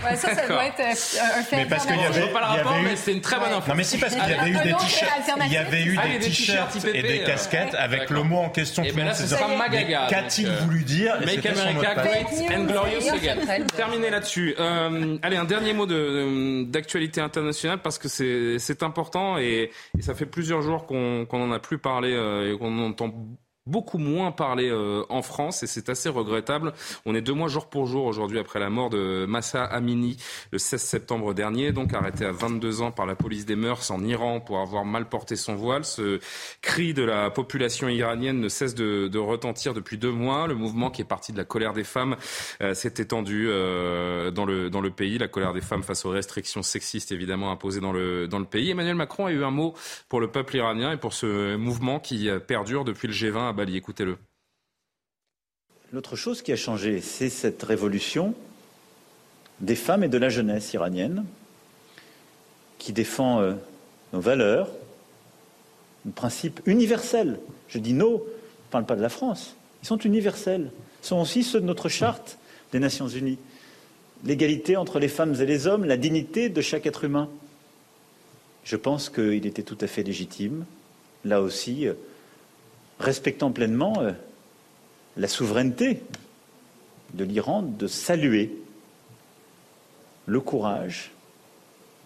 Ouais, 0.03 0.17
ça, 0.17 0.35
ça 0.35 0.49
doit 0.49 0.67
être 0.67 0.81
euh, 0.81 1.39
un 1.39 1.43
fait 1.43 1.57
mais 1.57 1.67
parce 1.67 1.87
qu'il 1.87 1.97
y 1.97 2.05
avait, 2.05 2.29
pas 2.29 2.41
le 2.41 2.47
rapport, 2.47 2.81
mais 2.83 2.97
c'est 2.97 3.13
une 3.13 3.21
très 3.21 3.39
bonne 3.39 3.53
info. 3.53 3.69
Non, 3.69 3.75
mais 3.77 3.85
si, 3.85 3.99
parce 3.99 4.15
qu'il 4.15 4.29
y 4.29 4.33
avait 4.33 4.51
eu 4.51 4.55
des 4.55 4.75
t-shirts, 4.75 5.11
il 5.47 5.53
y 5.53 5.57
avait 5.57 5.83
eu 5.83 5.97
des 5.97 6.19
t-shirts 6.19 6.85
et 6.87 7.03
des 7.03 7.23
casquettes 7.23 7.75
avec 7.75 8.11
le 8.11 8.23
mot 8.23 8.39
en 8.39 8.51
question. 8.51 8.83
Et 8.83 8.93
bien 8.93 9.05
là, 9.05 9.15
ce 9.15 9.27
sera 9.27 9.49
Magaga. 9.49 10.07
Qu'a-t-il 10.09 10.51
voulu 10.51 10.85
dire 10.85 11.19
Make 11.21 11.47
America 11.47 11.95
Great 11.95 12.53
and 12.55 12.65
Glorious 12.65 13.11
Again. 13.13 13.67
Terminé 13.77 14.11
là-dessus. 14.11 14.55
Euh, 14.59 15.19
allez, 15.23 15.37
un 15.37 15.45
dernier 15.45 15.73
mot 15.73 15.87
d'actualité 15.87 17.21
internationale 17.21 17.79
parce 17.79 17.99
que 17.99 18.09
c'est 18.09 18.83
important 18.83 19.39
et, 19.39 19.71
ça 20.01 20.15
fait 20.15 20.27
plusieurs 20.27 20.63
jours 20.63 20.87
qu'on 20.87 21.27
n'en 21.33 21.53
a 21.53 21.59
plus 21.59 21.79
parlé 21.79 22.11
et 22.11 22.59
qu'on 22.59 22.79
entend 22.79 23.13
beaucoup 23.67 23.97
moins 23.97 24.31
parlé 24.31 24.69
euh, 24.69 25.05
en 25.09 25.23
France 25.23 25.63
et 25.63 25.67
c'est 25.67 25.89
assez 25.89 26.11
regrettable. 26.11 26.75
On 27.07 27.15
est 27.15 27.23
deux 27.23 27.33
mois 27.33 27.49
jour 27.49 27.67
pour 27.67 27.87
jour 27.87 28.05
aujourd'hui 28.05 28.39
après 28.39 28.61
la 28.61 28.69
mort 28.69 28.91
de 28.91 29.25
Massa 29.27 29.65
Amini 29.65 30.19
le 30.51 30.59
16 30.59 30.83
septembre 30.83 31.33
dernier, 31.33 31.73
donc 31.73 31.95
arrêté 31.95 32.27
à 32.27 32.33
22 32.33 32.83
ans 32.83 32.91
par 32.91 33.07
la 33.07 33.15
police 33.15 33.47
des 33.47 33.57
mœurs 33.57 33.91
en 33.91 34.05
Iran 34.05 34.41
pour 34.41 34.61
avoir 34.61 34.85
mal 34.85 35.09
porté 35.09 35.37
son 35.37 35.55
voile. 35.55 35.85
Ce 35.85 36.21
cri 36.61 36.93
de 36.93 37.03
la 37.03 37.31
population 37.31 37.89
iranienne 37.89 38.39
ne 38.39 38.49
cesse 38.49 38.75
de, 38.75 39.09
de 39.09 39.19
retentir 39.19 39.73
depuis 39.73 39.97
deux 39.97 40.13
mois. 40.13 40.47
Le 40.47 40.55
mouvement 40.55 40.91
qui 40.91 41.01
est 41.01 41.07
parti 41.07 41.33
de 41.33 41.39
la 41.39 41.45
colère 41.45 41.73
des 41.73 41.85
femmes 41.85 42.17
euh, 42.61 42.75
s'est 42.75 42.95
étendu 42.99 43.47
euh, 43.49 44.31
dans, 44.31 44.45
le, 44.45 44.69
dans 44.69 44.83
le 44.83 44.91
pays. 44.91 45.17
La 45.17 45.29
colère 45.29 45.55
des 45.55 45.63
femmes 45.63 45.83
face 45.83 46.05
aux 46.05 46.11
restrictions 46.11 46.63
sexistes 46.63 47.13
évidemment 47.13 47.51
imposées 47.51 47.81
dans 47.81 47.93
le, 47.93 48.29
dans 48.29 48.39
le 48.39 48.45
pays. 48.45 48.71
Emmanuel 48.71 48.95
Macron 48.95 49.25
a 49.25 49.33
eu 49.33 49.43
un 49.43 49.51
mot 49.51 49.73
pour 50.11 50.21
le 50.21 50.31
peuple 50.31 50.57
iranien 50.57 50.93
et 50.93 50.97
pour 50.99 51.15
ce 51.15 51.57
mouvement 51.57 51.99
qui 51.99 52.29
perdure 52.47 52.85
depuis 52.85 53.09
le 53.09 53.15
G20 53.15 53.54
L'autre 55.93 56.17
chose 56.17 56.43
qui 56.43 56.53
a 56.53 56.57
changé, 56.57 57.01
c'est 57.01 57.29
cette 57.29 57.63
révolution 57.63 58.35
des 59.61 59.77
femmes 59.77 60.03
et 60.03 60.09
de 60.09 60.19
la 60.19 60.29
jeunesse 60.29 60.73
iranienne 60.73 61.25
qui 62.79 62.93
défend 62.93 63.41
euh, 63.41 63.55
nos 64.13 64.21
valeurs, 64.21 64.69
nos 66.05 66.13
principes 66.13 66.61
universels. 66.67 67.39
Je 67.69 67.79
dis 67.79 67.93
nos, 67.93 68.19
je 68.19 68.69
ne 68.69 68.71
parle 68.71 68.87
pas 68.87 68.97
de 68.97 69.03
la 69.03 69.09
France. 69.09 69.55
Ils 69.83 69.87
sont 69.87 69.99
universels. 69.99 70.71
Ils 71.03 71.07
sont 71.07 71.21
aussi 71.21 71.43
ceux 71.43 71.61
de 71.61 71.67
notre 71.67 71.89
charte 71.89 72.39
des 72.73 72.81
Nations 72.81 73.09
Unies. 73.09 73.39
L'égalité 74.25 74.77
entre 74.77 74.99
les 74.99 75.09
femmes 75.09 75.35
et 75.41 75.47
les 75.47 75.67
hommes, 75.67 75.85
la 75.85 75.97
dignité 75.97 76.49
de 76.49 76.61
chaque 76.61 76.87
être 76.87 77.05
humain. 77.05 77.29
Je 78.65 78.77
pense 78.77 79.11
qu'il 79.11 79.47
était 79.47 79.63
tout 79.63 79.79
à 79.81 79.87
fait 79.87 80.03
légitime, 80.03 80.65
là 81.25 81.41
aussi, 81.41 81.87
euh, 81.87 81.95
respectant 82.99 83.53
pleinement 83.53 84.01
euh, 84.01 84.13
la 85.17 85.29
souveraineté 85.29 86.03
de 87.15 87.25
l'Iran, 87.25 87.63
de 87.63 87.87
saluer 87.87 88.57
le 90.27 90.41
courage 90.41 91.13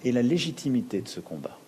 et 0.04 0.12
la 0.12 0.22
légitimité 0.22 1.00
de 1.00 1.08
ce 1.08 1.20
combat. 1.20 1.58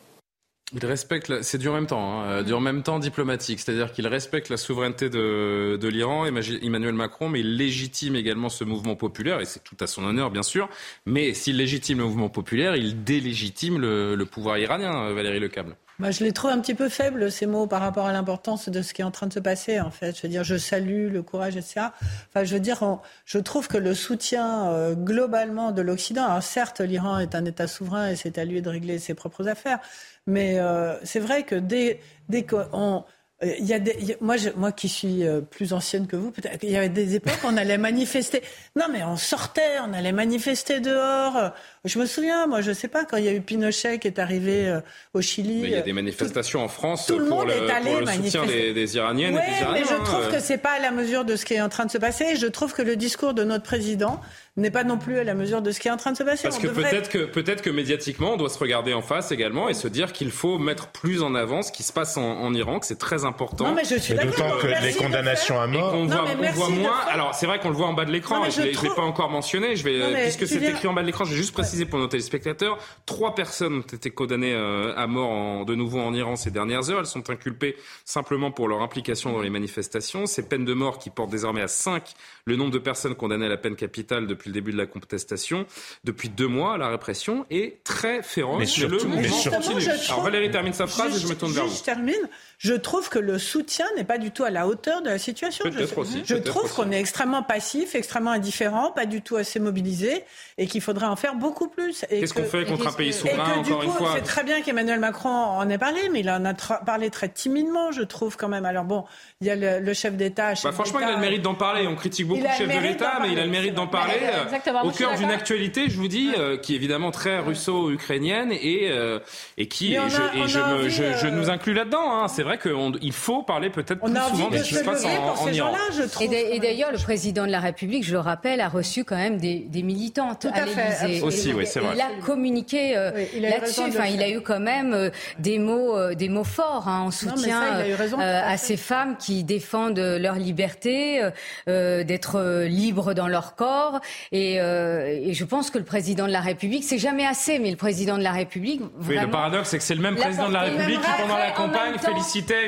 Il 0.72 0.86
respecte, 0.86 1.42
c'est 1.42 1.58
du 1.58 1.68
en 1.68 1.72
même 1.72 1.88
temps, 1.88 2.20
hein, 2.20 2.24
euh, 2.26 2.42
du 2.44 2.52
en 2.52 2.60
même 2.60 2.84
temps 2.84 3.00
diplomatique, 3.00 3.58
c'est-à-dire 3.58 3.92
qu'il 3.92 4.06
respecte 4.06 4.50
la 4.50 4.56
souveraineté 4.56 5.10
de, 5.10 5.88
l'Iran, 5.88 6.26
Emmanuel 6.26 6.94
Macron, 6.94 7.28
mais 7.28 7.40
il 7.40 7.56
légitime 7.56 8.14
également 8.14 8.48
ce 8.48 8.62
mouvement 8.62 8.94
populaire, 8.94 9.40
et 9.40 9.46
c'est 9.46 9.64
tout 9.64 9.76
à 9.80 9.88
son 9.88 10.04
honneur 10.04 10.30
bien 10.30 10.44
sûr, 10.44 10.68
mais 11.06 11.34
s'il 11.34 11.56
légitime 11.56 11.98
le 11.98 12.04
mouvement 12.04 12.28
populaire, 12.28 12.76
il 12.76 13.02
délégitime 13.02 13.80
le, 13.80 14.14
le 14.14 14.26
pouvoir 14.26 14.58
iranien, 14.58 15.12
Valérie 15.12 15.40
Lecable. 15.40 15.76
Bah, 16.00 16.10
je 16.12 16.24
les 16.24 16.32
trouve 16.32 16.50
un 16.50 16.60
petit 16.60 16.74
peu 16.74 16.88
faibles, 16.88 17.30
ces 17.30 17.44
mots, 17.44 17.66
par 17.66 17.82
rapport 17.82 18.06
à 18.06 18.12
l'importance 18.12 18.70
de 18.70 18.80
ce 18.80 18.94
qui 18.94 19.02
est 19.02 19.04
en 19.04 19.10
train 19.10 19.26
de 19.26 19.34
se 19.34 19.38
passer, 19.38 19.80
en 19.80 19.90
fait. 19.90 20.16
Je 20.16 20.22
veux 20.22 20.30
dire, 20.30 20.44
je 20.44 20.56
salue 20.56 21.12
le 21.12 21.22
courage, 21.22 21.58
etc. 21.58 21.88
Enfin, 22.30 22.42
je 22.42 22.54
veux 22.54 22.60
dire, 22.60 23.00
je 23.26 23.38
trouve 23.38 23.68
que 23.68 23.76
le 23.76 23.92
soutien 23.92 24.70
euh, 24.70 24.94
globalement 24.94 25.72
de 25.72 25.82
l'Occident, 25.82 26.24
alors 26.24 26.42
certes, 26.42 26.80
l'Iran 26.80 27.18
est 27.18 27.34
un 27.34 27.44
État 27.44 27.66
souverain 27.66 28.08
et 28.08 28.16
c'est 28.16 28.38
à 28.38 28.46
lui 28.46 28.62
de 28.62 28.70
régler 28.70 28.98
ses 28.98 29.12
propres 29.12 29.46
affaires, 29.46 29.78
mais 30.26 30.58
euh, 30.58 30.96
c'est 31.04 31.20
vrai 31.20 31.42
que 31.42 31.54
dès, 31.54 32.00
dès 32.30 32.46
qu'on 32.46 33.04
il 33.42 33.64
y 33.64 33.72
a 33.72 33.78
des, 33.78 34.16
moi, 34.20 34.36
je, 34.36 34.50
moi 34.54 34.70
qui 34.70 34.88
suis 34.88 35.26
euh, 35.26 35.40
plus 35.40 35.72
ancienne 35.72 36.06
que 36.06 36.16
vous, 36.16 36.30
peut-être, 36.30 36.62
il 36.62 36.70
y 36.70 36.76
avait 36.76 36.90
des 36.90 37.14
époques 37.14 37.38
où 37.42 37.46
on 37.46 37.56
allait 37.56 37.78
manifester. 37.78 38.42
Non, 38.76 38.84
mais 38.92 39.02
on 39.02 39.16
sortait, 39.16 39.78
on 39.86 39.94
allait 39.94 40.12
manifester 40.12 40.80
dehors. 40.80 41.52
Je 41.86 41.98
me 41.98 42.04
souviens, 42.04 42.46
moi, 42.46 42.60
je 42.60 42.72
sais 42.72 42.88
pas, 42.88 43.06
quand 43.06 43.16
il 43.16 43.24
y 43.24 43.28
a 43.28 43.32
eu 43.32 43.40
Pinochet 43.40 43.98
qui 43.98 44.08
est 44.08 44.18
arrivé 44.18 44.68
euh, 44.68 44.80
au 45.14 45.22
Chili. 45.22 45.62
Mais 45.62 45.68
il 45.68 45.72
y 45.72 45.76
a 45.76 45.80
des 45.80 45.94
manifestations 45.94 46.62
en 46.62 46.68
France 46.68 47.06
pour, 47.06 47.18
le, 47.18 47.28
pour 47.28 47.44
le, 47.44 48.06
soutien 48.06 48.44
des, 48.44 48.74
des 48.74 48.96
Iraniennes 48.96 49.38
et 49.38 49.50
des 49.50 49.60
Iraniens. 49.62 49.72
mais 49.72 49.84
je 49.88 50.04
trouve 50.04 50.30
que 50.30 50.40
c'est 50.40 50.58
pas 50.58 50.72
à 50.72 50.78
la 50.78 50.90
mesure 50.90 51.24
de 51.24 51.36
ce 51.36 51.46
qui 51.46 51.54
est 51.54 51.62
en 51.62 51.70
train 51.70 51.86
de 51.86 51.90
se 51.90 51.98
passer. 51.98 52.36
Je 52.36 52.46
trouve 52.46 52.74
que 52.74 52.82
le 52.82 52.96
discours 52.96 53.32
de 53.32 53.44
notre 53.44 53.64
président 53.64 54.20
n'est 54.56 54.70
pas 54.70 54.84
non 54.84 54.98
plus 54.98 55.18
à 55.18 55.24
la 55.24 55.34
mesure 55.34 55.62
de 55.62 55.70
ce 55.70 55.78
qui 55.78 55.88
est 55.88 55.90
en 55.90 55.96
train 55.96 56.12
de 56.12 56.16
se 56.16 56.24
passer. 56.24 56.42
Parce 56.42 56.58
que 56.58 56.66
peut-être 56.66 57.08
que 57.08 57.24
peut-être 57.24 57.62
que 57.62 57.70
médiatiquement, 57.70 58.34
on 58.34 58.36
doit 58.36 58.48
se 58.48 58.58
regarder 58.58 58.94
en 58.94 59.02
face 59.02 59.30
également 59.30 59.68
et 59.68 59.74
se 59.74 59.86
dire 59.86 60.12
qu'il 60.12 60.30
faut 60.30 60.58
mettre 60.58 60.88
plus 60.88 61.22
en 61.22 61.34
avant 61.34 61.62
ce 61.62 61.70
qui 61.70 61.82
se 61.82 61.92
passe 61.92 62.16
en, 62.16 62.22
en 62.22 62.52
Iran, 62.52 62.80
que 62.80 62.86
c'est 62.86 62.98
très 62.98 63.24
important. 63.24 63.68
Non, 63.68 63.74
mais 63.74 63.84
je 63.84 63.96
suis 63.96 64.14
D'autant 64.14 64.50
que 64.58 64.66
les 64.84 64.92
condamnations 64.94 65.60
à 65.60 65.66
mort. 65.66 65.94
On, 65.94 66.06
voit, 66.06 66.24
on 66.28 66.52
voit 66.52 66.68
moins. 66.68 66.98
Alors 67.08 67.34
c'est 67.34 67.46
vrai 67.46 67.60
qu'on 67.60 67.68
le 67.68 67.76
voit 67.76 67.86
en 67.86 67.94
bas 67.94 68.04
de 68.04 68.10
l'écran. 68.10 68.48
Je 68.50 68.60
ne 68.62 68.66
l'ai 68.66 68.94
pas 68.94 69.02
encore 69.02 69.30
mentionné. 69.30 69.76
Je 69.76 69.84
vais, 69.84 70.22
puisque 70.24 70.46
c'est 70.46 70.62
écrit 70.62 70.88
en 70.88 70.94
bas 70.94 71.02
de 71.02 71.06
l'écran, 71.06 71.24
je 71.24 71.30
vais 71.30 71.36
juste 71.36 71.52
préciser 71.52 71.86
pour 71.86 71.98
nos 71.98 72.08
téléspectateurs. 72.08 72.78
Trois 73.06 73.34
personnes 73.34 73.78
ont 73.78 73.80
été 73.80 74.10
condamnées 74.10 74.52
euh, 74.52 74.92
à 74.96 75.06
mort 75.06 75.30
en, 75.30 75.64
de 75.64 75.74
nouveau 75.74 76.00
en 76.00 76.12
Iran 76.12 76.36
ces 76.36 76.50
dernières 76.50 76.90
heures. 76.90 77.00
Elles 77.00 77.06
sont 77.06 77.30
inculpées 77.30 77.76
simplement 78.04 78.50
pour 78.50 78.68
leur 78.68 78.82
implication 78.82 79.32
dans 79.32 79.40
les 79.40 79.50
manifestations. 79.50 80.26
Ces 80.26 80.48
peines 80.48 80.64
de 80.64 80.74
mort 80.74 80.98
qui 80.98 81.10
portent 81.10 81.30
désormais 81.30 81.62
à 81.62 81.68
5 81.68 82.02
le 82.44 82.56
nombre 82.56 82.70
de 82.70 82.78
personnes 82.78 83.14
condamnées 83.14 83.46
à 83.46 83.50
la 83.50 83.56
peine 83.56 83.76
capitale 83.76 84.26
depuis 84.26 84.48
le 84.48 84.54
début 84.54 84.72
de 84.72 84.78
la 84.78 84.86
contestation. 84.86 85.66
Depuis 86.04 86.28
deux 86.28 86.48
mois, 86.48 86.78
la 86.78 86.88
répression 86.88 87.46
est 87.50 87.82
très 87.84 88.22
féroce. 88.22 88.58
Mais 88.58 88.66
surtout, 88.66 89.08
le 89.08 89.50
continue. 89.50 89.88
Alors 90.08 90.22
Valérie 90.22 90.50
termine 90.50 90.72
sa 90.72 90.86
phrase 90.86 91.16
et 91.16 91.20
je 91.20 91.28
me 91.28 91.34
tourne 91.34 91.52
vers 91.52 91.66
vous. 91.66 91.76
Je 91.76 91.82
termine. 91.82 92.28
Je 92.60 92.74
trouve 92.74 93.08
que 93.08 93.18
le 93.18 93.38
soutien 93.38 93.86
n'est 93.96 94.04
pas 94.04 94.18
du 94.18 94.32
tout 94.32 94.44
à 94.44 94.50
la 94.50 94.66
hauteur 94.66 95.00
de 95.00 95.08
la 95.08 95.16
situation. 95.16 95.64
Je, 95.72 95.98
aussi, 95.98 96.22
je 96.26 96.36
trouve 96.36 96.70
qu'on 96.74 96.92
est 96.92 97.00
extrêmement 97.00 97.42
passif, 97.42 97.94
extrêmement 97.94 98.32
indifférent, 98.32 98.92
pas 98.92 99.06
du 99.06 99.22
tout 99.22 99.36
assez 99.36 99.58
mobilisé 99.58 100.24
et 100.58 100.66
qu'il 100.66 100.82
faudrait 100.82 101.06
en 101.06 101.16
faire 101.16 101.36
beaucoup 101.36 101.68
plus. 101.68 102.04
Qu'est-ce 102.10 102.34
qu'on 102.34 102.44
fait 102.44 102.66
contre 102.66 102.86
un 102.86 102.92
pays 102.92 103.14
souverain, 103.14 103.60
encore 103.60 103.82
une 103.82 103.90
fois 103.90 104.12
C'est 104.14 104.24
très 104.24 104.44
bien 104.44 104.60
qu'Emmanuel 104.60 105.00
Macron 105.00 105.30
en 105.30 105.70
ait 105.70 105.78
parlé, 105.78 106.10
mais 106.12 106.20
il 106.20 106.28
en 106.28 106.44
a 106.44 106.52
parlé 106.52 107.08
très 107.08 107.30
timidement, 107.30 107.92
je 107.92 108.02
trouve 108.02 108.36
quand 108.36 108.48
même. 108.48 108.66
Alors 108.66 108.84
bon, 108.84 109.06
il 109.40 109.46
y 109.46 109.50
a 109.50 109.56
le, 109.56 109.94
chef 109.94 110.16
d'État. 110.18 110.52
Bah, 110.62 110.72
franchement, 110.72 111.00
il 111.00 111.06
a 111.06 111.12
le 111.12 111.18
mérite 111.20 111.40
d'en 111.40 111.54
parler. 111.54 111.86
On 111.86 111.96
critique 111.96 112.28
beaucoup 112.28 112.42
le 112.42 112.48
chef 112.58 112.68
de 112.68 112.78
l'État, 112.78 113.20
mais 113.22 113.32
il 113.32 113.38
a 113.38 113.44
le 113.46 113.50
mérite 113.50 113.72
d'en 113.72 113.86
parler. 113.86 114.18
Euh, 114.22 114.82
au 114.84 114.90
cœur 114.90 115.14
d'une 115.14 115.30
actualité, 115.30 115.88
je 115.88 115.96
vous 115.96 116.08
dis, 116.08 116.32
euh, 116.36 116.58
qui 116.58 116.74
est 116.74 116.76
évidemment 116.76 117.10
très 117.10 117.38
russo-ukrainienne 117.38 118.52
et, 118.52 118.90
euh, 118.90 119.18
et 119.56 119.66
qui, 119.66 119.94
et 119.94 119.98
je, 120.10 120.38
et 120.38 120.46
je, 120.46 120.58
me, 120.58 120.88
je, 120.90 121.16
je, 121.16 121.26
nous 121.26 121.48
inclus 121.48 121.72
là-dedans. 121.72 122.12
Hein. 122.12 122.28
C'est 122.28 122.42
vrai 122.42 122.49
qu'il 122.56 123.12
faut 123.12 123.42
parler 123.42 123.70
peut-être 123.70 124.00
plus 124.00 124.14
souvent 124.14 124.48
de 124.48 124.58
ce 124.58 124.62
qui 124.64 124.74
se 124.74 124.84
passe 124.84 125.04
en, 125.04 125.42
en 125.42 125.48
Iran. 125.48 125.72
Et 126.20 126.58
d'ailleurs, 126.58 126.92
le 126.92 126.98
président 126.98 127.46
de 127.46 127.50
la 127.50 127.60
République, 127.60 128.04
je 128.04 128.12
le 128.12 128.18
rappelle, 128.20 128.60
a 128.60 128.68
reçu 128.68 129.04
quand 129.04 129.16
même 129.16 129.38
des, 129.38 129.60
des 129.60 129.82
militantes 129.82 130.46
à 130.46 130.64
l'Élysée. 130.64 131.22
Aussi, 131.22 131.52
oui, 131.52 131.66
c'est 131.66 131.80
vrai. 131.80 131.94
Il 131.94 132.00
a 132.00 132.08
communiqué 132.24 132.94
là-dessus. 132.94 133.80
Enfin, 133.88 134.06
il 134.06 134.22
a 134.22 134.28
eu 134.30 134.40
quand 134.40 134.60
même 134.60 135.10
des 135.38 135.58
mots, 135.58 136.14
des 136.14 136.28
mots 136.28 136.44
forts 136.44 136.88
hein, 136.88 137.00
en 137.00 137.10
soutien 137.10 137.82
à 138.20 138.56
ces 138.56 138.76
femmes 138.76 139.16
qui 139.16 139.44
défendent 139.44 139.98
leur 139.98 140.34
liberté, 140.36 141.22
d'être 141.66 142.64
libres 142.66 143.14
dans 143.14 143.28
leur 143.28 143.54
corps. 143.54 144.00
Et, 144.32 144.54
et, 144.56 145.34
je 145.34 145.44
pense 145.44 145.70
que 145.70 145.78
le 145.78 145.84
président 145.84 146.26
de 146.26 146.32
la 146.32 146.40
République, 146.40 146.84
c'est 146.84 146.98
jamais 146.98 147.26
assez, 147.26 147.58
mais 147.58 147.70
le 147.70 147.76
président 147.76 148.18
de 148.18 148.22
la 148.22 148.32
République. 148.32 148.82
oui, 149.08 149.18
le 149.20 149.30
paradoxe, 149.30 149.70
c'est 149.70 149.78
que 149.78 149.84
c'est 149.84 149.94
le 149.94 150.02
même 150.02 150.16
président 150.16 150.48
de 150.48 150.54
la 150.54 150.60
République 150.60 151.00
qui, 151.00 151.22
pendant 151.22 151.36
la 151.36 151.50
campagne, 151.50 151.94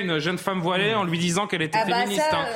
une 0.01 0.19
jeune 0.19 0.39
femme 0.39 0.61
voilée 0.61 0.95
en 0.95 1.05
lui 1.05 1.19
disant 1.19 1.47
qu'elle 1.47 1.63
était 1.63 1.79
ah 1.81 1.87
bah 1.89 1.97
féministe. 2.01 2.23
Ça, 2.31 2.39
hein. 2.39 2.47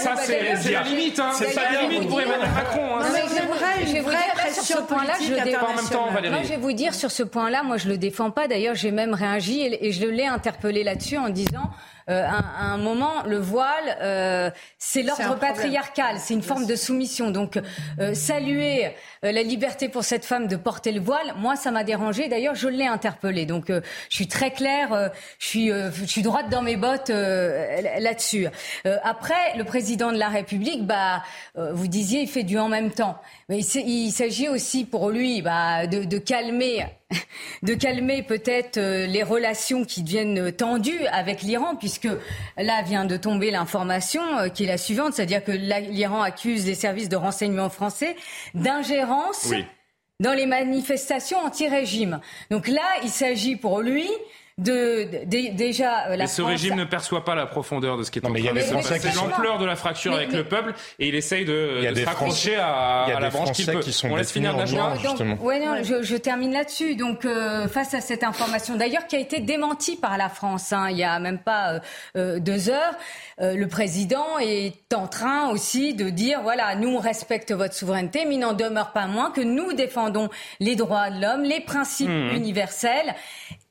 ça 0.00 0.16
c'est 0.16 0.72
la 0.72 0.82
limite. 0.82 1.18
Hein. 1.18 1.30
C'est 1.34 1.54
la 1.54 1.82
limite 1.82 2.08
pour 2.08 2.20
Emmanuel 2.20 2.48
Macron. 2.54 2.96
Hein. 2.98 3.04
Vous 3.04 3.30
dire 4.10 4.39
sur 4.70 4.78
ce 4.78 4.82
point-là, 4.82 5.14
je 5.20 5.30
le 5.30 6.42
je 6.44 6.48
vais 6.48 6.56
vous 6.56 6.72
dire 6.72 6.94
sur 6.94 7.10
ce 7.10 7.22
point-là, 7.22 7.62
moi 7.62 7.76
je 7.76 7.88
le 7.88 7.98
défends 7.98 8.30
pas. 8.30 8.48
D'ailleurs, 8.48 8.74
j'ai 8.74 8.90
même 8.90 9.14
réagi 9.14 9.62
et 9.62 9.92
je 9.92 10.06
l'ai 10.06 10.26
interpellé 10.26 10.84
là-dessus 10.84 11.18
en 11.18 11.28
disant 11.28 11.70
euh, 12.10 12.24
à, 12.26 12.64
un 12.64 12.78
moment, 12.78 13.22
le 13.24 13.38
voile, 13.38 13.96
euh, 14.00 14.50
c'est 14.78 15.02
l'ordre 15.02 15.38
patriarcal, 15.38 16.16
c'est 16.18 16.34
une 16.34 16.42
forme 16.42 16.66
de 16.66 16.74
soumission. 16.74 17.30
Donc, 17.30 17.58
euh, 18.00 18.14
saluer 18.14 18.92
la 19.22 19.42
liberté 19.42 19.88
pour 19.88 20.02
cette 20.02 20.24
femme 20.24 20.48
de 20.48 20.56
porter 20.56 20.92
le 20.92 21.00
voile, 21.00 21.34
moi, 21.36 21.54
ça 21.56 21.70
m'a 21.70 21.84
dérangé. 21.84 22.28
D'ailleurs, 22.28 22.54
je 22.54 22.68
l'ai 22.68 22.86
interpellé. 22.86 23.46
Donc, 23.46 23.66
je 23.68 23.82
suis 24.08 24.26
très 24.26 24.50
claire, 24.50 25.10
je 25.38 25.46
suis, 25.46 25.68
je 25.68 26.04
suis 26.06 26.22
droite 26.22 26.48
dans 26.48 26.62
mes 26.62 26.76
bottes 26.76 27.10
là-dessus. 27.10 28.46
après, 29.04 29.56
le 29.56 29.64
président 29.64 30.10
de 30.10 30.16
la 30.16 30.28
République, 30.28 30.86
bah, 30.86 31.22
vous 31.54 31.86
disiez, 31.86 32.22
il 32.22 32.28
fait 32.28 32.44
du 32.44 32.58
en 32.58 32.68
même 32.68 32.90
temps. 32.90 33.20
Mais 33.50 33.58
il 33.58 34.10
s'agit 34.10 34.48
aussi 34.48 34.59
pour 34.90 35.10
lui 35.10 35.42
bah, 35.42 35.86
de, 35.86 36.18
calmer, 36.18 36.86
de 37.62 37.74
calmer 37.74 38.22
peut-être 38.22 38.76
euh, 38.78 39.06
les 39.06 39.22
relations 39.22 39.84
qui 39.84 40.02
deviennent 40.02 40.52
tendues 40.52 41.06
avec 41.12 41.42
l'Iran, 41.42 41.76
puisque 41.76 42.08
là 42.56 42.82
vient 42.82 43.04
de 43.04 43.16
tomber 43.16 43.50
l'information 43.50 44.22
euh, 44.38 44.48
qui 44.48 44.64
est 44.64 44.68
la 44.68 44.78
suivante, 44.78 45.14
c'est-à-dire 45.14 45.42
que 45.42 45.52
l'Iran 45.52 46.22
accuse 46.22 46.66
les 46.66 46.74
services 46.74 47.08
de 47.08 47.16
renseignement 47.16 47.70
français 47.70 48.16
d'ingérence. 48.54 49.52
dans 50.20 50.34
les 50.34 50.44
manifestations 50.44 51.38
anti-régime. 51.38 52.20
Donc 52.50 52.68
là, 52.68 52.82
il 53.02 53.08
s'agit 53.08 53.56
pour 53.56 53.80
lui 53.80 54.06
de, 54.60 55.24
déjà 55.24 56.08
euh, 56.08 56.16
la 56.16 56.26
ce 56.26 56.42
régime 56.42 56.74
ne 56.74 56.84
perçoit 56.84 57.24
pas 57.24 57.34
la 57.34 57.46
profondeur 57.46 57.96
de 57.96 58.02
ce 58.02 58.10
qui 58.10 58.18
est 58.18 58.26
en 58.26 58.32
train 58.32 58.52
de 58.52 58.60
se 58.60 58.72
passer. 58.74 58.98
C'est 59.00 59.16
l'ampleur 59.16 59.58
de 59.58 59.64
la 59.64 59.76
fracture 59.76 60.14
avec 60.14 60.32
le 60.32 60.44
peuple 60.44 60.74
et 60.98 61.08
il 61.08 61.14
essaye 61.14 61.44
de, 61.44 61.90
de 61.90 61.94
se 61.94 62.04
raccrocher 62.04 62.56
à, 62.56 63.04
à 63.04 63.20
la 63.20 63.30
branche 63.30 63.52
qu'il 63.52 63.66
peut. 63.66 63.80
Qui 63.80 63.92
sont 63.92 64.08
On 64.10 64.16
laisse 64.16 64.32
finir 64.32 64.56
Najma. 64.56 64.94
Ouais, 65.40 65.64
non, 65.64 65.82
je, 65.82 66.02
je, 66.02 66.16
termine 66.16 66.52
là-dessus. 66.52 66.94
Donc 66.94 67.24
euh, 67.24 67.68
face 67.68 67.94
à 67.94 68.00
cette 68.00 68.22
information, 68.22 68.76
d'ailleurs 68.76 69.06
qui 69.06 69.16
a 69.16 69.18
été 69.18 69.40
démentie 69.40 69.96
par 69.96 70.18
la 70.18 70.28
France, 70.28 70.72
hein, 70.72 70.88
il 70.90 70.98
y 70.98 71.04
a 71.04 71.18
même 71.18 71.38
pas 71.38 71.74
euh, 71.74 71.80
euh 72.16 72.38
deux 72.40 72.68
heures, 72.68 72.94
euh, 73.40 73.54
le 73.54 73.68
président 73.68 74.38
est 74.38 74.92
en 74.94 75.06
train 75.06 75.48
aussi 75.50 75.94
de 75.94 76.10
dire 76.10 76.42
voilà, 76.42 76.74
nous 76.76 76.88
on 76.88 76.98
respecte 76.98 77.52
votre 77.52 77.74
souveraineté, 77.74 78.24
mais 78.26 78.34
il 78.34 78.40
n'en 78.40 78.52
demeure 78.52 78.92
pas 78.92 79.06
moins 79.06 79.30
que 79.30 79.40
nous 79.40 79.72
défendons 79.72 80.28
les 80.58 80.76
droits 80.76 81.10
de 81.10 81.20
l'homme, 81.20 81.42
les 81.42 81.60
principes 81.60 82.08
mmh. 82.08 82.34
universels. 82.34 83.14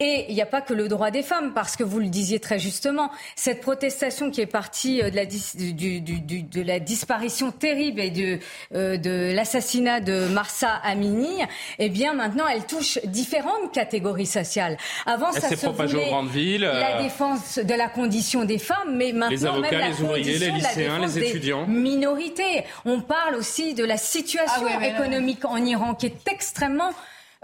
Et 0.02 0.28
il 0.30 0.36
n'y 0.36 0.41
a 0.41 0.45
pas 0.45 0.62
que 0.62 0.74
le 0.74 0.88
droit 0.88 1.12
des 1.12 1.24
femmes, 1.24 1.52
parce 1.54 1.76
que 1.76 1.84
vous 1.84 2.00
le 2.00 2.08
disiez 2.08 2.39
très 2.39 2.58
justement, 2.58 3.12
cette 3.36 3.60
protestation 3.60 4.32
qui 4.32 4.39
est 4.39 4.45
partie 4.45 5.02
euh, 5.02 5.10
de 5.10 5.16
la, 5.18 5.26
du, 5.26 5.74
du, 5.74 6.22
du, 6.22 6.41
de 6.41 6.62
la 6.62 6.80
disparition 6.80 7.52
terrible 7.52 8.00
et 8.00 8.10
de, 8.10 8.39
euh, 8.76 8.95
de 8.95 9.34
l'assassinat 9.36 10.00
de 10.00 10.30
Marsa 10.30 10.70
Amini, 10.86 11.41
eh 11.80 11.89
bien 11.89 12.14
maintenant 12.14 12.47
elle 12.47 12.66
touche 12.66 12.97
différentes 13.04 13.74
catégories 13.74 14.26
sociales. 14.26 14.78
Avant, 15.06 15.34
ça 15.34 15.50
se 15.50 15.66
voulait 15.68 16.58
la 16.60 17.02
défense 17.04 17.60
de 17.60 17.74
la 17.74 17.89
condition 17.89 18.45
des 18.45 18.58
femmes, 18.58 18.95
mais 18.95 19.12
maintenant 19.12 19.60
les 19.60 20.02
ouvriers, 20.02 20.38
les 20.38 20.52
lycéens, 20.52 21.00
les 21.00 21.20
étudiants. 21.20 21.68
Minorités. 21.68 22.64
On 22.86 23.02
parle 23.02 23.36
aussi 23.36 23.74
de 23.74 23.84
la 23.84 23.97
situation 23.97 24.66
ah 24.66 24.88
économique 24.88 25.43
en 25.43 25.58
Iran 25.58 25.93
qui 25.93 26.06
est 26.06 26.26
extrêmement 26.32 26.91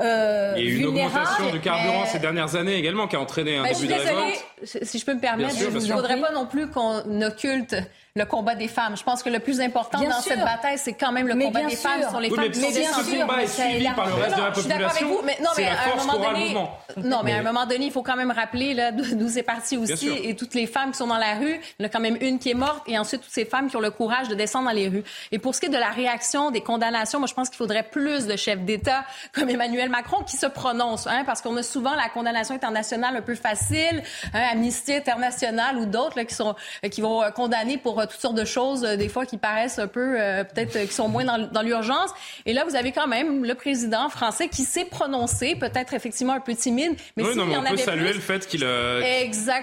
euh, 0.01 0.53
Il 0.57 0.63
y 0.63 0.67
a 0.67 0.71
eu 0.71 0.75
une 0.77 0.85
augmentation 0.85 1.51
du 1.51 1.59
carburant 1.59 2.05
ces 2.05 2.19
dernières 2.19 2.55
années 2.55 2.75
également 2.75 3.07
qui 3.07 3.15
a 3.15 3.19
entraîné 3.19 3.57
un 3.57 3.63
bah, 3.63 3.73
début 3.73 3.87
de 3.87 3.93
révolte. 3.93 4.45
Si 4.63 4.99
je 4.99 5.05
peux 5.05 5.13
me 5.13 5.21
permettre, 5.21 5.55
il 5.59 5.73
ne 5.73 5.79
faudrait 5.79 6.19
pas 6.19 6.31
non 6.31 6.45
plus 6.45 6.69
qu'on 6.69 7.21
occulte 7.21 7.75
le 8.17 8.23
combat 8.23 8.55
des 8.55 8.69
femmes. 8.69 8.95
Je 8.95 9.03
pense 9.03 9.21
que 9.21 9.29
le 9.29 9.39
plus 9.39 9.59
important 9.59 10.01
dans 10.01 10.21
cette 10.21 10.39
bataille, 10.39 10.77
c'est 10.77 10.93
quand 10.93 11.11
même 11.11 11.27
le 11.27 11.35
combat 11.35 11.65
des 11.65 11.75
femmes 11.75 12.09
sur 12.09 12.21
les 12.21 12.29
femmes. 12.29 12.45
Mais, 12.45 12.49
bien 12.49 12.71
ce 12.71 13.19
combat 13.19 13.43
est 13.43 13.47
suivi 13.47 13.89
par 13.93 14.07
le 14.07 14.13
reste 14.13 14.35
de 14.37 14.41
la 14.41 14.51
population. 14.51 15.07
Mais 15.25 15.37
non, 15.43 15.49
mais 15.57 15.67
à 15.67 15.93
un 15.93 15.97
moment 15.97 16.25
donné, 16.25 16.55
non, 17.03 17.21
mais 17.25 17.33
à 17.33 17.39
un 17.39 17.43
moment 17.43 17.65
donné, 17.65 17.87
il 17.87 17.91
faut 17.91 18.03
quand 18.03 18.15
même 18.15 18.31
rappeler 18.31 18.73
là 18.73 18.93
d'où 18.93 19.27
c'est 19.27 19.43
parti 19.43 19.75
aussi 19.75 20.07
et 20.07 20.33
toutes 20.33 20.53
les 20.53 20.65
femmes 20.65 20.91
qui 20.91 20.97
sont 20.97 21.07
dans 21.07 21.17
la 21.17 21.35
rue. 21.35 21.59
Il 21.77 21.83
y 21.83 21.85
en 21.85 21.87
a 21.87 21.89
quand 21.89 21.99
même 21.99 22.17
une 22.21 22.39
qui 22.39 22.51
est 22.51 22.55
morte 22.55 22.83
et 22.87 22.97
ensuite 22.97 23.21
toutes 23.21 23.33
ces 23.33 23.43
femmes 23.43 23.69
qui 23.69 23.75
ont 23.75 23.81
le 23.81 23.91
courage 23.91 24.29
de 24.29 24.35
descendre 24.35 24.69
dans 24.69 24.75
les 24.75 24.87
rues. 24.87 25.03
Et 25.33 25.39
pour 25.39 25.53
ce 25.53 25.59
qui 25.59 25.65
est 25.65 25.69
de 25.69 25.77
la 25.77 25.89
réaction, 25.89 26.51
des 26.51 26.61
condamnations, 26.61 27.19
moi 27.19 27.27
je 27.27 27.33
pense 27.33 27.49
qu'il 27.49 27.57
faudrait 27.57 27.83
plus 27.83 28.27
de 28.27 28.37
chefs 28.37 28.61
d'État 28.61 29.03
comme 29.33 29.49
Emmanuel 29.49 29.89
Macron 29.89 30.23
qui 30.23 30.37
se 30.37 30.45
prononcent, 30.45 31.07
hein, 31.07 31.23
parce 31.25 31.41
qu'on 31.41 31.57
a 31.57 31.63
souvent 31.63 31.95
la 31.95 32.07
condamnation 32.07 32.55
internationale 32.55 33.17
un 33.17 33.21
peu 33.21 33.35
facile, 33.35 34.03
hein, 34.33 34.47
Amnesty 34.53 34.93
International 34.93 35.77
ou 35.77 35.85
d'autres 35.85 36.21
qui 36.21 36.33
sont 36.33 36.55
qui 36.89 37.01
vont 37.01 37.21
condamner 37.35 37.77
pour 37.77 38.04
toutes 38.07 38.19
sortes 38.19 38.35
de 38.35 38.45
choses, 38.45 38.83
euh, 38.83 38.95
des 38.95 39.09
fois 39.09 39.25
qui 39.25 39.37
paraissent 39.37 39.79
un 39.79 39.87
peu, 39.87 40.19
euh, 40.19 40.43
peut-être, 40.43 40.75
euh, 40.75 40.85
qui 40.85 40.93
sont 40.93 41.07
moins 41.07 41.25
dans, 41.25 41.61
l'urgence. 41.61 42.11
Et 42.45 42.53
là, 42.53 42.63
vous 42.67 42.75
avez 42.75 42.91
quand 42.91 43.07
même 43.07 43.43
le 43.43 43.55
président 43.55 44.09
français 44.09 44.47
qui 44.47 44.63
s'est 44.63 44.85
prononcé, 44.85 45.55
peut-être 45.55 45.93
effectivement 45.93 46.33
un 46.33 46.39
peu 46.39 46.53
timide, 46.55 46.95
mais 47.17 47.23
oui, 47.23 47.35
non, 47.35 47.45
mais 47.45 47.57
on 47.57 47.63
peut 47.63 47.77
saluer 47.77 48.13
le 48.13 48.19
fait 48.19 48.47
qu'il 48.47 48.65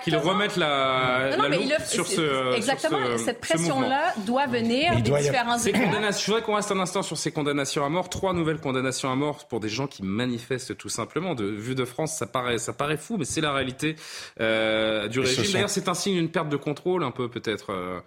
qu'il 0.02 0.16
remette 0.16 0.56
la, 0.56 1.36
non, 1.36 1.44
sur 1.86 2.06
ce 2.06 2.54
Exactement. 2.56 2.98
cette 3.18 3.40
pression-là 3.40 4.14
doit 4.26 4.46
venir 4.46 4.94
des 4.96 5.02
différents 5.02 5.58
Je 5.58 6.26
voudrais 6.26 6.42
qu'on 6.42 6.54
reste 6.54 6.72
un 6.72 6.80
instant 6.80 7.02
sur 7.02 7.16
ces 7.16 7.32
condamnations 7.32 7.84
à 7.84 7.88
mort. 7.88 8.08
Trois 8.08 8.32
nouvelles 8.32 8.58
condamnations 8.58 9.10
à 9.10 9.16
mort 9.16 9.46
pour 9.48 9.60
des 9.60 9.68
gens 9.68 9.86
qui 9.86 10.02
manifestent 10.02 10.76
tout 10.76 10.88
simplement. 10.88 11.34
De 11.34 11.44
vue 11.44 11.74
de 11.74 11.84
France, 11.84 12.16
ça 12.16 12.26
paraît, 12.26 12.58
ça 12.58 12.72
paraît 12.72 12.96
fou, 12.96 13.16
mais 13.18 13.24
c'est 13.24 13.40
la 13.40 13.52
réalité 13.52 13.96
du 14.38 15.20
régime. 15.20 15.52
D'ailleurs, 15.52 15.70
c'est 15.70 15.88
un 15.88 15.94
signe 15.94 16.14
d'une 16.14 16.30
perte 16.30 16.48
de 16.48 16.56
contrôle, 16.56 17.04
un 17.04 17.10
peu 17.10 17.28
peut-être 17.28 18.02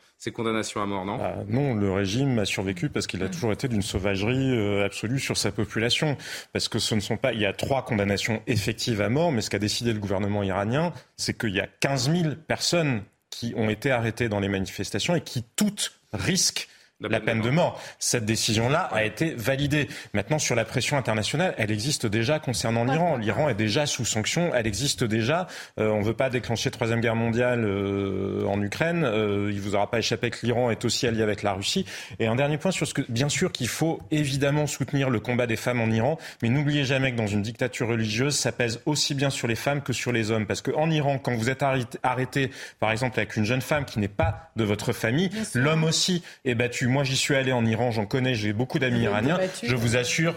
non 1.06 1.18
ah, 1.22 1.36
Non, 1.48 1.76
le 1.76 1.92
régime 1.92 2.40
a 2.40 2.46
survécu 2.46 2.90
parce 2.90 3.08
qu'il 3.08 3.24
a 3.24 3.30
toujours 3.30 3.52
été 3.52 3.68
d'une 3.68 3.82
sauvagerie 3.82 4.58
euh, 4.58 4.86
absolue 4.86 5.20
sur 5.20 5.38
sa 5.38 5.52
population. 5.52 6.18
Parce 6.54 6.68
que 6.68 6.80
ce 6.80 6.96
ne 6.96 7.00
sont 7.00 7.18
pas. 7.18 7.34
Il 7.34 7.40
y 7.40 7.46
a 7.46 7.54
trois 7.54 7.84
condamnations 7.84 8.42
effectives 8.48 9.02
à 9.02 9.10
mort, 9.10 9.32
mais 9.32 9.42
ce 9.42 9.50
qu'a 9.50 9.60
décidé 9.60 9.94
le 9.94 10.00
gouvernement 10.00 10.44
iranien, 10.44 10.94
c'est 11.18 11.38
qu'il 11.38 11.54
y 11.54 11.60
a 11.60 11.68
15 11.80 12.12
000 12.12 12.36
personnes 12.48 13.04
qui 13.30 13.54
ont 13.58 13.70
été 13.70 13.92
arrêtées 13.92 14.30
dans 14.30 14.40
les 14.40 14.48
manifestations 14.48 15.16
et 15.16 15.22
qui 15.22 15.44
toutes 15.56 16.00
risquent 16.14 16.70
la, 17.02 17.20
peine, 17.20 17.42
de 17.42 17.50
mort. 17.50 17.82
Cette 18.00 18.26
décision-là 18.26 18.90
a 18.94 19.04
été 19.04 19.34
validée. 19.36 19.90
Maintenant, 20.14 20.40
sur 20.40 20.56
la 20.56 20.64
pression 20.64 20.98
internationale, 20.98 21.54
elle 21.58 21.72
existe 21.72 22.06
déjà 22.06 22.40
concernant 22.40 22.86
l'Iran. 22.86 23.18
L'Iran 23.18 23.50
est 23.50 23.56
déjà 23.56 23.86
sous 23.86 24.06
sanction, 24.06 24.52
elle 24.56 24.66
existe 24.66 25.04
déjà. 25.04 25.48
Euh, 25.78 25.90
on 25.90 26.00
ne 26.00 26.06
veut 26.06 26.14
pas 26.14 26.30
déclencher 26.30 26.72
troisième 26.72 27.02
guerre 27.02 27.16
mondiale 27.16 27.66
euh, 27.66 28.46
en 28.46 28.62
Ukraine. 28.62 29.04
Euh, 29.04 29.52
il 29.52 29.60
vous 29.60 29.76
aura 29.76 29.92
pas 29.92 30.00
échappé 30.00 30.30
que 30.30 30.46
l'Iran 30.46 30.72
est 30.72 30.86
aussi 30.86 31.06
allié 31.06 31.22
avec 31.22 31.44
la 31.44 31.54
Russie. 31.54 31.86
Et 32.20 32.28
un 32.28 32.36
dernier 32.36 32.58
point 32.58 32.72
sur 32.72 32.88
ce 32.88 32.94
que, 32.94 33.02
bien 33.10 33.30
sûr, 33.30 33.52
qu'il 33.52 33.68
faut 33.68 34.00
évidemment 34.12 34.66
soutenir 34.66 35.10
le 35.10 35.20
combat 35.20 35.48
des 35.48 35.58
femmes 35.58 35.82
en 35.82 35.92
Iran, 35.92 36.18
mais 36.42 36.50
n'oubliez 36.50 36.86
jamais 36.86 37.12
que 37.12 37.18
dans 37.18 37.28
une 37.28 37.42
dictature 37.42 37.90
religieuse, 37.90 38.36
ça 38.36 38.54
pèse 38.54 38.80
aussi 38.86 39.16
bien 39.16 39.30
sur 39.30 39.48
les 39.48 39.56
femmes 39.56 39.82
que 39.82 39.92
sur 39.92 40.14
les 40.14 40.32
hommes, 40.32 40.46
parce 40.46 40.62
qu'en 40.62 40.90
Iran, 40.90 41.20
quand 41.20 41.36
vous 41.36 41.50
êtes 41.50 41.64
arrêté, 42.04 42.52
par 42.80 42.92
exemple, 42.92 43.20
avec 43.20 43.36
une 43.36 43.44
jeune 43.44 43.62
femme 43.62 43.84
qui 43.84 44.00
n'est 44.00 44.08
pas 44.08 44.52
de 44.56 44.64
votre 44.64 44.94
famille, 44.94 45.30
l'homme 45.54 45.84
aussi 45.84 46.24
est 46.46 46.56
battu 46.56 46.85
moi, 46.88 47.04
j'y 47.04 47.16
suis 47.16 47.36
allé 47.36 47.52
en 47.52 47.66
Iran, 47.66 47.92
j'en 47.92 48.06
connais, 48.06 48.36
j'ai 48.36 48.54
beaucoup 48.54 48.80
d'amis 48.80 49.02
iraniens. 49.02 49.40
Je 49.64 49.76
vous 49.76 49.98
assure, 49.98 50.36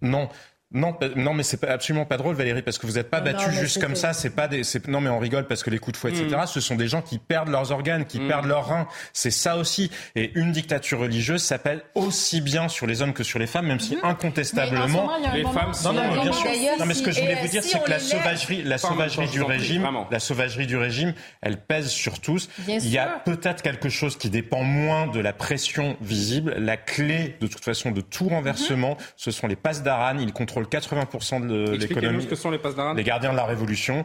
non, 0.00 0.28
non, 0.74 0.96
non, 1.16 1.34
mais 1.34 1.42
c'est 1.42 1.62
absolument 1.64 2.06
pas 2.06 2.16
drôle, 2.16 2.34
Valérie, 2.34 2.62
parce 2.62 2.78
que 2.78 2.86
vous 2.86 2.94
n'êtes 2.94 3.10
pas 3.10 3.20
battu 3.20 3.50
juste 3.52 3.80
comme 3.80 3.96
ça. 3.96 4.12
C'est 4.12 4.30
pas 4.30 4.48
des. 4.48 4.62
Non, 4.88 5.00
mais 5.00 5.10
on 5.10 5.18
rigole 5.18 5.46
parce 5.46 5.62
que 5.62 5.70
les 5.70 5.78
coups 5.78 5.92
de 5.92 5.96
fouet, 5.98 6.10
etc. 6.10 6.42
Mm. 6.42 6.46
Ce 6.46 6.60
sont 6.60 6.76
des 6.76 6.88
gens 6.88 7.02
qui 7.02 7.18
perdent 7.18 7.48
leurs 7.48 7.72
organes, 7.72 8.06
qui 8.06 8.20
mm. 8.20 8.28
perdent 8.28 8.46
leurs 8.46 8.66
reins. 8.66 8.88
C'est 9.12 9.30
ça 9.30 9.56
aussi. 9.56 9.90
Et 10.16 10.32
une 10.34 10.52
dictature 10.52 11.00
religieuse 11.00 11.42
s'appelle 11.42 11.82
aussi 11.94 12.40
bien 12.40 12.68
sur 12.68 12.86
les 12.86 13.02
hommes 13.02 13.12
que 13.12 13.22
sur 13.22 13.38
les 13.38 13.46
femmes, 13.46 13.66
même 13.66 13.80
si 13.80 13.96
mm. 13.96 14.00
incontestablement 14.04 15.10
les 15.34 15.42
femmes 15.42 15.74
sont. 15.74 15.92
Non, 15.92 16.02
non, 16.02 16.22
bien 16.22 16.32
sûr. 16.32 16.50
Non, 16.78 16.86
mais 16.86 16.94
ce 16.94 17.02
que 17.02 17.12
je 17.12 17.20
voulais 17.20 17.38
vous 17.40 17.48
dire, 17.48 17.62
c'est 17.62 17.82
que 17.82 17.90
la 17.90 17.98
sauvagerie, 17.98 18.62
la 18.62 18.78
sauvagerie 18.78 19.28
du 19.28 19.42
régime, 19.42 19.88
la 20.10 20.20
sauvagerie 20.20 20.66
du 20.66 20.76
régime, 20.76 21.12
elle 21.42 21.58
pèse 21.58 21.88
sur 21.88 22.20
tous. 22.20 22.48
Il 22.66 22.88
y 22.88 22.98
a 22.98 23.20
peut-être 23.24 23.62
quelque 23.62 23.88
chose 23.88 24.16
qui 24.16 24.30
dépend 24.30 24.62
moins 24.62 25.06
de 25.06 25.20
la 25.20 25.32
pression 25.32 25.96
visible. 26.00 26.54
La 26.58 26.76
clé, 26.76 27.36
de 27.40 27.46
toute 27.46 27.64
façon, 27.64 27.90
de 27.90 28.00
tout 28.00 28.28
renversement, 28.28 28.94
mm-hmm. 28.94 29.12
ce 29.16 29.30
sont 29.30 29.46
les 29.46 29.56
passes 29.56 29.82
d'Aran. 29.82 30.18
Ils 30.18 30.32
contrôlent 30.32 30.61
80% 30.64 31.46
de 31.46 31.72
l'économie. 31.72 32.26
que 32.26 32.34
sont 32.34 32.50
les 32.50 32.58
Les 32.96 33.04
gardiens 33.04 33.32
de 33.32 33.36
la 33.36 33.44
révolution. 33.44 34.04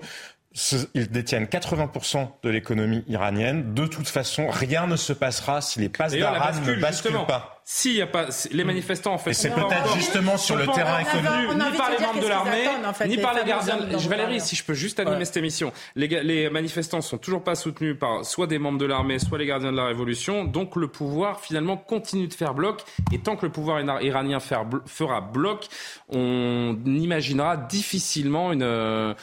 Ils 0.96 1.12
détiennent 1.12 1.46
80% 1.46 2.28
de 2.44 2.50
l'économie 2.50 3.04
iranienne. 3.08 3.74
De 3.74 3.86
toute 3.86 4.08
façon, 4.08 4.50
rien 4.50 4.88
ne 4.88 4.96
se 4.96 5.14
passera 5.14 5.62
si 5.62 5.80
les 5.80 5.90
passes 5.90 6.14
d'Aran 6.14 6.52
ne 6.66 6.76
basculent 6.76 7.26
pas. 7.28 7.57
S'il 7.70 7.96
y 7.96 8.02
a 8.02 8.08
pas 8.08 8.28
les 8.52 8.64
manifestants 8.64 9.14
en 9.14 9.18
fait, 9.18 9.34
c'est 9.34 9.54
peut-être 9.54 9.94
justement 9.94 10.38
sur 10.38 10.56
le 10.56 10.68
terrain 10.68 11.00
économique, 11.00 11.52
ni 11.54 11.78
par 11.78 11.92
les 11.92 12.06
membres 12.06 12.22
de 12.22 12.28
l'armée, 12.28 12.66
ni 13.08 13.18
par 13.18 13.34
les 13.34 13.44
gardiens. 13.44 13.78
Valérie, 14.08 14.40
si 14.40 14.56
je 14.56 14.64
peux 14.64 14.74
juste 14.74 15.02
animer 15.02 15.26
cette 15.26 15.36
émission, 15.36 15.74
les, 15.98 16.50
manifestants 16.50 17.02
sont 17.02 17.18
toujours 17.18 17.44
pas 17.44 17.56
soutenus 17.56 17.98
par 18.00 18.24
soit 18.24 18.48
des 18.48 18.58
membres 18.58 18.78
de 18.78 18.86
l'armée, 18.86 19.20
soit 19.20 19.38
les 19.38 19.46
gardiens 19.46 19.74
de 19.74 19.78
la 19.78 19.84
révolution. 19.84 20.46
Donc 20.46 20.78
le 20.78 20.88
pouvoir 20.88 21.42
finalement 21.42 21.76
continue 21.76 22.30
de 22.30 22.34
faire 22.34 22.54
bloc. 22.54 22.84
Et 23.12 23.20
tant 23.20 23.36
que 23.36 23.46
le 23.46 23.52
pouvoir 23.52 23.82
iranien 24.02 24.40
fera 24.40 25.20
bloc, 25.20 25.68
on 26.08 26.78
imaginera 26.86 27.58
difficilement 27.58 28.54
une 28.54 28.64
euh, 28.64 29.14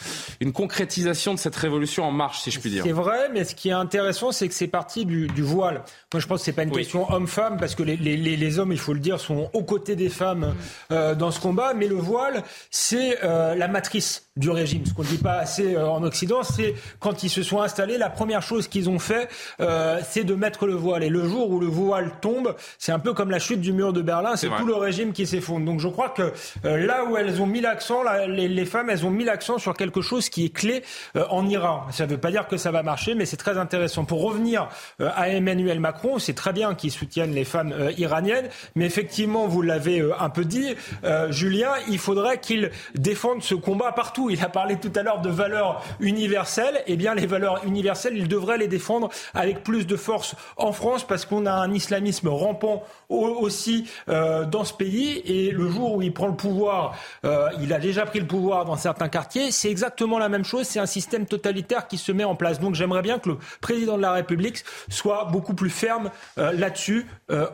une 0.40 0.52
concrétisation 0.52 1.32
de 1.32 1.38
cette 1.38 1.56
révolution 1.56 2.04
en 2.04 2.12
marche, 2.12 2.40
si 2.40 2.50
je 2.50 2.60
puis 2.60 2.68
dire. 2.68 2.84
C'est 2.84 2.92
vrai, 2.92 3.30
mais 3.32 3.44
ce 3.44 3.54
qui 3.54 3.70
est 3.70 3.72
intéressant, 3.72 4.32
c'est 4.32 4.48
que 4.48 4.54
c'est 4.54 4.68
parti 4.68 5.06
du, 5.06 5.28
du, 5.28 5.40
voile. 5.40 5.82
Moi, 6.12 6.20
je 6.20 6.26
pense 6.26 6.40
que 6.40 6.44
c'est 6.44 6.52
pas 6.52 6.64
une 6.64 6.72
question 6.72 7.10
homme-femme, 7.10 7.56
parce 7.56 7.74
que 7.74 7.82
les, 7.82 7.96
les 7.96 8.16
les, 8.16 8.33
hommes, 8.58 8.72
il 8.72 8.78
faut 8.78 8.92
le 8.92 9.00
dire, 9.00 9.20
sont 9.20 9.50
aux 9.52 9.62
côtés 9.62 9.96
des 9.96 10.08
femmes 10.08 10.54
euh, 10.90 11.14
dans 11.14 11.30
ce 11.30 11.40
combat, 11.40 11.74
mais 11.74 11.86
le 11.86 11.96
voile, 11.96 12.42
c'est 12.70 13.18
euh, 13.24 13.54
la 13.54 13.68
matrice 13.68 14.28
du 14.36 14.50
régime. 14.50 14.84
Ce 14.84 14.92
qu'on 14.92 15.02
ne 15.02 15.08
dit 15.08 15.18
pas 15.18 15.34
assez 15.34 15.74
euh, 15.74 15.88
en 15.88 16.02
Occident, 16.02 16.42
c'est 16.42 16.74
quand 16.98 17.22
ils 17.22 17.30
se 17.30 17.42
sont 17.42 17.60
installés, 17.60 17.98
la 17.98 18.10
première 18.10 18.42
chose 18.42 18.68
qu'ils 18.68 18.90
ont 18.90 18.98
fait, 18.98 19.28
c'est 20.02 20.24
de 20.24 20.34
mettre 20.34 20.66
le 20.66 20.74
voile. 20.74 21.02
Et 21.02 21.08
le 21.08 21.26
jour 21.28 21.50
où 21.50 21.60
le 21.60 21.66
voile 21.66 22.12
tombe, 22.20 22.54
c'est 22.78 22.92
un 22.92 22.98
peu 22.98 23.12
comme 23.12 23.30
la 23.30 23.38
chute 23.38 23.60
du 23.60 23.72
mur 23.72 23.92
de 23.92 24.02
Berlin, 24.02 24.36
c'est 24.36 24.48
tout 24.48 24.66
le 24.66 24.74
régime 24.74 25.12
qui 25.12 25.26
s'effondre. 25.26 25.64
Donc 25.64 25.80
je 25.80 25.88
crois 25.88 26.10
que 26.10 26.32
là 26.64 27.04
où 27.04 27.16
elles 27.16 27.40
ont 27.40 27.46
mis 27.46 27.60
l'accent, 27.60 28.02
les, 28.28 28.48
les, 28.48 28.64
femmes, 28.64 28.90
elles 28.90 29.06
ont 29.06 29.10
mis 29.10 29.24
l'accent 29.24 29.58
sur 29.58 29.74
quelque 29.74 30.00
chose 30.00 30.28
qui 30.28 30.46
est 30.46 30.54
clé 30.54 30.82
en 31.14 31.46
Iran. 31.48 31.84
Ça 31.90 32.06
ne 32.06 32.10
veut 32.10 32.18
pas 32.18 32.30
dire 32.30 32.48
que 32.48 32.56
ça 32.56 32.70
va 32.70 32.82
marcher, 32.82 33.14
mais 33.14 33.26
c'est 33.26 33.36
très 33.36 33.56
intéressant. 33.58 34.04
Pour 34.04 34.22
revenir 34.22 34.68
à 34.98 35.28
Emmanuel 35.28 35.80
Macron, 35.80 36.18
c'est 36.18 36.34
très 36.34 36.52
bien 36.52 36.74
qu'il 36.74 36.90
soutienne 36.90 37.32
les 37.32 37.44
femmes 37.44 37.74
iraniennes 37.96 38.23
Mais 38.74 38.86
effectivement, 38.86 39.46
vous 39.46 39.62
l'avez 39.62 40.00
euh, 40.00 40.12
un 40.18 40.30
peu 40.30 40.44
dit, 40.44 40.74
euh, 41.04 41.30
Julien, 41.30 41.72
il 41.88 41.98
faudrait 41.98 42.38
qu'il 42.38 42.70
défende 42.94 43.42
ce 43.42 43.54
combat 43.54 43.92
partout. 43.92 44.30
Il 44.30 44.42
a 44.42 44.48
parlé 44.48 44.76
tout 44.76 44.92
à 44.94 45.02
l'heure 45.02 45.20
de 45.20 45.30
valeurs 45.30 45.82
universelles. 46.00 46.82
Eh 46.86 46.96
bien, 46.96 47.14
les 47.14 47.26
valeurs 47.26 47.64
universelles, 47.64 48.16
il 48.16 48.28
devrait 48.28 48.58
les 48.58 48.68
défendre 48.68 49.10
avec 49.34 49.62
plus 49.62 49.86
de 49.86 49.96
force 49.96 50.34
en 50.56 50.72
France 50.72 51.06
parce 51.06 51.24
qu'on 51.24 51.46
a 51.46 51.52
un 51.52 51.72
islamisme 51.72 52.28
rampant 52.28 52.84
aussi 53.08 53.88
euh, 54.08 54.44
dans 54.44 54.64
ce 54.64 54.72
pays. 54.72 55.22
Et 55.24 55.50
le 55.50 55.68
jour 55.68 55.94
où 55.94 56.02
il 56.02 56.12
prend 56.12 56.28
le 56.28 56.36
pouvoir, 56.36 56.96
il 57.60 57.72
a 57.72 57.78
déjà 57.78 58.06
pris 58.06 58.20
le 58.20 58.26
pouvoir 58.26 58.64
dans 58.64 58.76
certains 58.76 59.08
quartiers, 59.08 59.50
c'est 59.50 59.70
exactement 59.70 60.18
la 60.18 60.28
même 60.28 60.44
chose. 60.44 60.66
C'est 60.66 60.78
un 60.78 60.86
système 60.86 61.26
totalitaire 61.26 61.86
qui 61.86 61.98
se 61.98 62.12
met 62.12 62.24
en 62.24 62.34
place. 62.34 62.60
Donc 62.60 62.74
j'aimerais 62.74 63.02
bien 63.02 63.18
que 63.18 63.30
le 63.30 63.38
président 63.60 63.96
de 63.96 64.02
la 64.02 64.12
République 64.12 64.64
soit 64.88 65.28
beaucoup 65.30 65.54
plus 65.54 65.70
ferme 65.70 66.10
là-dessus 66.36 67.06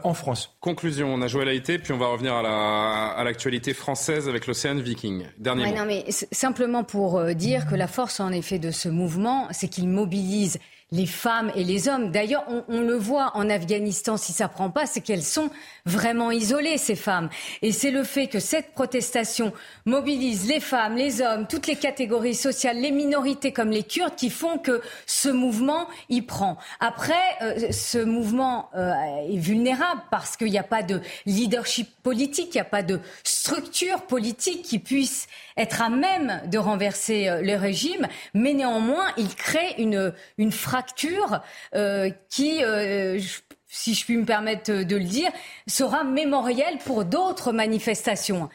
en 0.03 0.15
France. 0.15 0.57
Conclusion, 0.61 1.13
on 1.15 1.23
a 1.23 1.27
joué 1.27 1.43
à 1.43 1.45
l'AIT, 1.47 1.79
puis 1.83 1.93
on 1.93 1.97
va 1.97 2.09
revenir 2.09 2.35
à 2.35 3.23
l'actualité 3.25 3.73
française 3.73 4.29
avec 4.29 4.47
l'Océan 4.47 4.75
Viking. 4.75 5.25
Dernier 5.39 5.73
Non, 5.73 5.87
mais 5.87 6.05
simplement 6.11 6.85
pour 6.85 7.23
dire 7.35 7.67
que 7.67 7.75
la 7.75 7.87
force 7.87 8.21
en 8.21 8.31
effet 8.31 8.59
de 8.59 8.71
ce 8.71 8.91
mouvement, 8.91 9.49
c'est 9.53 9.69
qu'il 9.69 9.89
mobilise 9.89 10.59
les 10.93 11.07
femmes 11.07 11.53
et 11.55 11.63
les 11.63 11.89
hommes. 11.89 12.11
D'ailleurs, 12.11 12.45
on, 12.69 12.81
le 12.81 12.97
voit 12.97 13.33
en 13.35 13.49
Afghanistan, 13.49 14.17
si 14.17 14.33
ça 14.33 14.49
prend 14.49 14.71
pas, 14.71 14.87
c'est 14.87 15.01
qu'elles 15.01 15.23
sont 15.23 15.51
vraiment 15.87 16.31
isolées, 16.31 16.79
ces 16.79 16.97
femmes. 16.97 17.29
Et 17.63 17.71
c'est 17.71 17.93
le 17.93 18.03
fait 18.03 18.27
que 18.27 18.41
cette 18.41 18.73
protestation 18.73 19.53
mobilise 19.85 20.49
les 20.49 20.59
femmes, 20.59 20.97
les 20.97 21.21
hommes, 21.21 21.47
toutes 21.49 21.69
les 21.69 21.77
catégories 21.77 22.35
sociales, 22.35 22.79
les 22.79 22.91
minorités 22.91 23.53
comme 23.53 23.71
les 23.71 23.85
Kurdes, 23.85 24.17
qui 24.17 24.31
font 24.31 24.59
que 24.59 24.81
ce 25.07 25.29
mouvement 25.29 25.87
y 26.09 26.23
prend. 26.23 26.59
Après, 26.81 27.15
euh, 27.43 27.71
ce 27.71 27.99
mouvement 27.99 28.69
euh, 28.75 28.93
est 29.29 29.39
vulnérable 29.39 30.03
parce 30.11 30.37
qu'il 30.37 30.51
n'y 30.51 30.59
a 30.59 30.65
pas 30.65 30.83
de 30.83 31.01
leadership 31.25 31.89
politique, 32.03 32.49
il 32.55 32.57
n'y 32.57 32.63
a 32.63 32.65
pas 32.65 32.83
de 32.83 33.01
structure 33.23 34.03
politique 34.03 34.63
qui 34.63 34.79
puisse 34.79 35.29
être 35.57 35.83
à 35.83 35.91
même 35.91 36.41
de 36.47 36.59
renverser 36.59 37.29
euh, 37.29 37.43
le 37.43 37.55
régime, 37.55 38.09
mais 38.35 38.55
néanmoins, 38.55 39.07
il 39.17 39.35
crée 39.35 39.75
une, 39.79 40.13
une 40.39 40.51
fracture 40.51 40.80
euh, 41.75 42.11
qui, 42.29 42.63
euh, 42.63 43.21
si 43.67 43.95
je 43.95 44.05
puis 44.05 44.17
me 44.17 44.25
permettre 44.25 44.71
de 44.85 44.97
le 44.97 45.05
dire, 45.05 45.31
sera 45.67 46.05
mémorielle 46.05 46.79
pour 46.79 47.05
d'autres 47.05 47.53
manifestations. 47.53 48.49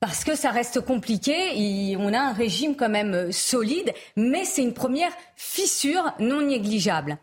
Parce 0.00 0.24
que 0.24 0.36
ça 0.36 0.50
reste 0.50 0.80
compliqué, 0.80 1.96
on 1.98 2.12
a 2.12 2.18
un 2.18 2.32
régime 2.32 2.76
quand 2.76 2.90
même 2.90 3.32
solide, 3.32 3.92
mais 4.16 4.44
c'est 4.44 4.62
une 4.62 4.74
première 4.74 5.12
fissure 5.36 6.12
non 6.18 6.42
négligeable. 6.42 7.18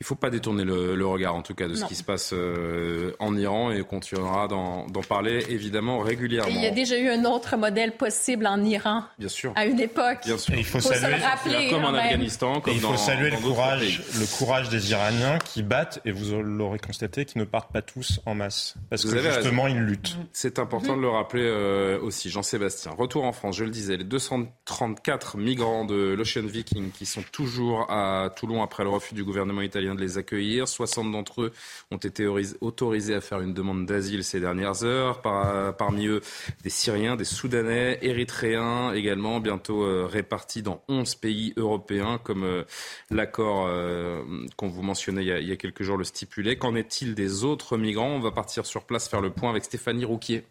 Il 0.00 0.04
ne 0.04 0.06
faut 0.06 0.14
pas 0.16 0.30
détourner 0.30 0.64
le, 0.64 1.06
regard, 1.06 1.36
en 1.36 1.42
tout 1.42 1.54
cas, 1.54 1.68
de 1.68 1.76
ce 1.76 1.84
qui 1.84 1.94
se 1.94 2.02
passe 2.02 2.32
euh, 2.32 3.12
en 3.20 3.36
Iran 3.36 3.70
et 3.70 3.80
on 3.80 3.84
continuera 3.84 4.48
d'en 4.48 4.86
parler 5.08 5.44
évidemment 5.48 6.00
régulièrement. 6.00 6.50
il 6.52 6.62
y 6.62 6.66
a 6.66 6.72
déjà 6.72 6.98
eu 6.98 7.08
un 7.08 7.24
autre 7.24 7.56
modèle 7.56 7.96
possible 7.96 8.46
en 8.46 8.62
Iran. 8.64 9.04
Bien 9.18 9.28
sûr. 9.28 9.52
À 9.54 9.66
une 9.66 9.78
époque. 9.78 10.18
Bien 10.24 10.36
sûr. 10.36 10.54
il 10.56 10.64
faut, 10.64 10.80
saluer, 10.80 11.14
rappeler, 11.14 11.70
comme 11.70 11.84
en 11.84 11.94
Afghanistan, 11.94 12.60
comme 12.60 12.74
il 12.74 12.80
faut 12.80 12.96
saluer 12.96 13.30
le 13.30 13.36
courage, 13.36 14.02
le 14.18 14.36
courage 14.36 14.68
des 14.68 14.90
Iraniens 14.90 15.38
qui 15.38 15.62
battent 15.62 16.00
et 16.04 16.10
vous 16.10 16.42
l'aurez 16.42 16.80
constaté, 16.80 17.24
qui 17.24 17.38
ne 17.38 17.44
partent 17.44 17.72
pas 17.72 17.82
tous 17.82 18.20
en 18.26 18.34
masse 18.34 18.74
parce 18.90 19.04
que 19.04 19.16
justement 19.16 19.68
ils 19.68 19.78
luttent. 19.78 20.18
C'est 20.32 20.58
important 20.58 20.96
de 20.96 21.02
le 21.02 21.08
rappeler 21.08 21.44
euh, 21.44 22.00
aussi, 22.00 22.30
Jean-Sébastien. 22.30 22.92
Retour 22.98 23.24
en 23.24 23.32
France, 23.32 23.56
je 23.56 23.64
le 23.64 23.70
disais, 23.70 23.96
les 23.96 24.04
234 24.04 25.38
migrants 25.38 25.84
de 25.84 26.14
l'Ocean 26.14 26.46
Viking 26.46 26.90
qui 26.90 27.06
sont 27.06 27.22
toujours 27.32 27.90
à 27.90 28.30
Toulon 28.34 28.62
après 28.62 28.82
le 28.82 28.90
refus 28.90 29.14
du 29.14 29.24
gouvernement 29.24 29.62
italien 29.62 29.83
de 29.94 30.00
les 30.00 30.18
accueillir. 30.18 30.68
60 30.68 31.12
d'entre 31.12 31.42
eux 31.42 31.52
ont 31.90 31.96
été 31.96 32.26
autorisés 32.60 33.14
à 33.14 33.20
faire 33.20 33.40
une 33.40 33.52
demande 33.52 33.86
d'asile 33.86 34.24
ces 34.24 34.40
dernières 34.40 34.84
heures. 34.84 35.20
parmi 35.20 36.06
eux, 36.06 36.20
des 36.62 36.70
Syriens, 36.70 37.16
des 37.16 37.24
Soudanais, 37.24 37.98
Érythréens 38.02 38.92
également, 38.94 39.40
bientôt 39.40 39.82
euh, 39.82 40.06
répartis 40.06 40.62
dans 40.62 40.82
11 40.88 41.14
pays 41.16 41.52
européens, 41.56 42.18
comme 42.22 42.44
euh, 42.44 42.64
l'accord 43.10 43.66
euh, 43.68 44.22
qu'on 44.56 44.68
vous 44.68 44.82
mentionnait 44.82 45.22
il 45.22 45.28
y, 45.28 45.32
a, 45.32 45.38
il 45.40 45.48
y 45.48 45.52
a 45.52 45.56
quelques 45.56 45.82
jours 45.82 45.96
le 45.96 46.04
stipulait. 46.04 46.56
Qu'en 46.56 46.74
est-il 46.74 47.14
des 47.14 47.44
autres 47.44 47.76
migrants? 47.76 48.10
On 48.10 48.20
va 48.20 48.30
partir 48.30 48.66
sur 48.66 48.84
place 48.84 49.08
faire 49.08 49.20
le 49.20 49.30
point 49.30 49.50
avec 49.50 49.64
Stéphanie 49.64 50.04
Rouquier. 50.04 50.44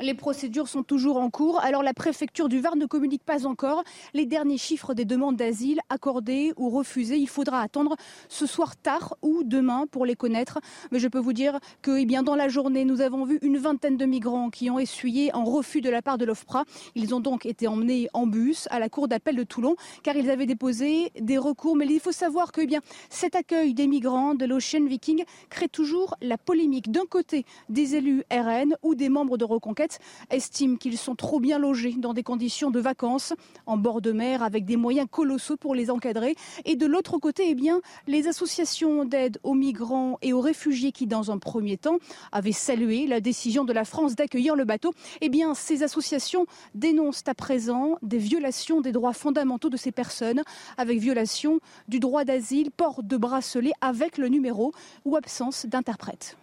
Les 0.00 0.14
procédures 0.14 0.68
sont 0.68 0.84
toujours 0.84 1.16
en 1.16 1.28
cours. 1.28 1.58
Alors 1.58 1.82
la 1.82 1.92
préfecture 1.92 2.48
du 2.48 2.60
Var 2.60 2.76
ne 2.76 2.86
communique 2.86 3.24
pas 3.24 3.46
encore 3.46 3.82
les 4.14 4.26
derniers 4.26 4.56
chiffres 4.56 4.94
des 4.94 5.04
demandes 5.04 5.34
d'asile 5.34 5.80
accordées 5.88 6.52
ou 6.56 6.70
refusées. 6.70 7.16
Il 7.16 7.28
faudra 7.28 7.62
attendre 7.62 7.96
ce 8.28 8.46
soir 8.46 8.76
tard 8.76 9.16
ou 9.22 9.42
demain 9.42 9.86
pour 9.90 10.06
les 10.06 10.14
connaître. 10.14 10.60
Mais 10.92 11.00
je 11.00 11.08
peux 11.08 11.18
vous 11.18 11.32
dire 11.32 11.58
que 11.82 11.98
eh 11.98 12.06
bien, 12.06 12.22
dans 12.22 12.36
la 12.36 12.46
journée, 12.46 12.84
nous 12.84 13.00
avons 13.00 13.24
vu 13.24 13.40
une 13.42 13.58
vingtaine 13.58 13.96
de 13.96 14.04
migrants 14.04 14.50
qui 14.50 14.70
ont 14.70 14.78
essuyé 14.78 15.34
un 15.34 15.42
refus 15.42 15.80
de 15.80 15.90
la 15.90 16.00
part 16.00 16.16
de 16.16 16.24
l'OFPRA. 16.24 16.64
Ils 16.94 17.12
ont 17.12 17.20
donc 17.20 17.44
été 17.44 17.66
emmenés 17.66 18.08
en 18.12 18.28
bus 18.28 18.68
à 18.70 18.78
la 18.78 18.88
cour 18.88 19.08
d'appel 19.08 19.34
de 19.34 19.42
Toulon 19.42 19.74
car 20.04 20.14
ils 20.14 20.30
avaient 20.30 20.46
déposé 20.46 21.10
des 21.18 21.38
recours. 21.38 21.74
Mais 21.74 21.86
il 21.86 21.98
faut 21.98 22.12
savoir 22.12 22.52
que 22.52 22.60
eh 22.60 22.66
bien, 22.66 22.82
cet 23.10 23.34
accueil 23.34 23.74
des 23.74 23.88
migrants 23.88 24.36
de 24.36 24.44
l'Ocean 24.44 24.84
Viking 24.84 25.24
crée 25.50 25.68
toujours 25.68 26.14
la 26.22 26.38
polémique. 26.38 26.92
D'un 26.92 27.06
côté, 27.06 27.44
des 27.68 27.96
élus 27.96 28.22
RN 28.30 28.76
ou 28.84 28.94
des 28.94 29.08
membres 29.08 29.36
de 29.36 29.44
Reconquête 29.44 29.87
estiment 30.30 30.76
qu'ils 30.76 30.98
sont 30.98 31.14
trop 31.14 31.40
bien 31.40 31.58
logés 31.58 31.94
dans 31.96 32.14
des 32.14 32.22
conditions 32.22 32.70
de 32.70 32.80
vacances 32.80 33.32
en 33.66 33.76
bord 33.76 34.00
de 34.00 34.12
mer 34.12 34.42
avec 34.42 34.64
des 34.64 34.76
moyens 34.76 35.08
colossaux 35.10 35.56
pour 35.56 35.74
les 35.74 35.90
encadrer. 35.90 36.34
Et 36.64 36.76
de 36.76 36.86
l'autre 36.86 37.18
côté, 37.18 37.50
eh 37.50 37.54
bien, 37.54 37.80
les 38.06 38.28
associations 38.28 39.04
d'aide 39.04 39.38
aux 39.42 39.54
migrants 39.54 40.18
et 40.22 40.32
aux 40.32 40.40
réfugiés 40.40 40.92
qui, 40.92 41.06
dans 41.06 41.30
un 41.30 41.38
premier 41.38 41.76
temps, 41.76 41.98
avaient 42.32 42.52
salué 42.52 43.06
la 43.06 43.20
décision 43.20 43.64
de 43.64 43.72
la 43.72 43.84
France 43.84 44.14
d'accueillir 44.14 44.56
le 44.56 44.64
bateau, 44.64 44.92
eh 45.20 45.28
bien, 45.28 45.54
ces 45.54 45.82
associations 45.82 46.46
dénoncent 46.74 47.24
à 47.26 47.34
présent 47.34 47.98
des 48.02 48.18
violations 48.18 48.80
des 48.80 48.92
droits 48.92 49.12
fondamentaux 49.12 49.70
de 49.70 49.76
ces 49.76 49.92
personnes, 49.92 50.42
avec 50.76 50.98
violation 50.98 51.60
du 51.88 52.00
droit 52.00 52.24
d'asile, 52.24 52.70
port 52.70 53.02
de 53.02 53.16
bracelet 53.16 53.72
avec 53.80 54.18
le 54.18 54.28
numéro 54.28 54.72
ou 55.04 55.16
absence 55.16 55.66
d'interprète. 55.66 56.36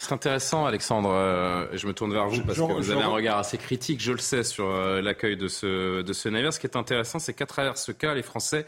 C'est 0.00 0.12
intéressant, 0.12 0.64
Alexandre. 0.64 1.10
Euh, 1.10 1.66
je 1.72 1.86
me 1.88 1.92
tourne 1.92 2.12
vers 2.12 2.28
vous 2.28 2.42
parce 2.44 2.56
que 2.56 2.72
vous 2.72 2.90
avez 2.90 3.02
un 3.02 3.08
regard 3.08 3.38
assez 3.38 3.58
critique, 3.58 4.00
je 4.00 4.12
le 4.12 4.18
sais, 4.18 4.44
sur 4.44 4.70
euh, 4.70 5.02
l'accueil 5.02 5.36
de 5.36 5.48
ce, 5.48 6.02
de 6.02 6.12
ce 6.12 6.28
navire. 6.28 6.52
Ce 6.52 6.60
qui 6.60 6.68
est 6.68 6.76
intéressant, 6.76 7.18
c'est 7.18 7.34
qu'à 7.34 7.46
travers 7.46 7.76
ce 7.76 7.90
cas, 7.90 8.14
les 8.14 8.22
Français, 8.22 8.64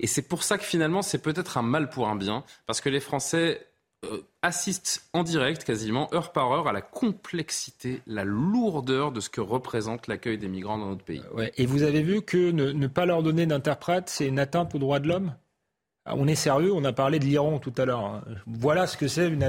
et 0.00 0.08
c'est 0.08 0.22
pour 0.22 0.42
ça 0.42 0.58
que 0.58 0.64
finalement, 0.64 1.02
c'est 1.02 1.22
peut-être 1.22 1.56
un 1.56 1.62
mal 1.62 1.88
pour 1.88 2.08
un 2.08 2.16
bien, 2.16 2.42
parce 2.66 2.80
que 2.80 2.88
les 2.88 2.98
Français 2.98 3.64
euh, 4.04 4.22
assistent 4.42 5.08
en 5.12 5.22
direct, 5.22 5.62
quasiment 5.62 6.12
heure 6.12 6.32
par 6.32 6.50
heure, 6.50 6.66
à 6.66 6.72
la 6.72 6.82
complexité, 6.82 8.02
la 8.08 8.24
lourdeur 8.24 9.12
de 9.12 9.20
ce 9.20 9.30
que 9.30 9.40
représente 9.40 10.08
l'accueil 10.08 10.36
des 10.36 10.48
migrants 10.48 10.78
dans 10.78 10.88
notre 10.88 11.04
pays. 11.04 11.22
Ouais. 11.32 11.52
Et 11.56 11.66
vous 11.66 11.84
avez 11.84 12.02
vu 12.02 12.22
que 12.22 12.50
ne, 12.50 12.72
ne 12.72 12.86
pas 12.88 13.06
leur 13.06 13.22
donner 13.22 13.46
d'interprète, 13.46 14.08
c'est 14.08 14.26
une 14.26 14.40
atteinte 14.40 14.74
aux 14.74 14.78
droits 14.78 14.98
de 14.98 15.06
l'homme? 15.06 15.32
On 16.14 16.28
est 16.28 16.34
sérieux, 16.34 16.72
on 16.72 16.84
a 16.84 16.92
parlé 16.92 17.18
de 17.18 17.24
l'Iran 17.24 17.58
tout 17.58 17.72
à 17.78 17.84
l'heure. 17.84 18.04
Hein. 18.04 18.22
Voilà 18.46 18.86
ce 18.86 18.96
que 18.96 19.08
c'est 19.08 19.28
une, 19.28 19.42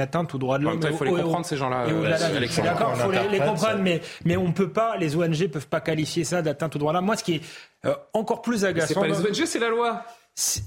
atteinte 0.00 0.34
aux 0.34 0.38
droits 0.38 0.58
de 0.58 0.64
l'homme. 0.64 0.80
Il 0.82 0.92
faut 0.92 1.04
les 1.04 1.10
comprendre, 1.10 1.46
ces 1.46 1.56
gens-là. 1.56 1.86
D'accord, 1.86 2.92
il 2.94 3.00
faut 3.00 3.10
les, 3.10 3.38
comprendre, 3.38 3.80
mais, 3.82 4.00
mais 4.24 4.36
on 4.36 4.52
peut 4.52 4.70
pas, 4.70 4.96
les 4.96 5.16
ONG 5.16 5.40
ne 5.42 5.46
peuvent 5.46 5.68
pas 5.68 5.80
qualifier 5.80 6.24
ça 6.24 6.42
d'atteinte 6.42 6.76
aux 6.76 6.78
droits 6.78 6.92
de 6.92 6.98
l'homme. 6.98 7.06
Moi, 7.06 7.16
ce 7.16 7.24
qui 7.24 7.36
est 7.36 7.42
euh, 7.84 7.94
encore 8.12 8.42
plus 8.42 8.64
agaçant. 8.64 8.88
C'est 8.88 8.94
pas 9.00 9.06
les 9.06 9.20
ONG, 9.20 9.44
c'est 9.46 9.58
la 9.58 9.68
loi. 9.68 10.02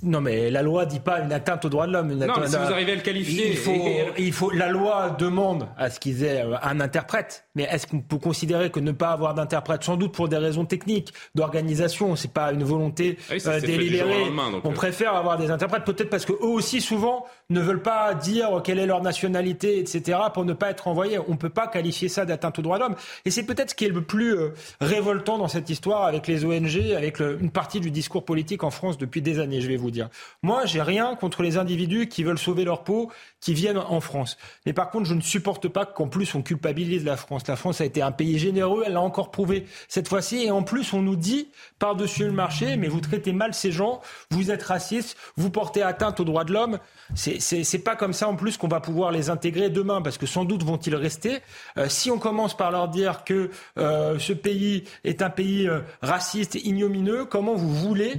Non, 0.03 0.19
mais 0.19 0.49
la 0.49 0.61
loi 0.61 0.85
dit 0.85 0.99
pas 0.99 1.19
une 1.19 1.31
atteinte 1.31 1.63
aux 1.63 1.69
droits 1.69 1.87
de 1.87 1.93
l'homme. 1.93 2.13
Non, 2.13 2.33
mais 2.39 2.47
si 2.47 2.55
vous 2.55 2.71
arrivez 2.71 2.91
à 2.91 2.95
le 2.95 3.01
qualifier. 3.01 3.51
Il 3.51 3.57
faut, 3.57 3.87
il 4.17 4.33
faut, 4.33 4.51
la 4.51 4.69
loi 4.69 5.15
demande 5.17 5.67
à 5.77 5.89
ce 5.89 5.99
qu'ils 5.99 6.23
aient 6.23 6.43
euh, 6.43 6.57
un 6.61 6.79
interprète. 6.79 7.45
Mais 7.55 7.63
est-ce 7.63 7.87
qu'on 7.87 8.01
peut 8.01 8.17
considérer 8.17 8.69
que 8.69 8.79
ne 8.79 8.91
pas 8.91 9.11
avoir 9.11 9.33
d'interprète, 9.33 9.83
sans 9.83 9.97
doute 9.97 10.13
pour 10.13 10.27
des 10.27 10.37
raisons 10.37 10.65
techniques, 10.65 11.13
d'organisation, 11.35 12.15
c'est 12.15 12.33
pas 12.33 12.51
une 12.51 12.63
volonté 12.63 13.17
ah 13.29 13.33
euh, 13.47 13.59
délibérée. 13.61 14.25
On 14.63 14.69
euh. 14.69 14.73
préfère 14.73 15.15
avoir 15.15 15.37
des 15.37 15.51
interprètes, 15.51 15.85
peut-être 15.85 16.09
parce 16.09 16.25
que 16.25 16.33
eux 16.33 16.49
aussi 16.49 16.81
souvent 16.81 17.25
ne 17.51 17.61
veulent 17.61 17.81
pas 17.81 18.13
dire 18.13 18.61
quelle 18.63 18.79
est 18.79 18.85
leur 18.85 19.01
nationalité, 19.01 19.79
etc., 19.79 20.19
pour 20.33 20.45
ne 20.45 20.53
pas 20.53 20.69
être 20.69 20.87
envoyés. 20.87 21.19
On 21.27 21.37
peut 21.37 21.49
pas 21.49 21.67
qualifier 21.67 22.09
ça 22.09 22.25
d'atteinte 22.25 22.59
aux 22.59 22.61
droits 22.61 22.77
de 22.77 22.83
l'homme. 22.83 22.95
Et 23.25 23.31
c'est 23.31 23.43
peut-être 23.43 23.71
ce 23.71 23.75
qui 23.75 23.85
est 23.85 23.89
le 23.89 24.01
plus 24.01 24.35
révoltant 24.79 25.37
dans 25.37 25.47
cette 25.47 25.69
histoire 25.69 26.05
avec 26.05 26.27
les 26.27 26.45
ONG, 26.45 26.93
avec 26.95 27.19
une 27.19 27.51
partie 27.51 27.79
du 27.79 27.91
discours 27.91 28.25
politique 28.25 28.63
en 28.63 28.71
France 28.71 28.97
depuis 28.97 29.21
des 29.21 29.39
années 29.39 29.61
je 29.61 29.67
vais 29.67 29.77
vous 29.77 29.91
dire. 29.91 30.09
Moi, 30.43 30.65
j'ai 30.65 30.81
rien 30.81 31.15
contre 31.15 31.43
les 31.43 31.57
individus 31.57 32.07
qui 32.07 32.23
veulent 32.23 32.39
sauver 32.39 32.63
leur 32.63 32.83
peau, 32.83 33.11
qui 33.39 33.53
viennent 33.53 33.77
en 33.77 33.99
France. 33.99 34.37
Mais 34.65 34.73
par 34.73 34.89
contre, 34.89 35.05
je 35.05 35.13
ne 35.13 35.21
supporte 35.21 35.67
pas 35.67 35.85
qu'en 35.85 36.07
plus 36.07 36.33
on 36.35 36.41
culpabilise 36.41 37.03
la 37.03 37.17
France. 37.17 37.47
La 37.47 37.55
France 37.55 37.81
a 37.81 37.85
été 37.85 38.01
un 38.01 38.11
pays 38.11 38.37
généreux, 38.39 38.83
elle 38.85 38.93
l'a 38.93 39.01
encore 39.01 39.31
prouvé 39.31 39.65
cette 39.87 40.07
fois-ci. 40.07 40.43
Et 40.43 40.51
en 40.51 40.63
plus, 40.63 40.93
on 40.93 41.01
nous 41.01 41.15
dit 41.15 41.49
par-dessus 41.79 42.25
le 42.25 42.31
marché, 42.31 42.77
mais 42.77 42.87
vous 42.87 43.01
traitez 43.01 43.33
mal 43.33 43.53
ces 43.53 43.71
gens, 43.71 44.01
vous 44.29 44.51
êtes 44.51 44.63
raciste, 44.63 45.17
vous 45.37 45.49
portez 45.49 45.81
atteinte 45.81 46.19
aux 46.19 46.25
droits 46.25 46.45
de 46.45 46.53
l'homme. 46.53 46.79
C'est 47.15 47.39
c'est 47.41 47.83
pas 47.83 47.95
comme 47.95 48.13
ça 48.13 48.27
en 48.27 48.35
plus 48.35 48.57
qu'on 48.57 48.67
va 48.67 48.79
pouvoir 48.79 49.11
les 49.11 49.29
intégrer 49.29 49.69
demain, 49.69 50.01
parce 50.01 50.17
que 50.17 50.25
sans 50.25 50.45
doute 50.45 50.63
vont-ils 50.63 50.95
rester. 50.95 51.39
Euh, 51.77 51.87
si 51.89 52.11
on 52.11 52.19
commence 52.19 52.55
par 52.55 52.71
leur 52.71 52.87
dire 52.87 53.23
que 53.23 53.49
euh, 53.77 54.19
ce 54.19 54.33
pays 54.33 54.85
est 55.03 55.21
un 55.21 55.29
pays 55.29 55.67
euh, 55.67 55.81
raciste, 56.01 56.55
ignomineux, 56.55 57.25
comment 57.25 57.55
vous 57.55 57.73
voulez 57.73 58.13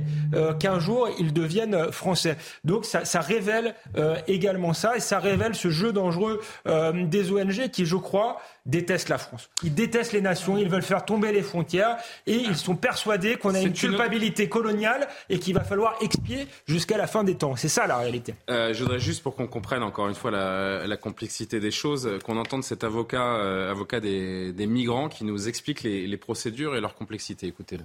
qu'un 0.59 0.79
jour 0.79 1.09
ils 1.19 1.33
deviennent 1.33 1.93
français? 1.93 2.37
Donc 2.65 2.85
ça, 2.85 3.05
ça 3.05 3.21
révèle 3.21 3.75
également 4.27 4.73
ça, 4.73 4.97
et 4.97 5.01
ça 5.01 5.19
révèle 5.19 5.55
ce 5.55 5.71
jeu 5.71 5.93
dangereux 5.93 6.41
des 6.67 7.31
ONG 7.31 7.69
qui, 7.71 7.87
je 7.87 7.97
crois, 7.97 8.39
détestent 8.67 9.09
la 9.09 9.19
France. 9.19 9.51
Ils 9.63 9.75
détestent 9.75 10.13
les 10.13 10.21
nations, 10.21 10.57
ils 10.57 10.69
veulent 10.69 10.83
faire 10.83 11.05
tomber 11.05 11.33
les 11.33 11.43
frontières 11.43 11.97
et 12.27 12.35
ils 12.35 12.57
sont 12.57 12.77
persuadés 12.77 13.37
qu'on 13.37 13.55
a 13.55 13.61
une 13.61 13.73
culpabilité 13.73 14.49
coloniale 14.49 15.09
et 15.29 15.39
qu'il 15.39 15.55
va 15.55 15.65
falloir 15.65 15.97
expier 16.01 16.47
jusqu'à 16.67 16.97
la 16.97 17.07
fin 17.07 17.25
des 17.25 17.35
temps. 17.35 17.57
C'est 17.57 17.69
ça 17.69 17.87
la 17.87 17.99
réalité. 17.99 18.35
Euh, 18.51 18.73
je 18.73 18.83
voudrais 18.83 19.01
juste 19.01 19.23
pour 19.23 19.35
qu'on 19.35 19.47
comprenne 19.47 19.83
encore 19.83 20.09
une 20.09 20.15
fois 20.15 20.31
la, 20.31 20.97
complexité 20.97 21.59
des 21.59 21.71
choses, 21.71 22.19
qu'on 22.25 22.37
entende 22.37 22.63
cet 22.63 22.85
avocat, 22.85 23.35
euh, 23.37 23.71
avocat 23.71 23.99
des, 24.01 24.67
migrants 24.67 25.09
qui 25.09 25.25
nous 25.25 25.49
explique 25.49 25.83
les, 25.83 26.17
procédures 26.17 26.77
et 26.77 26.81
leur 26.81 26.95
complexité. 26.95 27.47
Écoutez-le. 27.49 27.85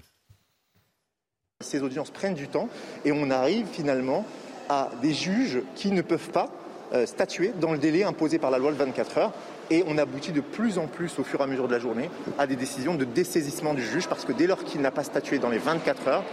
Ces 1.61 1.81
audiences 1.81 2.11
prennent 2.11 2.35
du 2.35 2.47
temps 2.47 2.69
et 3.03 3.11
on 3.11 3.31
arrive 3.31 3.65
finalement 3.71 4.25
à 4.69 4.91
des 5.01 5.13
juges 5.13 5.61
qui 5.75 5.91
ne 5.91 6.01
peuvent 6.01 6.29
pas 6.29 6.49
euh, 6.49 6.66
statuer 7.05 7.53
dans 7.59 7.71
le 7.71 7.77
délai 7.77 8.03
imposé 8.03 8.39
par 8.39 8.51
la 8.51 8.57
loi 8.57 8.71
de 8.71 8.77
24 8.77 9.17
heures 9.17 9.33
et 9.69 9.83
on 9.87 9.97
aboutit 9.97 10.31
de 10.31 10.41
plus 10.41 10.77
en 10.77 10.87
plus 10.87 11.19
au 11.19 11.23
fur 11.23 11.39
et 11.39 11.43
à 11.43 11.47
mesure 11.47 11.67
de 11.67 11.73
la 11.73 11.79
journée 11.79 12.09
à 12.37 12.47
des 12.47 12.55
décisions 12.55 12.95
de 12.95 13.05
dessaisissement 13.05 13.73
du 13.73 13.83
juge 13.83 14.07
parce 14.07 14.25
que 14.25 14.31
dès 14.31 14.47
lors 14.47 14.63
qu'il 14.63 14.81
n'a 14.81 14.91
pas 14.91 15.03
statué 15.03 15.39
dans 15.39 15.49
les 15.49 15.57
24 15.57 16.07
heures, 16.07 16.23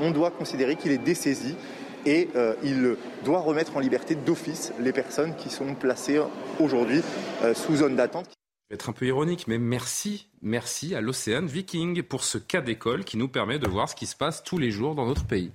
on 0.00 0.10
doit 0.10 0.30
considérer 0.30 0.76
qu'il 0.76 0.92
est 0.92 0.98
dessaisi 0.98 1.56
et 2.04 2.28
euh, 2.36 2.54
il 2.62 2.96
doit 3.24 3.40
remettre 3.40 3.76
en 3.76 3.80
liberté 3.80 4.14
d'office 4.14 4.72
les 4.80 4.92
personnes 4.92 5.34
qui 5.36 5.50
sont 5.50 5.74
placées 5.74 6.20
aujourd'hui 6.58 7.02
euh, 7.42 7.54
sous 7.54 7.76
zone 7.76 7.96
d'attente. 7.96 8.28
Être 8.70 8.88
un 8.88 8.92
peu 8.92 9.06
ironique, 9.06 9.46
mais 9.48 9.58
merci, 9.58 10.28
merci 10.40 10.94
à 10.94 11.00
l'Océan 11.00 11.44
Viking 11.44 12.02
pour 12.02 12.24
ce 12.24 12.38
cas 12.38 12.62
d'école 12.62 13.04
qui 13.04 13.18
nous 13.18 13.28
permet 13.28 13.58
de 13.58 13.68
voir 13.68 13.88
ce 13.88 13.94
qui 13.94 14.06
se 14.06 14.16
passe 14.16 14.42
tous 14.42 14.58
les 14.58 14.70
jours 14.70 14.94
dans 14.94 15.06
notre 15.06 15.26
pays. 15.26 15.52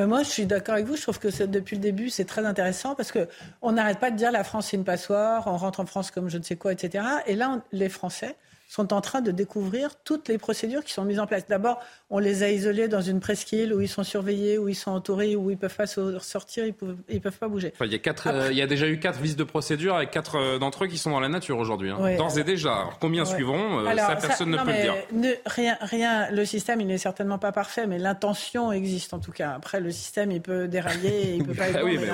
Mais 0.00 0.06
moi, 0.06 0.22
je 0.22 0.30
suis 0.30 0.46
d'accord 0.46 0.76
avec 0.76 0.86
vous. 0.86 0.96
Je 0.96 1.02
trouve 1.02 1.18
que 1.18 1.28
depuis 1.44 1.76
le 1.76 1.82
début, 1.82 2.08
c'est 2.08 2.24
très 2.24 2.46
intéressant 2.46 2.94
parce 2.94 3.12
que 3.12 3.28
on 3.60 3.72
n'arrête 3.72 3.98
pas 3.98 4.10
de 4.10 4.16
dire 4.16 4.32
la 4.32 4.44
France 4.44 4.68
c'est 4.68 4.78
une 4.78 4.84
passoire, 4.84 5.46
on 5.46 5.58
rentre 5.58 5.78
en 5.80 5.84
France 5.84 6.10
comme 6.10 6.30
je 6.30 6.38
ne 6.38 6.42
sais 6.42 6.56
quoi, 6.56 6.72
etc. 6.72 7.04
Et 7.26 7.36
là, 7.36 7.60
les 7.70 7.90
Français 7.90 8.34
sont 8.70 8.92
en 8.92 9.00
train 9.00 9.20
de 9.20 9.32
découvrir 9.32 9.96
toutes 10.04 10.28
les 10.28 10.38
procédures 10.38 10.84
qui 10.84 10.92
sont 10.92 11.04
mises 11.04 11.18
en 11.18 11.26
place. 11.26 11.44
D'abord, 11.48 11.80
on 12.08 12.20
les 12.20 12.44
a 12.44 12.50
isolés 12.50 12.86
dans 12.86 13.00
une 13.00 13.18
presqu'île 13.18 13.74
où 13.74 13.80
ils 13.80 13.88
sont 13.88 14.04
surveillés, 14.04 14.58
où 14.58 14.68
ils 14.68 14.76
sont 14.76 14.92
entourés, 14.92 15.34
où 15.34 15.50
ils 15.50 15.56
peuvent 15.56 15.74
pas 15.74 15.88
sortir, 15.88 16.64
ils 16.64 16.72
peuvent, 16.72 16.96
ils 17.08 17.20
peuvent 17.20 17.36
pas 17.36 17.48
bouger. 17.48 17.72
il, 17.80 17.90
y 17.90 17.96
a 17.96 17.98
quatre, 17.98 18.28
euh, 18.28 18.52
il 18.52 18.56
y 18.56 18.62
a 18.62 18.68
déjà 18.68 18.86
eu 18.86 19.00
quatre 19.00 19.18
vices 19.18 19.34
de 19.34 19.42
procédure 19.42 19.96
avec 19.96 20.12
quatre 20.12 20.36
euh, 20.36 20.58
d'entre 20.58 20.84
eux 20.84 20.86
qui 20.86 20.98
sont 20.98 21.10
dans 21.10 21.18
la 21.18 21.28
nature 21.28 21.58
aujourd'hui. 21.58 21.90
Hein. 21.90 22.14
D'ores 22.16 22.38
et 22.38 22.44
déjà. 22.44 22.72
Alors, 22.72 22.98
combien 23.00 23.24
suivront 23.24 23.80
euh, 23.80 23.96
Ça, 23.96 24.14
personne 24.14 24.50
ne 24.50 24.58
peut 24.58 24.70
le 24.70 24.82
dire. 24.82 25.36
rien, 25.46 25.76
rien, 25.80 26.30
le 26.30 26.44
système, 26.44 26.80
il 26.80 26.86
n'est 26.86 26.98
certainement 26.98 27.38
pas 27.38 27.50
parfait, 27.50 27.88
mais 27.88 27.98
l'intention 27.98 28.70
existe 28.70 29.14
en 29.14 29.18
tout 29.18 29.32
cas. 29.32 29.52
Après, 29.56 29.80
le 29.80 29.90
système, 29.90 30.30
il 30.30 30.42
peut 30.42 30.68
dérailler, 30.68 31.34
il 31.34 31.44
peut 31.44 31.54
pas 31.54 31.82
oui, 31.82 31.98
mais 31.98 32.06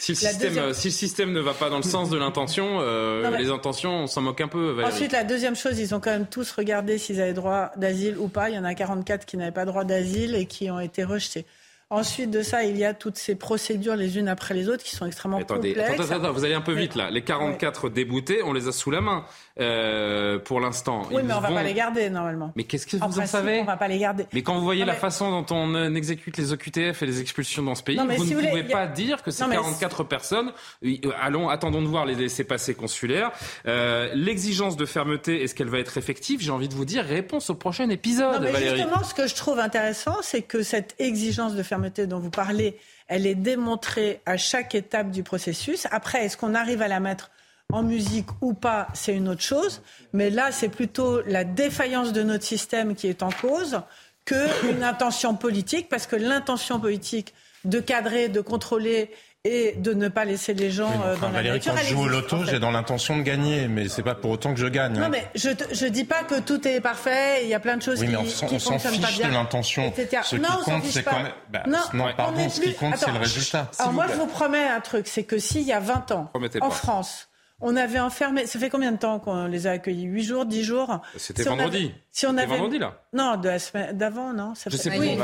si, 0.00 0.12
le 0.12 0.16
système, 0.16 0.74
si 0.74 0.88
le 0.88 0.92
système 0.92 1.32
ne 1.32 1.40
va 1.40 1.54
pas 1.54 1.70
dans 1.70 1.78
le 1.78 1.82
sens 1.82 2.10
de 2.10 2.18
l'intention, 2.18 2.80
les 3.38 3.48
intentions, 3.48 4.02
on 4.02 4.06
s'en 4.06 4.20
moque 4.20 4.42
un 4.42 4.48
peu. 4.48 4.84
Ensuite, 4.84 5.12
la 5.12 5.24
deuxième 5.24 5.56
chose, 5.56 5.77
ils 5.78 5.94
ont 5.94 6.00
quand 6.00 6.10
même 6.10 6.26
tous 6.26 6.50
regardé 6.52 6.98
s'ils 6.98 7.20
avaient 7.20 7.34
droit 7.34 7.72
d'asile 7.76 8.18
ou 8.18 8.28
pas. 8.28 8.50
Il 8.50 8.56
y 8.56 8.58
en 8.58 8.64
a 8.64 8.74
44 8.74 9.24
qui 9.26 9.36
n'avaient 9.36 9.52
pas 9.52 9.64
droit 9.64 9.84
d'asile 9.84 10.34
et 10.34 10.46
qui 10.46 10.70
ont 10.70 10.80
été 10.80 11.04
rejetés. 11.04 11.46
Ensuite 11.90 12.30
de 12.30 12.42
ça, 12.42 12.64
il 12.64 12.76
y 12.76 12.84
a 12.84 12.92
toutes 12.92 13.16
ces 13.16 13.34
procédures 13.34 13.96
les 13.96 14.18
unes 14.18 14.28
après 14.28 14.52
les 14.52 14.68
autres 14.68 14.84
qui 14.84 14.94
sont 14.94 15.06
extrêmement 15.06 15.38
attendez, 15.38 15.70
complexes. 15.70 15.94
Attendez, 15.94 16.12
attendez, 16.12 16.32
vous 16.34 16.44
allez 16.44 16.52
un 16.52 16.60
peu 16.60 16.74
vite 16.74 16.94
là. 16.94 17.10
Les 17.10 17.22
44 17.22 17.88
déboutés, 17.88 18.42
on 18.42 18.52
les 18.52 18.68
a 18.68 18.72
sous 18.72 18.90
la 18.90 19.00
main 19.00 19.24
euh, 19.58 20.38
pour 20.38 20.60
l'instant. 20.60 21.04
Oui, 21.10 21.22
mais 21.24 21.32
on 21.32 21.38
ne 21.38 21.42
va 21.42 21.48
pas 21.50 21.62
les 21.62 21.72
garder 21.72 22.10
normalement. 22.10 22.52
Mais 22.56 22.64
qu'est-ce 22.64 22.86
que 22.86 22.98
vous 22.98 23.20
en, 23.20 23.26
savez 23.26 23.60
On 23.60 23.64
va 23.64 23.78
pas 23.78 23.88
les 23.88 23.98
garder. 23.98 24.26
Mais 24.34 24.42
quand 24.42 24.54
vous 24.58 24.64
voyez 24.64 24.84
la 24.84 24.92
façon 24.92 25.30
dont 25.30 25.46
on 25.56 25.74
euh, 25.76 25.94
exécute 25.94 26.36
les 26.36 26.52
OQTF 26.52 27.02
et 27.02 27.06
les 27.06 27.22
expulsions 27.22 27.62
dans 27.62 27.74
ce 27.74 27.82
pays, 27.82 27.96
vous 27.96 28.04
ne 28.04 28.34
pouvez 28.34 28.64
pas 28.64 28.86
dire 28.86 29.22
que 29.22 29.30
ces 29.30 29.46
44 29.46 30.04
personnes, 30.04 30.52
euh, 30.84 30.96
allons, 31.18 31.48
attendons 31.48 31.80
de 31.80 31.86
voir 31.86 32.04
les 32.04 32.16
laissés 32.16 32.44
passer 32.44 32.74
consulaires. 32.74 33.30
Euh, 33.66 34.10
L'exigence 34.12 34.76
de 34.76 34.84
fermeté, 34.84 35.42
est-ce 35.42 35.54
qu'elle 35.54 35.70
va 35.70 35.78
être 35.78 35.96
effective? 35.96 36.42
J'ai 36.42 36.50
envie 36.50 36.68
de 36.68 36.74
vous 36.74 36.84
dire, 36.84 37.02
réponse 37.02 37.48
au 37.48 37.54
prochain 37.54 37.88
épisode. 37.88 38.34
Non, 38.34 38.40
mais 38.42 38.52
Valérie. 38.52 38.76
Justement, 38.76 39.02
ce 39.02 39.14
que 39.14 39.26
je 39.26 39.34
trouve 39.34 39.58
intéressant, 39.58 40.16
c'est 40.20 40.42
que 40.42 40.62
cette 40.62 40.94
exigence 40.98 41.54
de 41.54 41.62
fermeté 41.62 41.77
dont 41.78 42.18
vous 42.18 42.30
parlez 42.30 42.78
elle 43.08 43.26
est 43.26 43.34
démontrée 43.34 44.20
à 44.26 44.36
chaque 44.36 44.74
étape 44.74 45.10
du 45.10 45.22
processus. 45.22 45.88
Après, 45.90 46.24
est-ce 46.24 46.36
qu'on 46.36 46.54
arrive 46.54 46.82
à 46.82 46.88
la 46.88 47.00
mettre 47.00 47.30
en 47.72 47.82
musique 47.82 48.28
ou 48.40 48.54
pas, 48.54 48.88
c'est 48.94 49.14
une 49.14 49.28
autre 49.28 49.42
chose. 49.42 49.82
Mais 50.14 50.30
là, 50.30 50.52
c'est 50.52 50.70
plutôt 50.70 51.20
la 51.22 51.44
défaillance 51.44 52.14
de 52.14 52.22
notre 52.22 52.44
système 52.44 52.94
qui 52.94 53.08
est 53.08 53.22
en 53.22 53.30
cause 53.30 53.82
qu'une 54.24 54.82
intention 54.82 55.34
politique, 55.34 55.88
parce 55.88 56.06
que 56.06 56.16
l'intention 56.16 56.80
politique 56.80 57.34
de 57.64 57.80
cadrer, 57.80 58.28
de 58.28 58.40
contrôler 58.40 59.10
et 59.44 59.74
de 59.76 59.94
ne 59.94 60.08
pas 60.08 60.24
laisser 60.24 60.52
les 60.52 60.70
gens 60.70 60.90
euh, 61.04 61.16
dans 61.16 61.30
la 61.30 61.42
nature. 61.42 61.72
Quand 61.72 61.80
je 61.80 61.94
joue 61.94 62.02
au 62.02 62.08
loto, 62.08 62.44
j'ai 62.44 62.58
dans 62.58 62.70
l'intention 62.70 63.16
de 63.16 63.22
gagner, 63.22 63.68
mais 63.68 63.88
c'est 63.88 64.02
pas 64.02 64.14
pour 64.14 64.32
autant 64.32 64.52
que 64.52 64.60
je 64.60 64.66
gagne. 64.66 64.94
Non, 64.94 65.04
hein. 65.04 65.08
mais 65.10 65.28
je 65.34 65.50
je 65.72 65.86
dis 65.86 66.04
pas 66.04 66.24
que 66.24 66.40
tout 66.40 66.66
est 66.66 66.80
parfait. 66.80 67.44
Il 67.44 67.48
y 67.48 67.54
a 67.54 67.60
plein 67.60 67.76
de 67.76 67.82
choses 67.82 68.00
oui, 68.00 68.08
qui, 68.08 68.16
on, 68.16 68.46
qui 68.46 68.58
fonctionnent 68.58 69.00
pas 69.00 69.10
bien. 69.10 69.28
de 69.28 69.32
l'intention. 69.32 69.92
Ce 69.96 70.36
qui 70.36 70.42
compte, 70.42 70.84
c'est 70.84 71.04
quand 71.04 71.22
même. 71.22 71.32
Bah, 71.50 71.62
non, 71.66 71.78
non 71.94 72.06
pardon. 72.16 72.48
Ce 72.48 72.60
qui 72.60 72.74
compte, 72.74 72.96
c'est 72.96 73.12
le 73.12 73.18
résultat. 73.18 73.70
Alors 73.78 73.92
moi, 73.92 74.06
je 74.08 74.14
vous 74.14 74.26
promets 74.26 74.66
un 74.66 74.80
truc, 74.80 75.06
c'est 75.06 75.24
que 75.24 75.38
s'il 75.38 75.62
y 75.62 75.72
a 75.72 75.80
20 75.80 76.12
ans, 76.12 76.32
en 76.60 76.70
France, 76.70 77.28
on 77.60 77.76
avait 77.76 77.98
enfermé. 78.00 78.46
Ça 78.46 78.58
fait 78.58 78.70
combien 78.70 78.92
de 78.92 78.98
temps 78.98 79.18
qu'on 79.18 79.46
les 79.46 79.66
a 79.66 79.72
accueillis? 79.72 80.04
8 80.04 80.22
jours, 80.22 80.46
10 80.46 80.62
jours? 80.64 81.00
C'était 81.16 81.42
vendredi. 81.42 81.92
si 82.12 82.26
on 82.26 82.36
avait 82.36 82.46
vendredi 82.46 82.78
là. 82.78 83.02
Non, 83.12 83.36
de 83.36 83.48
la 83.48 83.58
semaine 83.58 83.96
d'avant, 83.96 84.32
non. 84.32 84.54
Ça 84.54 84.70
je 84.70 84.76
sais 84.76 84.90
pas. 84.90 84.98
Oui, 84.98 85.18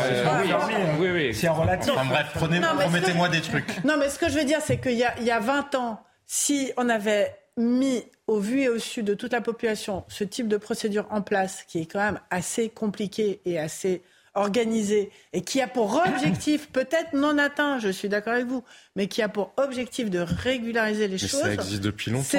oui, 0.98 1.08
oui, 1.12 1.34
C'est 1.34 1.48
relatif. 1.48 1.92
Enfin, 1.92 2.06
bref, 2.06 2.32
promettez-moi 2.34 3.28
des 3.28 3.40
trucs. 3.40 3.64
Non, 3.84 3.96
mais 3.98 4.08
ce 4.08 4.18
que 4.18 4.28
je 4.28 4.38
veux 4.38 4.44
dire, 4.44 4.60
c'est 4.62 4.78
qu'il 4.80 4.92
y, 4.92 5.24
y 5.24 5.30
a 5.30 5.40
20 5.40 5.74
ans, 5.74 6.00
si 6.26 6.72
on 6.76 6.88
avait 6.88 7.36
mis 7.56 8.04
au 8.26 8.38
vu 8.38 8.62
et 8.62 8.68
au 8.68 8.78
su 8.78 9.02
de 9.02 9.14
toute 9.14 9.32
la 9.32 9.40
population 9.40 10.04
ce 10.08 10.24
type 10.24 10.48
de 10.48 10.56
procédure 10.56 11.06
en 11.10 11.22
place, 11.22 11.64
qui 11.68 11.80
est 11.80 11.86
quand 11.86 12.00
même 12.00 12.20
assez 12.30 12.68
compliqué 12.68 13.40
et 13.44 13.58
assez 13.58 14.02
organisé 14.34 15.10
et 15.32 15.42
qui 15.42 15.60
a 15.60 15.68
pour 15.68 16.02
objectif, 16.06 16.68
peut-être 16.72 17.12
non 17.14 17.38
atteint, 17.38 17.78
je 17.78 17.88
suis 17.88 18.08
d'accord 18.08 18.34
avec 18.34 18.46
vous, 18.46 18.64
mais 18.96 19.06
qui 19.06 19.22
a 19.22 19.28
pour 19.28 19.52
objectif 19.56 20.10
de 20.10 20.18
régulariser 20.18 21.08
les 21.08 21.18
choses. 21.18 21.40
Ça 21.40 21.52
existe 21.52 21.82
depuis 21.82 22.10
longtemps. 22.10 22.38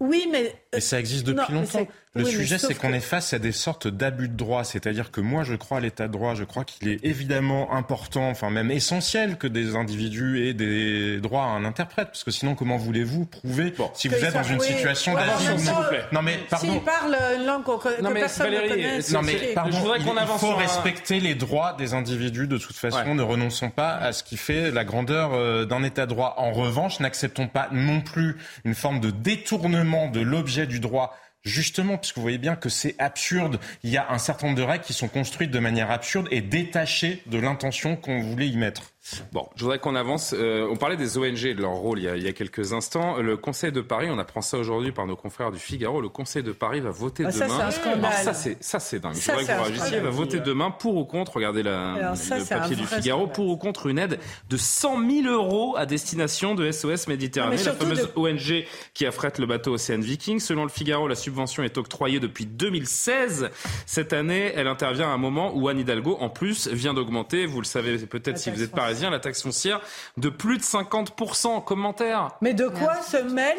Oui, 0.00 0.28
mais. 0.30 0.54
Et 0.76 0.80
ça 0.80 0.98
existe 0.98 1.26
depuis 1.26 1.52
longtemps. 1.52 1.86
Le 2.16 2.24
sujet, 2.24 2.58
c'est 2.58 2.74
qu'on 2.74 2.92
est 2.92 3.00
face 3.00 3.32
à 3.32 3.38
des 3.38 3.52
sortes 3.52 3.88
d'abus 3.88 4.28
de 4.28 4.36
droit. 4.36 4.62
C'est-à-dire 4.62 5.10
que 5.10 5.20
moi, 5.20 5.42
je 5.42 5.54
crois 5.54 5.78
à 5.78 5.80
l'état 5.80 6.06
de 6.06 6.12
droit. 6.12 6.34
Je 6.34 6.44
crois 6.44 6.64
qu'il 6.64 6.88
est 6.88 7.04
évidemment 7.04 7.74
important, 7.74 8.28
enfin 8.28 8.50
même 8.50 8.70
essentiel, 8.70 9.36
que 9.36 9.48
des 9.48 9.74
individus 9.74 10.46
aient 10.46 10.54
des 10.54 11.20
droits 11.20 11.42
à 11.42 11.48
un 11.48 11.64
interprète. 11.64 12.08
Parce 12.08 12.22
que 12.22 12.30
sinon, 12.30 12.54
comment 12.54 12.76
voulez-vous 12.76 13.26
prouver 13.26 13.74
si 13.94 14.08
vous 14.08 14.14
êtes 14.14 14.34
dans 14.34 14.44
une 14.44 14.60
situation 14.60 15.14
d'asile 15.14 15.58
S'il 15.58 15.72
vous 15.72 15.88
plaît. 15.88 16.04
Non, 16.12 16.22
mais 16.22 16.38
pardon. 16.48 16.72
S'il 16.72 16.80
parle 16.82 17.16
une 17.36 17.46
langue 17.46 17.64
que 17.64 18.02
non, 18.02 18.10
mais 18.10 18.20
personne 18.20 18.46
Valérie, 18.46 18.68
ne 18.68 18.74
connaît. 18.74 19.12
Non, 19.12 19.22
mais 19.22 19.52
pardon. 19.54 19.94
il, 19.96 20.38
faut 20.38 20.54
respecter 20.54 21.18
les 21.18 21.34
droits 21.34 21.74
des 21.76 21.94
individus 21.94 22.46
de 22.46 22.58
toute 22.58 22.76
façon. 22.76 23.14
Ne 23.14 23.22
renonçons 23.22 23.70
pas 23.70 23.94
à 23.96 24.12
ce 24.12 24.22
qui 24.22 24.36
fait 24.36 24.70
la 24.70 24.84
grandeur 24.84 25.32
euh, 25.32 25.64
d'un 25.64 25.82
état 25.82 26.06
de 26.06 26.10
droit. 26.10 26.34
En 26.38 26.52
revanche, 26.52 27.00
n'acceptons 27.00 27.48
pas 27.48 27.68
non 27.72 28.00
plus 28.00 28.36
une 28.64 28.74
forme 28.74 29.00
de 29.00 29.10
détournement 29.10 30.08
de 30.08 30.20
l'objet 30.20 30.63
du 30.66 30.80
droit 30.80 31.16
Justement, 31.44 31.98
puisque 31.98 32.16
vous 32.16 32.22
voyez 32.22 32.38
bien 32.38 32.56
que 32.56 32.70
c'est 32.70 32.94
absurde. 32.98 33.60
Il 33.82 33.90
y 33.90 33.98
a 33.98 34.10
un 34.10 34.16
certain 34.16 34.46
nombre 34.46 34.58
de 34.58 34.62
règles 34.62 34.84
qui 34.84 34.94
sont 34.94 35.08
construites 35.08 35.50
de 35.50 35.58
manière 35.58 35.90
absurde 35.90 36.26
et 36.30 36.40
détachées 36.40 37.22
de 37.26 37.36
l'intention 37.36 37.96
qu'on 37.96 38.22
voulait 38.22 38.48
y 38.48 38.56
mettre. 38.56 38.93
Bon, 39.32 39.46
je 39.54 39.62
voudrais 39.62 39.78
qu'on 39.78 39.94
avance. 39.94 40.34
Euh, 40.36 40.66
on 40.70 40.76
parlait 40.76 40.96
des 40.96 41.18
ONG 41.18 41.44
et 41.44 41.54
de 41.54 41.60
leur 41.60 41.72
rôle 41.72 41.98
il 41.98 42.04
y, 42.04 42.08
a, 42.08 42.16
il 42.16 42.22
y, 42.22 42.26
a, 42.26 42.32
quelques 42.32 42.72
instants. 42.72 43.18
Le 43.18 43.36
Conseil 43.36 43.70
de 43.70 43.82
Paris, 43.82 44.08
on 44.10 44.18
apprend 44.18 44.40
ça 44.40 44.56
aujourd'hui 44.56 44.92
par 44.92 45.06
nos 45.06 45.14
confrères 45.14 45.50
du 45.50 45.58
Figaro. 45.58 46.00
Le 46.00 46.08
Conseil 46.08 46.42
de 46.42 46.52
Paris 46.52 46.80
va 46.80 46.90
voter 46.90 47.24
ah, 47.26 47.30
demain. 47.30 47.48
Ça, 47.48 47.70
c'est 47.70 47.88
un 47.88 48.10
ça, 48.12 48.34
c'est 48.34 48.64
ça, 48.64 48.80
c'est 48.80 49.00
dingue. 49.00 49.14
Ça, 49.14 49.34
je 49.36 49.42
voudrais 49.42 49.90
que 49.90 49.96
vous 49.98 50.04
Va 50.04 50.10
voter 50.10 50.40
demain 50.40 50.70
pour 50.70 50.96
ou 50.96 51.04
contre. 51.04 51.36
Regardez 51.36 51.62
la, 51.62 52.14
le 52.14 52.48
papier 52.48 52.76
du 52.76 52.86
Figaro 52.86 53.26
pour 53.26 53.48
ou 53.48 53.56
contre 53.58 53.88
une 53.88 53.98
aide 53.98 54.18
de 54.48 54.56
100 54.56 55.08
000 55.22 55.26
euros 55.28 55.76
à 55.76 55.84
destination 55.84 56.54
de 56.54 56.70
SOS 56.70 57.06
Méditerranée, 57.08 57.56
la 57.56 57.72
fameuse 57.72 58.08
ONG 58.16 58.64
qui 58.94 59.04
affrète 59.04 59.38
le 59.38 59.44
bateau 59.44 59.74
Océan 59.74 60.00
Viking. 60.00 60.40
Selon 60.40 60.62
le 60.62 60.70
Figaro, 60.70 61.08
la 61.08 61.14
subvention 61.14 61.62
est 61.62 61.76
octroyée 61.76 62.20
depuis 62.20 62.46
2016. 62.46 63.50
Cette 63.84 64.14
année, 64.14 64.52
elle 64.54 64.66
intervient 64.66 65.08
à 65.08 65.12
un 65.12 65.18
moment 65.18 65.52
où 65.54 65.68
Anne 65.68 65.78
Hidalgo, 65.78 66.16
en 66.20 66.30
plus, 66.30 66.68
vient 66.68 66.94
d'augmenter. 66.94 67.44
Vous 67.44 67.60
le 67.60 67.66
savez 67.66 67.98
peut-être 67.98 68.38
si 68.38 68.50
vous 68.50 68.62
êtes 68.62 68.72
parisien, 68.94 69.10
la 69.10 69.20
taxe 69.20 69.42
foncière 69.42 69.80
de 70.16 70.28
plus 70.28 70.58
de 70.58 70.62
50% 70.62 71.46
en 71.48 71.60
commentaire. 71.60 72.30
Mais 72.40 72.54
de 72.54 72.68
quoi 72.68 73.00
se 73.02 73.16
mêle 73.16 73.56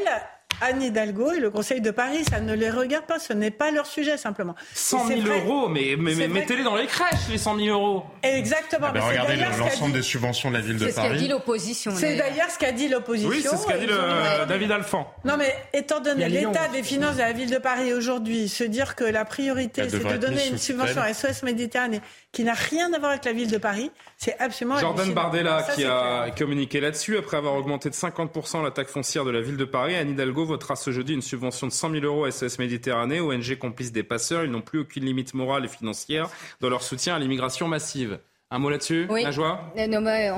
Anne 0.61 0.81
Hidalgo 0.81 1.33
et 1.33 1.39
le 1.41 1.49
Conseil 1.49 1.81
de 1.81 1.91
Paris? 1.91 2.23
Ça 2.29 2.39
ne 2.39 2.53
les 2.53 2.69
regarde 2.69 3.05
pas, 3.05 3.19
ce 3.19 3.33
n'est 3.33 3.51
pas 3.51 3.71
leur 3.71 3.85
sujet 3.85 4.15
simplement. 4.15 4.55
100 4.73 5.07
000 5.07 5.21
euros, 5.27 5.67
mais, 5.67 5.95
mais, 5.97 6.27
mettez-les 6.29 6.63
dans 6.63 6.77
les 6.77 6.85
crèches, 6.87 7.27
les 7.29 7.37
100 7.37 7.57
000 7.57 7.77
euros. 7.77 8.05
Exactement. 8.23 8.87
Ah 8.89 8.93
ben, 8.93 9.01
regardez 9.01 9.35
l'ensemble 9.35 9.93
des 9.93 10.01
subventions 10.01 10.49
de 10.49 10.55
la 10.55 10.61
ville 10.61 10.77
de 10.77 10.85
Paris. 10.85 10.93
C'est 10.95 11.01
ce 11.01 11.07
qu'a 11.09 11.15
dit 11.17 11.27
l'opposition. 11.27 11.91
C'est 11.93 12.15
d'ailleurs 12.15 12.49
ce 12.49 12.57
qu'a 12.57 12.71
dit 12.71 12.87
l'opposition. 12.87 13.29
Oui, 13.29 13.41
c'est 13.43 13.57
ce 13.57 13.67
qu'a 13.67 13.77
dit 13.77 13.87
le, 13.87 14.45
David 14.47 14.71
Alphand. 14.71 15.13
Non, 15.25 15.35
mais 15.37 15.53
étant 15.73 15.99
donné 15.99 16.29
l'état 16.29 16.69
des 16.69 16.83
finances 16.83 17.15
de 17.15 17.21
la 17.21 17.33
ville 17.33 17.49
de 17.49 17.57
Paris 17.57 17.93
aujourd'hui, 17.93 18.47
se 18.47 18.63
dire 18.63 18.95
que 18.95 19.03
la 19.03 19.25
priorité, 19.25 19.89
c'est 19.89 20.03
de 20.05 20.17
donner 20.17 20.47
une 20.47 20.57
subvention 20.57 21.01
à 21.01 21.13
SOS 21.13 21.43
Méditerranée 21.43 22.01
qui 22.35 22.43
n'a 22.43 22.53
rien 22.53 22.91
à 22.91 22.99
voir 22.99 23.11
avec 23.11 23.23
la 23.23 23.31
ville 23.31 23.49
de 23.49 23.57
Paris, 23.57 23.89
c'est 24.17 24.37
absolument 24.39 24.77
Jordan 24.77 25.13
Bardella 25.13 25.65
qui 25.73 25.85
a 25.85 26.29
communiqué 26.31 26.81
là-dessus 26.81 27.17
après 27.17 27.37
avoir 27.37 27.55
augmenté 27.55 27.89
de 27.89 27.95
50% 27.95 28.61
la 28.61 28.71
taxe 28.71 28.91
foncière 28.91 29.23
de 29.23 29.31
la 29.31 29.39
ville 29.39 29.55
de 29.55 29.63
Paris. 29.63 29.95
Anne 29.95 30.09
Hidalgo 30.09 30.43
votera 30.43 30.75
ce 30.75 30.91
jeudi 30.91 31.13
une 31.13 31.21
subvention 31.21 31.65
de 31.65 31.71
100 31.71 31.91
000 31.91 32.03
euros 32.03 32.25
à 32.25 32.31
SOS 32.31 32.59
Méditerranée, 32.59 33.21
ONG 33.21 33.57
complice 33.57 33.93
des 33.93 34.03
passeurs. 34.03 34.43
Ils 34.43 34.51
n'ont 34.51 34.61
plus 34.61 34.79
aucune 34.79 35.05
limite 35.05 35.33
morale 35.33 35.63
et 35.63 35.69
financière 35.69 36.29
dans 36.59 36.67
leur 36.67 36.83
soutien 36.83 37.15
à 37.15 37.19
l'immigration 37.19 37.69
massive. 37.69 38.19
Un 38.51 38.59
mot 38.59 38.69
là-dessus, 38.69 39.07
oui. 39.09 39.23
la 39.23 39.31
joie? 39.31 39.73
Euh, 39.75 39.87
Non, 39.87 40.01
mais 40.01 40.31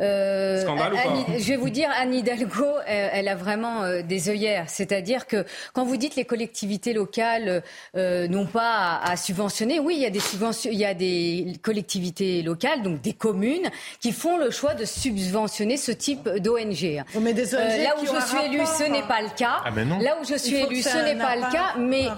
euh, 0.00 0.60
Scandale 0.60 0.92
ou 0.92 0.96
pas? 0.96 1.38
Je 1.38 1.48
vais 1.48 1.56
vous 1.56 1.70
dire, 1.70 1.88
Anne 1.98 2.12
Hidalgo, 2.12 2.66
elle, 2.86 3.28
a 3.28 3.34
vraiment 3.34 3.84
euh, 3.84 4.02
des 4.02 4.28
œillères. 4.28 4.68
C'est-à-dire 4.68 5.26
que 5.26 5.46
quand 5.72 5.86
vous 5.86 5.96
dites 5.96 6.14
les 6.14 6.26
collectivités 6.26 6.92
locales 6.92 7.62
euh, 7.96 8.28
n'ont 8.28 8.44
pas 8.44 9.00
à, 9.00 9.12
à, 9.12 9.16
subventionner, 9.16 9.80
oui, 9.80 9.94
il 9.96 10.02
y 10.02 10.04
a 10.04 10.10
des 10.10 10.20
subventions, 10.20 10.70
il 10.70 10.78
y 10.78 10.84
a 10.84 10.92
des 10.92 11.54
collectivités 11.62 12.42
locales, 12.42 12.82
donc 12.82 13.00
des 13.00 13.14
communes, 13.14 13.70
qui 13.98 14.12
font 14.12 14.36
le 14.36 14.50
choix 14.50 14.74
de 14.74 14.84
subventionner 14.84 15.78
ce 15.78 15.92
type 15.92 16.28
d'ONG. 16.28 17.02
Mais 17.18 17.32
des 17.32 17.54
ONG 17.54 17.60
là 17.82 17.94
où 17.98 18.04
je 18.04 18.26
suis 18.26 18.44
élu, 18.44 18.60
ce 18.66 18.84
n'est 18.90 19.08
pas 19.08 19.22
le 19.22 19.34
cas. 19.34 19.62
Ah 19.64 19.70
ben 19.70 19.88
non. 19.88 20.00
Là 20.00 20.18
où 20.20 20.24
je 20.26 20.36
suis 20.36 20.56
élu, 20.56 20.82
ce 20.82 20.98
n'est 20.98 21.16
pas 21.16 21.36
le 21.36 21.50
cas. 21.50 21.76
Mais 21.78 22.08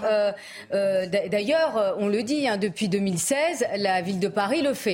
d'ailleurs, 1.29 1.95
on 1.99 2.09
le 2.09 2.21
dit, 2.21 2.49
hein, 2.49 2.57
depuis 2.57 2.89
2016, 2.89 3.65
la 3.77 4.01
ville 4.01 4.19
de 4.19 4.27
Paris 4.27 4.61
le 4.61 4.73
fait. 4.73 4.88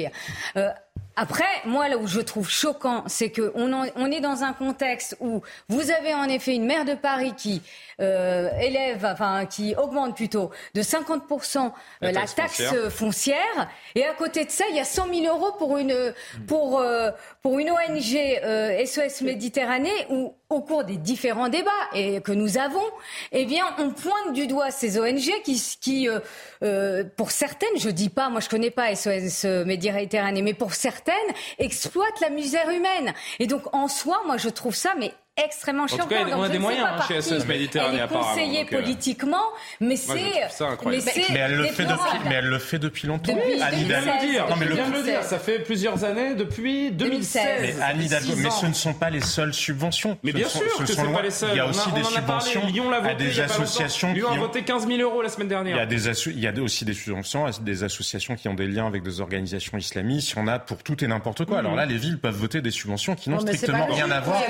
Euh, 0.58 0.70
après, 1.16 1.46
moi, 1.66 1.88
là 1.88 1.98
où 1.98 2.08
je 2.08 2.20
trouve 2.20 2.50
choquant, 2.50 3.04
c'est 3.08 3.32
qu'on 3.32 3.72
on 3.96 4.12
est 4.12 4.20
dans 4.20 4.44
un 4.44 4.52
contexte 4.52 5.16
où 5.22 5.42
vous 5.70 5.92
avez 5.92 6.14
en 6.14 6.26
effet 6.26 6.56
une 6.56 6.66
maire 6.66 6.84
de 6.84 6.94
Paris 6.94 7.34
qui 7.38 7.62
euh, 8.02 8.50
élève, 8.60 9.06
enfin, 9.06 9.46
qui 9.46 9.76
augmente 9.76 10.16
plutôt 10.16 10.52
de 10.74 10.82
50% 10.82 11.72
La 12.02 12.12
la, 12.12 12.22
taxe 12.22 12.36
taxe 12.36 12.64
foncière. 12.64 12.92
foncière. 12.92 13.70
Et 13.96 14.06
à 14.06 14.14
côté 14.14 14.46
de 14.46 14.52
ça, 14.52 14.66
il 14.70 14.76
y 14.76 14.80
a 14.80 14.86
100 14.86 15.14
000 15.14 15.36
euros 15.36 15.54
pour 15.58 15.78
une, 15.78 16.14
pour, 16.48 16.80
euh, 16.80 17.12
pour 17.42 17.60
une 17.60 17.70
ONG 17.70 18.16
euh, 18.44 18.86
SOS 18.86 19.22
Méditerranée 19.22 20.06
où, 20.10 20.34
au 20.50 20.62
cours 20.62 20.84
des 20.84 20.98
différents 20.98 21.50
débats 21.50 21.72
et 21.94 22.22
que 22.22 22.32
nous 22.32 22.58
avons, 22.58 22.84
eh 23.32 23.46
bien, 23.46 23.66
on 23.80 23.90
pointe 23.92 24.34
du 24.34 24.48
doigt 24.48 24.72
ces 24.72 25.00
ONG 25.00 25.32
qui, 25.44 25.62
qui 25.82 26.08
euh, 26.08 26.20
euh, 26.64 27.04
pour 27.18 27.32
certaines, 27.32 27.78
je 27.78 27.90
dis 27.90 28.10
pas, 28.10 28.30
moi 28.30 28.40
je 28.42 28.50
connais 28.50 28.72
pas 28.72 28.94
SOS 28.96 29.46
Méditerranée, 29.66 30.42
mais 30.42 30.54
pour 30.54 30.74
certaines, 30.74 31.14
exploitent 31.58 32.20
la 32.22 32.30
misère 32.30 32.70
humaine. 32.70 33.14
Et 33.40 33.48
donc, 33.48 33.74
en 33.74 33.88
soi, 33.88 34.22
moi 34.26 34.38
je 34.38 34.50
trouve 34.50 34.76
ça, 34.76 34.94
mais 35.00 35.14
extrêmement 35.44 35.84
En 35.84 35.88
tout 35.88 35.98
cas, 36.08 36.26
on 36.34 36.44
a 36.44 36.48
des 36.50 36.56
ne 36.56 36.60
moyens 36.60 36.88
hein, 36.98 37.04
chez 37.08 37.22
SOS 37.22 37.46
Méditerranée, 37.46 37.94
Elle 37.96 38.00
est 38.00 38.04
apparemment. 38.04 38.30
conseillée 38.30 38.64
donc, 38.64 38.74
euh, 38.74 38.82
politiquement, 38.82 39.44
mais 39.82 39.96
c'est 39.98 40.14
Mais 40.14 41.40
elle 41.40 41.56
le 41.58 41.66
fait 41.66 41.84
depuis, 41.86 42.20
mais 42.26 42.36
elle 42.36 42.46
le 42.48 42.60
fait 42.60 42.80
depuis 42.80 43.08
longtemps. 43.08 43.34
Depuis 43.36 43.62
Anne 43.62 43.74
Je 43.78 43.86
viens 43.86 44.00
de 44.02 44.06
le 44.06 44.12
2016. 44.12 44.30
dire, 44.32 44.48
Non, 44.50 44.56
mais 44.58 44.66
je 44.66 44.70
le- 44.70 44.76
viens 44.76 44.90
de 44.90 44.94
le 44.96 45.04
dire, 45.04 45.24
ça 45.24 45.40
fait 45.40 45.60
plusieurs 45.60 46.04
années, 46.06 46.36
depuis 46.36 46.92
2016. 46.92 47.44
2016. 47.44 47.76
Mais 47.98 48.08
Six 48.22 48.36
mais 48.44 48.50
ce 48.50 48.66
ne 48.66 48.74
sont 48.74 48.94
pas 48.94 49.10
les 49.10 49.22
seules 49.22 49.54
subventions. 49.54 50.18
Mais 50.24 50.32
Ce 50.32 50.38
bien 50.38 50.48
sont- 50.48 50.60
sûr 50.60 50.72
ce 50.78 50.84
que 50.84 50.94
sont 50.94 51.12
pas 51.12 51.22
les 51.22 51.32
seuls. 51.32 51.50
Il 51.54 51.58
y 51.58 51.60
a 51.60 51.68
aussi 51.68 51.92
des 51.92 52.04
subventions 52.04 52.62
à 52.62 52.70
il 52.70 52.76
y 52.76 53.16
des 53.16 53.40
associations 53.42 54.14
Lyon 54.14 54.30
a 54.30 54.34
ont- 54.34 54.38
voté 54.40 54.64
15 54.64 54.88
000 54.88 55.00
euros 55.02 55.22
la 55.22 55.30
semaine 55.30 55.48
dernière. 55.50 55.86
il 55.90 56.40
y 56.40 56.48
a 56.48 56.52
aussi 56.62 56.86
des 56.86 56.94
subventions 56.94 57.46
à 57.46 57.52
des 57.52 57.84
associations 57.84 58.36
qui 58.36 58.48
ont 58.48 58.54
des 58.54 58.68
liens 58.68 58.88
avec 58.88 59.04
des 59.04 59.20
organisations 59.22 59.78
islamistes. 59.78 60.32
Il 60.32 60.38
y 60.38 60.42
en 60.42 60.48
a 60.48 60.60
pour 60.60 60.82
tout 60.84 61.04
et 61.04 61.08
n'importe 61.08 61.46
quoi. 61.46 61.60
Alors 61.60 61.76
là, 61.76 61.86
les 61.86 61.98
villes 61.98 62.20
peuvent 62.20 62.36
voter 62.36 62.62
des 62.62 62.72
subventions 62.72 63.16
qui 63.16 63.30
n'ont 63.30 63.40
strictement 63.40 63.86
rien 63.88 64.10
à 64.12 64.22
voir. 64.22 64.42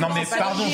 Non, 0.00 0.08
mais 0.14 0.24
pardon, 0.38 0.64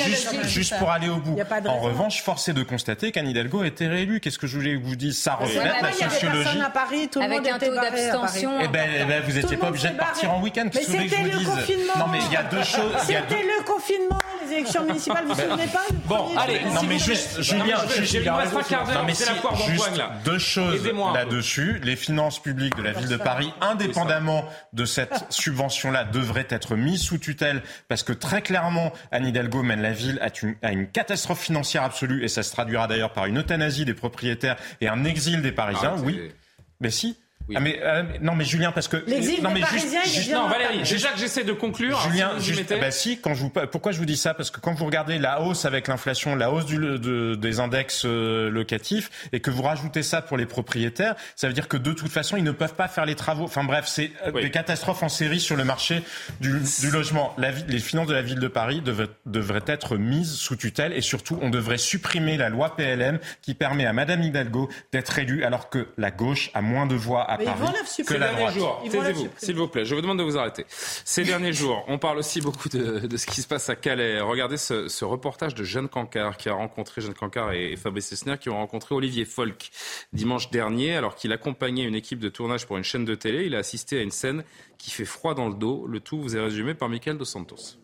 juste, 0.44 0.78
pour 0.78 0.90
aller 0.90 1.08
au 1.08 1.16
bout. 1.16 1.38
A 1.40 1.68
En 1.70 1.78
revanche, 1.80 2.22
force 2.22 2.48
est 2.48 2.52
de 2.52 2.62
constater 2.62 3.12
qu'Anne 3.12 3.28
Hidalgo 3.28 3.62
est 3.64 3.78
réélue. 3.78 4.20
Qu'est-ce 4.20 4.38
que 4.38 4.46
je 4.46 4.56
voulais 4.56 4.76
vous 4.76 4.96
dire 4.96 5.12
Ça 5.14 5.34
reflète 5.34 5.74
la 5.82 5.88
a 5.88 5.92
sociologie. 5.92 6.60
à 6.60 6.70
Paris, 6.70 7.08
tout 7.10 7.18
le 7.20 7.24
Avec 7.24 7.38
monde 7.38 7.48
un 7.54 7.58
taux 7.58 7.74
d'abstention. 7.74 8.52
Eh 8.62 8.68
ben, 8.68 8.88
eh 9.00 9.04
ben, 9.04 9.22
vous 9.26 9.32
n'étiez 9.32 9.56
pas 9.56 9.68
obligé 9.68 9.88
de 9.88 9.96
partir 9.96 10.32
en 10.32 10.40
week-end. 10.40 10.64
Mais 10.64 10.80
que 10.80 10.86
que 10.86 10.92
c'était 10.92 11.22
le 11.22 11.30
dise 11.30 11.48
confinement. 11.48 11.92
Non, 11.98 12.06
mais 12.10 12.18
il 12.26 12.32
y 12.32 12.36
a 12.36 12.42
deux 12.44 12.62
choses. 12.62 12.94
a 12.94 12.98
C'était 13.00 13.42
le 13.42 13.64
confinement, 13.64 14.18
les 14.46 14.52
élections 14.54 14.84
municipales, 14.84 15.24
vous 15.26 15.34
vous 15.34 15.40
souvenez 15.40 15.66
pas 15.66 15.80
le 15.90 15.96
Bon, 16.06 16.26
allez, 16.38 16.60
non 16.74 16.82
mais 16.88 16.98
juste 16.98 17.40
Julien, 17.42 17.76
il 17.96 18.30
reste 18.30 18.68
quart 18.68 18.86
d'heure, 18.86 19.04
c'est 19.14 19.26
la 19.26 19.34
si, 19.34 19.40
foire 19.40 19.56
d'empoigne, 19.56 19.96
là. 19.96 20.12
deux 20.24 20.38
choses 20.38 20.74
Aidez-moi 20.76 21.10
un 21.10 21.12
peu. 21.12 21.18
là-dessus. 21.18 21.80
Les 21.82 21.96
finances 21.96 22.38
publiques 22.38 22.76
de 22.76 22.82
la 22.82 22.92
ville 22.92 23.08
de 23.08 23.16
Paris, 23.16 23.52
indépendamment 23.60 24.44
de 24.72 24.84
cette 24.84 25.26
subvention-là, 25.30 26.04
devraient 26.04 26.46
être 26.50 26.76
mises 26.76 27.02
sous 27.02 27.18
tutelle 27.18 27.62
parce 27.88 28.02
que 28.02 28.12
très 28.12 28.42
clairement, 28.42 28.92
Anne 29.12 29.26
Hidalgo 29.26 29.49
mène 29.58 29.82
la 29.82 29.92
ville 29.92 30.18
à 30.20 30.28
une, 30.42 30.54
à 30.62 30.72
une 30.72 30.86
catastrophe 30.86 31.40
financière 31.40 31.82
absolue 31.82 32.24
et 32.24 32.28
ça 32.28 32.42
se 32.42 32.52
traduira 32.52 32.86
d'ailleurs 32.86 33.12
par 33.12 33.26
une 33.26 33.38
euthanasie 33.38 33.84
des 33.84 33.94
propriétaires 33.94 34.56
et 34.80 34.88
un 34.88 35.04
exil 35.04 35.42
des 35.42 35.52
Parisiens. 35.52 35.90
Arrêtez. 35.90 36.06
oui, 36.06 36.32
mais 36.80 36.90
si. 36.90 37.16
Ah, 37.56 37.60
mais, 37.60 37.80
euh, 37.82 38.02
non 38.20 38.34
mais 38.34 38.44
Julien 38.44 38.72
parce 38.72 38.88
que 38.88 38.98
L'exil 39.06 39.42
non 39.42 39.50
mais 39.50 39.60
juste- 39.72 40.32
Non, 40.32 40.48
Valérie, 40.48 40.82
déjà 40.82 41.08
que 41.10 41.18
j'essaie 41.18 41.44
de 41.44 41.52
conclure. 41.52 41.98
alors, 41.98 42.10
Julien, 42.10 42.30
si 42.38 42.44
juste- 42.46 42.60
mettez- 42.60 42.80
bah 42.80 42.90
si, 42.90 43.18
quand 43.20 43.34
je 43.34 43.40
vous, 43.42 43.50
pourquoi 43.70 43.92
je 43.92 43.98
vous 43.98 44.04
dis 44.06 44.16
ça? 44.16 44.34
Parce 44.34 44.50
que 44.50 44.60
quand 44.60 44.72
vous 44.74 44.84
regardez 44.86 45.18
la 45.18 45.40
hausse 45.42 45.64
avec 45.64 45.88
l'inflation, 45.88 46.34
la 46.36 46.50
hausse 46.50 46.66
du, 46.66 46.76
de- 46.76 47.34
des 47.34 47.60
index 47.60 48.02
euh, 48.04 48.50
locatifs, 48.50 49.10
et 49.32 49.40
que 49.40 49.50
vous 49.50 49.62
rajoutez 49.62 50.02
ça 50.02 50.22
pour 50.22 50.36
les 50.36 50.46
propriétaires, 50.46 51.14
ça 51.36 51.46
veut 51.48 51.52
dire 51.54 51.68
que 51.68 51.76
de 51.76 51.92
toute 51.92 52.10
façon, 52.12 52.36
ils 52.36 52.44
ne 52.44 52.50
peuvent 52.52 52.74
pas 52.74 52.88
faire 52.88 53.04
les 53.06 53.14
travaux. 53.14 53.44
Enfin 53.44 53.64
bref, 53.64 53.86
c'est 53.86 54.10
euh, 54.26 54.30
Oui. 54.34 54.42
des 54.42 54.50
catastrophes 54.50 55.02
en 55.02 55.08
série 55.08 55.40
sur 55.40 55.56
le 55.56 55.64
marché 55.64 56.02
du, 56.40 56.52
du 56.80 56.90
logement. 56.90 57.34
La, 57.38 57.50
les 57.50 57.78
finances 57.78 58.06
de 58.06 58.14
la 58.14 58.22
ville 58.22 58.38
de 58.40 58.48
Paris 58.48 58.80
devraient, 58.80 59.08
devraient 59.26 59.60
être 59.66 59.96
mises 59.96 60.34
sous 60.34 60.56
tutelle, 60.56 60.92
et 60.92 61.00
surtout, 61.00 61.38
on 61.42 61.50
devrait 61.50 61.78
supprimer 61.78 62.36
la 62.36 62.48
loi 62.48 62.76
PLM 62.76 63.18
qui 63.42 63.54
permet 63.54 63.86
à 63.86 63.92
Madame 63.92 64.22
Hidalgo 64.22 64.68
d'être 64.92 65.18
élue, 65.18 65.44
alors 65.44 65.70
que 65.70 65.88
la 65.98 66.10
gauche 66.10 66.50
a 66.54 66.60
moins 66.62 66.86
de 66.86 66.94
voix 66.94 67.28
à 67.30 67.36
Paris 67.44 67.56
que 68.06 68.14
la 68.14 68.28
Ces 68.28 68.34
derniers 68.34 68.36
droite. 68.38 68.54
jours, 68.54 68.80
Ils 68.84 68.90
vont 68.90 69.00
la 69.02 69.08
taisez-vous, 69.12 69.30
s'il 69.36 69.56
vous 69.56 69.68
plaît. 69.68 69.84
Je 69.84 69.94
vous 69.94 70.00
demande 70.00 70.18
de 70.18 70.22
vous 70.24 70.36
arrêter. 70.38 70.64
Ces 70.68 71.24
derniers 71.24 71.52
jours, 71.52 71.84
on 71.88 71.98
parle 71.98 72.18
aussi 72.18 72.40
beaucoup 72.40 72.68
de, 72.68 73.00
de 73.06 73.16
ce 73.16 73.26
qui 73.26 73.42
se 73.42 73.48
passe 73.48 73.68
à 73.68 73.76
Calais. 73.76 74.20
Regardez 74.20 74.56
ce, 74.56 74.88
ce 74.88 75.04
reportage 75.04 75.54
de 75.54 75.64
Jeanne 75.64 75.88
Cancard 75.88 76.36
qui 76.36 76.48
a 76.48 76.54
rencontré 76.54 77.00
Jeanne 77.00 77.14
Cancard 77.14 77.52
et, 77.52 77.72
et 77.72 77.76
Fabrice 77.76 78.12
Esner 78.12 78.36
qui 78.38 78.48
ont 78.48 78.56
rencontré 78.56 78.94
Olivier 78.94 79.24
Folk 79.24 79.70
dimanche 80.12 80.50
dernier 80.50 80.96
alors 80.96 81.14
qu'il 81.14 81.32
accompagnait 81.32 81.84
une 81.84 81.94
équipe 81.94 82.18
de 82.20 82.28
tournage 82.28 82.66
pour 82.66 82.76
une 82.76 82.84
chaîne 82.84 83.04
de 83.04 83.14
télé. 83.14 83.44
Il 83.46 83.54
a 83.54 83.58
assisté 83.58 83.98
à 83.98 84.02
une 84.02 84.10
scène 84.10 84.44
qui 84.78 84.90
fait 84.90 85.04
froid 85.04 85.34
dans 85.34 85.48
le 85.48 85.54
dos. 85.54 85.86
Le 85.86 86.00
tout 86.00 86.20
vous 86.20 86.36
est 86.36 86.40
résumé 86.40 86.74
par 86.74 86.88
Michael 86.88 87.18
Dos 87.18 87.24
Santos. 87.24 87.76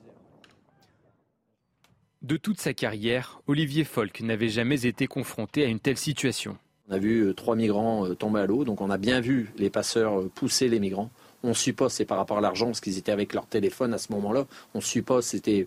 De 2.22 2.36
toute 2.36 2.60
sa 2.60 2.74
carrière, 2.74 3.40
Olivier 3.46 3.84
Folk 3.84 4.20
n'avait 4.20 4.48
jamais 4.48 4.86
été 4.86 5.06
confronté 5.06 5.62
à 5.64 5.66
une 5.68 5.78
telle 5.78 5.98
situation. 5.98 6.58
On 6.88 6.94
a 6.94 6.98
vu 6.98 7.22
euh, 7.26 7.34
trois 7.34 7.56
migrants 7.56 8.06
euh, 8.06 8.14
tomber 8.14 8.40
à 8.40 8.46
l'eau, 8.46 8.64
donc 8.64 8.80
on 8.80 8.90
a 8.90 8.98
bien 8.98 9.20
vu 9.20 9.52
les 9.58 9.70
passeurs 9.70 10.20
euh, 10.20 10.30
pousser 10.34 10.68
les 10.68 10.78
migrants. 10.80 11.10
On 11.42 11.52
suppose 11.54 11.92
c'est 11.92 12.04
par 12.04 12.16
rapport 12.18 12.38
à 12.38 12.40
l'argent 12.40 12.66
parce 12.66 12.80
qu'ils 12.80 12.98
étaient 12.98 13.12
avec 13.12 13.34
leur 13.34 13.46
téléphone 13.46 13.92
à 13.94 13.98
ce 13.98 14.12
moment-là. 14.12 14.46
On 14.74 14.80
suppose 14.80 15.24
c'était 15.24 15.66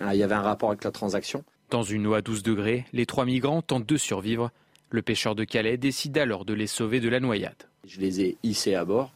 ah, 0.00 0.14
il 0.14 0.18
y 0.18 0.22
avait 0.22 0.34
un 0.34 0.42
rapport 0.42 0.70
avec 0.70 0.84
la 0.84 0.90
transaction. 0.90 1.44
Dans 1.70 1.82
une 1.82 2.06
eau 2.06 2.14
à 2.14 2.22
12 2.22 2.42
degrés, 2.42 2.84
les 2.92 3.06
trois 3.06 3.24
migrants 3.24 3.62
tentent 3.62 3.86
de 3.86 3.96
survivre. 3.96 4.50
Le 4.90 5.02
pêcheur 5.02 5.34
de 5.34 5.44
Calais 5.44 5.76
décide 5.76 6.18
alors 6.18 6.44
de 6.44 6.52
les 6.52 6.66
sauver 6.66 7.00
de 7.00 7.08
la 7.08 7.20
noyade. 7.20 7.54
Je 7.86 8.00
les 8.00 8.20
ai 8.22 8.36
hissés 8.42 8.74
à 8.74 8.84
bord. 8.84 9.12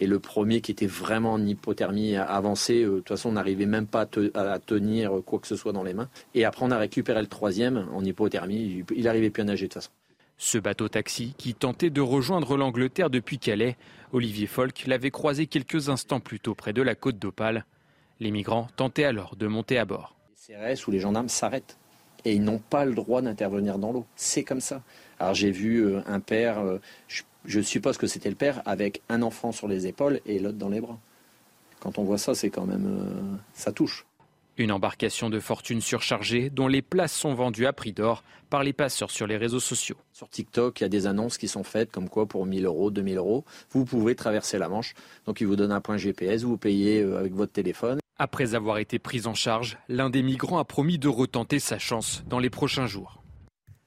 Et 0.00 0.06
le 0.06 0.18
premier 0.18 0.60
qui 0.60 0.72
était 0.72 0.86
vraiment 0.86 1.34
en 1.34 1.46
hypothermie 1.46 2.16
avancée, 2.16 2.82
de 2.84 2.96
toute 2.96 3.08
façon 3.08 3.28
on 3.28 3.32
n'arrivait 3.32 3.66
même 3.66 3.86
pas 3.86 4.00
à, 4.00 4.06
te- 4.06 4.36
à 4.36 4.58
tenir 4.58 5.12
quoi 5.24 5.38
que 5.38 5.46
ce 5.46 5.54
soit 5.54 5.72
dans 5.72 5.84
les 5.84 5.94
mains. 5.94 6.08
Et 6.34 6.44
après 6.44 6.64
on 6.66 6.70
a 6.72 6.78
récupéré 6.78 7.20
le 7.20 7.28
troisième 7.28 7.86
en 7.94 8.04
hypothermie. 8.04 8.82
Il 8.96 9.04
n'arrivait 9.04 9.30
plus 9.30 9.42
à 9.42 9.44
nager 9.44 9.66
de 9.66 9.72
toute 9.72 9.82
façon. 9.82 9.90
Ce 10.44 10.58
bateau-taxi, 10.58 11.36
qui 11.38 11.54
tentait 11.54 11.88
de 11.88 12.00
rejoindre 12.00 12.56
l'Angleterre 12.56 13.10
depuis 13.10 13.38
Calais, 13.38 13.76
Olivier 14.10 14.48
Folk 14.48 14.86
l'avait 14.88 15.12
croisé 15.12 15.46
quelques 15.46 15.88
instants 15.88 16.18
plus 16.18 16.40
tôt 16.40 16.56
près 16.56 16.72
de 16.72 16.82
la 16.82 16.96
côte 16.96 17.16
d'Opale. 17.16 17.64
Les 18.18 18.32
migrants 18.32 18.66
tentaient 18.74 19.04
alors 19.04 19.36
de 19.36 19.46
monter 19.46 19.78
à 19.78 19.84
bord. 19.84 20.16
Les 20.48 20.56
CRS 20.56 20.88
ou 20.88 20.90
les 20.90 20.98
gendarmes 20.98 21.28
s'arrêtent. 21.28 21.78
Et 22.24 22.34
ils 22.34 22.42
n'ont 22.42 22.58
pas 22.58 22.84
le 22.84 22.92
droit 22.92 23.22
d'intervenir 23.22 23.78
dans 23.78 23.92
l'eau. 23.92 24.04
C'est 24.16 24.42
comme 24.42 24.60
ça. 24.60 24.82
Alors 25.20 25.34
j'ai 25.34 25.52
vu 25.52 25.86
euh, 25.86 26.00
un 26.08 26.18
père, 26.18 26.58
euh, 26.58 26.78
je, 27.44 27.60
suppose 27.60 27.96
que 27.96 28.08
c'était 28.08 28.28
le 28.28 28.34
père, 28.34 28.62
avec 28.64 29.00
un 29.08 29.22
enfant 29.22 29.52
sur 29.52 29.68
les 29.68 29.86
épaules 29.86 30.20
et 30.26 30.40
l'autre 30.40 30.58
dans 30.58 30.70
les 30.70 30.80
bras. 30.80 30.98
Quand 31.78 31.98
on 31.98 32.02
voit 32.02 32.18
ça, 32.18 32.34
c'est 32.34 32.50
quand 32.50 32.66
même... 32.66 32.86
euh, 32.86 33.36
ça 33.54 33.70
touche. 33.70 34.06
Une 34.58 34.70
embarcation 34.70 35.30
de 35.30 35.40
fortune 35.40 35.80
surchargée 35.80 36.50
dont 36.50 36.68
les 36.68 36.82
places 36.82 37.14
sont 37.14 37.32
vendues 37.32 37.66
à 37.66 37.72
prix 37.72 37.92
d'or 37.92 38.22
par 38.50 38.62
les 38.62 38.74
passeurs 38.74 39.10
sur 39.10 39.26
les 39.26 39.38
réseaux 39.38 39.60
sociaux. 39.60 39.96
Sur 40.12 40.28
TikTok, 40.28 40.80
il 40.80 40.84
y 40.84 40.86
a 40.86 40.90
des 40.90 41.06
annonces 41.06 41.38
qui 41.38 41.48
sont 41.48 41.64
faites 41.64 41.90
comme 41.90 42.10
quoi 42.10 42.26
pour 42.26 42.44
1000 42.44 42.66
euros, 42.66 42.90
2000 42.90 43.16
euros, 43.16 43.46
vous 43.70 43.86
pouvez 43.86 44.14
traverser 44.14 44.58
la 44.58 44.68
Manche. 44.68 44.92
Donc 45.24 45.40
ils 45.40 45.46
vous 45.46 45.56
donnent 45.56 45.72
un 45.72 45.80
point 45.80 45.96
GPS, 45.96 46.42
vous 46.42 46.58
payez 46.58 47.00
euh, 47.00 47.18
avec 47.18 47.32
votre 47.32 47.52
téléphone. 47.52 47.98
Après 48.18 48.54
avoir 48.54 48.76
été 48.76 48.98
pris 48.98 49.26
en 49.26 49.34
charge, 49.34 49.78
l'un 49.88 50.10
des 50.10 50.22
migrants 50.22 50.58
a 50.58 50.64
promis 50.64 50.98
de 50.98 51.08
retenter 51.08 51.58
sa 51.58 51.78
chance 51.78 52.22
dans 52.28 52.38
les 52.38 52.50
prochains 52.50 52.86
jours. 52.86 53.21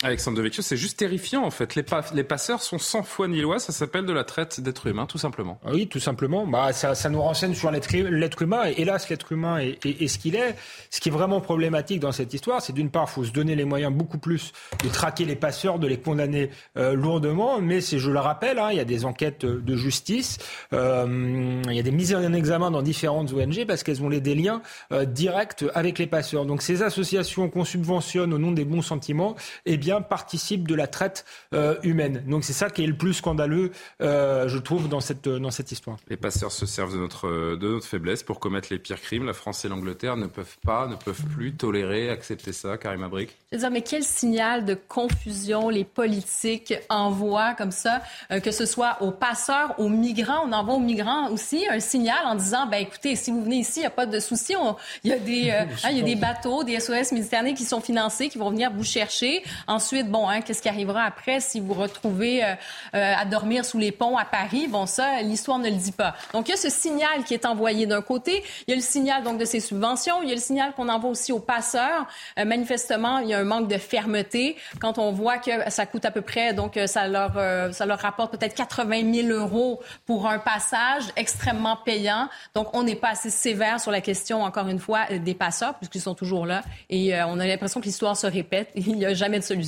Alexandre 0.03 0.37
Devecchio, 0.37 0.61
c'est 0.61 0.75
juste 0.75 0.99
terrifiant 0.99 1.45
en 1.45 1.51
fait. 1.51 1.73
Les, 1.75 1.83
passeurs 2.23 2.61
sont 2.61 2.77
sans 2.77 3.01
foi 3.01 3.29
ni 3.29 3.39
loi, 3.39 3.59
ça 3.59 3.71
s'appelle 3.71 4.05
de 4.05 4.11
la 4.11 4.25
traite 4.25 4.59
d'êtres 4.59 4.87
humains, 4.87 5.05
tout 5.05 5.17
simplement. 5.17 5.57
Ah 5.65 5.69
oui, 5.73 5.87
tout 5.87 6.01
simplement. 6.01 6.45
Bah, 6.45 6.73
ça, 6.73 7.09
nous 7.09 7.21
renseigne 7.21 7.53
sur 7.53 7.71
l'être 7.71 8.41
humain, 8.41 8.63
et 8.67 8.81
hélas, 8.81 9.09
l'être 9.09 9.31
humain 9.31 9.59
est, 9.59 10.07
ce 10.07 10.17
qu'il 10.19 10.35
est. 10.35 10.55
Ce 10.89 10.99
qui 10.99 11.07
est 11.07 11.11
vraiment 11.13 11.39
problématique 11.39 12.01
dans 12.01 12.11
cette 12.11 12.33
histoire, 12.33 12.61
c'est 12.61 12.73
d'une 12.73 12.89
part, 12.89 13.05
il 13.09 13.13
faut 13.13 13.23
se 13.23 13.31
donner 13.31 13.55
les 13.55 13.63
moyens 13.63 13.93
beaucoup 13.93 14.17
plus 14.17 14.51
de 14.83 14.89
traquer 14.89 15.23
les 15.23 15.37
passeurs, 15.37 15.79
de 15.79 15.87
les 15.87 15.97
condamner 15.97 16.49
euh, 16.75 16.93
lourdement, 16.93 17.61
mais 17.61 17.79
je 17.79 18.11
le 18.11 18.19
rappelle, 18.19 18.59
hein, 18.59 18.69
il 18.71 18.77
y 18.77 18.81
a 18.81 18.85
des 18.85 19.05
enquêtes 19.05 19.45
de 19.45 19.75
justice, 19.77 20.39
euh, 20.73 21.61
il 21.69 21.75
y 21.75 21.79
a 21.79 21.83
des 21.83 21.91
mises 21.91 22.13
en 22.13 22.33
examen 22.33 22.69
dans 22.69 22.81
différentes 22.81 23.31
ONG 23.31 23.65
parce 23.65 23.83
qu'elles 23.83 24.03
ont 24.03 24.09
les, 24.09 24.19
des 24.19 24.35
liens 24.35 24.61
euh, 24.91 25.05
directs 25.05 25.63
avec 25.73 25.99
les 25.99 26.07
passeurs. 26.07 26.45
Donc 26.45 26.61
ces 26.61 26.83
associations 26.83 27.49
qu'on 27.49 27.63
subventionne 27.63 28.33
au 28.33 28.37
nom 28.37 28.51
des 28.51 28.65
bons 28.65 28.81
sentiments, 28.81 29.35
eh 29.65 29.77
bien, 29.77 29.84
participe 30.01 30.67
de 30.67 30.75
la 30.75 30.87
traite 30.87 31.25
euh, 31.53 31.75
humaine. 31.83 32.23
Donc 32.27 32.43
c'est 32.43 32.53
ça 32.53 32.69
qui 32.69 32.83
est 32.83 32.87
le 32.87 32.95
plus 32.95 33.13
scandaleux, 33.13 33.71
euh, 34.01 34.47
je 34.47 34.57
trouve, 34.57 34.89
dans 34.89 34.99
cette, 34.99 35.27
dans 35.27 35.51
cette 35.51 35.71
histoire. 35.71 35.97
Les 36.09 36.17
passeurs 36.17 36.51
se 36.51 36.65
servent 36.65 36.93
de 36.93 36.99
notre, 36.99 37.55
de 37.55 37.67
notre 37.67 37.87
faiblesse 37.87 38.23
pour 38.23 38.39
commettre 38.39 38.69
les 38.71 38.79
pires 38.79 39.01
crimes. 39.01 39.25
La 39.25 39.33
France 39.33 39.65
et 39.65 39.69
l'Angleterre 39.69 40.17
ne 40.17 40.27
peuvent 40.27 40.57
pas, 40.63 40.87
ne 40.87 40.95
peuvent 40.95 41.23
plus 41.35 41.53
tolérer, 41.53 42.09
accepter 42.09 42.53
ça. 42.53 42.77
Karim 42.77 43.03
Abrik. 43.03 43.29
Je 43.51 43.57
veux 43.57 43.61
dire, 43.61 43.71
mais 43.71 43.81
quel 43.81 44.03
signal 44.03 44.65
de 44.65 44.73
confusion 44.73 45.69
les 45.69 45.83
politiques 45.83 46.73
envoient 46.89 47.53
comme 47.53 47.71
ça, 47.71 48.01
euh, 48.31 48.39
que 48.39 48.51
ce 48.51 48.65
soit 48.65 48.97
aux 49.01 49.11
passeurs, 49.11 49.79
aux 49.79 49.89
migrants, 49.89 50.43
on 50.45 50.51
envoie 50.51 50.75
aux 50.75 50.79
migrants 50.79 51.29
aussi 51.29 51.65
un 51.69 51.79
signal 51.79 52.17
en 52.25 52.35
disant, 52.35 52.67
ben 52.67 52.77
écoutez, 52.77 53.15
si 53.15 53.31
vous 53.31 53.43
venez 53.43 53.57
ici, 53.57 53.79
il 53.79 53.83
n'y 53.83 53.87
a 53.87 53.91
pas 53.91 54.05
de 54.05 54.19
souci, 54.19 54.55
il 55.03 55.09
y 55.09 55.13
a 55.13 55.19
des, 55.19 55.51
hein, 55.83 55.89
il 55.89 55.97
y 55.97 56.01
a 56.01 56.03
des 56.03 56.15
bateaux, 56.15 56.63
des 56.63 56.79
SOS 56.79 57.11
Méditerranée 57.11 57.53
qui 57.53 57.63
sont 57.63 57.81
financés, 57.81 58.29
qui 58.29 58.37
vont 58.37 58.49
venir 58.49 58.71
vous 58.71 58.83
chercher. 58.83 59.43
Ensuite, 59.75 60.09
bon, 60.09 60.29
hein, 60.29 60.39
qu'est-ce 60.39 60.61
qui 60.61 60.69
arrivera 60.69 61.03
après 61.03 61.41
si 61.41 61.59
vous 61.59 61.73
retrouvez 61.73 62.41
euh, 62.41 62.53
euh, 62.95 63.13
à 63.17 63.25
dormir 63.25 63.65
sous 63.65 63.77
les 63.77 63.91
ponts 63.91 64.15
à 64.15 64.23
Paris? 64.23 64.67
Bon, 64.69 64.85
ça, 64.85 65.21
l'histoire 65.21 65.59
ne 65.59 65.69
le 65.69 65.75
dit 65.75 65.91
pas. 65.91 66.15
Donc, 66.31 66.47
il 66.47 66.51
y 66.51 66.53
a 66.53 66.57
ce 66.57 66.69
signal 66.69 67.25
qui 67.25 67.33
est 67.33 67.45
envoyé 67.45 67.85
d'un 67.85 68.01
côté. 68.01 68.41
Il 68.65 68.71
y 68.71 68.73
a 68.73 68.77
le 68.77 68.81
signal, 68.81 69.23
donc, 69.23 69.37
de 69.37 69.43
ces 69.43 69.59
subventions. 69.59 70.23
Il 70.23 70.29
y 70.29 70.31
a 70.31 70.35
le 70.35 70.39
signal 70.39 70.71
qu'on 70.77 70.87
envoie 70.87 71.09
aussi 71.09 71.33
aux 71.33 71.41
passeurs. 71.41 72.07
Euh, 72.39 72.45
manifestement, 72.45 73.17
il 73.17 73.27
y 73.27 73.33
a 73.33 73.39
un 73.39 73.43
manque 73.43 73.67
de 73.67 73.77
fermeté. 73.77 74.55
Quand 74.79 74.97
on 74.97 75.11
voit 75.11 75.39
que 75.39 75.51
ça 75.69 75.85
coûte 75.85 76.05
à 76.05 76.11
peu 76.11 76.21
près, 76.21 76.53
donc, 76.53 76.79
ça 76.85 77.09
leur, 77.09 77.33
ça 77.73 77.85
leur 77.85 77.99
rapporte 77.99 78.31
peut-être 78.31 78.55
80 78.55 79.13
000 79.27 79.27
euros 79.27 79.81
pour 80.05 80.29
un 80.29 80.39
passage 80.39 81.03
extrêmement 81.17 81.75
payant. 81.75 82.29
Donc, 82.53 82.73
on 82.73 82.83
n'est 82.83 82.95
pas 82.95 83.09
assez 83.09 83.29
sévère 83.29 83.81
sur 83.81 83.91
la 83.91 83.99
question, 83.99 84.41
encore 84.41 84.69
une 84.69 84.79
fois, 84.79 85.03
des 85.11 85.33
passeurs, 85.33 85.73
puisqu'ils 85.73 85.99
sont 85.99 86.15
toujours 86.15 86.45
là. 86.45 86.63
Et 86.89 87.13
on 87.27 87.41
a 87.41 87.45
l'impression 87.45 87.81
que 87.81 87.87
l'histoire 87.87 88.15
se 88.15 88.27
répète. 88.27 88.71
Il 88.75 88.95
n'y 88.95 89.05
a 89.05 89.13
jamais 89.13 89.39
de 89.39 89.43
solution. 89.43 89.64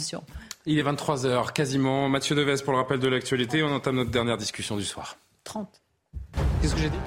Il 0.66 0.80
est 0.80 0.84
23h 0.84 1.54
quasiment. 1.54 2.10
Mathieu 2.10 2.36
Deves 2.36 2.64
pour 2.64 2.74
le 2.74 2.80
rappel 2.80 3.00
de 3.00 3.08
l'actualité. 3.08 3.64
On 3.64 3.74
entame 3.74 3.96
notre 3.96 4.12
dernière 4.12 4.38
discussion 4.38 4.76
du 4.76 4.84
soir. 4.84 5.18
30. 5.44 5.82
Qu'est-ce 6.62 6.76
que 6.76 6.82
j'ai 6.82 6.90
dit? 6.90 6.98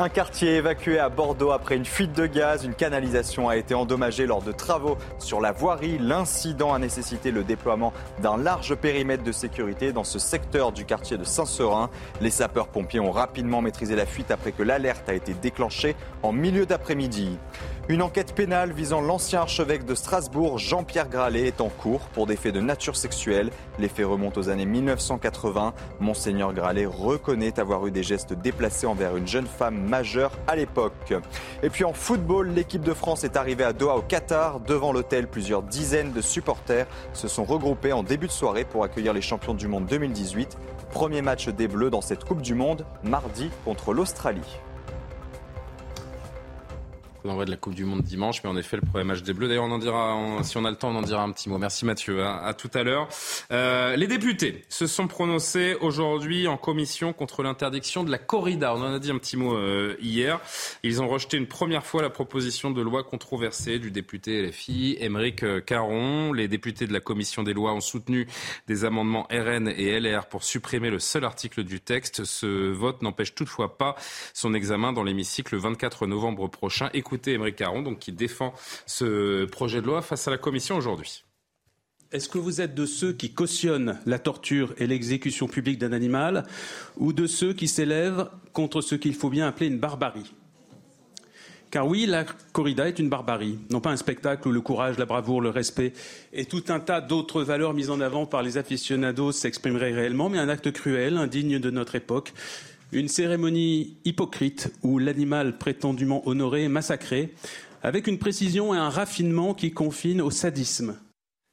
Un 0.00 0.08
quartier 0.08 0.54
évacué 0.54 1.00
à 1.00 1.08
Bordeaux 1.08 1.50
après 1.50 1.74
une 1.74 1.84
fuite 1.84 2.12
de 2.12 2.26
gaz. 2.26 2.64
Une 2.64 2.74
canalisation 2.74 3.48
a 3.48 3.56
été 3.56 3.74
endommagée 3.74 4.26
lors 4.26 4.42
de 4.42 4.52
travaux 4.52 4.96
sur 5.18 5.40
la 5.40 5.50
voirie. 5.50 5.98
L'incident 5.98 6.72
a 6.72 6.78
nécessité 6.78 7.32
le 7.32 7.42
déploiement 7.42 7.92
d'un 8.22 8.36
large 8.36 8.76
périmètre 8.76 9.24
de 9.24 9.32
sécurité 9.32 9.92
dans 9.92 10.04
ce 10.04 10.20
secteur 10.20 10.70
du 10.70 10.84
quartier 10.84 11.18
de 11.18 11.24
Saint-Seurin. 11.24 11.90
Les 12.20 12.30
sapeurs-pompiers 12.30 13.00
ont 13.00 13.10
rapidement 13.10 13.60
maîtrisé 13.60 13.96
la 13.96 14.06
fuite 14.06 14.30
après 14.30 14.52
que 14.52 14.62
l'alerte 14.62 15.08
a 15.08 15.14
été 15.14 15.34
déclenchée 15.34 15.96
en 16.22 16.30
milieu 16.30 16.64
d'après-midi. 16.64 17.36
Une 17.90 18.02
enquête 18.02 18.34
pénale 18.34 18.72
visant 18.72 19.00
l'ancien 19.00 19.40
archevêque 19.40 19.86
de 19.86 19.94
Strasbourg, 19.94 20.58
Jean-Pierre 20.58 21.08
Gralet, 21.08 21.46
est 21.46 21.62
en 21.62 21.70
cours 21.70 22.00
pour 22.12 22.26
des 22.26 22.36
faits 22.36 22.54
de 22.54 22.60
nature 22.60 22.96
sexuelle. 22.96 23.50
Les 23.78 23.88
faits 23.88 24.04
remontent 24.04 24.38
aux 24.38 24.50
années 24.50 24.66
1980. 24.66 25.72
Monseigneur 25.98 26.52
Gralet 26.52 26.84
reconnaît 26.84 27.58
avoir 27.58 27.86
eu 27.86 27.90
des 27.90 28.02
gestes 28.02 28.34
déplacés 28.34 28.86
envers 28.86 29.16
une 29.16 29.26
jeune 29.26 29.46
femme 29.46 29.88
majeure 29.88 30.32
à 30.46 30.54
l'époque. 30.54 31.14
Et 31.62 31.70
puis 31.70 31.84
en 31.84 31.94
football, 31.94 32.50
l'équipe 32.50 32.82
de 32.82 32.92
France 32.92 33.24
est 33.24 33.38
arrivée 33.38 33.64
à 33.64 33.72
Doha 33.72 33.96
au 33.96 34.02
Qatar. 34.02 34.60
Devant 34.60 34.92
l'hôtel, 34.92 35.26
plusieurs 35.26 35.62
dizaines 35.62 36.12
de 36.12 36.20
supporters 36.20 36.86
se 37.14 37.26
sont 37.26 37.44
regroupés 37.44 37.94
en 37.94 38.02
début 38.02 38.26
de 38.26 38.32
soirée 38.32 38.66
pour 38.66 38.84
accueillir 38.84 39.14
les 39.14 39.22
champions 39.22 39.54
du 39.54 39.66
monde 39.66 39.86
2018. 39.86 40.58
Premier 40.90 41.22
match 41.22 41.48
des 41.48 41.68
Bleus 41.68 41.88
dans 41.88 42.02
cette 42.02 42.24
Coupe 42.24 42.42
du 42.42 42.54
Monde, 42.54 42.84
mardi 43.02 43.48
contre 43.64 43.94
l'Australie 43.94 44.58
l'envoi 47.24 47.44
de 47.44 47.50
la 47.50 47.56
Coupe 47.56 47.74
du 47.74 47.84
Monde 47.84 48.02
dimanche, 48.02 48.42
mais 48.42 48.50
en 48.50 48.56
effet, 48.56 48.76
le 48.76 48.82
premier 48.82 49.04
match 49.04 49.22
des 49.22 49.32
Bleus. 49.32 49.48
D'ailleurs, 49.48 49.64
on 49.64 49.70
en 49.70 49.78
dira, 49.78 50.16
si 50.42 50.56
on 50.56 50.64
a 50.64 50.70
le 50.70 50.76
temps, 50.76 50.90
on 50.90 50.96
en 50.96 51.02
dira 51.02 51.22
un 51.22 51.30
petit 51.32 51.48
mot. 51.48 51.58
Merci 51.58 51.84
Mathieu. 51.84 52.24
Hein. 52.24 52.40
À 52.44 52.54
tout 52.54 52.70
à 52.74 52.82
l'heure. 52.82 53.08
Euh, 53.50 53.96
les 53.96 54.06
députés 54.06 54.64
se 54.68 54.86
sont 54.86 55.08
prononcés 55.08 55.76
aujourd'hui 55.80 56.48
en 56.48 56.56
commission 56.56 57.12
contre 57.12 57.42
l'interdiction 57.42 58.04
de 58.04 58.10
la 58.10 58.18
corrida. 58.18 58.74
On 58.74 58.80
en 58.80 58.94
a 58.94 58.98
dit 58.98 59.10
un 59.10 59.18
petit 59.18 59.36
mot 59.36 59.54
euh, 59.54 59.96
hier. 60.00 60.40
Ils 60.82 61.02
ont 61.02 61.08
rejeté 61.08 61.36
une 61.36 61.46
première 61.46 61.84
fois 61.84 62.02
la 62.02 62.10
proposition 62.10 62.70
de 62.70 62.80
loi 62.82 63.04
controversée 63.04 63.78
du 63.78 63.90
député 63.90 64.42
LFI, 64.42 64.96
Émeric 65.00 65.42
euh, 65.42 65.60
Caron. 65.60 66.32
Les 66.32 66.48
députés 66.48 66.86
de 66.86 66.92
la 66.92 67.00
commission 67.00 67.42
des 67.42 67.52
lois 67.52 67.72
ont 67.72 67.80
soutenu 67.80 68.26
des 68.66 68.84
amendements 68.84 69.26
RN 69.30 69.68
et 69.68 69.98
LR 69.98 70.26
pour 70.26 70.44
supprimer 70.44 70.90
le 70.90 70.98
seul 70.98 71.24
article 71.24 71.64
du 71.64 71.80
texte. 71.80 72.24
Ce 72.24 72.46
vote 72.46 73.02
n'empêche 73.02 73.34
toutefois 73.34 73.76
pas 73.76 73.96
son 74.34 74.54
examen 74.54 74.92
dans 74.92 75.02
l'hémicycle 75.02 75.54
le 75.54 75.60
24 75.60 76.06
novembre 76.06 76.48
prochain 76.48 76.90
écouter 77.08 77.32
Émeric 77.32 77.56
Caron, 77.56 77.80
donc, 77.80 77.98
qui 78.00 78.12
défend 78.12 78.52
ce 78.84 79.46
projet 79.46 79.80
de 79.80 79.86
loi 79.86 80.02
face 80.02 80.28
à 80.28 80.30
la 80.30 80.36
Commission 80.36 80.76
aujourd'hui. 80.76 81.24
Est-ce 82.12 82.28
que 82.28 82.36
vous 82.36 82.60
êtes 82.60 82.74
de 82.74 82.84
ceux 82.84 83.14
qui 83.14 83.32
cautionnent 83.32 83.98
la 84.04 84.18
torture 84.18 84.74
et 84.76 84.86
l'exécution 84.86 85.46
publique 85.46 85.78
d'un 85.78 85.92
animal 85.92 86.44
ou 86.98 87.14
de 87.14 87.26
ceux 87.26 87.54
qui 87.54 87.66
s'élèvent 87.66 88.28
contre 88.52 88.82
ce 88.82 88.94
qu'il 88.94 89.14
faut 89.14 89.30
bien 89.30 89.48
appeler 89.48 89.68
une 89.68 89.78
barbarie? 89.78 90.34
Car 91.70 91.86
oui, 91.86 92.04
la 92.04 92.24
corrida 92.52 92.88
est 92.88 92.98
une 92.98 93.08
barbarie, 93.08 93.58
non 93.70 93.80
pas 93.80 93.90
un 93.90 93.96
spectacle 93.96 94.48
où 94.48 94.52
le 94.52 94.60
courage, 94.60 94.98
la 94.98 95.06
bravoure, 95.06 95.40
le 95.40 95.50
respect 95.50 95.94
et 96.34 96.44
tout 96.44 96.64
un 96.68 96.80
tas 96.80 97.00
d'autres 97.00 97.42
valeurs 97.42 97.72
mises 97.72 97.90
en 97.90 98.00
avant 98.00 98.26
par 98.26 98.42
les 98.42 98.58
aficionados 98.58 99.32
s'exprimeraient 99.32 99.92
réellement, 99.92 100.28
mais 100.28 100.38
un 100.38 100.48
acte 100.48 100.72
cruel, 100.72 101.16
indigne 101.16 101.58
de 101.58 101.70
notre 101.70 101.94
époque, 101.94 102.32
une 102.92 103.08
cérémonie 103.08 103.98
hypocrite 104.04 104.72
où 104.82 104.98
l'animal 104.98 105.58
prétendument 105.58 106.26
honoré 106.26 106.64
est 106.64 106.68
massacré, 106.68 107.34
avec 107.82 108.06
une 108.06 108.18
précision 108.18 108.74
et 108.74 108.78
un 108.78 108.90
raffinement 108.90 109.54
qui 109.54 109.72
confinent 109.72 110.22
au 110.22 110.30
sadisme. 110.30 110.98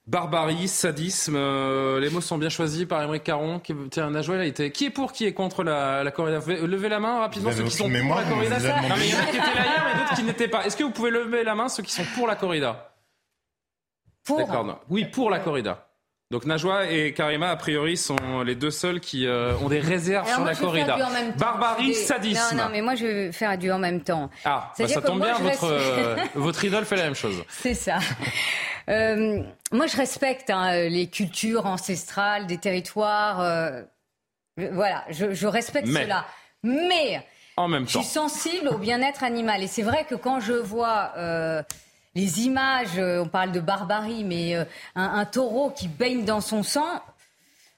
Barbarie, 0.08 0.68
sadisme, 0.68 1.36
euh, 1.36 2.00
les 2.00 2.12
mots 2.12 2.22
sont 2.22 2.38
bien 2.38 2.50
choisis 2.50 2.86
par 2.86 3.02
Émeric 3.02 3.24
Caron. 3.24 3.60
Qui, 3.60 3.74
tiens, 3.90 4.12
Najwa, 4.12 4.38
là, 4.38 4.46
était... 4.46 4.72
qui 4.72 4.86
est 4.86 4.90
pour, 4.92 5.12
qui 5.12 5.26
est 5.26 5.34
contre 5.34 5.64
la, 5.64 6.04
la 6.04 6.12
corrida? 6.12 6.40
Levez 6.48 6.90
la 6.90 7.00
main 7.00 7.20
rapidement, 7.22 7.52
ceux 7.52 7.64
qui 7.64 7.72
sont 7.72 7.90
pour 7.90 8.16
la 8.16 8.24
corrida? 8.24 8.60
Non, 8.60 8.96
mais 8.98 9.08
il 9.08 9.12
y 9.12 9.16
en 9.16 9.20
a 9.20 9.26
qui 9.26 9.38
étaient 9.38 9.56
là 9.56 9.66
hier, 9.66 9.86
mais 9.86 10.00
d'autres 10.00 10.16
qui 10.16 10.24
n'étaient 10.24 10.48
pas. 10.48 10.64
Est-ce 10.66 10.78
que 10.78 10.84
vous 10.84 10.92
pouvez 10.92 11.10
lever 11.10 11.44
la 11.44 11.56
main, 11.56 11.70
ceux 11.70 11.82
qui 11.82 11.92
sont 11.92 12.06
pour 12.14 12.28
la 12.28 12.36
corrida? 12.36 12.94
Pour 14.24 14.38
D'accord, 14.38 14.80
Oui, 14.90 15.06
pour 15.06 15.32
la 15.32 15.40
corrida. 15.40 15.85
Donc 16.36 16.44
Najwa 16.44 16.92
et 16.92 17.14
Karima, 17.14 17.50
a 17.50 17.56
priori, 17.56 17.96
sont 17.96 18.42
les 18.46 18.56
deux 18.56 18.70
seuls 18.70 19.00
qui 19.00 19.26
euh, 19.26 19.56
ont 19.60 19.70
des 19.70 19.80
réserves 19.80 20.30
sur 20.30 20.44
la 20.44 20.54
corrida. 20.54 20.98
Barbarie, 21.38 21.96
sadisme. 21.96 22.58
Non, 22.58 22.64
non, 22.64 22.70
mais 22.70 22.82
moi 22.82 22.96
je 22.96 23.06
vais 23.06 23.32
faire 23.32 23.58
du 23.58 23.72
en 23.72 23.80
même 23.80 24.02
temps. 24.02 24.30
Ah, 24.44 24.74
bah, 24.78 24.86
ça 24.86 25.02
tombe 25.02 25.22
bien, 25.22 25.36
votre, 25.36 25.64
euh, 25.64 26.18
votre 26.36 26.66
idole 26.66 26.84
fait 26.84 26.98
la 26.98 27.06
même 27.06 27.16
chose. 27.16 27.42
C'est 27.48 27.74
ça. 27.74 28.00
Euh, 28.90 29.44
moi 29.72 29.88
je 29.88 29.96
respecte 29.96 30.50
hein, 30.50 30.90
les 30.90 31.08
cultures 31.08 31.68
ancestrales 31.68 32.48
des 32.48 32.58
territoires. 32.58 33.38
voilà, 34.58 35.06
je, 35.12 35.34
je 35.34 35.48
respecte 35.48 35.88
cela. 35.88 36.26
Mais 36.64 37.26
en 37.56 37.70
même 37.70 37.86
temps. 37.86 38.02
je 38.02 38.06
suis 38.06 38.14
sensible 38.14 38.68
au 38.68 38.78
bien-être 38.78 39.24
animal. 39.24 39.64
Et 39.64 39.68
c'est 39.68 39.84
vrai 39.84 40.04
que 40.04 40.16
quand 40.16 40.42
je 40.42 40.52
vois 40.52 41.14
les 42.16 42.46
images, 42.46 42.98
euh, 42.98 43.24
on 43.24 43.28
parle 43.28 43.52
de 43.52 43.60
barbarie, 43.60 44.24
mais 44.24 44.56
euh, 44.56 44.64
un, 44.96 45.26
taureau 45.26 45.70
qui 45.70 45.88
baigne 45.88 46.24
dans 46.24 46.42
son 46.42 46.64
sang, 46.64 47.02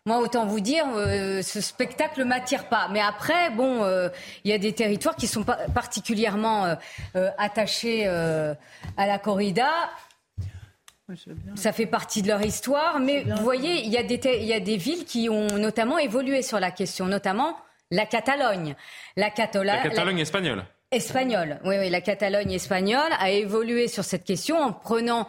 moi, 0.06 0.20
autant 0.20 0.46
vous 0.46 0.60
dire, 0.62 0.86
euh, 0.96 1.42
ce 1.42 1.60
spectacle 1.60 2.24
m'attire 2.24 2.70
pas. 2.70 2.88
Mais 2.92 3.02
après, 3.02 3.50
bon, 3.50 3.86
il 4.46 4.50
y 4.50 4.54
a 4.54 4.58
des 4.58 4.72
territoires 4.72 5.18
qui 5.18 5.28
sont 5.28 5.44
particulièrement 5.44 6.78
attachés 7.38 8.08
à 8.08 8.56
la 9.06 9.20
corrida. 9.20 9.70
Ça 11.56 11.74
fait 11.74 11.88
partie 11.88 12.22
de 12.22 12.30
leur 12.30 12.42
histoire. 12.42 13.02
Mais 13.02 13.24
vous 13.24 13.44
voyez, 13.44 13.84
il 13.84 13.92
y, 13.92 13.98
a 13.98 14.04
des 14.04 14.22
il 14.40 14.46
y 14.46 14.54
a 14.54 14.62
des 14.62 14.78
villes 14.78 15.04
qui 15.04 15.28
ont 15.28 15.58
notamment 15.58 15.98
évolué 15.98 16.42
sur 16.42 16.62
la 16.62 16.72
question, 16.72 17.08
notamment 17.08 17.58
la 17.92 18.06
Catalogne. 18.06 18.78
La, 19.18 19.30
Catalogne 19.30 20.20
espagnole 20.20 20.64
espagnole. 20.92 21.60
Oui, 21.66 21.76
oui, 21.80 21.90
la 21.90 22.02
Catalogne 22.02 22.52
espagnole 22.52 23.12
a 23.20 23.30
évolué 23.32 23.88
sur 23.88 24.04
cette 24.04 24.24
question 24.24 24.58
en 24.58 24.72
prenant 24.74 25.28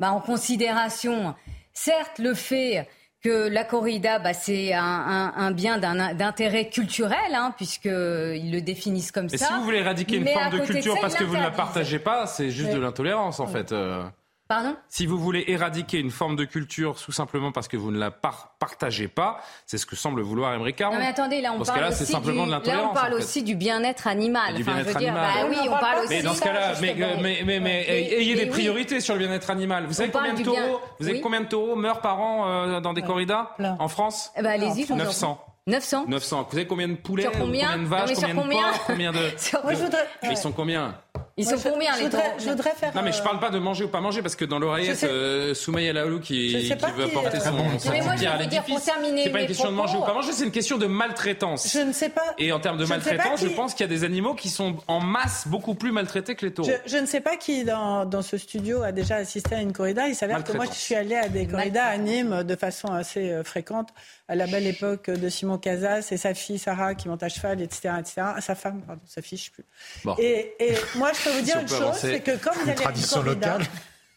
bah, 0.00 0.12
en 0.12 0.20
considération, 0.20 1.34
certes, 1.72 2.18
le 2.18 2.34
fait 2.34 2.86
que 3.24 3.48
la 3.48 3.64
corrida, 3.64 4.20
bah, 4.20 4.32
c'est 4.32 4.72
un, 4.72 4.80
un, 4.82 5.32
un, 5.36 5.50
bien 5.50 5.78
d'intérêt 5.78 6.68
culturel, 6.68 7.34
hein, 7.34 7.52
puisqu'ils 7.56 8.52
le 8.52 8.60
définissent 8.60 9.10
comme 9.10 9.26
Mais 9.30 9.38
ça. 9.38 9.46
si 9.46 9.52
vous 9.54 9.64
voulez 9.64 9.78
éradiquer 9.78 10.16
une 10.18 10.28
forme 10.28 10.50
de 10.50 10.58
culture 10.60 10.94
ça, 10.94 11.00
parce 11.00 11.14
que 11.16 11.24
vous 11.24 11.34
ne 11.36 11.42
la 11.42 11.50
partagez 11.50 11.98
pas, 11.98 12.26
c'est 12.26 12.50
juste 12.50 12.70
de 12.72 12.78
l'intolérance 12.78 13.40
en 13.40 13.48
fait. 13.48 13.72
euh. 13.72 14.04
Pardon? 14.48 14.74
Si 14.88 15.04
vous 15.04 15.18
voulez 15.18 15.44
éradiquer 15.48 15.98
une 15.98 16.10
forme 16.10 16.34
de 16.34 16.44
culture 16.46 16.96
tout 16.96 17.12
simplement 17.12 17.52
parce 17.52 17.68
que 17.68 17.76
vous 17.76 17.90
ne 17.90 17.98
la 17.98 18.10
par- 18.10 18.54
partagez 18.58 19.06
pas, 19.06 19.40
c'est 19.66 19.76
ce 19.76 19.84
que 19.84 19.94
semble 19.94 20.22
vouloir 20.22 20.54
Émeric 20.54 20.76
Caron. 20.76 20.94
Non 20.94 21.00
mais 21.00 21.06
attendez, 21.06 21.42
là 21.42 21.52
on 21.52 21.58
Dans 21.58 21.64
ce 21.64 21.68
parle 21.68 21.80
cas-là, 21.80 21.92
c'est 21.92 22.04
aussi 22.04 22.12
simplement 22.12 22.44
du, 22.44 22.48
de 22.48 22.66
là 22.70 22.88
on 22.90 22.94
parle 22.94 23.08
en 23.12 23.16
fait. 23.18 23.22
aussi 23.24 23.42
du 23.42 23.54
bien-être 23.56 24.06
animal. 24.06 24.54
Du 24.54 24.62
Enfin, 24.62 24.70
je 24.70 24.76
bien-être 24.84 24.94
veux 24.94 25.00
dire, 25.00 25.14
animal. 25.14 25.30
bah 25.34 25.46
oui, 25.50 25.68
on 25.68 25.78
parle 25.78 25.98
aussi. 25.98 26.08
Mais 26.08 26.22
dans 26.22 26.32
ce 26.34 26.40
cas-là, 26.40 26.72
mais, 26.80 26.94
mais, 26.98 27.16
mais, 27.20 27.42
mais 27.44 27.60
Mais- 27.60 27.88
ayez 27.90 28.34
des 28.36 28.40
mais 28.40 28.44
oui. 28.44 28.48
priorités 28.50 29.00
sur 29.00 29.14
le 29.16 29.20
bien-être 29.26 29.50
animal. 29.50 29.84
Vous 29.84 29.92
savez 29.92 30.08
On 30.14 30.18
combien 30.18 30.32
de 30.32 30.38
du 30.38 30.44
bien- 30.44 30.54
taureaux, 30.64 30.80
vous 30.98 31.04
savez 31.04 31.16
Oui. 31.18 31.22
combien 31.22 31.40
de 31.42 31.46
taureaux 31.48 31.76
meurent 31.76 32.00
par 32.00 32.18
an 32.18 32.48
euh, 32.48 32.80
dans 32.80 32.94
des 32.94 33.02
corridas 33.02 33.50
en 33.78 33.88
France? 33.88 34.32
Eh 34.34 34.40
ben, 34.42 34.50
allez-y, 34.52 34.84
je 34.84 34.86
vous 34.88 34.94
en 34.94 34.96
prie. 34.96 35.04
900. 35.04 35.44
900 35.66 36.06
900. 36.08 36.42
Vous 36.44 36.50
savez 36.52 36.66
combien 36.66 36.88
de 36.88 36.94
poulets, 36.94 37.24
Sur 37.24 37.32
combien? 37.32 37.76
de 37.76 37.84
vaches, 37.84 38.14
sur 38.14 38.20
combien 38.28 38.34
de 38.34 38.40
combien? 38.40 38.62
porcs, 38.62 38.84
combien 38.86 39.12
de... 39.12 39.18
Sur- 39.36 39.62
Moi, 39.62 39.74
je 39.74 39.78
voudrais- 39.84 40.08
Mais 40.22 40.30
ils 40.30 40.36
sont 40.38 40.52
combien? 40.52 40.94
Ils 41.36 41.44
Moi, 41.44 41.56
sont 41.56 41.62
je- 41.62 41.68
combien 41.72 41.92
je 41.94 41.98
les 41.98 42.04
voudrais, 42.04 42.22
taureaux 42.22 42.38
je 42.38 42.50
voudrais 42.50 42.70
faire. 42.74 42.94
Non 42.94 43.02
mais 43.02 43.12
je 43.12 43.20
euh, 43.20 43.24
parle 43.24 43.38
pas 43.40 43.50
de 43.50 43.58
manger 43.58 43.84
ou 43.84 43.88
pas 43.88 44.00
manger 44.00 44.22
parce 44.22 44.36
que 44.36 44.44
dans 44.44 44.58
l'oreillette, 44.58 45.04
euh, 45.04 45.54
Soumaïa 45.54 45.92
Laoulou 45.92 46.20
qui, 46.20 46.68
veut 46.96 47.04
apporter 47.04 47.38
euh, 47.38 47.40
son, 47.40 47.52
Non, 47.52 47.78
son 47.78 47.90
mais 47.90 48.00
moi, 48.02 48.14
je 48.14 48.20
pierre 48.20 48.34
à 48.34 48.38
veux 48.38 48.46
dire, 48.46 48.62
pour 48.64 48.70
l'édifice. 48.74 48.84
terminer 48.92 49.24
C'est 49.24 49.30
pas 49.30 49.40
une 49.40 49.46
question 49.46 49.70
de 49.70 49.76
manger 49.76 49.96
ou 49.98 50.02
pas 50.02 50.14
manger, 50.14 50.32
c'est 50.32 50.44
une 50.44 50.50
question 50.50 50.78
de 50.78 50.86
maltraitance. 50.86 51.72
Je 51.72 51.80
ne 51.80 51.92
sais 51.92 52.08
pas. 52.08 52.34
Et 52.38 52.52
en 52.52 52.60
termes 52.60 52.78
de 52.78 52.84
je 52.84 52.90
maltraitance, 52.90 53.40
je 53.40 53.48
pense 53.48 53.74
qu'il 53.74 53.84
y 53.84 53.88
a 53.88 53.92
des 53.92 54.04
animaux 54.04 54.34
qui 54.34 54.48
sont 54.48 54.76
en 54.88 55.00
masse 55.00 55.46
beaucoup 55.46 55.74
plus 55.74 55.92
maltraités 55.92 56.34
que 56.34 56.46
les 56.46 56.52
taureaux. 56.52 56.68
Je, 56.86 56.90
je 56.90 56.96
ne 56.98 57.06
sais 57.06 57.20
pas 57.20 57.36
qui 57.36 57.64
dans, 57.64 58.04
dans 58.04 58.22
ce 58.22 58.36
studio 58.38 58.82
a 58.82 58.92
déjà 58.92 59.16
assisté 59.16 59.54
à 59.54 59.60
une 59.60 59.72
corrida. 59.72 60.08
Il 60.08 60.14
s'avère 60.14 60.44
que 60.44 60.52
moi, 60.52 60.66
je 60.66 60.72
suis 60.78 60.94
allée 60.94 61.16
à 61.16 61.28
des 61.28 61.46
corridas 61.46 61.84
à 61.86 61.96
Nîmes 61.96 62.42
de 62.44 62.56
façon 62.56 62.88
assez 62.88 63.30
euh, 63.30 63.44
fréquente, 63.44 63.88
à 64.28 64.34
la 64.34 64.46
belle 64.46 64.66
époque 64.66 65.10
de 65.10 65.28
Simon 65.28 65.58
Casas 65.58 66.08
et 66.10 66.16
sa 66.16 66.34
fille 66.34 66.58
Sarah 66.58 66.94
qui 66.94 67.08
monte 67.08 67.22
à 67.22 67.28
cheval, 67.28 67.60
etc. 67.62 67.90
etc. 67.98 68.12
Ah, 68.36 68.40
sa 68.40 68.54
femme, 68.54 68.82
pardon, 68.86 69.00
sa 69.06 69.22
fille, 69.22 69.38
je 69.38 69.44
sais 69.44 69.50
plus. 69.50 69.64
Bon. 70.04 70.14
Et, 70.18 70.54
et 70.60 70.74
moi, 70.96 71.07
je 71.12 71.24
peux 71.24 71.30
vous 71.36 71.42
dire 71.42 71.54
Si 71.54 71.58
on 71.58 71.60
une 71.60 71.66
peut 71.66 71.74
chose, 71.74 71.82
avancer. 71.82 72.10
c'est 72.12 72.20
que 72.20 72.36
quand 72.36 72.52
vous 72.54 72.60
allez 72.62 72.70
à 72.70 72.74
une 72.74 72.80
tradition 72.80 73.22
corrida, 73.22 73.52
locale. 73.52 73.66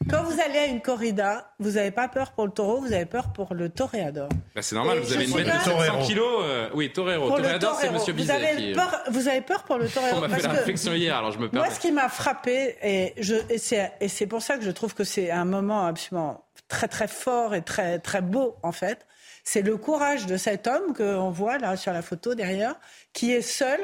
quand 0.09 0.23
vous 0.23 0.39
allez 0.41 0.57
à 0.59 0.65
une 0.65 0.81
corrida, 0.81 1.51
vous 1.59 1.71
n'avez 1.71 1.91
pas 1.91 2.07
peur 2.07 2.31
pour 2.31 2.45
le 2.45 2.51
taureau, 2.51 2.81
vous 2.81 2.91
avez 2.93 3.05
peur 3.05 3.31
pour 3.33 3.53
le 3.53 3.69
toréador. 3.69 4.29
Bah, 4.55 4.61
c'est 4.61 4.75
normal, 4.75 4.97
Et 4.97 5.01
vous 5.01 5.13
avez 5.13 5.25
une 5.25 5.33
bête 5.35 5.45
de 5.45 5.51
pas- 5.51 5.59
700 5.59 5.71
Torero. 5.71 6.05
kilos. 6.05 6.41
euh, 6.43 6.69
oui, 6.73 6.91
torero. 6.91 7.29
Toréador, 7.29 7.75
c'est. 7.79 7.89
Monsieur 7.91 8.13
vous 8.13 8.17
Bizet. 8.19 8.33
avez, 8.33 8.55
qui- 8.55 8.71
peur, 8.73 9.01
vous 9.11 9.27
avez 9.27 9.41
peur 9.41 9.63
pour 9.63 9.77
le 9.77 9.87
torero 9.93 10.17
On 10.17 10.21
m'a 10.21 10.27
fait 10.27 10.31
parce 10.33 10.43
la 10.43 10.49
que- 10.49 10.57
réflexion 10.57 10.93
hier, 10.93 11.15
alors 11.17 11.31
je 11.31 11.37
me 11.37 11.43
Moi, 11.43 11.49
permets. 11.51 11.69
ce 11.75 11.79
qui 11.79 11.91
m'a 11.91 12.09
frappé, 12.09 12.77
et, 12.81 13.13
je, 13.21 13.35
et 13.49 13.57
c'est, 13.57 13.91
et 14.01 14.07
c'est 14.07 14.27
pour 14.27 14.41
ça 14.41 14.57
que 14.57 14.63
je 14.63 14.71
trouve 14.71 14.93
que 14.93 15.03
c'est 15.03 15.29
un 15.31 15.45
moment 15.45 15.85
absolument 15.85 16.43
très 16.67 16.87
très 16.87 17.07
fort 17.07 17.53
et 17.53 17.61
très 17.61 17.99
très 17.99 18.21
beau 18.21 18.55
en 18.63 18.71
fait, 18.71 19.05
c'est 19.43 19.61
le 19.61 19.75
courage 19.77 20.25
de 20.25 20.37
cet 20.37 20.67
homme 20.67 20.93
qu'on 20.95 21.29
voit 21.31 21.57
là 21.57 21.75
sur 21.75 21.91
la 21.93 22.01
photo 22.01 22.33
derrière, 22.35 22.75
qui 23.13 23.33
est 23.33 23.41
seul 23.41 23.79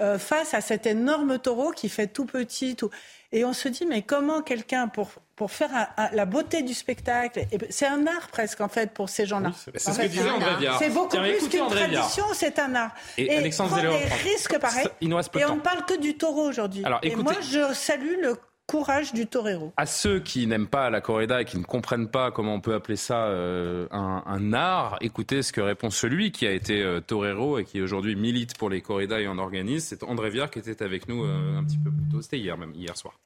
euh, 0.00 0.18
face 0.18 0.54
à 0.54 0.60
cet 0.60 0.86
énorme 0.86 1.38
taureau 1.38 1.70
qui 1.70 1.88
fait 1.88 2.06
tout 2.06 2.26
petit, 2.26 2.76
tout. 2.76 2.90
Et 3.32 3.44
on 3.44 3.52
se 3.52 3.68
dit 3.68 3.86
mais 3.86 4.02
comment 4.02 4.42
quelqu'un 4.42 4.88
pour 4.88 5.10
pour 5.34 5.50
faire 5.50 5.68
un- 5.74 5.88
un- 6.04 6.10
la 6.12 6.24
beauté 6.24 6.62
du 6.62 6.72
spectacle, 6.72 7.40
et 7.52 7.58
c'est 7.68 7.86
un 7.86 8.06
art 8.06 8.28
presque 8.28 8.60
en 8.62 8.68
fait 8.68 8.92
pour 8.92 9.10
ces 9.10 9.26
gens-là. 9.26 9.52
c'est- 9.54 9.78
ce 9.78 9.98
que 9.98 10.06
disait 10.06 10.30
André. 10.30 10.56
Viard. 10.58 10.78
C'est 10.78 10.88
beaucoup 10.88 11.10
Tiens, 11.10 11.22
plus 11.24 11.48
qu'une 11.48 11.66
tradition, 11.68 12.24
c'est 12.32 12.58
un 12.58 12.74
art. 12.74 12.94
Et 13.18 13.36
Alexandre 13.36 13.76
Zéléo, 13.76 13.92
des 13.92 14.06
prend- 14.06 14.16
risques 14.24 14.58
pareils. 14.58 14.88
Il 15.02 15.08
nous 15.10 15.16
reste 15.16 15.30
peu 15.30 15.38
de 15.40 15.44
Et 15.44 15.46
on 15.46 15.56
ne 15.56 15.60
parle 15.60 15.84
que 15.84 15.98
du 15.98 16.16
taureau 16.16 16.48
aujourd'hui. 16.48 16.82
Et 17.02 17.08
écoutez- 17.08 17.22
moi, 17.22 17.34
je 17.42 17.74
salue 17.74 18.16
le 18.22 18.36
courage 18.66 19.12
du 19.12 19.26
torero. 19.26 19.72
À 19.76 19.86
ceux 19.86 20.20
qui 20.20 20.46
n'aiment 20.46 20.66
pas 20.66 20.90
la 20.90 21.00
corrida 21.00 21.40
et 21.40 21.44
qui 21.44 21.58
ne 21.58 21.64
comprennent 21.64 22.08
pas 22.08 22.30
comment 22.30 22.54
on 22.54 22.60
peut 22.60 22.74
appeler 22.74 22.96
ça 22.96 23.26
euh, 23.26 23.86
un, 23.90 24.22
un 24.26 24.52
art, 24.52 24.98
écoutez 25.00 25.42
ce 25.42 25.52
que 25.52 25.60
répond 25.60 25.90
celui 25.90 26.32
qui 26.32 26.46
a 26.46 26.52
été 26.52 26.82
euh, 26.82 27.00
torero 27.00 27.58
et 27.58 27.64
qui 27.64 27.80
aujourd'hui 27.80 28.16
milite 28.16 28.56
pour 28.58 28.68
les 28.68 28.80
corridas 28.80 29.20
et 29.20 29.28
en 29.28 29.38
organise. 29.38 29.84
C'est 29.84 30.02
André 30.02 30.30
Viard 30.30 30.50
qui 30.50 30.58
était 30.58 30.82
avec 30.82 31.08
nous 31.08 31.24
euh, 31.24 31.58
un 31.58 31.64
petit 31.64 31.78
peu 31.78 31.90
plus 31.90 32.08
tôt. 32.10 32.22
C'était 32.22 32.38
hier 32.38 32.58
même, 32.58 32.74
hier 32.74 32.96
soir. 32.96 33.18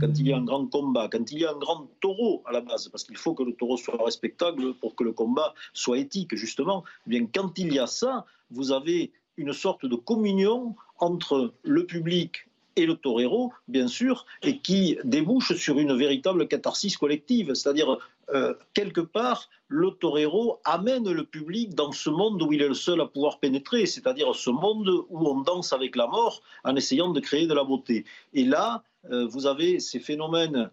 quand 0.00 0.18
il 0.18 0.28
y 0.28 0.32
a 0.32 0.36
un 0.36 0.44
grand 0.44 0.66
combat, 0.66 1.08
quand 1.10 1.30
il 1.32 1.40
y 1.40 1.44
a 1.44 1.50
un 1.50 1.58
grand 1.58 1.88
taureau 2.00 2.42
à 2.46 2.52
la 2.52 2.60
base, 2.60 2.88
parce 2.88 3.04
qu'il 3.04 3.16
faut 3.16 3.34
que 3.34 3.42
le 3.42 3.54
taureau 3.54 3.76
soit 3.76 4.02
respectable 4.04 4.74
pour 4.74 4.94
que 4.94 5.02
le 5.02 5.12
combat 5.12 5.52
soit 5.72 5.98
éthique, 5.98 6.36
justement, 6.36 6.84
eh 7.06 7.10
bien 7.10 7.26
quand 7.26 7.58
il 7.58 7.74
y 7.74 7.80
a 7.80 7.88
ça, 7.88 8.24
vous 8.50 8.70
avez 8.70 9.12
une 9.36 9.52
sorte 9.52 9.84
de 9.86 9.96
communion 9.96 10.76
entre 10.98 11.54
le 11.64 11.86
public 11.86 12.46
et 12.76 12.86
le 12.86 12.94
torero, 12.94 13.52
bien 13.68 13.88
sûr, 13.88 14.26
et 14.42 14.58
qui 14.58 14.98
débouche 15.04 15.54
sur 15.56 15.78
une 15.78 15.96
véritable 15.96 16.48
catharsis 16.48 16.96
collective. 16.96 17.54
C'est-à-dire, 17.54 17.98
euh, 18.34 18.54
quelque 18.74 19.00
part, 19.00 19.48
le 19.68 19.90
torero 19.90 20.60
amène 20.64 21.10
le 21.10 21.24
public 21.24 21.74
dans 21.74 21.92
ce 21.92 22.10
monde 22.10 22.42
où 22.42 22.52
il 22.52 22.62
est 22.62 22.68
le 22.68 22.74
seul 22.74 23.00
à 23.00 23.06
pouvoir 23.06 23.38
pénétrer, 23.38 23.86
c'est-à-dire 23.86 24.34
ce 24.34 24.50
monde 24.50 24.88
où 25.08 25.28
on 25.28 25.40
danse 25.40 25.72
avec 25.72 25.96
la 25.96 26.06
mort 26.06 26.42
en 26.64 26.76
essayant 26.76 27.10
de 27.10 27.20
créer 27.20 27.46
de 27.46 27.54
la 27.54 27.64
beauté. 27.64 28.04
Et 28.32 28.44
là, 28.44 28.82
euh, 29.10 29.26
vous 29.26 29.46
avez 29.46 29.80
ces 29.80 29.98
phénomènes 29.98 30.70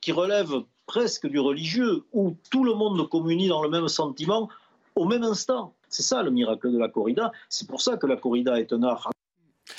qui 0.00 0.12
relèvent 0.12 0.62
presque 0.86 1.28
du 1.28 1.38
religieux, 1.38 2.04
où 2.12 2.36
tout 2.50 2.64
le 2.64 2.74
monde 2.74 3.08
communie 3.08 3.48
dans 3.48 3.62
le 3.62 3.68
même 3.68 3.86
sentiment 3.86 4.48
au 4.96 5.04
même 5.04 5.22
instant. 5.22 5.72
C'est 5.88 6.02
ça 6.02 6.22
le 6.22 6.30
miracle 6.30 6.72
de 6.72 6.78
la 6.78 6.88
corrida. 6.88 7.32
C'est 7.48 7.68
pour 7.68 7.80
ça 7.80 7.96
que 7.96 8.06
la 8.06 8.16
corrida 8.16 8.58
est 8.58 8.72
un 8.72 8.82
art. 8.82 9.10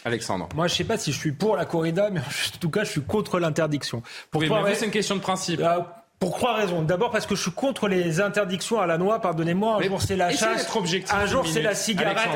Alexandre. 0.05 0.49
Moi, 0.55 0.67
je 0.67 0.75
sais 0.75 0.83
pas 0.83 0.97
si 0.97 1.11
je 1.11 1.17
suis 1.17 1.31
pour 1.31 1.55
la 1.55 1.65
corrida, 1.65 2.09
mais 2.11 2.19
en 2.55 2.57
tout 2.59 2.69
cas, 2.69 2.83
je 2.83 2.89
suis 2.91 3.01
contre 3.01 3.39
l'interdiction. 3.39 4.01
Pour 4.31 4.41
Oui, 4.41 4.49
mais 4.63 4.75
c'est 4.75 4.85
une 4.85 4.91
question 4.91 5.15
de 5.15 5.21
principe. 5.21 5.59
Euh, 5.61 5.79
pour 6.19 6.37
trois 6.37 6.53
raisons. 6.53 6.83
D'abord 6.83 7.09
parce 7.09 7.25
que 7.25 7.33
je 7.33 7.41
suis 7.41 7.51
contre 7.51 7.87
les 7.87 8.21
interdictions 8.21 8.79
à 8.79 8.85
la 8.85 8.99
noix. 8.99 9.19
Pardonnez-moi. 9.19 9.77
Un 9.77 9.79
Mais 9.79 9.87
jour 9.87 10.01
c'est 10.01 10.15
la 10.15 10.31
chasse. 10.31 10.69
Un 11.11 11.25
jour 11.25 11.47
c'est 11.47 11.63
la 11.63 11.73
cigarette. 11.73 12.29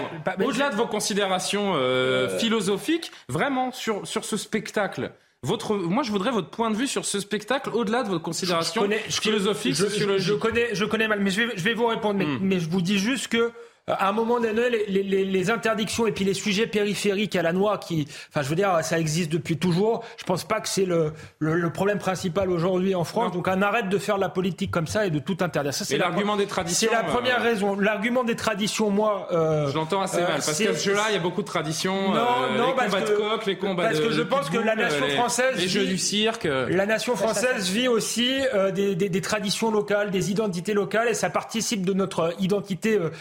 Au-delà 0.43 0.69
de 0.71 0.75
vos 0.75 0.87
considérations 0.87 1.73
euh, 1.75 2.35
philosophiques, 2.39 3.11
vraiment 3.29 3.71
sur, 3.71 4.07
sur 4.07 4.25
ce 4.25 4.37
spectacle. 4.37 5.11
Votre, 5.43 5.75
moi, 5.75 6.01
je 6.01 6.09
voudrais 6.09 6.31
votre 6.31 6.49
point 6.49 6.71
de 6.71 6.75
vue 6.75 6.87
sur 6.87 7.05
ce 7.05 7.19
spectacle, 7.19 7.69
au-delà 7.71 8.01
de 8.01 8.09
vos 8.09 8.19
considérations 8.19 8.81
connais- 8.81 9.03
je- 9.07 9.21
philosophiques, 9.21 9.75
je, 9.75 9.85
sociologiques. 9.85 10.27
Je 10.27 10.33
connais, 10.33 10.73
je 10.73 10.85
connais 10.85 11.07
mal, 11.07 11.19
mais 11.19 11.29
je 11.29 11.41
vais, 11.43 11.53
je 11.55 11.63
vais 11.63 11.75
vous 11.75 11.85
répondre. 11.85 12.15
Hmm. 12.25 12.39
Mais, 12.41 12.55
mais 12.55 12.59
je 12.59 12.67
vous 12.67 12.81
dis 12.81 12.97
juste 12.97 13.27
que 13.27 13.37
euh, 13.37 13.51
à 13.87 14.09
un 14.09 14.11
moment 14.13 14.39
donné, 14.39 14.69
les, 14.87 15.03
les- 15.03 15.25
les- 15.25 15.49
interdictions 15.51 16.07
et 16.07 16.11
puis 16.11 16.25
les 16.25 16.33
sujets 16.33 16.65
périphériques 16.65 17.35
à 17.35 17.43
la 17.43 17.53
noix, 17.53 17.77
qui, 17.77 18.07
enfin, 18.29 18.41
je 18.41 18.49
veux 18.49 18.55
dire, 18.55 18.79
ça 18.81 18.97
existe 18.99 19.31
depuis 19.31 19.57
toujours. 19.57 20.03
Je 20.17 20.23
pense 20.23 20.43
pas 20.43 20.59
que 20.59 20.67
c'est 20.67 20.85
le, 20.85 21.13
le, 21.37 21.53
le 21.53 21.69
problème 21.71 21.99
principal 21.99 22.49
aujourd'hui 22.49 22.95
en 22.95 23.03
France. 23.03 23.31
Donc, 23.31 23.47
on 23.47 23.61
arrête 23.61 23.87
de 23.89 23.97
faire 23.99 24.17
la 24.17 24.27
politique 24.29 24.71
comme 24.71 24.87
ça 24.87 25.05
et 25.05 25.11
de 25.11 25.19
tout 25.19 25.37
interdire. 25.41 25.71
Ça, 25.71 25.85
Et 25.93 25.99
la- 25.99 26.05
l'argument 26.09 26.35
des 26.35 26.47
traditions, 26.47 26.87
C'est 26.89 26.95
la 26.95 27.07
euh, 27.07 27.11
première 27.11 27.41
raison. 27.43 27.79
L'argument 27.79 28.23
des 28.23 28.35
traditions, 28.35 28.89
moi, 28.89 29.27
euh, 29.31 29.69
Je 29.69 29.75
l'entends 29.75 30.01
assez 30.01 30.17
euh, 30.17 30.21
mal, 30.21 30.31
parce 30.33 30.51
c'est- 30.53 30.65
qu'à 30.65 30.73
ce 30.73 30.83
jeu-là, 30.83 31.03
il 31.09 31.13
y 31.13 31.17
a 31.17 31.21
beaucoup 31.21 31.43
de 31.43 31.47
traditions. 31.47 32.11
Non, 32.11 32.15
euh, 32.15 32.57
non, 32.57 32.67
les 32.69 32.73
parce 32.73 32.87
combats 32.91 33.01
que- 33.05 33.11
de 33.11 33.15
coq, 33.17 33.45
les 33.45 33.57
combats 33.57 33.83
parce 33.83 33.99
de 33.99 34.03
que 34.07 34.11
je 34.13 34.17
de 34.17 34.23
pense 34.23 34.49
que 34.49 34.57
la 34.57 34.75
nation 34.75 35.07
française 35.09 35.57
Les 35.57 35.67
jeux 35.67 35.81
vit- 35.81 35.89
du 35.89 35.97
cirque. 35.99 36.47
euh, 36.47 36.67
La 36.71 36.87
nation 36.87 37.15
française 37.15 37.69
vit 37.69 37.87
aussi 37.87 38.31
euh, 38.55 38.71
des, 38.71 38.95
des- 38.95 39.09
des 39.09 39.21
traditions 39.21 39.69
locales, 39.69 40.09
des 40.09 40.31
identités 40.31 40.73
locales, 40.73 41.07
et 41.09 41.13
ça 41.13 41.29
participe 41.29 41.85
de 41.85 41.93
notre 41.93 42.33
identité 42.39 42.95
euh, 42.97 43.11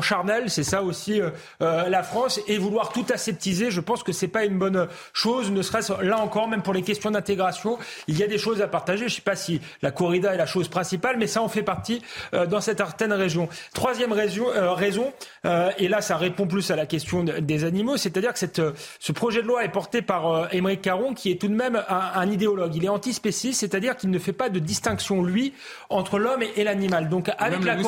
charnelle. 0.00 0.50
C'est 0.50 0.62
ça 0.64 0.82
aussi 0.82 1.20
euh, 1.20 1.30
euh, 1.62 1.88
la 1.88 2.02
France. 2.02 2.40
Et 2.48 2.58
vouloir 2.58 2.90
tout 2.92 3.04
aseptiser, 3.12 3.70
je 3.70 3.80
pense 3.80 4.02
que 4.02 4.12
c'est 4.12 4.28
pas 4.28 4.44
une 4.44 4.58
bonne 4.58 4.88
chose. 5.12 5.50
Ne 5.50 5.62
serait-ce 5.62 6.02
là 6.02 6.18
encore, 6.18 6.48
même 6.48 6.62
pour 6.62 6.74
les 6.74 6.82
questions 6.82 7.10
d'intégration, 7.10 7.78
il 8.08 8.18
y 8.18 8.22
a 8.22 8.26
des 8.26 8.38
choses 8.38 8.60
à 8.62 8.68
partager. 8.68 9.08
Je 9.08 9.14
sais 9.16 9.20
pas 9.22 9.36
si 9.36 9.60
la 9.82 9.90
corrida 9.90 10.34
est 10.34 10.38
la 10.38 10.46
chose 10.46 10.68
principale, 10.68 11.16
mais 11.18 11.26
ça 11.26 11.42
en 11.42 11.48
fait 11.48 11.62
partie 11.62 12.02
euh, 12.34 12.46
dans 12.46 12.60
certaines 12.60 13.12
régions. 13.12 13.48
Troisième 13.74 14.12
raison, 14.12 14.46
euh, 14.54 14.72
raison 14.72 15.12
et 15.78 15.88
là 15.88 16.00
ça 16.00 16.16
répond 16.16 16.46
plus 16.46 16.70
à 16.70 16.76
la 16.76 16.86
question 16.86 17.22
de- 17.22 17.32
des 17.38 17.64
animaux, 17.64 17.96
c'est-à-dire 17.96 18.32
que 18.32 18.38
cette, 18.38 18.62
ce 18.98 19.12
projet 19.12 19.42
de 19.42 19.46
loi 19.46 19.64
est 19.64 19.68
porté 19.68 20.00
par 20.02 20.52
Émeric 20.54 20.80
Caron, 20.82 21.12
qui 21.14 21.30
est 21.30 21.40
tout 21.40 21.48
de 21.48 21.54
même 21.54 21.82
un, 21.88 22.10
un 22.14 22.30
idéologue. 22.30 22.74
Il 22.74 22.84
est 22.84 22.88
antispéciste, 22.88 23.60
c'est-à-dire 23.60 23.96
qu'il 23.96 24.10
ne 24.10 24.18
fait 24.18 24.32
pas 24.32 24.48
de 24.48 24.58
distinction, 24.58 25.22
lui, 25.22 25.52
entre 25.90 26.18
l'homme 26.18 26.42
et, 26.42 26.50
et 26.56 26.64
l'animal. 26.64 27.08
Donc 27.08 27.30
avec 27.38 27.58
même 27.58 27.66
la 27.66 27.74
les. 27.76 27.82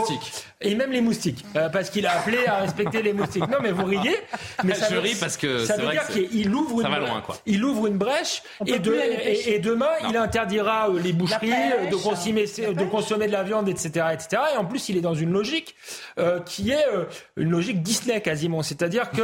Et 0.60 0.74
même 0.74 0.90
les 0.92 1.00
moustiques, 1.00 1.44
parce 1.72 1.90
qu'il 1.96 2.06
a 2.06 2.12
appelé 2.18 2.46
à 2.46 2.56
respecter 2.56 3.02
les 3.02 3.12
moustiques. 3.12 3.48
Non 3.48 3.58
mais 3.62 3.72
vous 3.72 3.84
riez. 3.84 4.16
Mais 4.64 4.74
ça 4.74 4.86
Je 4.90 4.94
veut- 4.94 5.00
ris 5.00 5.14
parce 5.18 5.36
que 5.36 5.64
ça 5.64 5.76
veut 5.76 5.84
vrai 5.84 5.92
dire 5.94 6.06
qu'il 6.08 6.54
ouvre 6.54 6.82
ça 6.82 6.88
une 6.88 6.94
va 6.94 7.00
bre- 7.00 7.08
loin, 7.08 7.20
quoi. 7.22 7.36
il 7.46 7.64
ouvre 7.64 7.86
une 7.86 7.96
brèche 7.98 8.42
et, 8.66 8.78
de- 8.78 9.58
demain 9.58 9.88
il 10.08 10.16
interdira 10.16 10.88
euh, 10.90 10.98
les 11.00 11.12
boucheries, 11.12 11.50
euh, 11.52 11.90
de 11.90 11.96
consommer, 11.96 12.44
de 12.44 12.84
consommer 12.84 13.26
de 13.26 13.32
la 13.32 13.42
viande, 13.42 13.68
etc., 13.68 14.06
etc. 14.12 14.42
Et 14.54 14.56
en 14.58 14.64
plus, 14.64 14.88
il 14.88 14.96
est 14.96 15.00
dans 15.00 15.14
une 15.14 15.32
logique 15.32 15.74
euh, 16.18 16.40
qui 16.40 16.70
est 16.70 16.86
euh, 16.94 17.04
une 17.36 17.50
logique 17.50 17.82
Disney 17.82 18.20
quasiment, 18.20 18.62
c'est-à-dire 18.62 19.10
que 19.10 19.22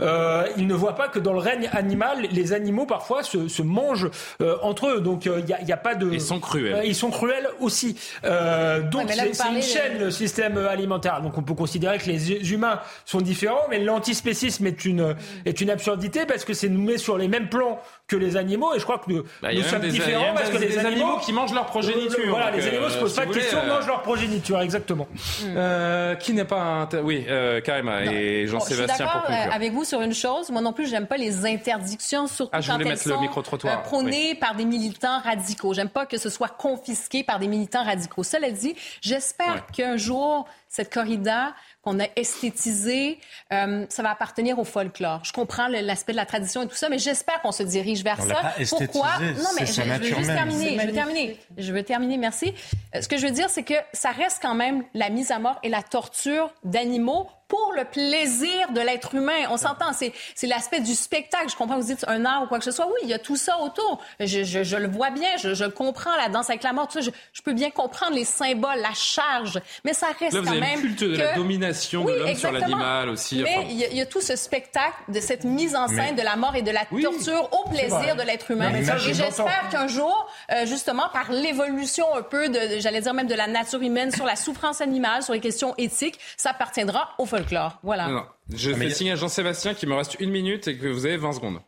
euh, 0.00 0.46
il 0.56 0.66
ne 0.66 0.74
voit 0.74 0.94
pas 0.94 1.08
que 1.08 1.18
dans 1.18 1.32
le 1.32 1.38
règne 1.38 1.68
animal, 1.72 2.26
les 2.30 2.52
animaux 2.52 2.86
parfois 2.86 3.22
se, 3.22 3.48
se 3.48 3.62
mangent 3.62 4.10
euh, 4.42 4.56
entre 4.62 4.88
eux. 4.88 5.00
Donc 5.00 5.24
il 5.26 5.44
n'y 5.64 5.72
a, 5.72 5.76
pas 5.76 5.94
de. 5.94 6.10
Ils 6.12 6.20
sont 6.20 6.40
cruels. 6.40 6.74
Euh, 6.74 6.84
ils 6.84 6.94
sont 6.94 7.10
cruels 7.10 7.48
aussi. 7.60 7.96
Euh, 8.24 8.80
donc 8.82 9.06
Ouais, 9.08 9.14
c'est 9.32 9.48
une 9.48 9.56
de- 9.56 9.60
chaîne 9.60 9.98
le 9.98 10.10
système 10.10 10.58
alimentaire. 10.58 11.20
Donc 11.22 11.36
on 11.38 11.42
peut 11.42 11.54
considérer 11.54 11.98
que 11.98 12.04
que 12.12 12.28
les 12.40 12.52
humains 12.52 12.80
sont 13.04 13.20
différents, 13.20 13.66
mais 13.68 13.78
l'antispécisme 13.78 14.66
est 14.66 14.84
une, 14.84 15.16
est 15.44 15.60
une 15.60 15.70
absurdité 15.70 16.26
parce 16.26 16.44
que 16.44 16.54
c'est 16.54 16.68
nous 16.68 16.82
met 16.82 16.98
sur 16.98 17.18
les 17.18 17.28
mêmes 17.28 17.48
plans 17.48 17.80
que 18.06 18.16
les 18.16 18.36
animaux, 18.36 18.74
et 18.74 18.78
je 18.78 18.84
crois 18.84 18.98
que 18.98 19.10
nous, 19.12 19.22
Bah, 19.42 19.52
nous 19.54 19.62
sommes 19.62 19.82
différents 19.82 20.34
parce 20.34 20.50
que 20.50 20.58
les 20.58 20.78
animaux, 20.78 21.18
qui 21.18 21.32
mangent 21.32 21.54
leur 21.54 21.66
progéniture. 21.66 22.18
Voilà, 22.30 22.50
les 22.50 22.66
animaux 22.66 22.86
euh, 22.86 22.90
se 22.90 22.98
posent 22.98 23.12
si 23.12 23.16
pas 23.18 23.22
de 23.26 23.28
voulez, 23.28 23.40
questions, 23.40 23.58
euh, 23.60 23.68
mangent 23.68 23.86
leur 23.86 24.02
progéniture, 24.02 24.60
exactement. 24.60 25.06
Euh, 25.46 26.14
qui 26.16 26.32
n'est 26.32 26.44
pas 26.44 26.60
un... 26.60 26.88
Oui, 27.02 27.24
euh, 27.28 27.60
Karima 27.60 28.04
et 28.04 28.46
Bon, 28.46 28.58
je 28.58 28.64
suis 28.64 28.74
Jean-Sébastien 28.74 29.06
pour 29.06 29.14
d'accord 29.14 29.30
euh, 29.30 29.34
conclure. 29.36 29.54
avec 29.54 29.72
vous 29.72 29.84
sur 29.84 30.00
une 30.00 30.14
chose. 30.14 30.50
Moi 30.50 30.60
non 30.60 30.72
plus, 30.72 30.88
j'aime 30.88 31.06
pas 31.06 31.16
les 31.16 31.46
interdictions, 31.46 32.26
surtout 32.26 32.50
Ah, 32.52 32.60
je 32.60 32.66
quand 32.68 32.74
voulais 32.74 32.86
elles 32.90 32.92
mettre 32.92 33.08
le 33.08 33.68
euh, 33.70 33.76
prônées 33.84 34.34
par 34.34 34.54
des 34.54 34.64
militants 34.64 35.20
radicaux. 35.20 35.72
J'aime 35.74 35.88
pas 35.88 36.06
que 36.06 36.16
ce 36.18 36.28
soit 36.30 36.48
confisqué 36.48 37.22
par 37.24 37.38
des 37.38 37.46
militants 37.48 37.84
radicaux. 37.84 38.22
Cela 38.22 38.50
dit, 38.50 38.74
j'espère 39.00 39.54
Ouais. 39.54 39.60
qu'un 39.72 39.96
jour, 39.96 40.46
cette 40.68 40.92
corrida 40.92 41.54
qu'on 41.82 41.98
a 41.98 42.04
esthétisée, 42.16 43.18
euh, 43.52 43.86
ça 43.88 44.02
va 44.02 44.10
appartenir 44.10 44.58
au 44.58 44.64
folklore. 44.64 45.20
Je 45.24 45.32
comprends 45.32 45.68
l'aspect 45.68 46.12
de 46.12 46.16
la 46.16 46.26
tradition 46.26 46.62
et 46.62 46.68
tout 46.68 46.74
ça, 46.76 46.88
mais 46.88 46.98
j'espère 46.98 47.40
qu'on 47.40 47.52
se 47.52 47.62
dirige 47.62 48.04
vers 48.04 48.18
On 48.20 48.28
ça. 48.28 48.34
pas 48.34 48.52
Pourquoi? 48.68 49.08
esthétisé, 49.20 49.42
Non, 49.42 49.48
mais 49.58 49.66
je, 49.66 49.80
veux 49.82 50.02
juste 50.04 50.26
même. 50.28 50.36
terminer. 50.36 50.78
Je 50.78 50.86
veux 50.86 50.92
terminer. 50.92 51.38
Je 51.56 51.72
veux 51.72 51.82
terminer. 51.82 52.18
Merci. 52.18 52.54
Euh, 52.94 53.00
ce 53.00 53.08
que 53.08 53.16
je 53.16 53.26
veux 53.26 53.32
dire, 53.32 53.48
c'est 53.48 53.62
que 53.62 53.74
ça 53.92 54.10
reste 54.10 54.40
quand 54.42 54.54
même 54.54 54.84
la 54.94 55.08
mise 55.10 55.30
à 55.30 55.38
mort 55.38 55.58
et 55.62 55.68
la 55.68 55.82
torture 55.82 56.52
d'animaux 56.64 57.28
pour 57.50 57.74
le 57.76 57.84
plaisir 57.84 58.70
de 58.72 58.80
l'être 58.80 59.14
humain. 59.14 59.48
On 59.50 59.58
s'entend, 59.58 59.92
c'est, 59.92 60.12
c'est 60.34 60.46
l'aspect 60.46 60.80
du 60.80 60.94
spectacle. 60.94 61.50
Je 61.50 61.56
comprends 61.56 61.76
que 61.76 61.82
vous 61.82 61.88
dites 61.88 62.04
un 62.08 62.24
art 62.24 62.44
ou 62.44 62.46
quoi 62.46 62.58
que 62.58 62.64
ce 62.64 62.70
soit. 62.70 62.86
Oui, 62.86 63.00
il 63.02 63.08
y 63.10 63.12
a 63.14 63.18
tout 63.18 63.36
ça 63.36 63.58
autour. 63.60 64.00
Je, 64.20 64.44
je, 64.44 64.62
je 64.62 64.76
le 64.76 64.88
vois 64.88 65.10
bien, 65.10 65.28
je, 65.42 65.52
je 65.52 65.64
comprends 65.66 66.16
la 66.16 66.28
danse 66.30 66.48
avec 66.48 66.62
la 66.62 66.72
mort, 66.72 66.86
tout 66.86 66.94
ça. 66.94 67.00
Je, 67.00 67.10
je 67.34 67.42
peux 67.42 67.52
bien 67.52 67.70
comprendre 67.70 68.14
les 68.14 68.24
symboles, 68.24 68.78
la 68.80 68.94
charge, 68.94 69.60
mais 69.84 69.92
ça 69.92 70.06
reste 70.18 70.32
Là, 70.34 70.40
vous 70.40 70.46
quand 70.46 70.52
avez 70.52 70.60
même 70.60 70.80
le 70.82 70.88
culte 70.94 71.02
de 71.04 71.16
la 71.16 71.34
domination 71.34 72.04
Oui, 72.04 72.12
de 72.12 72.18
l'homme 72.20 72.34
sur 72.36 72.52
l'animal 72.52 73.08
aussi. 73.10 73.42
Mais 73.42 73.56
enfin. 73.58 73.66
il 73.68 73.76
y, 73.76 73.84
a- 73.84 73.88
il 73.88 73.96
y 73.96 74.00
a 74.00 74.06
tout 74.06 74.20
ce 74.20 74.36
spectacle 74.36 74.94
de 75.08 75.18
cette 75.20 75.44
mise 75.44 75.74
en 75.74 75.88
scène 75.88 75.96
Mais- 75.98 76.12
de 76.12 76.22
la 76.22 76.36
mort 76.36 76.54
et 76.54 76.62
de 76.62 76.70
la 76.70 76.84
torture 76.84 77.48
au 77.52 77.68
plaisir 77.68 78.14
de 78.16 78.22
l'être 78.22 78.50
humain. 78.52 78.66
Non, 78.70 78.78
mais 78.78 78.84
ça, 78.84 78.94
et 78.96 78.98
je 79.00 79.12
j'espère 79.12 79.68
qu'un 79.70 79.88
jour, 79.88 80.28
euh, 80.52 80.66
justement, 80.66 81.08
par 81.12 81.32
l'évolution 81.32 82.06
un 82.14 82.22
peu 82.22 82.48
de- 82.48 82.78
j'allais 82.78 83.00
dire 83.00 83.12
même 83.14 83.26
de 83.26 83.34
la 83.34 83.48
nature 83.48 83.80
humaine 83.82 84.12
sur 84.12 84.24
la 84.24 84.36
souffrance 84.36 84.80
animale, 84.80 85.22
sur 85.24 85.32
les 85.32 85.40
questions 85.40 85.74
éthiques, 85.78 86.18
ça 86.36 86.50
appartiendra 86.50 87.10
au 87.18 87.26
folklore. 87.42 87.78
Voilà. 87.82 88.08
Non, 88.08 88.14
non. 88.14 88.24
Je 88.54 88.70
Ah, 88.72 88.76
fais 88.76 88.90
signe 88.90 89.10
à 89.10 89.16
Jean-Sébastien 89.16 89.74
qu'il 89.74 89.88
me 89.88 89.94
reste 89.94 90.16
une 90.20 90.30
minute 90.30 90.68
et 90.68 90.76
que 90.76 90.88
vous 90.88 91.06
avez 91.06 91.16
20 91.16 91.32
secondes. 91.32 91.60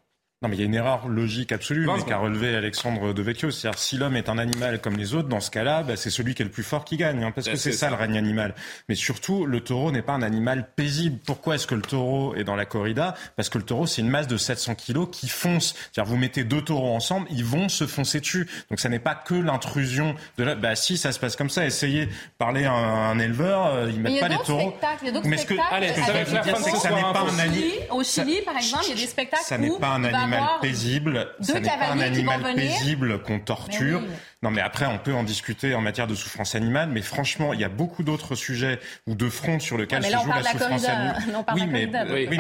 Non, 0.43 0.49
mais 0.49 0.57
il 0.57 0.61
y 0.61 0.63
a 0.63 0.67
une 0.67 0.75
erreur 0.75 1.07
logique 1.09 1.53
absolue, 1.53 1.87
mais 1.87 2.03
qu'a 2.03 2.17
relevé 2.19 2.55
Alexandre 2.57 3.13
de 3.13 3.23
Vecchio. 3.23 3.51
C'est-à-dire, 3.53 3.79
si 3.79 3.97
l'homme 3.97 4.17
est 4.17 4.29
un 4.29 4.39
animal 4.39 4.81
comme 4.81 4.97
les 4.97 5.15
autres, 5.15 5.29
dans 5.29 5.39
ce 5.41 5.51
cas-là, 5.53 5.83
bah, 5.85 5.95
c'est 5.97 6.11
celui 6.11 6.35
qui 6.35 6.43
est 6.43 6.45
le 6.45 6.51
plus 6.51 6.65
fort 6.65 6.85
qui 6.85 6.97
gagne, 6.97 7.23
hein, 7.23 7.31
parce 7.33 7.47
que 7.47 7.53
Bah, 7.53 7.57
c'est 7.57 7.71
c'est 7.71 7.77
ça, 7.79 7.87
ça. 7.87 7.91
le 7.91 7.97
règne 7.97 8.19
animal. 8.19 8.55
Mais 8.89 8.95
surtout, 8.97 9.47
le 9.47 9.61
taureau 9.61 9.93
n'est 9.93 10.03
pas 10.03 10.13
un 10.15 10.23
animal 10.23 10.69
paisible. 10.75 11.19
Pourquoi 11.25 11.55
est-ce 11.55 11.67
que 11.69 11.75
le 11.77 11.83
taureau 11.83 12.35
est 12.35 12.43
dans 12.45 12.57
la 12.57 12.65
corrida? 12.65 13.15
Parce 13.37 13.49
que 13.51 13.59
le 13.59 13.65
taureau, 13.65 13.87
c'est 13.87 14.03
une 14.03 14.09
masse 14.09 14.27
de 14.27 14.37
700 14.37 14.75
kilos 14.75 15.09
qui 15.13 15.29
fonce. 15.29 15.75
C'est-à-dire, 15.93 16.11
vous 16.13 16.19
mettez 16.19 16.43
deux 16.45 16.63
taureaux 16.63 16.95
ensemble, 16.95 17.29
ils 17.31 17.45
vont 17.45 17.69
se 17.69 17.87
foncer 17.87 18.21
dessus. 18.21 18.49
Donc, 18.69 18.81
ça 18.81 18.89
n'est 18.89 18.99
pas 18.99 19.15
que 19.15 19.35
l'intrusion 19.35 20.15
de 20.39 20.45
la... 20.45 20.55
Bah, 20.57 20.75
si, 20.75 20.97
ça 20.99 21.13
se 21.13 21.19
passe 21.21 21.37
comme 21.37 21.51
ça. 21.51 21.65
Essayez 21.67 22.07
de 22.07 22.13
parler 22.39 22.65
à 22.65 22.73
un, 22.73 23.19
éleveur, 23.21 23.67
euh, 23.67 23.87
ils 23.89 23.95
il 23.95 24.01
mettent 24.01 24.21
pas 24.21 24.29
les 24.29 24.39
taureaux. 24.39 24.71
spectacles. 24.71 24.99
Il 25.03 25.07
y 25.07 25.11
a 25.11 25.13
d'autres 25.13 25.29
Mais 25.29 25.37
ce 25.37 25.47
que-. 25.47 25.55
Allez, 25.71 25.89
ça 25.89 25.95
soir, 26.05 26.77
Ça 26.81 26.91
n'est 26.91 27.03
pas 27.03 27.21
un 27.31 27.39
ani- 27.39 27.55
Chili, 27.55 27.73
Au 27.91 28.03
Chili, 28.03 28.41
par 28.45 28.57
exemple, 28.57 28.85
il 28.87 28.91
y 28.91 28.93
a 28.93 28.97
des 28.97 29.07
spectacles 29.07 29.45
Ça 29.45 29.57
n'est 29.59 29.79
pas 29.79 29.89
un 29.95 30.32
animal 30.33 30.61
paisible, 30.61 31.29
deux 31.41 31.55
n'est 31.55 31.69
pas 31.69 31.93
un 31.93 32.01
animal 32.01 32.43
paisible 32.55 33.23
qu'on 33.23 33.41
torture. 33.41 34.03
Non, 34.43 34.51
mais 34.51 34.61
après, 34.61 34.87
on 34.87 34.99
peut 34.99 35.15
en 35.15 35.23
discuter 35.23 35.75
en 35.75 35.81
matière 35.81 36.09
de 36.09 36.15
souffrance 36.17 36.57
animale, 36.57 36.89
mais 36.91 37.01
franchement, 37.03 37.53
il 37.53 37.61
y 37.61 37.65
a 37.65 37.69
beaucoup 37.69 38.03
d'autres 38.03 38.35
sujets 38.35 38.81
ou 39.07 39.15
de 39.15 39.29
fronts 39.29 39.61
sur 39.61 39.79
lesquels 39.79 40.01
Ah, 40.03 40.07
se 40.09 40.13
joue 40.17 40.29
parle 40.29 40.31
la 40.31 40.39
de 40.41 40.45
la 40.45 40.51
souffrance 40.53 40.83
corrida. 40.83 40.93
animale. 40.93 41.45
Oui, 41.55 41.67
mais, 41.69 41.89
oui, 42.29 42.39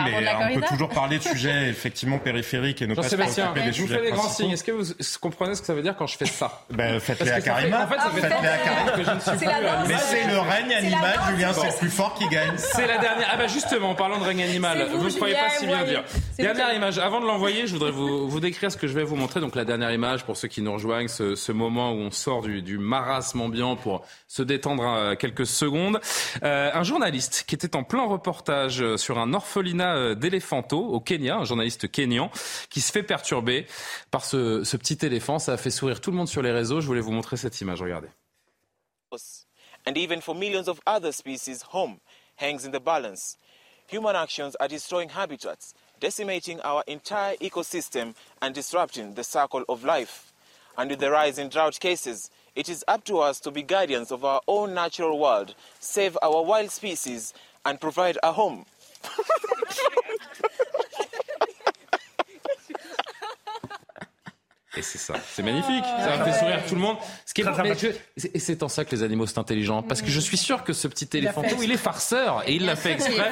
on 0.51 0.61
peut 0.61 0.66
toujours 0.69 0.89
parler 0.89 1.19
de 1.19 1.23
sujets 1.33 1.69
effectivement 1.69 2.19
périphériques 2.19 2.83
et 2.83 2.87
ne 2.89 2.95
pas 2.95 3.05
se 3.05 3.15
préoccuper 3.15 3.61
des 3.62 3.73
je 3.73 3.83
vous 3.83 3.87
sujets 3.87 3.99
fais 3.99 4.05
des 4.07 4.11
grands 4.11 4.29
signes. 4.29 4.51
Est-ce 4.51 4.65
que 4.65 4.73
vous 4.73 4.85
comprenez 5.20 5.55
ce 5.55 5.61
que 5.61 5.66
ça 5.69 5.74
veut 5.74 5.83
dire 5.83 5.95
quand 5.97 6.09
je 6.09 6.16
fais 6.16 6.27
ça? 6.27 6.65
Ben, 6.70 6.99
faites-les 6.99 7.31
à 7.31 7.41
Karima. 7.41 7.85
En 7.85 7.87
fait, 7.89 7.97
ça 7.97 8.11
fait 8.11 8.20
Faites-les 8.20 8.49
à 8.49 8.57
30 8.59 8.65
Karima. 8.65 8.93
que 8.93 9.05
je 9.05 9.11
ne 9.33 9.39
suis 9.39 9.47
la 9.47 9.61
danse. 9.61 9.89
Mais 9.89 9.99
c'est 9.99 10.27
le 10.27 10.39
règne 10.41 10.73
animal, 10.74 11.20
Julien, 11.31 11.53
c'est 11.53 11.66
le 11.69 11.79
plus 11.79 11.91
fort 11.91 12.15
qui 12.15 12.29
gagne. 12.29 12.53
C'est 12.57 12.87
la 12.87 12.99
dernière. 12.99 13.29
Ah 13.33 13.37
bah 13.37 13.47
justement, 13.47 13.91
en 13.91 13.95
parlant 13.95 14.19
de 14.19 14.24
règne 14.24 14.43
animal, 14.43 14.89
vous, 14.93 15.09
ne 15.09 15.12
croyez 15.12 15.35
pas 15.35 15.51
si 15.51 15.66
bien 15.66 15.85
dire. 15.85 16.03
Dernière 16.39 16.74
image. 16.74 16.99
Avant 16.99 17.20
de 17.20 17.27
l'envoyer, 17.27 17.66
je 17.66 17.73
voudrais 17.74 17.91
vous, 17.93 18.29
vous 18.29 18.41
décrire 18.41 18.73
ce 18.73 18.77
que 18.77 18.87
je 18.89 18.93
vais 18.95 19.05
vous 19.05 19.15
montrer. 19.16 19.39
Donc 19.41 19.55
la 19.55 19.65
dernière 19.65 19.93
image 19.93 20.24
pour 20.24 20.37
ceux 20.37 20.49
qui 20.49 20.62
nous 20.62 20.73
rejoignent, 20.73 21.09
ce, 21.09 21.35
ce 21.37 21.53
moment 21.53 21.91
où 21.93 21.98
on 21.98 22.10
sort 22.10 22.43
du, 22.43 22.78
marasme 22.78 23.40
ambiant 23.40 23.77
pour 23.77 24.05
se 24.28 24.43
détendre 24.43 24.85
euh, 24.85 25.14
quelques 25.14 25.47
secondes. 25.47 26.01
Euh, 26.43 26.70
un 26.73 26.82
journaliste 26.82 27.44
qui 27.47 27.55
était 27.55 27.77
en 27.77 27.85
plein 27.85 28.06
reportage 28.06 28.82
euh, 28.82 28.97
sur 28.97 29.19
un 29.19 29.32
orphelinat 29.35 30.14
d'éléphanto 30.14 30.78
au 30.78 31.01
Kenya, 31.01 31.36
un 31.36 31.44
journaliste 31.44 31.90
kényan, 31.90 32.31
qui 32.70 32.81
se 32.81 32.93
fait 32.93 33.02
perturber 33.02 33.66
par 34.10 34.24
ce, 34.24 34.64
ce 34.64 34.77
petit 34.77 34.98
éléphant. 35.05 35.39
Ça 35.39 35.52
a 35.52 35.56
fait 35.56 35.70
sourire 35.70 36.01
tout 36.01 36.10
le 36.10 36.16
monde 36.16 36.28
sur 36.28 36.43
les 36.43 36.51
réseaux. 36.51 36.81
Je 36.81 36.86
voulais 36.86 37.01
vous 37.01 37.12
montrer 37.12 37.36
cette 37.36 37.60
image. 37.60 37.82
Regardez. 37.82 38.09
and 39.85 39.98
even 39.98 40.20
for 40.20 40.35
millions 40.35 40.69
of 40.69 40.81
other 40.86 41.12
species, 41.12 41.62
home 41.62 42.01
hangs 42.36 42.64
in 42.64 42.70
the 42.70 42.81
balance. 42.81 43.36
Human 43.89 44.16
actions 44.16 44.56
are 44.56 44.69
destroying 44.69 45.10
habitats, 45.10 45.74
decimating 46.01 46.60
our 46.60 46.82
entire 46.86 47.36
ecosystem 47.36 48.14
and 48.40 48.55
disrupting 48.55 49.14
the 49.14 49.24
circle 49.24 49.64
of 49.69 49.85
life. 49.85 50.32
And 50.77 50.90
with 50.90 51.01
the 51.01 51.11
rise 51.11 51.39
in 51.39 51.49
drought 51.49 51.78
cases, 51.81 52.31
it 52.55 52.69
is 52.69 52.85
up 52.89 53.05
to 53.05 53.19
us 53.19 53.40
to 53.40 53.51
be 53.51 53.62
guardians 53.62 54.11
of 54.11 54.24
our 54.24 54.40
own 54.47 54.74
natural 54.74 55.19
world, 55.19 55.55
save 55.81 56.16
our 56.23 56.43
wild 56.43 56.70
species, 56.70 57.32
and 57.65 57.81
provide 57.81 58.19
a 58.23 58.32
home. 58.32 58.66
Et 64.77 64.81
c'est 64.82 64.97
ça, 64.99 65.15
c'est 65.35 65.43
magnifique. 65.43 65.85
Ça 65.99 66.15
a 66.15 66.24
fait 66.24 66.39
sourire 66.39 66.61
tout 66.66 66.74
le 66.74 66.81
monde. 66.81 66.97
Ce 67.27 67.35
qui 67.35 67.43
est 67.43 67.44
mais 67.44 67.55
sympathique. 67.55 67.90
je- 68.16 68.28
Et 68.32 68.39
c'est 68.39 68.62
en 68.62 68.69
ça 68.69 68.86
que 68.86 68.90
les 68.97 69.03
animaux 69.03 69.27
sont 69.27 69.39
intelligents. 69.39 69.82
Parce 69.82 70.01
que 70.01 70.09
je 70.09 70.19
suis 70.19 70.39
sûr 70.39 70.65
que 70.65 70.73
ce 70.73 70.89
petit 70.89 71.09
éléphanto, 71.12 71.57
fait 71.57 71.65
il 71.65 71.73
est 71.73 71.77
farceur. 71.77 72.43
Et 72.47 72.55
il 72.55 72.65
l'a 72.65 72.74
fait 72.74 72.93
exprès. 72.93 73.31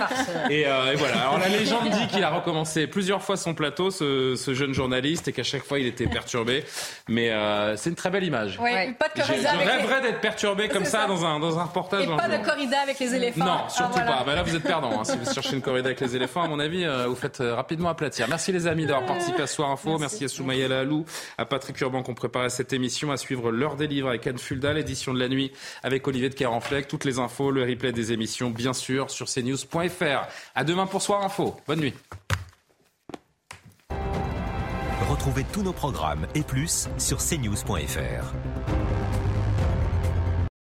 Et, 0.50 0.66
euh, 0.66 0.92
et 0.92 0.96
voilà. 0.96 1.18
Alors 1.20 1.38
la 1.38 1.48
légende 1.48 1.88
dit 1.88 2.06
qu'il 2.08 2.22
a 2.24 2.28
recommencé 2.30 2.86
plusieurs 2.86 3.22
fois 3.22 3.38
son 3.38 3.54
plateau, 3.54 3.90
ce, 3.90 4.36
ce 4.36 4.52
jeune 4.52 4.74
journaliste, 4.74 5.28
et 5.28 5.32
qu'à 5.32 5.42
chaque 5.42 5.64
fois 5.64 5.78
il 5.78 5.86
était 5.86 6.06
perturbé. 6.06 6.62
Mais 7.08 7.30
euh, 7.30 7.74
c'est 7.76 7.88
une 7.88 7.96
très 7.96 8.10
belle 8.10 8.24
image. 8.24 8.58
Oui, 8.60 8.70
pas 8.98 9.08
de 9.08 9.12
Je, 9.16 9.22
je 9.22 9.26
corrida 9.28 9.50
avec 9.52 9.66
les... 9.66 9.72
rêverais 9.72 10.00
d'être 10.02 10.20
perturbé 10.20 10.68
comme 10.68 10.84
C'est 10.84 10.90
ça, 10.90 11.00
ça. 11.02 11.06
dans 11.06 11.24
un, 11.24 11.40
dans 11.40 11.58
un 11.58 11.64
reportage. 11.64 12.04
Et 12.06 12.12
un 12.12 12.16
pas 12.18 12.28
jour. 12.28 12.38
de 12.38 12.44
corrida 12.44 12.80
avec 12.82 12.98
les 12.98 13.14
éléphants. 13.14 13.44
Non, 13.46 13.60
Ah, 13.64 13.70
surtout 13.70 13.92
voilà. 13.94 14.12
pas. 14.18 14.24
Bah 14.24 14.34
là, 14.34 14.42
vous 14.42 14.54
êtes 14.54 14.62
perdant. 14.62 15.00
hein. 15.00 15.04
Si 15.04 15.16
vous 15.16 15.32
cherchez 15.32 15.54
une 15.56 15.62
corrida 15.62 15.86
avec 15.86 16.00
les 16.00 16.14
éléphants, 16.16 16.42
à 16.42 16.48
mon 16.48 16.60
avis, 16.60 16.84
euh, 16.84 17.06
vous 17.06 17.14
faites 17.16 17.40
euh, 17.40 17.54
rapidement 17.54 17.88
aplatir. 17.88 18.28
Merci 18.28 18.52
les 18.52 18.66
amis 18.66 18.84
d'avoir 18.84 19.06
participé 19.06 19.40
à 19.42 19.46
Soir 19.46 19.70
Info. 19.70 19.96
Merci, 19.98 20.24
à 20.24 20.28
Soumaïa 20.28 20.68
Lalou, 20.68 21.06
à 21.38 21.44
Patrick 21.44 21.80
Urban 21.80 22.02
qui 22.02 22.10
ont 22.10 22.14
préparé 22.14 22.50
cette 22.50 22.72
émission. 22.72 23.10
À 23.10 23.16
suivre 23.16 23.50
l'heure 23.50 23.76
des 23.76 23.86
livres 23.86 24.08
avec 24.08 24.26
Anne 24.26 24.38
Fulda, 24.38 24.72
l'édition 24.72 25.14
de 25.14 25.18
la 25.18 25.28
nuit 25.28 25.52
avec 25.82 26.06
Olivier 26.06 26.28
de 26.28 26.34
Carenfleck. 26.34 26.88
Toutes 26.88 27.04
les 27.04 27.18
infos, 27.18 27.50
le 27.50 27.62
replay 27.62 27.92
des 27.92 28.12
émissions, 28.12 28.50
bien 28.50 28.72
sûr, 28.72 29.10
sur 29.10 29.26
cnews.fr. 29.26 30.28
À 30.54 30.64
demain 30.64 30.86
pour 30.86 31.02
Soir 31.02 31.24
Info. 31.24 31.56
Bonne 31.66 31.80
nuit. 31.80 31.94
Retrouvez 35.10 35.44
tous 35.52 35.62
nos 35.62 35.72
programmes 35.72 36.26
et 36.34 36.42
plus 36.42 36.88
sur 36.98 37.18
cnews.fr. 37.18 38.99